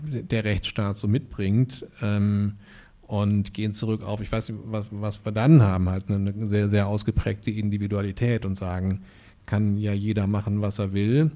der 0.04 0.44
Rechtsstaat 0.44 0.98
so 0.98 1.08
mitbringt 1.08 1.86
ähm, 2.02 2.54
und 3.02 3.54
gehen 3.54 3.74
zurück 3.74 4.04
auf, 4.04 4.22
ich 4.22 4.32
weiß 4.32 4.50
nicht, 4.50 4.62
was, 4.66 4.86
was 4.92 5.26
wir 5.26 5.32
dann 5.32 5.62
haben, 5.62 5.90
halt 5.90 6.10
eine 6.10 6.48
sehr, 6.48 6.70
sehr 6.70 6.88
ausgeprägte 6.88 7.52
Individualität 7.52 8.46
und 8.46 8.56
sagen, 8.56 9.04
kann 9.46 9.78
ja 9.78 9.94
jeder 9.94 10.28
machen, 10.28 10.62
was 10.62 10.80
er 10.80 10.94
will. 10.94 11.32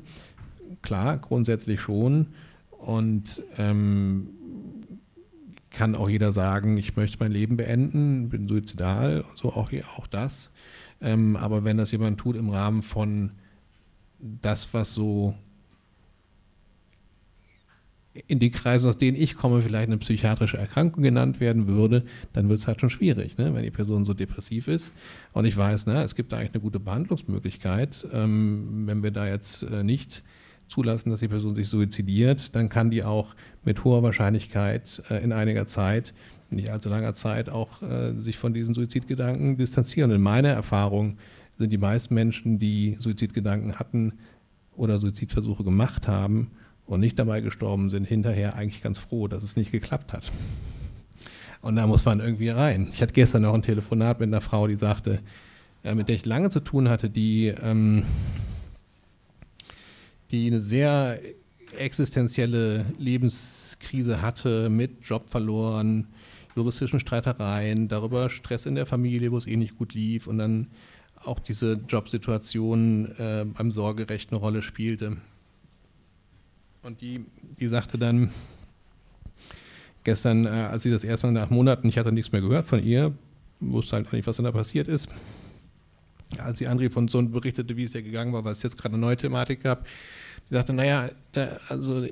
Klar, 0.81 1.17
grundsätzlich 1.17 1.81
schon. 1.81 2.27
Und 2.71 3.43
ähm, 3.57 4.29
kann 5.71 5.95
auch 5.95 6.09
jeder 6.09 6.31
sagen, 6.31 6.77
ich 6.77 6.95
möchte 6.95 7.17
mein 7.19 7.31
Leben 7.31 7.57
beenden, 7.57 8.29
bin 8.29 8.47
suizidal, 8.47 9.25
so 9.35 9.49
auch, 9.49 9.71
auch 9.95 10.07
das. 10.07 10.51
Ähm, 11.01 11.35
aber 11.35 11.63
wenn 11.63 11.77
das 11.77 11.91
jemand 11.91 12.19
tut 12.19 12.35
im 12.35 12.49
Rahmen 12.49 12.81
von 12.81 13.31
das, 14.19 14.73
was 14.73 14.93
so 14.93 15.35
in 18.27 18.39
den 18.39 18.51
Kreisen, 18.51 18.89
aus 18.89 18.97
denen 18.97 19.15
ich 19.15 19.35
komme, 19.35 19.61
vielleicht 19.61 19.87
eine 19.87 19.97
psychiatrische 19.97 20.57
Erkrankung 20.57 21.03
genannt 21.03 21.39
werden 21.39 21.67
würde, 21.67 22.03
dann 22.33 22.49
wird 22.49 22.59
es 22.59 22.67
halt 22.67 22.81
schon 22.81 22.89
schwierig, 22.89 23.37
ne? 23.37 23.53
wenn 23.53 23.63
die 23.63 23.71
Person 23.71 24.05
so 24.05 24.13
depressiv 24.13 24.67
ist. 24.67 24.93
Und 25.33 25.45
ich 25.45 25.55
weiß, 25.55 25.85
ne, 25.85 26.01
es 26.01 26.15
gibt 26.15 26.33
eigentlich 26.33 26.53
eine 26.53 26.61
gute 26.61 26.79
Behandlungsmöglichkeit. 26.79 28.07
Ähm, 28.11 28.87
wenn 28.87 29.03
wir 29.03 29.11
da 29.11 29.27
jetzt 29.27 29.63
äh, 29.63 29.83
nicht 29.83 30.23
zulassen, 30.67 31.09
dass 31.09 31.19
die 31.19 31.27
Person 31.27 31.55
sich 31.55 31.69
suizidiert, 31.69 32.55
dann 32.55 32.69
kann 32.69 32.91
die 32.91 33.03
auch 33.03 33.35
mit 33.63 33.83
hoher 33.83 34.03
Wahrscheinlichkeit 34.03 35.01
äh, 35.09 35.23
in 35.23 35.31
einiger 35.31 35.65
Zeit, 35.65 36.13
nicht 36.49 36.69
allzu 36.69 36.89
langer 36.89 37.13
Zeit, 37.13 37.49
auch 37.49 37.81
äh, 37.81 38.13
sich 38.19 38.37
von 38.37 38.53
diesen 38.53 38.73
Suizidgedanken 38.73 39.57
distanzieren. 39.57 40.11
In 40.11 40.21
meiner 40.21 40.49
Erfahrung 40.49 41.17
sind 41.57 41.71
die 41.71 41.77
meisten 41.77 42.13
Menschen, 42.13 42.59
die 42.59 42.95
Suizidgedanken 42.99 43.79
hatten 43.79 44.13
oder 44.75 44.99
Suizidversuche 44.99 45.63
gemacht 45.63 46.07
haben 46.07 46.51
und 46.85 46.99
nicht 46.99 47.19
dabei 47.19 47.41
gestorben 47.41 47.89
sind, 47.89 48.05
hinterher 48.05 48.55
eigentlich 48.55 48.81
ganz 48.81 48.99
froh, 48.99 49.27
dass 49.27 49.43
es 49.43 49.57
nicht 49.57 49.71
geklappt 49.71 50.13
hat. 50.13 50.31
Und 51.61 51.75
da 51.75 51.87
muss 51.87 52.05
man 52.05 52.19
irgendwie 52.19 52.49
rein. 52.49 52.89
Ich 52.93 53.01
hatte 53.01 53.13
gestern 53.13 53.41
noch 53.41 53.53
ein 53.53 53.63
Telefonat 53.63 54.19
mit 54.19 54.27
einer 54.27 54.41
Frau, 54.41 54.67
die 54.67 54.75
sagte, 54.75 55.19
äh, 55.83 55.95
mit 55.95 56.07
der 56.07 56.15
ich 56.15 56.25
lange 56.25 56.49
zu 56.49 56.59
tun 56.59 56.87
hatte, 56.89 57.09
die 57.09 57.47
ähm, 57.61 58.03
die 60.31 60.47
eine 60.47 60.61
sehr 60.61 61.19
existenzielle 61.77 62.85
Lebenskrise 62.97 64.21
hatte 64.21 64.69
mit 64.69 65.03
Job 65.03 65.29
verloren, 65.29 66.07
juristischen 66.55 66.99
Streitereien, 66.99 67.87
darüber 67.87 68.29
Stress 68.29 68.65
in 68.65 68.75
der 68.75 68.85
Familie, 68.85 69.31
wo 69.31 69.37
es 69.37 69.47
eh 69.47 69.57
nicht 69.57 69.77
gut 69.77 69.93
lief 69.93 70.27
und 70.27 70.37
dann 70.37 70.67
auch 71.23 71.39
diese 71.39 71.73
Jobsituation 71.87 73.11
äh, 73.17 73.45
beim 73.45 73.71
Sorgerecht 73.71 74.31
eine 74.31 74.39
Rolle 74.39 74.61
spielte. 74.61 75.17
Und 76.83 77.01
die, 77.01 77.25
die 77.59 77.67
sagte 77.67 77.97
dann 77.97 78.31
gestern, 80.03 80.45
äh, 80.45 80.49
als 80.49 80.83
sie 80.83 80.91
das 80.91 81.03
erste 81.03 81.27
Mal 81.27 81.33
nach 81.33 81.49
Monaten, 81.49 81.89
ich 81.89 81.97
hatte 81.97 82.11
nichts 82.11 82.31
mehr 82.31 82.41
gehört 82.41 82.67
von 82.67 82.83
ihr, 82.83 83.13
wusste 83.59 83.95
halt 83.95 84.13
nicht, 84.13 84.27
was 84.27 84.37
da 84.37 84.51
passiert 84.51 84.87
ist, 84.87 85.09
als 86.37 86.57
die 86.57 86.67
André 86.67 86.89
von 86.89 87.07
Sohn 87.07 87.31
berichtete, 87.31 87.77
wie 87.77 87.83
es 87.83 87.95
ihr 87.95 88.03
gegangen 88.03 88.33
war, 88.33 88.43
weil 88.43 88.51
es 88.51 88.63
jetzt 88.63 88.77
gerade 88.77 88.95
eine 88.95 89.01
neue 89.01 89.17
Thematik 89.17 89.63
gab, 89.63 89.85
die 90.49 90.53
sagte, 90.53 90.73
naja, 90.73 91.09
da, 91.33 91.57
also 91.67 92.05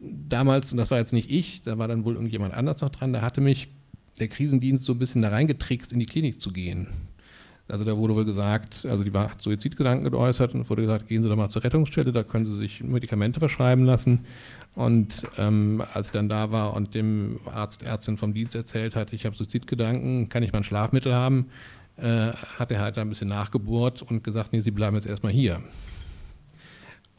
damals, 0.00 0.72
und 0.72 0.78
das 0.78 0.90
war 0.90 0.98
jetzt 0.98 1.12
nicht 1.12 1.30
ich, 1.30 1.62
da 1.62 1.78
war 1.78 1.88
dann 1.88 2.04
wohl 2.04 2.14
irgendjemand 2.14 2.54
anders 2.54 2.80
noch 2.80 2.90
dran, 2.90 3.12
da 3.12 3.20
hatte 3.22 3.40
mich 3.40 3.68
der 4.18 4.28
Krisendienst 4.28 4.84
so 4.84 4.92
ein 4.92 4.98
bisschen 4.98 5.22
da 5.22 5.28
reingetrickst, 5.28 5.92
in 5.92 5.98
die 5.98 6.06
Klinik 6.06 6.40
zu 6.40 6.52
gehen. 6.52 6.88
Also 7.68 7.84
da 7.84 7.96
wurde 7.96 8.14
wohl 8.14 8.24
gesagt, 8.24 8.84
also 8.84 9.04
die 9.04 9.12
hat 9.12 9.40
Suizidgedanken 9.40 10.10
geäußert 10.10 10.52
und 10.54 10.68
wurde 10.68 10.82
gesagt, 10.82 11.08
gehen 11.08 11.22
Sie 11.22 11.28
doch 11.28 11.36
mal 11.36 11.48
zur 11.48 11.64
Rettungsstelle, 11.64 12.12
da 12.12 12.22
können 12.22 12.44
Sie 12.44 12.56
sich 12.56 12.82
Medikamente 12.82 13.38
verschreiben 13.38 13.84
lassen. 13.84 14.26
Und 14.74 15.26
ähm, 15.38 15.82
als 15.94 16.06
ich 16.06 16.12
dann 16.12 16.28
da 16.28 16.50
war 16.50 16.74
und 16.74 16.94
dem 16.94 17.38
Arzt, 17.46 17.82
Ärztin 17.82 18.16
vom 18.16 18.34
Dienst 18.34 18.54
erzählt 18.56 18.96
hat, 18.96 19.12
ich 19.12 19.24
habe 19.24 19.36
Suizidgedanken, 19.36 20.28
kann 20.28 20.42
ich 20.42 20.52
mal 20.52 20.58
ein 20.58 20.64
Schlafmittel 20.64 21.14
haben, 21.14 21.46
äh, 21.96 22.32
hat 22.32 22.70
er 22.70 22.80
halt 22.80 22.98
ein 22.98 23.08
bisschen 23.08 23.28
nachgebohrt 23.28 24.02
und 24.02 24.24
gesagt, 24.24 24.52
nee, 24.52 24.60
Sie 24.60 24.70
bleiben 24.70 24.96
jetzt 24.96 25.06
erstmal 25.06 25.32
hier. 25.32 25.62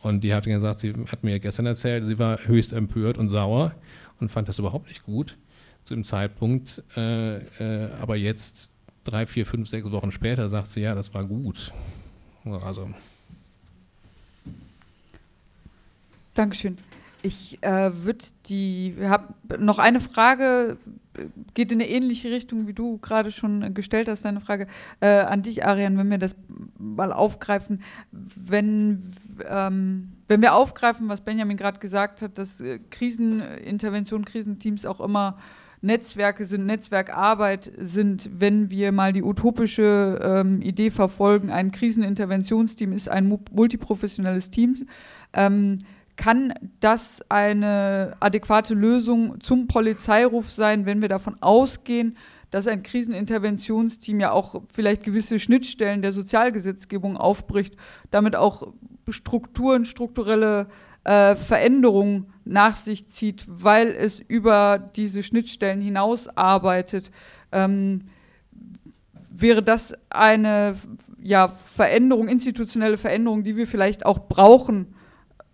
Und 0.03 0.21
die 0.21 0.33
hat 0.33 0.43
gesagt, 0.43 0.79
sie 0.79 0.93
hat 1.07 1.23
mir 1.23 1.39
gestern 1.39 1.65
erzählt, 1.65 2.05
sie 2.05 2.19
war 2.19 2.37
höchst 2.45 2.73
empört 2.73 3.17
und 3.17 3.29
sauer 3.29 3.73
und 4.19 4.29
fand 4.29 4.49
das 4.49 4.59
überhaupt 4.59 4.89
nicht 4.89 5.05
gut 5.05 5.37
zu 5.85 5.95
dem 5.95 6.03
Zeitpunkt. 6.03 6.83
Äh, 6.97 7.37
äh, 7.37 7.89
aber 8.01 8.17
jetzt, 8.17 8.69
drei, 9.05 9.25
vier, 9.25 9.45
fünf, 9.45 9.69
sechs 9.69 9.89
Wochen 9.91 10.11
später, 10.11 10.49
sagt 10.49 10.67
sie, 10.67 10.81
ja, 10.81 10.93
das 10.93 11.13
war 11.13 11.23
gut. 11.23 11.71
Also. 12.45 12.89
Dankeschön. 16.33 16.77
Ich 17.25 17.57
äh, 17.61 17.91
würde 18.03 18.25
die, 18.47 18.95
habe 19.01 19.33
noch 19.57 19.79
eine 19.79 20.01
Frage, 20.01 20.77
geht 21.53 21.71
in 21.71 21.81
eine 21.81 21.89
ähnliche 21.89 22.29
Richtung, 22.29 22.67
wie 22.67 22.73
du 22.73 22.97
gerade 22.97 23.31
schon 23.31 23.73
gestellt 23.73 24.09
hast, 24.09 24.25
deine 24.25 24.41
Frage 24.41 24.67
äh, 24.99 25.21
an 25.21 25.41
dich, 25.41 25.65
Arian, 25.65 25.97
wenn 25.97 26.11
wir 26.11 26.17
das 26.17 26.35
mal 26.77 27.13
aufgreifen. 27.13 27.81
Wenn, 28.11 29.13
ähm, 29.49 30.11
wenn 30.27 30.41
wir 30.41 30.53
aufgreifen, 30.53 31.07
was 31.07 31.21
Benjamin 31.21 31.55
gerade 31.55 31.79
gesagt 31.79 32.21
hat, 32.21 32.37
dass 32.37 32.59
äh, 32.59 32.79
Krisenintervention, 32.89 34.25
Krisenteams 34.25 34.85
auch 34.85 34.99
immer 34.99 35.37
Netzwerke 35.79 36.43
sind, 36.43 36.65
Netzwerkarbeit 36.65 37.71
sind, 37.77 38.29
wenn 38.37 38.69
wir 38.69 38.91
mal 38.91 39.13
die 39.13 39.23
utopische 39.23 40.19
ähm, 40.21 40.61
Idee 40.61 40.89
verfolgen, 40.89 41.51
ein 41.51 41.71
Kriseninterventionsteam 41.71 42.91
ist 42.91 43.07
ein 43.07 43.39
multiprofessionelles 43.51 44.49
Team. 44.49 44.87
Ähm, 45.33 45.79
kann 46.15 46.53
das 46.79 47.23
eine 47.29 48.15
adäquate 48.19 48.73
Lösung 48.73 49.41
zum 49.41 49.67
Polizeiruf 49.67 50.51
sein, 50.51 50.85
wenn 50.85 51.01
wir 51.01 51.09
davon 51.09 51.37
ausgehen, 51.41 52.17
dass 52.51 52.67
ein 52.67 52.83
Kriseninterventionsteam 52.83 54.19
ja 54.19 54.31
auch 54.31 54.61
vielleicht 54.71 55.03
gewisse 55.03 55.39
Schnittstellen 55.39 56.03
der 56.03 56.13
Sozialgesetzgebung 56.13 57.17
aufbricht, 57.17 57.75
damit 58.11 58.35
auch 58.35 58.73
Strukturen, 59.09 59.85
strukturelle 59.85 60.67
äh, 61.03 61.35
Veränderungen 61.35 62.31
nach 62.45 62.75
sich 62.75 63.09
zieht, 63.09 63.45
weil 63.47 63.87
es 63.87 64.19
über 64.19 64.77
diese 64.95 65.23
Schnittstellen 65.23 65.81
hinaus 65.81 66.27
arbeitet. 66.29 67.11
Ähm, 67.51 68.01
wäre 69.31 69.63
das 69.63 69.95
eine 70.09 70.75
ja, 71.19 71.47
Veränderung, 71.47 72.27
institutionelle 72.27 72.97
Veränderung, 72.97 73.43
die 73.43 73.57
wir 73.57 73.65
vielleicht 73.65 74.05
auch 74.05 74.27
brauchen, 74.27 74.93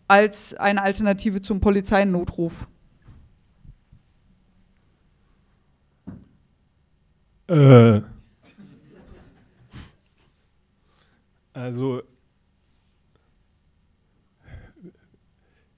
als 0.10 0.56
eine 0.56 0.82
Alternative 0.82 1.42
zum 1.42 1.62
Polizeinotruf? 1.62 2.68
Äh, 7.48 8.02
also, 11.54 12.02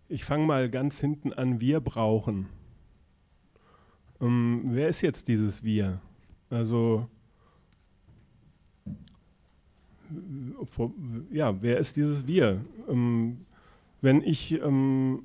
ich 0.07 0.23
fange 0.23 0.45
mal 0.45 0.69
ganz 0.69 0.99
hinten 1.01 1.33
an. 1.33 1.59
Wir 1.59 1.81
brauchen. 1.81 2.47
Ähm, 4.21 4.61
wer 4.65 4.87
ist 4.87 5.01
jetzt 5.01 5.27
dieses 5.27 5.63
Wir? 5.63 6.01
Also, 6.49 7.09
ja, 11.31 11.61
wer 11.61 11.77
ist 11.79 11.97
dieses 11.97 12.27
Wir? 12.27 12.63
Ähm, 12.87 13.45
wenn 14.01 14.21
ich 14.21 14.53
ähm, 14.53 15.23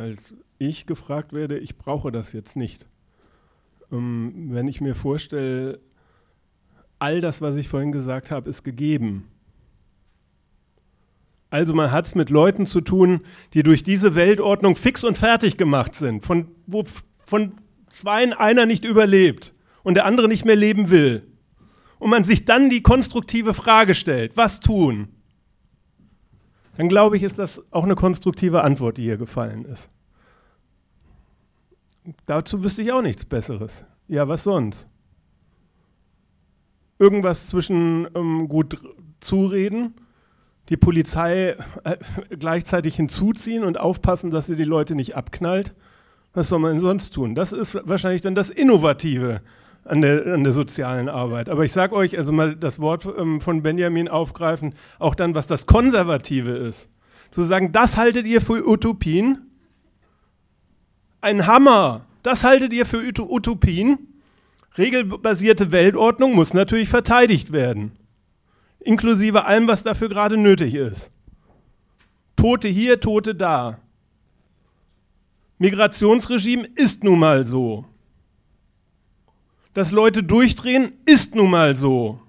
als 0.00 0.34
ich 0.58 0.86
gefragt 0.86 1.34
werde, 1.34 1.58
ich 1.58 1.76
brauche 1.76 2.10
das 2.10 2.32
jetzt 2.32 2.56
nicht. 2.56 2.88
Ähm, 3.92 4.48
wenn 4.50 4.66
ich 4.66 4.80
mir 4.80 4.94
vorstelle, 4.94 5.78
all 6.98 7.20
das, 7.20 7.42
was 7.42 7.56
ich 7.56 7.68
vorhin 7.68 7.92
gesagt 7.92 8.30
habe, 8.30 8.48
ist 8.48 8.62
gegeben. 8.62 9.28
Also 11.50 11.74
man 11.74 11.90
hat 11.90 12.06
es 12.06 12.14
mit 12.14 12.30
Leuten 12.30 12.64
zu 12.64 12.80
tun, 12.80 13.20
die 13.52 13.62
durch 13.62 13.82
diese 13.82 14.14
Weltordnung 14.14 14.74
fix 14.74 15.04
und 15.04 15.18
fertig 15.18 15.58
gemacht 15.58 15.94
sind, 15.94 16.24
von, 16.24 16.48
wo 16.66 16.84
von 17.26 17.52
zweien 17.88 18.32
einer 18.32 18.64
nicht 18.64 18.84
überlebt 18.86 19.52
und 19.82 19.94
der 19.94 20.06
andere 20.06 20.28
nicht 20.28 20.46
mehr 20.46 20.56
leben 20.56 20.90
will. 20.90 21.26
Und 21.98 22.08
man 22.08 22.24
sich 22.24 22.46
dann 22.46 22.70
die 22.70 22.82
konstruktive 22.82 23.52
Frage 23.52 23.94
stellt, 23.94 24.36
was 24.36 24.60
tun? 24.60 25.08
Dann 26.80 26.88
glaube 26.88 27.18
ich, 27.18 27.22
ist 27.24 27.38
das 27.38 27.60
auch 27.72 27.84
eine 27.84 27.94
konstruktive 27.94 28.64
Antwort, 28.64 28.96
die 28.96 29.02
hier 29.02 29.18
gefallen 29.18 29.66
ist. 29.66 29.90
Dazu 32.24 32.64
wüsste 32.64 32.80
ich 32.80 32.90
auch 32.90 33.02
nichts 33.02 33.26
Besseres. 33.26 33.84
Ja, 34.08 34.28
was 34.28 34.44
sonst? 34.44 34.88
Irgendwas 36.98 37.48
zwischen 37.48 38.08
ähm, 38.14 38.48
gut 38.48 38.78
zureden, 39.20 39.92
die 40.70 40.78
Polizei 40.78 41.54
äh, 41.84 41.98
gleichzeitig 42.30 42.96
hinzuziehen 42.96 43.64
und 43.64 43.78
aufpassen, 43.78 44.30
dass 44.30 44.46
sie 44.46 44.56
die 44.56 44.64
Leute 44.64 44.94
nicht 44.94 45.14
abknallt. 45.14 45.74
Was 46.32 46.48
soll 46.48 46.60
man 46.60 46.72
denn 46.72 46.80
sonst 46.80 47.10
tun? 47.10 47.34
Das 47.34 47.52
ist 47.52 47.74
wahrscheinlich 47.86 48.22
dann 48.22 48.34
das 48.34 48.48
Innovative 48.48 49.40
an 49.84 50.02
der, 50.02 50.34
an 50.34 50.44
der 50.44 50.52
sozialen 50.52 51.08
Arbeit. 51.08 51.48
Aber 51.48 51.64
ich 51.64 51.72
sage 51.72 51.94
euch, 51.94 52.16
also 52.18 52.32
mal 52.32 52.54
das 52.56 52.78
Wort 52.78 53.06
ähm, 53.18 53.40
von 53.40 53.62
Benjamin 53.62 54.08
aufgreifen, 54.08 54.74
auch 54.98 55.14
dann, 55.14 55.34
was 55.34 55.46
das 55.46 55.66
Konservative 55.66 56.52
ist. 56.52 56.88
Zu 57.30 57.44
sagen, 57.44 57.72
das 57.72 57.96
haltet 57.96 58.26
ihr 58.26 58.40
für 58.40 58.66
Utopien? 58.66 59.50
Ein 61.20 61.46
Hammer! 61.46 62.06
Das 62.22 62.44
haltet 62.44 62.72
ihr 62.72 62.84
für 62.84 63.02
Utopien? 63.02 63.98
Regelbasierte 64.76 65.72
Weltordnung 65.72 66.34
muss 66.34 66.54
natürlich 66.54 66.88
verteidigt 66.88 67.50
werden. 67.50 67.92
Inklusive 68.78 69.44
allem, 69.44 69.66
was 69.66 69.82
dafür 69.82 70.08
gerade 70.08 70.36
nötig 70.36 70.74
ist. 70.74 71.10
Tote 72.36 72.68
hier, 72.68 73.00
Tote 73.00 73.34
da. 73.34 73.78
Migrationsregime 75.58 76.66
ist 76.74 77.04
nun 77.04 77.18
mal 77.18 77.46
so. 77.46 77.84
Dass 79.80 79.92
Leute 79.92 80.22
durchdrehen, 80.22 80.92
ist 81.06 81.34
nun 81.34 81.52
mal 81.52 81.74
so. 81.74 82.20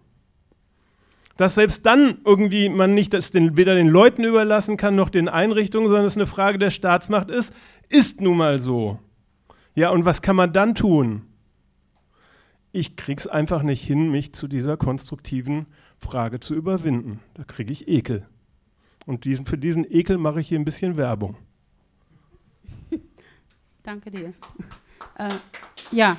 Dass 1.36 1.56
selbst 1.56 1.86
dann 1.86 2.20
irgendwie 2.24 2.70
man 2.70 2.94
nicht 2.94 3.14
das 3.14 3.32
den, 3.32 3.58
weder 3.58 3.76
den 3.76 3.90
Leuten 3.90 4.24
überlassen 4.24 4.78
kann 4.78 4.96
noch 4.96 5.10
den 5.10 5.28
Einrichtungen, 5.28 5.90
sondern 5.90 6.06
es 6.06 6.16
eine 6.16 6.28
Frage 6.28 6.60
der 6.60 6.70
Staatsmacht 6.72 7.30
ist, 7.30 7.54
ist 7.90 8.22
nun 8.22 8.38
mal 8.38 8.62
so. 8.62 9.00
Ja, 9.76 9.90
und 9.90 10.06
was 10.06 10.22
kann 10.22 10.38
man 10.38 10.54
dann 10.54 10.76
tun? 10.76 11.24
Ich 12.72 12.96
krieg's 12.96 13.28
einfach 13.28 13.64
nicht 13.64 13.86
hin, 13.86 14.12
mich 14.12 14.32
zu 14.32 14.48
dieser 14.48 14.78
konstruktiven 14.78 15.66
Frage 15.98 16.40
zu 16.40 16.56
überwinden. 16.56 17.20
Da 17.34 17.44
kriege 17.44 17.74
ich 17.74 17.90
Ekel. 17.90 18.26
Und 19.06 19.26
diesen, 19.26 19.46
für 19.46 19.58
diesen 19.58 19.84
Ekel 19.92 20.18
mache 20.18 20.40
ich 20.40 20.48
hier 20.48 20.58
ein 20.58 20.64
bisschen 20.64 20.96
Werbung. 20.96 21.36
Danke 23.84 24.10
dir. 24.10 24.34
Äh, 25.18 25.34
ja. 25.92 26.16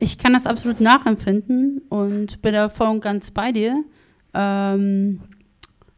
Ich 0.00 0.18
kann 0.18 0.32
das 0.32 0.46
absolut 0.46 0.80
nachempfinden 0.80 1.82
und 1.90 2.42
bin 2.42 2.54
da 2.54 2.68
voll 2.68 2.88
und 2.88 3.00
ganz 3.00 3.30
bei 3.30 3.52
dir. 3.52 3.84
Ähm, 4.34 5.20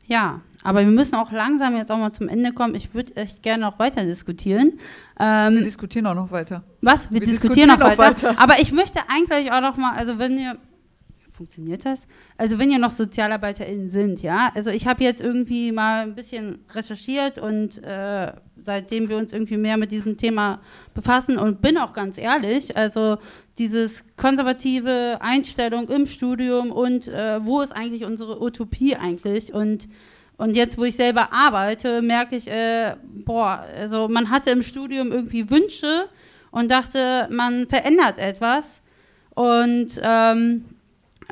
ja, 0.06 0.40
aber 0.64 0.80
wir 0.80 0.92
müssen 0.92 1.14
auch 1.14 1.32
langsam 1.32 1.76
jetzt 1.76 1.90
auch 1.90 1.98
mal 1.98 2.12
zum 2.12 2.28
Ende 2.28 2.52
kommen. 2.52 2.74
Ich 2.74 2.94
würde 2.94 3.16
echt 3.16 3.42
gerne 3.42 3.64
noch 3.64 3.78
weiter 3.78 4.04
diskutieren. 4.04 4.72
Ähm, 5.18 5.54
wir 5.54 5.62
diskutieren 5.62 6.06
auch 6.06 6.14
noch 6.14 6.30
weiter. 6.30 6.64
Was? 6.80 7.10
Wir, 7.10 7.20
wir 7.20 7.26
diskutieren, 7.26 7.68
diskutieren, 7.68 7.78
noch, 7.78 7.98
weiter. 7.98 8.28
weiter. 8.28 8.42
Aber 8.42 8.60
ich 8.60 8.72
möchte 8.72 9.00
eigentlich 9.08 9.52
auch 9.52 9.60
noch 9.60 9.76
mal, 9.76 9.94
also 9.96 10.18
wenn 10.18 10.36
ihr 10.36 10.58
funktioniert 11.42 11.84
das? 11.84 12.06
Also 12.36 12.60
wenn 12.60 12.70
ihr 12.70 12.78
noch 12.78 12.92
SozialarbeiterInnen 12.92 13.88
sind, 13.88 14.22
ja. 14.22 14.52
Also 14.54 14.70
ich 14.70 14.86
habe 14.86 15.02
jetzt 15.02 15.20
irgendwie 15.20 15.72
mal 15.72 16.02
ein 16.02 16.14
bisschen 16.14 16.60
recherchiert 16.72 17.40
und 17.40 17.82
äh, 17.82 18.32
seitdem 18.62 19.08
wir 19.08 19.16
uns 19.16 19.32
irgendwie 19.32 19.56
mehr 19.56 19.76
mit 19.76 19.90
diesem 19.90 20.16
Thema 20.16 20.60
befassen 20.94 21.38
und 21.38 21.60
bin 21.60 21.78
auch 21.78 21.94
ganz 21.94 22.16
ehrlich, 22.16 22.76
also 22.76 23.18
dieses 23.58 24.04
konservative 24.16 25.18
Einstellung 25.20 25.88
im 25.88 26.06
Studium 26.06 26.70
und 26.70 27.08
äh, 27.08 27.44
wo 27.44 27.60
ist 27.60 27.72
eigentlich 27.72 28.04
unsere 28.04 28.40
Utopie 28.40 28.94
eigentlich 28.94 29.52
und 29.52 29.88
und 30.38 30.56
jetzt, 30.56 30.76
wo 30.76 30.84
ich 30.84 30.96
selber 30.96 31.32
arbeite, 31.32 32.02
merke 32.02 32.34
ich, 32.34 32.48
äh, 32.48 32.96
boah, 33.24 33.64
also 33.76 34.08
man 34.08 34.30
hatte 34.30 34.50
im 34.50 34.62
Studium 34.62 35.12
irgendwie 35.12 35.50
Wünsche 35.50 36.08
und 36.50 36.70
dachte, 36.70 37.28
man 37.30 37.68
verändert 37.68 38.18
etwas. 38.18 38.82
Und 39.34 40.00
ähm, 40.02 40.64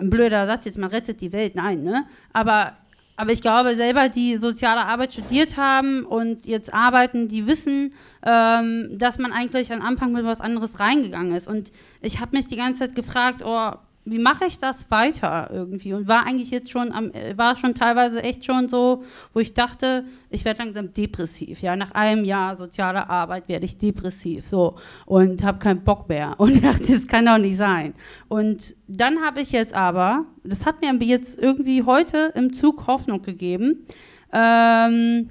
ein 0.00 0.10
blöder 0.10 0.46
Satz 0.46 0.64
jetzt, 0.64 0.78
man 0.78 0.90
rettet 0.90 1.20
die 1.20 1.32
Welt, 1.32 1.54
nein, 1.54 1.82
ne? 1.82 2.06
Aber, 2.32 2.72
aber 3.16 3.32
ich 3.32 3.42
glaube, 3.42 3.74
selber, 3.76 4.08
die 4.08 4.36
soziale 4.36 4.84
Arbeit 4.84 5.12
studiert 5.12 5.56
haben 5.56 6.04
und 6.04 6.46
jetzt 6.46 6.72
arbeiten, 6.72 7.28
die 7.28 7.46
wissen, 7.46 7.94
ähm, 8.24 8.88
dass 8.98 9.18
man 9.18 9.32
eigentlich 9.32 9.72
am 9.72 9.82
Anfang 9.82 10.12
mit 10.12 10.24
was 10.24 10.40
anderes 10.40 10.80
reingegangen 10.80 11.34
ist. 11.36 11.46
Und 11.46 11.70
ich 12.00 12.20
habe 12.20 12.36
mich 12.36 12.46
die 12.46 12.56
ganze 12.56 12.86
Zeit 12.86 12.94
gefragt, 12.94 13.42
oh, 13.44 13.72
wie 14.04 14.18
mache 14.18 14.46
ich 14.46 14.58
das 14.58 14.90
weiter 14.90 15.50
irgendwie? 15.52 15.92
Und 15.92 16.08
war 16.08 16.26
eigentlich 16.26 16.50
jetzt 16.50 16.70
schon 16.70 16.92
am, 16.92 17.12
äh, 17.12 17.36
war 17.36 17.56
schon 17.56 17.74
teilweise 17.74 18.22
echt 18.22 18.44
schon 18.44 18.68
so, 18.68 19.04
wo 19.34 19.40
ich 19.40 19.52
dachte, 19.52 20.04
ich 20.30 20.44
werde 20.44 20.62
langsam 20.62 20.94
depressiv. 20.94 21.60
Ja, 21.60 21.76
nach 21.76 21.92
einem 21.92 22.24
Jahr 22.24 22.56
sozialer 22.56 23.10
Arbeit 23.10 23.48
werde 23.48 23.66
ich 23.66 23.76
depressiv 23.76 24.46
so 24.46 24.76
und 25.04 25.44
habe 25.44 25.58
keinen 25.58 25.84
Bock 25.84 26.08
mehr 26.08 26.34
und 26.38 26.64
dachte, 26.64 26.92
das 26.92 27.06
kann 27.06 27.26
doch 27.26 27.38
nicht 27.38 27.58
sein. 27.58 27.94
Und 28.28 28.74
dann 28.88 29.20
habe 29.20 29.42
ich 29.42 29.52
jetzt 29.52 29.74
aber, 29.74 30.24
das 30.44 30.64
hat 30.64 30.80
mir 30.80 30.94
jetzt 31.06 31.38
irgendwie 31.38 31.82
heute 31.82 32.32
im 32.34 32.52
Zug 32.54 32.86
Hoffnung 32.86 33.20
gegeben. 33.22 33.86
Ähm, 34.32 35.30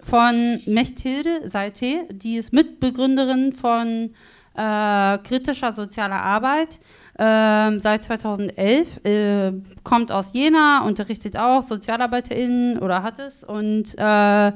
von 0.00 0.60
Mechthilde 0.64 1.46
Seite, 1.48 2.06
die 2.10 2.36
ist 2.36 2.52
Mitbegründerin 2.52 3.52
von 3.52 4.14
äh, 4.54 5.18
kritischer 5.18 5.74
sozialer 5.74 6.22
Arbeit 6.22 6.80
ähm, 7.18 7.80
seit 7.80 8.04
2011, 8.04 9.04
äh, 9.04 9.52
kommt 9.82 10.12
aus 10.12 10.32
Jena, 10.32 10.84
unterrichtet 10.84 11.36
auch 11.36 11.62
SozialarbeiterInnen 11.62 12.78
oder 12.78 13.02
hat 13.02 13.18
es 13.18 13.42
und 13.42 13.98
äh, 13.98 14.52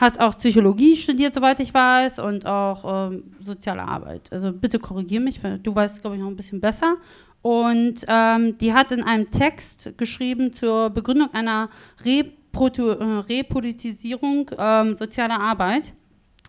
hat 0.00 0.18
auch 0.18 0.36
Psychologie 0.36 0.96
studiert, 0.96 1.34
soweit 1.34 1.60
ich 1.60 1.72
weiß, 1.72 2.18
und 2.18 2.46
auch 2.46 3.10
ähm, 3.12 3.24
soziale 3.40 3.82
Arbeit. 3.82 4.32
Also 4.32 4.52
bitte 4.52 4.78
korrigiere 4.78 5.22
mich, 5.22 5.40
du 5.40 5.74
weißt, 5.74 6.00
glaube 6.00 6.16
ich, 6.16 6.22
noch 6.22 6.28
ein 6.28 6.36
bisschen 6.36 6.60
besser. 6.60 6.96
Und 7.42 8.04
ähm, 8.08 8.58
die 8.58 8.74
hat 8.74 8.92
in 8.92 9.02
einem 9.02 9.30
Text 9.30 9.92
geschrieben 9.96 10.52
zur 10.52 10.90
Begründung 10.90 11.32
einer 11.32 11.70
Reprotu 12.04 12.88
äh, 12.88 13.04
Repolitisierung 13.04 14.50
ähm, 14.58 14.96
sozialer 14.96 15.40
Arbeit. 15.40 15.94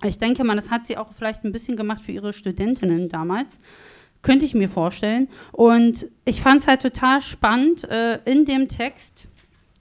Ich 0.04 0.18
denke 0.18 0.44
mal, 0.44 0.56
das 0.56 0.72
hat 0.72 0.88
sie 0.88 0.98
auch 0.98 1.14
vielleicht 1.14 1.44
ein 1.44 1.52
bisschen 1.52 1.78
gemacht 1.78 2.02
für 2.02 2.12
ihre 2.12 2.34
Studentinnen 2.34 3.08
damals. 3.08 3.60
Könnte 4.22 4.46
ich 4.46 4.54
mir 4.54 4.70
vorstellen. 4.70 5.30
Und 5.52 6.08
ich 6.26 6.42
fand 6.42 6.62
es 6.62 6.68
halt 6.68 6.82
total 6.82 7.22
spannend 7.22 7.90
äh, 7.90 8.20
in 8.26 8.46
dem 8.46 8.68
Text. 8.68 9.28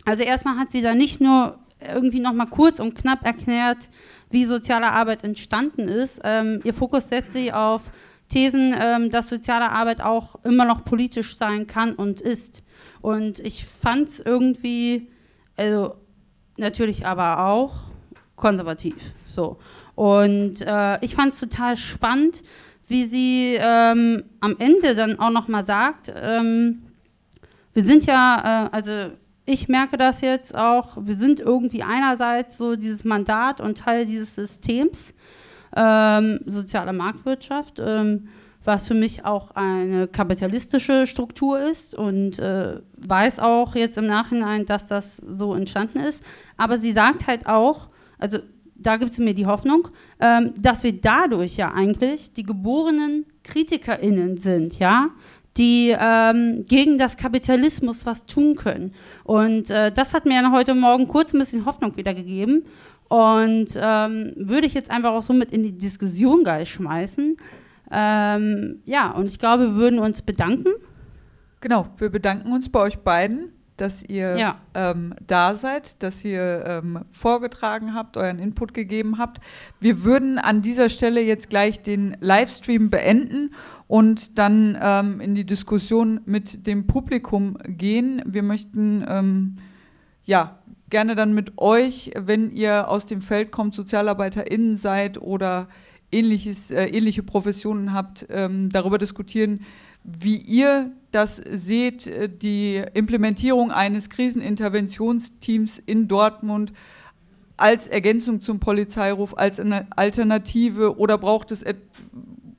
Also 0.05 0.23
erstmal 0.23 0.57
hat 0.57 0.71
sie 0.71 0.83
da 0.83 0.95
nicht 0.95 1.21
nur 1.21 1.59
irgendwie 1.81 2.21
nochmal 2.21 2.47
kurz 2.47 2.79
und 2.79 2.95
knapp 2.95 3.25
erklärt, 3.25 3.89
wie 4.31 4.45
soziale 4.45 4.93
Arbeit 4.93 5.25
entstanden 5.25 5.89
ist. 5.89 6.21
Ähm, 6.25 6.61
ihr 6.65 6.75
Fokus 6.75 7.09
setzt 7.09 7.33
sie 7.33 7.53
auf 7.53 7.83
Thesen, 8.29 8.75
ähm, 8.79 9.11
dass 9.11 9.29
soziale 9.29 9.71
Arbeit 9.71 10.01
auch 10.01 10.37
immer 10.45 10.65
noch 10.65 10.85
politisch 10.85 11.37
sein 11.37 11.67
kann 11.67 11.95
und 11.95 12.21
ist. 12.21 12.63
Und 13.01 13.41
ich 13.41 13.65
fand 13.65 14.09
es 14.09 14.21
irgendwie, 14.21 15.09
also 15.57 15.95
natürlich 16.57 17.07
aber 17.07 17.47
auch 17.47 17.75
konservativ. 18.37 18.95
So. 19.27 19.59
Und 19.97 20.63
äh, 20.63 21.05
ich 21.05 21.15
fand 21.15 21.35
es 21.35 21.41
total 21.41 21.77
spannend, 21.77 22.43
wie 22.91 23.05
sie 23.05 23.57
ähm, 23.59 24.25
am 24.41 24.57
Ende 24.59 24.95
dann 24.95 25.19
auch 25.19 25.31
nochmal 25.31 25.65
sagt, 25.65 26.13
ähm, 26.15 26.83
wir 27.73 27.85
sind 27.85 28.05
ja, 28.07 28.67
äh, 28.67 28.69
also 28.75 29.13
ich 29.47 29.69
merke 29.69 29.97
das 29.97 30.21
jetzt 30.21 30.57
auch, 30.57 30.97
wir 31.01 31.15
sind 31.15 31.41
irgendwie 31.41 31.83
einerseits 31.83 32.59
so 32.59 32.77
dieses 32.77 33.05
Mandat 33.05 33.61
und 33.61 33.79
Teil 33.79 34.07
dieses 34.07 34.35
Systems, 34.35 35.15
ähm, 35.77 36.41
soziale 36.47 36.93
Marktwirtschaft, 36.93 37.81
ähm, 37.81 38.29
was 38.65 38.89
für 38.89 38.95
mich 38.95 39.25
auch 39.25 39.53
eine 39.53 40.07
kapitalistische 40.09 41.07
Struktur 41.07 41.61
ist 41.61 41.95
und 41.95 42.39
äh, 42.39 42.81
weiß 42.99 43.39
auch 43.39 43.75
jetzt 43.75 43.97
im 43.99 44.07
Nachhinein, 44.07 44.67
dass 44.67 44.87
das 44.87 45.17
so 45.17 45.55
entstanden 45.55 46.01
ist. 46.01 46.25
Aber 46.57 46.77
sie 46.77 46.93
sagt 46.93 47.27
halt 47.27 47.47
auch, 47.47 47.89
also 48.19 48.39
da 48.81 48.97
gibt 48.97 49.13
es 49.13 49.19
mir 49.19 49.35
die 49.35 49.47
Hoffnung, 49.47 49.89
ähm, 50.21 50.55
dass 50.57 50.83
wir 50.83 50.93
dadurch 50.93 51.57
ja 51.57 51.73
eigentlich 51.73 52.33
die 52.33 52.43
geborenen 52.43 53.27
KritikerInnen 53.45 54.37
sind, 54.37 54.79
ja, 54.79 55.11
die 55.57 55.95
ähm, 55.99 56.65
gegen 56.67 56.99
das 56.99 57.17
Kapitalismus 57.17 58.07
was 58.07 58.27
tun 58.27 58.55
können. 58.57 58.95
Und 59.25 59.71
äh, 59.71 59.93
das 59.93 60.15
hat 60.15 60.25
mir 60.25 60.53
heute 60.53 60.75
Morgen 60.75 61.09
kurz 61.09 61.33
ein 61.33 61.39
bisschen 61.39 61.67
Hoffnung 61.67 61.97
wiedergegeben. 61.97 62.65
Und 63.09 63.77
ähm, 63.77 64.33
würde 64.37 64.67
ich 64.67 64.75
jetzt 64.75 64.91
einfach 64.91 65.11
auch 65.11 65.23
so 65.23 65.33
mit 65.33 65.51
in 65.51 65.65
die 65.65 65.77
Diskussion 65.77 66.45
gleich 66.45 66.71
schmeißen. 66.71 67.37
Ähm, 67.91 68.83
ja, 68.85 69.11
und 69.11 69.27
ich 69.27 69.39
glaube, 69.41 69.65
wir 69.65 69.75
würden 69.75 69.99
uns 69.99 70.23
bedanken. 70.23 70.69
Genau, 71.61 71.89
wir 71.99 72.09
bedanken 72.09 72.53
uns 72.53 72.69
bei 72.69 72.81
euch 72.81 72.99
beiden 72.99 73.53
dass 73.81 74.03
ihr 74.03 74.37
Ja. 74.37 74.59
ähm, 74.75 75.15
da 75.27 75.55
seid, 75.55 76.03
dass 76.03 76.25
ihr 76.25 76.65
ähm, 76.67 77.01
vorgetragen 77.11 77.95
habt, 77.95 78.17
euren 78.17 78.39
Input 78.39 78.75
gegeben 78.75 79.19
habt. 79.19 79.41
Wir 79.81 80.05
würden 80.05 80.39
an 80.39 80.63
dieser 80.63 80.89
Stelle 80.89 81.21
jetzt 81.23 81.51
gleich 81.51 81.83
den 81.83 82.17
Livestream 82.21 82.91
beenden 82.91 83.55
und 83.87 84.39
dann 84.39 84.79
ähm, 84.81 85.21
in 85.21 85.35
die 85.35 85.47
Diskussion 85.47 86.21
mit 86.27 86.67
dem 86.67 86.87
Publikum 86.87 87.57
gehen. 87.67 88.23
Wir 88.27 88.43
möchten 88.43 89.05
ähm, 89.09 89.57
ja 90.25 90.59
gerne 90.91 91.15
dann 91.15 91.33
mit 91.35 91.57
euch, 91.59 92.11
wenn 92.17 92.51
ihr 92.51 92.89
aus 92.89 93.07
dem 93.07 93.23
Feld 93.23 93.51
kommt, 93.53 93.75
SozialarbeiterInnen 93.75 94.77
seid 94.77 95.21
oder 95.23 95.69
ähnliches, 96.13 96.71
äh, 96.71 96.87
ähnliche 96.87 97.23
Professionen 97.23 97.93
habt, 97.93 98.27
ähm, 98.31 98.69
darüber 98.71 98.99
diskutieren, 98.99 99.61
wie 100.03 100.37
ihr 100.37 100.91
das 101.11 101.37
seht, 101.37 102.07
äh, 102.07 102.29
die 102.29 102.83
Implementierung 102.95 103.71
eines 103.71 104.11
Kriseninterventionsteams 104.11 105.79
in 105.79 106.09
Dortmund 106.09 106.73
als 107.57 107.87
Ergänzung 107.87 108.41
zum 108.41 108.59
Polizeiruf, 108.59 109.37
als 109.37 109.61
eine 109.61 109.87
Alternative 109.95 110.99
oder 110.99 111.19
braucht 111.19 111.51
es, 111.51 111.63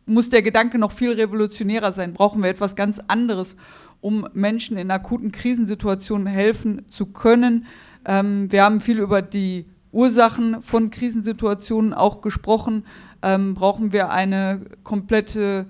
muss 0.05 0.29
der 0.29 0.41
Gedanke 0.41 0.77
noch 0.77 0.91
viel 0.91 1.11
revolutionärer 1.11 1.91
sein? 1.91 2.13
Brauchen 2.13 2.43
wir 2.43 2.49
etwas 2.49 2.75
ganz 2.75 2.99
anderes, 3.07 3.55
um 3.99 4.27
Menschen 4.33 4.77
in 4.77 4.91
akuten 4.91 5.31
Krisensituationen 5.31 6.27
helfen 6.27 6.85
zu 6.89 7.07
können? 7.07 7.65
Ähm, 8.05 8.51
wir 8.51 8.63
haben 8.63 8.79
viel 8.79 8.99
über 8.99 9.21
die 9.21 9.65
Ursachen 9.91 10.61
von 10.61 10.89
Krisensituationen 10.89 11.93
auch 11.93 12.21
gesprochen. 12.21 12.85
Ähm, 13.21 13.55
brauchen 13.55 13.91
wir 13.91 14.11
eine 14.11 14.61
komplette 14.83 15.65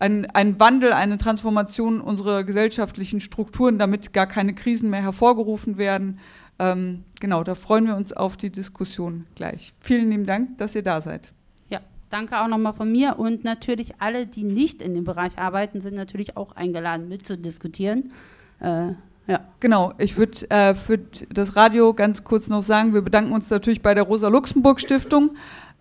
ein, 0.00 0.26
ein 0.30 0.58
Wandel, 0.58 0.92
eine 0.92 1.18
Transformation 1.18 2.00
unserer 2.00 2.42
gesellschaftlichen 2.42 3.20
Strukturen, 3.20 3.78
damit 3.78 4.12
gar 4.12 4.26
keine 4.26 4.54
Krisen 4.54 4.90
mehr 4.90 5.02
hervorgerufen 5.02 5.78
werden. 5.78 6.18
Ähm, 6.58 7.04
genau, 7.20 7.44
da 7.44 7.54
freuen 7.54 7.86
wir 7.86 7.96
uns 7.96 8.12
auf 8.12 8.36
die 8.36 8.50
Diskussion 8.50 9.26
gleich. 9.34 9.72
Vielen 9.80 10.10
lieben 10.10 10.26
Dank, 10.26 10.58
dass 10.58 10.74
ihr 10.74 10.82
da 10.82 11.00
seid. 11.00 11.32
Ja, 11.68 11.80
danke 12.08 12.40
auch 12.40 12.48
nochmal 12.48 12.72
von 12.72 12.90
mir 12.90 13.18
und 13.18 13.44
natürlich 13.44 14.00
alle, 14.00 14.26
die 14.26 14.44
nicht 14.44 14.82
in 14.82 14.94
dem 14.94 15.04
Bereich 15.04 15.38
arbeiten, 15.38 15.80
sind 15.80 15.94
natürlich 15.94 16.36
auch 16.36 16.52
eingeladen 16.52 17.08
mitzudiskutieren. 17.08 18.12
Äh, 18.60 18.92
ja. 19.26 19.40
Genau, 19.60 19.92
ich 19.98 20.16
würde 20.16 20.50
äh, 20.50 20.74
für 20.74 20.98
das 20.98 21.56
Radio 21.56 21.94
ganz 21.94 22.24
kurz 22.24 22.48
noch 22.48 22.62
sagen, 22.62 22.94
wir 22.94 23.02
bedanken 23.02 23.32
uns 23.32 23.48
natürlich 23.48 23.80
bei 23.80 23.94
der 23.94 24.04
Rosa-Luxemburg-Stiftung. 24.04 25.36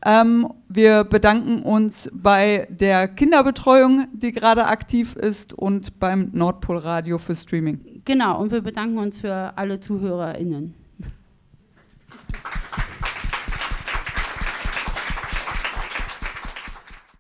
Ähm, 0.06 0.48
wir 0.70 1.04
bedanken 1.04 1.62
uns 1.62 2.10
bei 2.14 2.68
der 2.70 3.08
Kinderbetreuung, 3.08 4.08
die 4.14 4.32
gerade 4.32 4.66
aktiv 4.66 5.16
ist, 5.16 5.54
und 5.54 6.00
beim 6.00 6.30
Nordpol 6.34 6.78
Radio 6.78 7.18
für 7.18 7.36
Streaming. 7.36 8.02
Genau, 8.06 8.40
und 8.40 8.52
wir 8.52 8.62
bedanken 8.62 8.98
uns 8.98 9.20
für 9.20 9.54
alle 9.58 9.80
ZuhörerInnen. 9.80 10.74